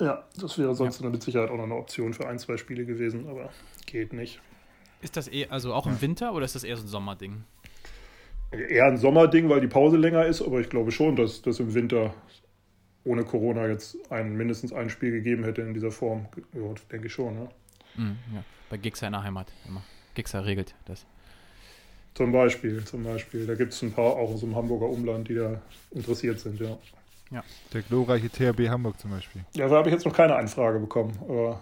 ja, 0.00 0.24
das 0.40 0.58
wäre 0.58 0.74
sonst 0.74 1.00
ja. 1.00 1.08
mit 1.08 1.22
Sicherheit 1.22 1.50
auch 1.50 1.56
noch 1.56 1.64
eine 1.64 1.74
Option 1.74 2.14
für 2.14 2.28
ein, 2.28 2.38
zwei 2.38 2.56
Spiele 2.56 2.84
gewesen, 2.84 3.28
aber 3.28 3.50
geht 3.86 4.12
nicht. 4.12 4.40
Ist 5.00 5.16
das 5.16 5.28
eher, 5.28 5.52
also 5.52 5.74
auch 5.74 5.86
im 5.86 6.00
Winter 6.00 6.32
oder 6.34 6.44
ist 6.44 6.54
das 6.54 6.64
eher 6.64 6.76
so 6.76 6.84
ein 6.84 6.88
Sommerding? 6.88 7.44
Eher 8.50 8.86
ein 8.86 8.96
Sommerding, 8.96 9.48
weil 9.48 9.60
die 9.60 9.68
Pause 9.68 9.96
länger 9.96 10.24
ist, 10.26 10.42
aber 10.42 10.60
ich 10.60 10.68
glaube 10.68 10.90
schon, 10.90 11.16
dass 11.16 11.42
das 11.42 11.60
im 11.60 11.74
Winter 11.74 12.14
ohne 13.04 13.24
Corona 13.24 13.66
jetzt 13.68 13.96
ein, 14.10 14.36
mindestens 14.36 14.72
ein 14.72 14.90
Spiel 14.90 15.10
gegeben 15.10 15.44
hätte 15.44 15.62
in 15.62 15.74
dieser 15.74 15.90
Form. 15.90 16.26
Ja, 16.52 16.74
denke 16.90 17.06
ich 17.06 17.12
schon, 17.12 17.34
ja. 17.34 17.48
Mhm, 17.96 18.16
ja. 18.34 18.44
Bei 18.70 18.76
Gixer 18.76 19.06
in 19.06 19.12
der 19.12 19.22
Heimat 19.22 19.52
immer. 19.66 19.82
Gixer 20.14 20.44
regelt 20.44 20.74
das. 20.86 21.06
Zum 22.14 22.32
Beispiel, 22.32 22.84
zum 22.84 23.04
Beispiel. 23.04 23.46
Da 23.46 23.54
gibt 23.54 23.72
es 23.72 23.82
ein 23.82 23.92
paar 23.92 24.16
auch 24.16 24.30
aus 24.30 24.40
dem 24.40 24.56
Hamburger 24.56 24.88
Umland, 24.88 25.28
die 25.28 25.36
da 25.36 25.62
interessiert 25.90 26.40
sind, 26.40 26.60
ja. 26.60 26.76
Ja. 27.30 27.44
Der 27.72 27.82
glorreiche 27.82 28.30
THB 28.30 28.68
Hamburg 28.68 28.98
zum 28.98 29.10
Beispiel. 29.10 29.44
Ja, 29.54 29.68
da 29.68 29.76
habe 29.76 29.88
ich 29.88 29.94
jetzt 29.94 30.06
noch 30.06 30.14
keine 30.14 30.34
Anfrage 30.36 30.78
bekommen, 30.78 31.12
aber 31.20 31.60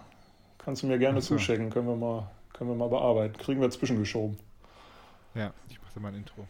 kannst 0.59 0.83
du 0.83 0.87
mir 0.87 0.99
gerne 0.99 1.21
so. 1.21 1.37
zuschicken, 1.37 1.71
können 1.71 1.89
wir, 1.89 1.97
mal, 1.97 2.31
können 2.53 2.71
wir 2.71 2.77
mal 2.77 2.89
bearbeiten. 2.89 3.37
Kriegen 3.37 3.61
wir 3.61 3.71
zwischengeschoben. 3.71 4.39
Ja, 5.35 5.53
ich 5.69 5.81
mache 5.83 6.01
mal 6.01 6.09
ein 6.09 6.15
Intro. 6.17 6.47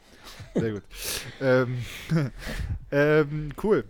Sehr 0.55 0.73
gut. 0.73 0.83
ähm, 1.41 1.85
ähm, 2.91 3.53
cool. 3.63 3.85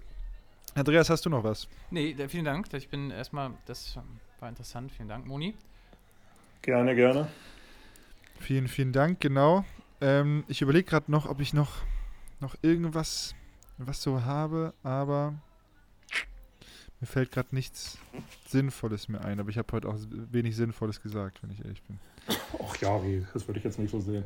Andreas, 0.75 1.11
hast 1.11 1.25
du 1.25 1.31
noch 1.31 1.43
was? 1.43 1.69
Nee, 1.91 2.15
vielen 2.29 2.45
Dank. 2.45 2.73
Ich 2.75 2.89
bin 2.89 3.11
erstmal, 3.11 3.51
das 3.67 3.99
war 4.41 4.49
interessant. 4.49 4.93
Vielen 4.93 5.09
Dank, 5.09 5.27
Moni. 5.27 5.55
Gerne, 6.63 6.95
gerne. 6.95 7.29
Vielen, 8.41 8.69
vielen 8.69 8.93
Dank, 8.93 9.21
genau. 9.21 9.65
Ähm, 10.01 10.45
ich 10.49 10.63
überlege 10.63 10.85
gerade 10.85 11.11
noch, 11.11 11.29
ob 11.29 11.41
ich 11.41 11.55
noch, 11.55 11.71
noch 12.41 12.55
irgendwas 12.63 13.35
was 13.79 14.03
so 14.03 14.25
habe, 14.25 14.73
aber 14.83 15.35
mir 17.01 17.07
fällt 17.07 17.31
gerade 17.33 17.55
nichts 17.55 17.99
Sinnvolles 18.49 19.09
mehr 19.09 19.25
ein. 19.25 19.39
Aber 19.39 19.51
ich 19.51 19.59
habe 19.59 19.71
heute 19.73 19.89
auch 19.89 19.97
wenig 20.11 20.57
Sinnvolles 20.57 21.03
gesagt, 21.03 21.43
wenn 21.43 21.51
ich 21.51 21.63
ehrlich 21.65 21.83
bin. 21.83 21.99
Ach 22.63 22.77
ja, 22.79 22.99
das 23.33 23.47
würde 23.47 23.59
ich 23.59 23.65
jetzt 23.65 23.79
nicht 23.79 23.91
so 23.91 24.01
sehen. 24.01 24.25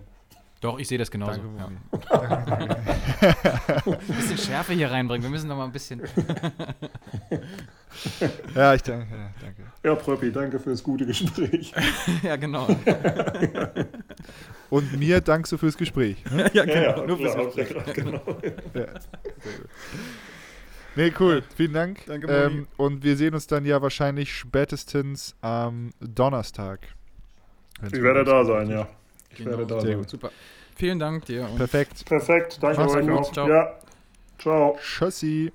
Doch, 0.61 0.79
ich 0.79 0.87
sehe 0.89 0.99
das 0.99 1.11
genauso. 1.11 1.41
Danke, 1.41 1.75
ja. 2.11 2.23
ein 3.87 3.99
bisschen 3.99 4.37
Schärfe 4.37 4.75
hier 4.75 4.91
reinbringen. 4.91 5.23
Wir 5.23 5.31
müssen 5.31 5.49
noch 5.49 5.57
mal 5.57 5.65
ein 5.65 5.73
bisschen. 5.73 6.01
ja, 8.55 8.75
ich 8.75 8.83
danke. 8.83 9.15
Ja, 9.15 9.31
danke. 9.41 9.63
Ja, 9.83 9.95
Pröppi, 9.95 10.31
danke 10.31 10.61
für 10.61 10.69
das 10.71 10.83
gute 10.83 11.07
Gespräch. 11.07 11.73
ja, 12.23 12.37
genau. 12.37 12.69
Und 14.71 14.97
mir 14.99 15.21
dankst 15.21 15.51
du 15.53 15.59
fürs 15.59 15.77
Gespräch. 15.77 16.25
Ne? 16.31 16.51
Ja, 16.55 16.65
genau. 16.65 17.01
Ja, 17.01 17.07
nur 17.07 17.17
fürs 17.17 17.55
Gespräch. 17.55 17.95
Genau. 17.95 18.23
Ja, 18.75 18.87
Nee, 20.97 21.13
cool. 21.21 21.43
Vielen 21.57 21.73
Dank. 21.73 22.05
Danke, 22.07 22.27
ähm, 22.27 22.67
Und 22.77 23.05
wir 23.05 23.17
sehen 23.17 23.35
uns 23.35 23.47
dann 23.47 23.65
ja 23.65 23.81
wahrscheinlich 23.81 24.35
spätestens 24.35 25.37
am 25.41 25.91
Donnerstag. 26.01 26.81
Ich 27.87 28.03
werde 28.03 28.25
da 28.25 28.45
sein, 28.45 28.69
ja. 28.71 28.89
Ich 29.31 29.39
genau. 29.39 29.51
werde 29.51 29.67
da 29.67 29.81
Sehr 29.81 29.91
sein. 29.91 29.99
Gut. 29.99 30.11
Super. 30.11 30.31
Vielen 30.75 30.99
Dank 30.99 31.27
dir. 31.27 31.49
Perfekt. 31.57 32.05
Perfekt. 32.07 32.59
Danke 32.61 32.81
Mach's 32.81 32.95
euch 32.95 33.07
gut. 33.07 33.19
auch. 33.19 33.33
Ciao. 33.33 33.49
Ja. 33.49 33.79
Ciao. 34.39 34.79
Tschüssi. 34.81 35.53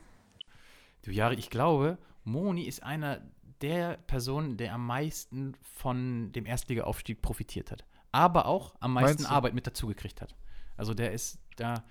Du 1.03 1.11
Jari, 1.11 1.35
ich 1.35 1.49
glaube, 1.49 1.97
Moni 2.23 2.63
ist 2.63 2.81
einer 2.81 3.21
der 3.61 3.97
Personen, 4.07 4.57
der 4.57 4.73
am 4.73 4.85
meisten 4.85 5.55
von 5.73 6.31
dem 6.31 6.45
Erstliga-Aufstieg 6.45 7.21
profitiert 7.21 7.71
hat 7.71 7.83
aber 8.15 8.45
auch 8.45 8.75
am 8.79 8.93
meisten 8.93 9.25
Arbeit 9.25 9.53
mit 9.53 9.67
dazugekriegt 9.67 10.21
hat. 10.21 10.35
Also 10.77 10.93
der 10.93 11.11
ist 11.11 11.37
da, 11.57 11.83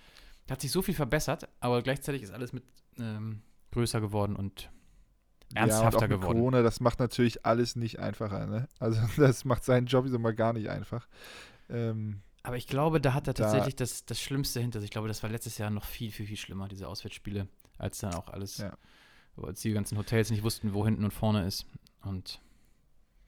der 0.49 0.55
hat 0.55 0.61
sich 0.63 0.73
so 0.73 0.81
viel 0.81 0.95
verbessert, 0.95 1.49
aber 1.61 1.83
gleichzeitig 1.83 2.23
ist 2.23 2.31
alles 2.31 2.55
mit 2.55 2.65
ähm, 2.99 3.43
größer 3.73 4.01
geworden 4.01 4.35
und 4.35 4.71
ernsthafter 5.55 6.01
ja, 6.01 6.05
und 6.07 6.21
geworden. 6.21 6.39
Corona, 6.39 6.63
das 6.63 6.81
macht 6.81 6.99
natürlich 6.99 7.45
alles 7.45 7.77
nicht 7.77 7.99
einfacher. 7.99 8.47
Ne? 8.47 8.69
Also 8.79 9.03
das 9.19 9.45
macht 9.45 9.65
seinen 9.65 9.87
Job 9.87 10.09
so 10.09 10.19
mal 10.19 10.35
gar 10.35 10.55
nicht 10.55 10.71
einfach. 10.71 11.07
Ähm, 11.69 12.23
aber 12.43 12.57
ich 12.57 12.69
glaube, 12.69 13.03
da 13.03 13.13
hat 13.13 13.29
er 13.29 13.35
tatsächlich 13.35 13.77
da, 13.77 13.85
das, 13.85 14.07
das 14.07 14.19
Schlimmste 14.19 14.61
hinter 14.61 14.81
sich. 14.81 14.89
Ich 14.89 14.93
glaube, 14.93 15.09
das 15.09 15.23
war 15.23 15.29
letztes 15.29 15.59
Jahr 15.59 15.69
noch 15.69 15.85
viel, 15.85 16.11
viel, 16.11 16.27
viel 16.27 16.39
schlimmer, 16.39 16.69
diese 16.69 16.89
Auswärtsspiele, 16.89 17.49
als 17.77 17.99
dann 17.99 18.15
auch 18.15 18.29
alles, 18.29 18.59
ja. 18.59 18.77
als 19.37 19.61
die 19.61 19.73
ganzen 19.73 19.99
Hotels 19.99 20.31
nicht 20.31 20.43
wussten, 20.43 20.73
wo 20.73 20.87
hinten 20.87 21.05
und 21.05 21.13
vorne 21.13 21.47
ist. 21.47 21.67
Und 22.03 22.41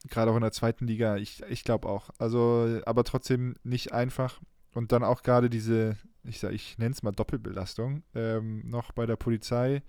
Gerade 0.09 0.31
auch 0.31 0.35
in 0.35 0.41
der 0.41 0.51
zweiten 0.51 0.87
Liga, 0.87 1.17
ich, 1.17 1.43
ich 1.49 1.63
glaube 1.63 1.87
auch. 1.87 2.09
Also, 2.17 2.81
aber 2.85 3.03
trotzdem 3.03 3.55
nicht 3.63 3.93
einfach. 3.93 4.39
Und 4.73 4.91
dann 4.91 5.03
auch 5.03 5.23
gerade 5.23 5.49
diese, 5.49 5.97
ich, 6.23 6.43
ich 6.43 6.77
nenne 6.77 6.91
es 6.91 7.03
mal 7.03 7.11
Doppelbelastung, 7.11 8.03
ähm, 8.13 8.69
noch 8.69 8.91
bei 8.91 9.05
der 9.05 9.15
Polizei 9.15 9.81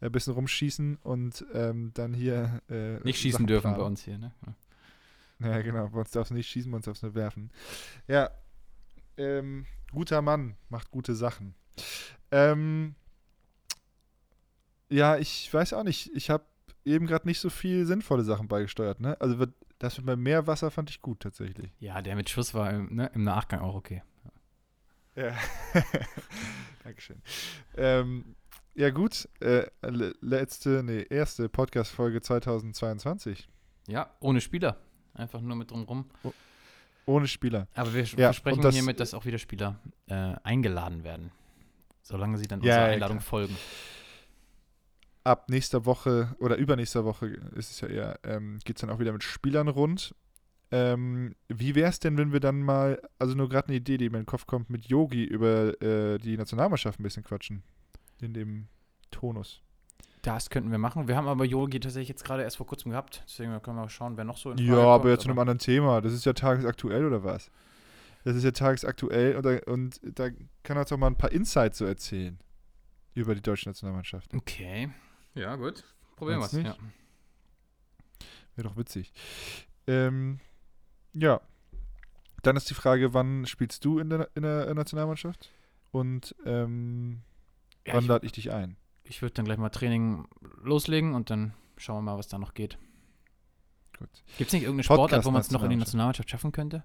ein 0.00 0.12
bisschen 0.12 0.34
rumschießen 0.34 0.96
und 1.02 1.44
ähm, 1.54 1.90
dann 1.94 2.14
hier. 2.14 2.60
Äh, 2.68 3.00
nicht 3.00 3.18
schießen 3.18 3.32
Sachen 3.32 3.46
dürfen 3.46 3.62
planen. 3.62 3.78
bei 3.78 3.84
uns 3.84 4.02
hier, 4.02 4.18
ne? 4.18 4.32
Ja. 5.40 5.48
ja, 5.48 5.62
genau. 5.62 5.88
Bei 5.88 6.00
uns 6.00 6.10
darfst 6.10 6.30
du 6.30 6.34
nicht 6.34 6.48
schießen, 6.48 6.70
bei 6.70 6.76
uns 6.76 6.86
darfst 6.86 7.02
du 7.02 7.06
nur 7.06 7.14
werfen. 7.14 7.50
Ja. 8.06 8.30
Ähm, 9.16 9.66
guter 9.92 10.20
Mann 10.20 10.56
macht 10.68 10.90
gute 10.90 11.14
Sachen. 11.14 11.54
Ähm, 12.30 12.94
ja, 14.90 15.16
ich 15.16 15.52
weiß 15.52 15.72
auch 15.72 15.84
nicht. 15.84 16.10
Ich 16.14 16.30
habe 16.30 16.44
eben 16.84 17.06
gerade 17.06 17.26
nicht 17.26 17.40
so 17.40 17.50
viel 17.50 17.86
sinnvolle 17.86 18.22
Sachen 18.24 18.48
beigesteuert. 18.48 19.00
Ne? 19.00 19.20
Also 19.20 19.38
das 19.78 20.00
mit 20.00 20.18
mehr 20.18 20.46
Wasser 20.46 20.70
fand 20.70 20.90
ich 20.90 21.02
gut 21.02 21.20
tatsächlich. 21.20 21.70
Ja, 21.78 22.00
der 22.02 22.16
mit 22.16 22.28
Schuss 22.30 22.54
war 22.54 22.70
im, 22.70 22.94
ne, 22.94 23.10
im 23.14 23.24
Nachgang 23.24 23.60
auch 23.60 23.74
okay. 23.74 24.02
Ja. 25.14 25.34
Dankeschön. 26.84 27.22
Ähm, 27.76 28.36
ja 28.74 28.90
gut, 28.90 29.28
äh, 29.40 29.66
le- 29.82 30.14
letzte, 30.20 30.82
nee, 30.82 31.02
erste 31.08 31.48
Podcast-Folge 31.48 32.20
2022. 32.20 33.48
Ja, 33.88 34.10
ohne 34.20 34.40
Spieler. 34.40 34.76
Einfach 35.14 35.40
nur 35.40 35.56
mit 35.56 35.70
drumrum. 35.70 36.10
Ohne 37.06 37.28
Spieler. 37.28 37.68
Aber 37.74 37.94
wir 37.94 38.02
Ja, 38.02 38.16
versprechen 38.28 38.60
das- 38.60 38.74
hiermit, 38.74 39.00
dass 39.00 39.14
auch 39.14 39.24
wieder 39.24 39.38
Spieler 39.38 39.78
äh, 40.08 40.34
eingeladen 40.42 41.04
werden. 41.04 41.30
Solange 42.02 42.36
sie 42.38 42.46
dann 42.46 42.60
Ja, 42.62 42.74
unserer 42.74 42.86
ja, 42.88 42.92
Einladung 42.94 43.18
klar. 43.18 43.26
folgen. 43.28 43.56
Ab 45.26 45.48
nächster 45.48 45.84
Woche 45.86 46.36
oder 46.38 46.56
übernächster 46.56 47.04
Woche 47.04 47.26
ist 47.56 47.72
es 47.72 47.80
ja 47.80 47.88
eher, 47.88 48.20
ähm, 48.22 48.60
geht 48.64 48.76
es 48.76 48.80
dann 48.82 48.90
auch 48.90 49.00
wieder 49.00 49.12
mit 49.12 49.24
Spielern 49.24 49.66
rund. 49.66 50.14
Ähm, 50.70 51.34
wie 51.48 51.74
wäre 51.74 51.88
es 51.88 51.98
denn, 51.98 52.16
wenn 52.16 52.32
wir 52.32 52.38
dann 52.38 52.62
mal, 52.62 53.02
also 53.18 53.34
nur 53.34 53.48
gerade 53.48 53.68
eine 53.68 53.76
Idee, 53.76 53.96
die 53.96 54.08
mir 54.08 54.18
in 54.18 54.22
den 54.22 54.26
Kopf 54.26 54.46
kommt, 54.46 54.70
mit 54.70 54.84
Yogi 54.86 55.24
über 55.24 55.82
äh, 55.82 56.18
die 56.18 56.36
Nationalmannschaft 56.36 57.00
ein 57.00 57.02
bisschen 57.02 57.24
quatschen? 57.24 57.64
In 58.20 58.34
dem 58.34 58.68
Tonus. 59.10 59.62
Das 60.22 60.48
könnten 60.48 60.70
wir 60.70 60.78
machen. 60.78 61.08
Wir 61.08 61.16
haben 61.16 61.26
aber 61.26 61.44
Yogi 61.44 61.80
tatsächlich 61.80 62.08
jetzt 62.10 62.24
gerade 62.24 62.44
erst 62.44 62.56
vor 62.56 62.66
kurzem 62.66 62.92
gehabt. 62.92 63.24
Deswegen 63.26 63.60
können 63.62 63.78
wir 63.78 63.88
schauen, 63.88 64.16
wer 64.16 64.24
noch 64.24 64.36
so 64.36 64.52
in 64.52 64.58
Ja, 64.58 64.74
Frage 64.74 64.80
aber 64.80 64.98
kommt, 65.02 65.10
jetzt 65.10 65.22
zu 65.22 65.28
einem 65.28 65.38
anderen 65.40 65.58
Thema. 65.58 66.00
Das 66.00 66.12
ist 66.12 66.24
ja 66.24 66.34
tagesaktuell 66.34 67.04
oder 67.04 67.24
was? 67.24 67.50
Das 68.22 68.36
ist 68.36 68.44
ja 68.44 68.52
tagesaktuell 68.52 69.36
und 69.36 69.44
da, 69.44 69.58
und 69.66 70.00
da 70.02 70.30
kann 70.62 70.76
er 70.76 70.80
uns 70.80 70.92
auch 70.92 70.98
mal 70.98 71.08
ein 71.08 71.18
paar 71.18 71.32
Insights 71.32 71.78
so 71.78 71.84
erzählen 71.84 72.38
über 73.14 73.34
die 73.34 73.40
deutsche 73.40 73.68
Nationalmannschaft. 73.68 74.34
Okay. 74.34 74.90
Ja, 75.36 75.54
gut. 75.56 75.84
Probieren 76.16 76.40
wir 76.40 76.46
es. 76.46 76.52
nicht? 76.52 76.66
Ja. 76.66 76.76
Wäre 78.56 78.68
doch 78.68 78.76
witzig. 78.76 79.12
Ähm, 79.86 80.40
ja. 81.12 81.40
Dann 82.42 82.56
ist 82.56 82.70
die 82.70 82.74
Frage, 82.74 83.12
wann 83.12 83.46
spielst 83.46 83.84
du 83.84 83.98
in 83.98 84.08
der, 84.08 84.30
in 84.34 84.42
der 84.42 84.72
Nationalmannschaft? 84.74 85.50
Und 85.92 86.34
ähm, 86.44 87.22
Ja, 87.86 87.94
wann 87.94 88.06
lade 88.06 88.24
ich 88.24 88.32
dich 88.32 88.50
ein? 88.50 88.76
Ich 89.04 89.22
würde 89.22 89.34
dann 89.34 89.44
gleich 89.44 89.58
mal 89.58 89.68
Training 89.68 90.26
loslegen 90.62 91.14
und 91.14 91.30
dann 91.30 91.54
schauen 91.76 91.98
wir 91.98 92.12
mal, 92.12 92.18
was 92.18 92.28
da 92.28 92.38
noch 92.38 92.54
geht. 92.54 92.78
Gut. 93.98 94.08
Gibt 94.38 94.48
es 94.48 94.52
nicht 94.52 94.62
irgendeine 94.62 94.84
Sportart, 94.84 95.24
wo 95.24 95.30
man 95.30 95.40
es 95.40 95.50
noch 95.50 95.62
in 95.62 95.70
die 95.70 95.76
Nationalmannschaft. 95.76 96.30
Schaffen 96.30 96.52
könnte? 96.52 96.84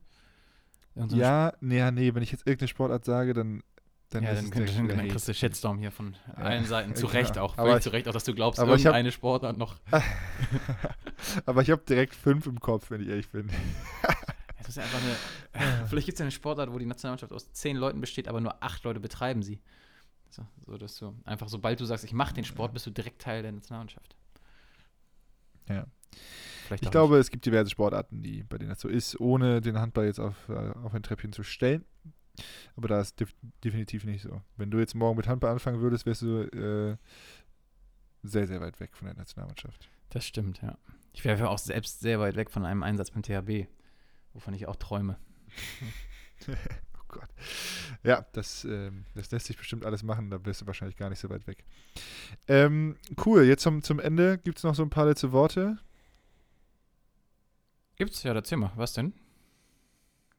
Irgend 0.96 1.12
so 1.12 1.16
eine 1.16 1.24
Ja, 1.24 1.54
nee, 1.62 1.78
ja, 1.78 1.92
nee, 1.92 2.14
wenn 2.14 2.24
ich 2.24 2.32
jetzt 2.32 2.46
irgendeine 2.46 2.68
Sportart 2.68 3.06
sage, 3.06 3.34
dann, 3.34 3.64
dann 4.12 4.24
ja, 4.24 4.34
dann, 4.34 4.50
könnte, 4.52 4.74
dann, 4.74 5.08
kriegst 5.08 5.28
du 5.28 5.34
Shitstorm 5.34 5.80
hier 5.80 5.92
von 5.92 6.16
Ja, 6.28 6.34
allen 6.44 6.66
Seiten. 6.66 6.96
Zu 6.96 7.08
ja, 7.08 7.14
Recht 7.14 7.38
auch. 7.38 7.58
aber 7.58 7.78
ich- 7.78 7.84
zu 7.84 7.90
Recht 7.90 8.08
auch, 8.08 8.14
dass 8.14 8.24
du 8.26 8.34
glaubst, 8.36 8.60
aber 8.60 8.76
ich 8.76 8.86
hab- 8.86 8.92
irgendeine 8.94 9.12
Sportart 9.12 9.58
noch. 9.58 9.76
Aber 11.46 11.62
ich 11.62 11.70
habe 11.70 11.84
direkt 11.88 12.16
fünf 12.16 12.48
im 12.48 12.60
Kopf, 12.60 12.90
wenn 12.90 13.02
ich 13.02 13.08
ehrlich 13.08 13.30
bin. 13.30 13.50
Das 14.64 14.78
ist 14.78 14.78
einfach 14.78 15.00
eine. 15.02 15.88
vielleicht 15.88 16.06
gibt 16.06 16.16
es 16.16 16.20
ja 16.20 16.24
eine 16.26 16.32
Sportart, 16.32 16.72
wo 16.72 16.78
die 16.80 16.86
Nationalmannschaft 16.86 17.34
aus 17.34 17.52
zehn 17.52 17.76
Leuten 17.76 18.00
besteht, 18.00 18.28
aber 18.28 18.40
nur 18.40 18.64
acht 18.64 18.84
Leute 18.84 19.00
betreiben 19.00 19.42
sie. 19.44 19.60
So, 20.30 20.46
so 20.66 20.78
dass 20.78 20.98
du 20.98 21.14
einfach, 21.26 21.50
sobald 21.50 21.80
du 21.80 21.86
sagst, 21.86 22.06
ich 22.06 22.14
mache 22.14 22.34
den 22.36 22.46
Sport, 22.46 22.72
bist 22.72 22.86
du 22.86 22.92
direkt 22.92 23.22
Teil 23.22 23.42
der 23.42 23.52
Nationalmannschaft. 23.52 24.16
Ja. 25.68 25.86
Vielleicht 26.68 26.84
Ich 26.84 26.92
glaube, 26.92 27.18
es 27.18 27.32
gibt 27.32 27.46
diverse 27.46 27.70
Sportarten, 27.70 28.22
die, 28.22 28.44
bei 28.44 28.60
denen 28.60 28.70
das 28.70 28.80
so 28.82 28.88
ist, 28.88 29.20
ohne 29.20 29.62
den 29.62 29.78
Handball 29.80 30.06
jetzt 30.06 30.20
auf, 30.20 30.36
äh, 30.48 30.54
auf 30.84 30.94
ein 30.94 31.04
Treppchen 31.04 31.34
zu 31.34 31.44
stellen. 31.44 31.84
Aber 32.76 32.88
da 32.88 33.02
ist 33.02 33.20
def 33.20 33.34
definitiv 33.64 34.06
nicht 34.06 34.24
so. 34.24 34.42
Wenn 34.58 34.72
du 34.72 34.80
jetzt 34.80 34.96
morgen 34.96 35.18
mit 35.18 35.28
Handball 35.28 35.52
anfangen 35.52 35.82
würdest, 35.82 36.06
wärst 36.06 36.22
du 36.22 36.42
äh, 36.42 36.98
sehr, 38.24 38.48
sehr 38.48 38.62
weit 38.62 38.80
weg 38.80 38.96
von 38.96 39.08
der 39.08 39.16
Nationalmannschaft. 39.16 39.90
Das 40.10 40.26
stimmt, 40.26 40.62
ja. 40.62 40.78
Ich 41.14 41.26
wäre 41.26 41.50
auch 41.50 41.58
selbst 41.58 42.00
sehr 42.00 42.20
weit 42.20 42.36
weg 42.36 42.50
von 42.50 42.66
einem 42.66 42.84
Einsatz 42.84 43.12
beim 43.12 43.24
THB, 43.24 43.68
wovon 44.34 44.54
ich 44.54 44.68
auch 44.68 44.76
träume. 44.76 45.18
oh 46.48 47.04
Gott. 47.08 47.30
Ja, 48.04 48.26
das, 48.32 48.64
ähm, 48.64 49.06
das 49.16 49.32
lässt 49.32 49.48
sich 49.48 49.58
bestimmt 49.58 49.86
alles 49.86 50.04
machen, 50.04 50.30
da 50.30 50.38
bist 50.38 50.62
du 50.62 50.68
wahrscheinlich 50.68 50.98
gar 50.98 51.10
nicht 51.10 51.20
so 51.20 51.30
weit 51.30 51.48
weg. 51.48 51.66
Ähm, 52.48 52.98
cool, 53.26 53.44
jetzt 53.44 53.64
zum, 53.64 53.84
zum 53.84 54.00
Ende 54.00 54.38
gibt 54.38 54.58
es 54.58 54.64
noch 54.64 54.76
so 54.76 54.84
ein 54.84 54.90
paar 54.90 55.06
letzte 55.06 55.32
Worte. 55.32 55.78
Gibt's? 57.96 58.24
Ja, 58.24 58.34
erzähl 58.34 58.58
mal. 58.58 58.72
Was 58.76 58.94
denn? 58.94 59.14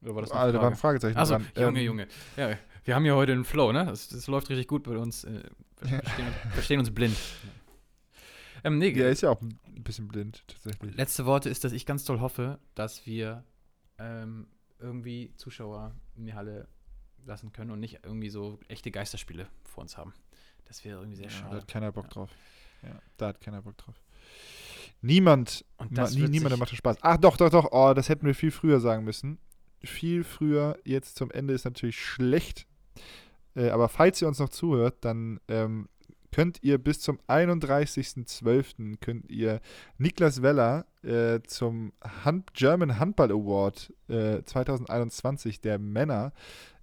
Oder 0.03 0.15
war 0.15 0.23
das 0.23 0.31
eine 0.33 0.41
Ah, 0.41 0.53
da 0.53 0.59
war 0.61 0.71
ein 0.71 0.77
Frage? 0.77 1.01
Fragezeichen 1.01 1.15
dran. 1.29 1.47
Junge, 1.57 1.81
Ähm, 1.81 1.87
Junge. 1.87 2.09
Ja, 2.37 2.59
wir 2.85 2.95
haben 2.95 3.05
hier 3.05 3.15
heute 3.17 3.33
einen 3.33 3.45
Flow, 3.45 3.73
ne? 3.73 3.85
Das, 3.87 4.09
das 4.09 4.27
läuft 4.27 4.49
richtig 4.51 4.67
gut 4.69 4.83
bei 4.85 4.97
uns. 4.99 5.25
Äh, 5.25 5.43
wir 5.81 5.91
Ja. 5.91 6.01
verstehen, 6.03 6.27
verstehen 6.53 6.79
uns 6.81 6.91
blind. 6.95 7.17
Ähm, 8.65 8.79
nee, 8.79 8.93
Der 8.93 9.11
ist 9.11 9.23
ja 9.23 9.31
auch 9.31 9.41
ein 9.41 9.59
bisschen 9.83 10.07
blind, 10.09 10.45
tatsächlich. 10.47 10.95
letzte 10.95 11.27
Worte 11.27 11.49
ist, 11.49 11.65
dass 11.65 11.73
ich 11.73 11.85
ganz 11.87 12.05
toll 12.05 12.21
hoffe, 12.21 12.59
dass 12.77 13.07
wir 13.07 13.45
ähm, 13.99 14.47
irgendwie 14.79 15.33
Zuschauer 15.37 15.95
in 16.17 16.27
die 16.27 16.35
Halle 16.35 16.69
lassen 17.25 17.53
können 17.53 17.71
und 17.73 17.81
nicht 17.81 18.01
irgendwie 18.05 18.29
so 18.31 18.61
echte 18.69 18.91
Geisterspiele 18.93 19.49
vor 19.65 19.83
uns 19.83 19.97
haben. 19.97 20.13
Das 20.67 20.85
wäre 20.85 20.99
irgendwie 21.01 21.17
sehr 21.17 21.27
Ja, 21.27 21.33
da 21.33 21.39
schade. 21.39 21.57
hat 21.57 21.69
keiner 21.69 21.93
Bock 21.93 22.05
Ja. 22.05 22.11
drauf. 22.11 22.31
Ja, 22.83 23.01
da 23.17 23.27
hat 23.29 23.41
keiner 23.41 23.63
Bock 23.63 23.77
drauf. 23.79 23.95
Niemand, 25.01 25.65
ma, 25.91 26.09
nie, 26.11 26.29
niemand 26.29 26.57
macht 26.59 26.75
Spaß. 26.75 26.99
Ach, 27.01 27.17
doch, 27.17 27.37
doch, 27.37 27.51
doch. 27.51 27.69
Oh, 27.73 27.93
das 27.95 28.09
hätten 28.09 28.27
wir 28.27 28.35
viel 28.35 28.51
früher 28.53 28.79
sagen 28.81 29.05
müssen. 29.05 29.39
Viel 29.85 30.25
früher. 30.25 30.79
Jetzt 30.85 31.17
zum 31.17 31.31
Ende 31.31 31.55
ist 31.55 31.65
natürlich 31.65 32.01
schlecht. 32.01 32.67
Äh, 33.55 33.71
aber 33.71 33.89
falls 33.89 34.21
ihr 34.23 34.29
uns 34.29 34.39
noch 34.39 34.49
zuhört, 34.49 34.97
dann 35.05 35.41
ähm, 35.49 35.89
könnt 36.31 36.63
ihr 36.63 36.79
bis 36.79 37.01
zum 37.01 37.19
31.12. 37.29 38.97
könnt 39.01 39.31
ihr 39.31 39.61
Niklas 39.99 40.41
Weller 40.43 40.87
äh, 41.03 41.41
zum 41.47 41.93
Hand 42.25 42.55
German 42.55 42.99
Handball 42.99 43.31
Award 43.31 43.93
äh, 44.09 44.43
2021 44.43 45.61
der 45.61 45.79
Männer 45.79 46.33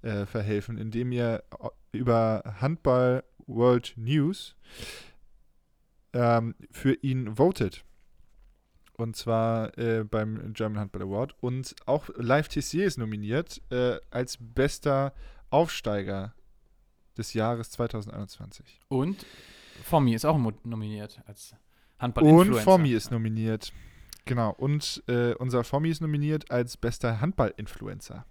äh, 0.04 0.26
verhelfen, 0.28 0.78
indem 0.78 1.12
ihr 1.12 1.44
o- 1.58 1.70
über 1.92 2.44
Handball 2.62 3.24
World 3.48 3.94
News 3.98 4.56
ähm, 6.14 6.54
für 6.72 6.94
ihn 7.02 7.36
votet. 7.38 7.84
Und 9.00 9.16
zwar 9.16 9.78
äh, 9.78 10.04
beim 10.04 10.54
German 10.54 10.78
Handball 10.78 11.04
Award. 11.04 11.34
Und 11.40 11.74
auch 11.86 12.10
Live 12.18 12.50
Tessier 12.50 12.86
ist 12.86 12.98
nominiert 12.98 13.62
äh, 13.72 13.98
als 14.12 14.38
bester 14.38 15.14
Aufsteiger 15.50 16.34
des 17.18 17.34
Jahres 17.34 17.72
2021. 17.72 18.82
Und 18.90 19.26
Formi 19.84 20.14
ist 20.14 20.26
auch 20.26 20.38
nominiert 20.66 21.22
als 21.26 21.54
Und 21.54 22.02
Handball-Influencer. 22.02 22.62
Formi 22.62 22.92
ist 22.92 23.10
nominiert. 23.10 23.72
Genau. 24.26 24.52
Und 24.52 25.02
äh, 25.08 25.34
unser 25.36 25.64
Formi 25.64 25.90
ist 25.90 26.02
nominiert 26.02 26.52
als 26.52 26.76
bester 26.76 27.22
Handball-Influencer. 27.22 28.26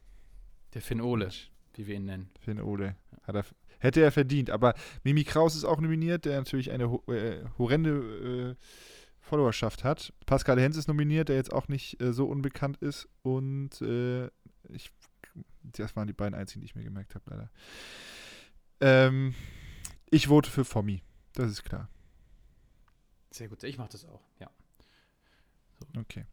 Der 0.74 0.82
Finn 0.82 1.00
Ole, 1.00 1.30
wie 1.76 1.86
wir 1.86 1.94
ihn 1.94 2.04
nennen. 2.04 2.30
Finn 2.40 2.60
Ole. 2.60 2.96
Hat 3.22 3.36
er, 3.36 3.44
hätte 3.78 4.02
er 4.02 4.12
verdient. 4.12 4.50
Aber 4.50 4.74
Mimi 5.02 5.24
Kraus 5.24 5.56
ist 5.56 5.64
auch 5.64 5.80
nominiert, 5.80 6.26
der 6.26 6.36
natürlich 6.36 6.70
eine 6.70 6.84
äh, 7.08 7.44
horrende 7.56 8.56
äh, 8.58 8.64
Followerschaft 9.28 9.84
hat. 9.84 10.12
Pascal 10.26 10.60
Hens 10.60 10.76
ist 10.76 10.88
nominiert, 10.88 11.28
der 11.28 11.36
jetzt 11.36 11.52
auch 11.52 11.68
nicht 11.68 12.00
äh, 12.02 12.12
so 12.12 12.26
unbekannt 12.26 12.78
ist. 12.78 13.08
Und 13.22 13.80
äh, 13.82 14.26
ich, 14.68 14.90
das 15.62 15.94
waren 15.96 16.06
die 16.06 16.12
beiden 16.12 16.34
einzigen, 16.34 16.60
die 16.60 16.66
ich 16.66 16.74
mir 16.74 16.84
gemerkt 16.84 17.14
habe, 17.14 17.24
leider. 17.30 17.50
Ähm, 18.80 19.34
ich 20.10 20.28
vote 20.28 20.50
für 20.50 20.64
Formi. 20.64 21.02
Das 21.34 21.50
ist 21.50 21.64
klar. 21.64 21.88
Sehr 23.30 23.48
gut, 23.48 23.62
ich 23.62 23.78
mache 23.78 23.90
das 23.90 24.04
auch, 24.04 24.22
ja. 24.40 24.50
Okay. 25.96 26.24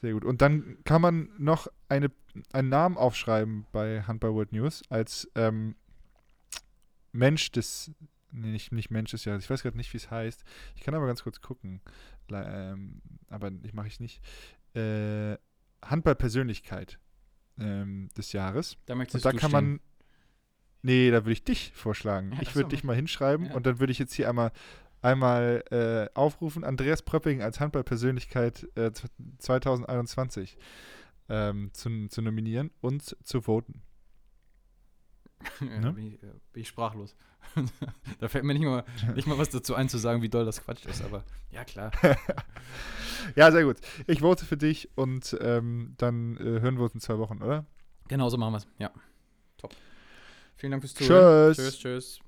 Sehr 0.00 0.12
gut. 0.12 0.24
Und 0.24 0.42
dann 0.42 0.78
kann 0.84 1.02
man 1.02 1.30
noch 1.38 1.66
eine, 1.88 2.10
einen 2.52 2.68
Namen 2.68 2.96
aufschreiben 2.96 3.66
bei 3.72 4.02
Handball 4.02 4.34
World 4.34 4.52
News 4.52 4.82
als 4.90 5.28
ähm, 5.34 5.74
Mensch 7.12 7.50
des. 7.50 7.90
Nee, 8.30 8.48
nicht, 8.52 8.72
nicht 8.72 8.90
Mensch 8.90 9.10
des 9.12 9.24
Jahres. 9.24 9.44
Ich 9.44 9.50
weiß 9.50 9.62
gerade 9.62 9.76
nicht, 9.76 9.92
wie 9.92 9.96
es 9.96 10.10
heißt. 10.10 10.44
Ich 10.76 10.82
kann 10.82 10.94
aber 10.94 11.06
ganz 11.06 11.22
kurz 11.22 11.40
gucken. 11.40 11.80
Ähm, 12.30 13.00
aber 13.28 13.50
ich 13.62 13.72
mache 13.72 13.86
ich 13.88 14.00
nicht. 14.00 14.22
Äh, 14.74 15.36
Handball-Persönlichkeit 15.82 16.98
ähm, 17.58 18.08
des 18.16 18.32
Jahres. 18.32 18.76
Da 18.86 18.94
Und 18.94 18.98
möchtest 18.98 19.24
da 19.24 19.32
du 19.32 19.38
kann 19.38 19.50
stehen. 19.50 19.70
man. 19.70 19.80
Nee, 20.82 21.10
da 21.10 21.22
würde 21.24 21.32
ich 21.32 21.44
dich 21.44 21.72
vorschlagen. 21.74 22.32
Ja, 22.32 22.42
ich 22.42 22.54
würde 22.54 22.68
dich 22.70 22.84
mal 22.84 22.94
hinschreiben 22.94 23.46
Ja. 23.46 23.54
und 23.54 23.66
dann 23.66 23.80
würde 23.80 23.90
ich 23.90 23.98
jetzt 23.98 24.12
hier 24.14 24.28
einmal, 24.28 24.52
einmal 25.02 25.64
äh, 25.70 26.08
aufrufen, 26.16 26.62
Andreas 26.64 27.02
Pröpping 27.02 27.42
als 27.42 27.58
Handballpersönlichkeit 27.60 28.68
äh, 28.76 28.92
z- 28.92 29.10
2021 29.38 30.56
ähm, 31.30 31.70
zu, 31.72 32.08
zu 32.08 32.22
nominieren 32.22 32.70
und 32.80 33.16
zu 33.26 33.40
voten. 33.42 33.82
Ja, 35.60 35.80
Ne? 35.80 35.92
bin, 35.92 36.06
ich, 36.06 36.22
äh, 36.22 36.26
bin 36.52 36.62
ich 36.62 36.68
sprachlos. 36.68 37.14
da 38.20 38.28
fällt 38.28 38.44
mir 38.44 38.54
nicht 38.54 38.64
mal, 38.64 38.84
nicht 39.14 39.26
mal 39.26 39.38
was 39.38 39.50
dazu 39.50 39.74
ein, 39.74 39.88
zu 39.88 39.98
sagen, 39.98 40.22
wie 40.22 40.28
doll 40.28 40.44
das 40.44 40.62
Quatsch 40.62 40.84
ist, 40.86 41.02
aber 41.02 41.24
ja, 41.50 41.64
klar. 41.64 41.90
ja, 43.36 43.50
sehr 43.50 43.64
gut. 43.64 43.76
Ich 44.06 44.20
vote 44.20 44.44
für 44.44 44.56
dich 44.56 44.90
und 44.96 45.36
ähm, 45.40 45.94
dann 45.96 46.36
äh, 46.36 46.60
hören 46.60 46.76
wir 46.76 46.84
uns 46.84 46.94
in 46.94 47.00
zwei 47.00 47.18
Wochen, 47.18 47.42
oder? 47.42 47.66
Genau 48.08 48.28
so 48.28 48.36
machen 48.36 48.52
wir 48.52 48.58
es. 48.58 48.66
Ja. 48.78 48.90
Top. 49.56 49.74
Vielen 50.56 50.72
Dank 50.72 50.82
fürs 50.82 50.94
Zuhören. 50.94 51.54
Tschüss. 51.54 51.64
Tschüss, 51.64 51.78
tschüss. 51.78 52.20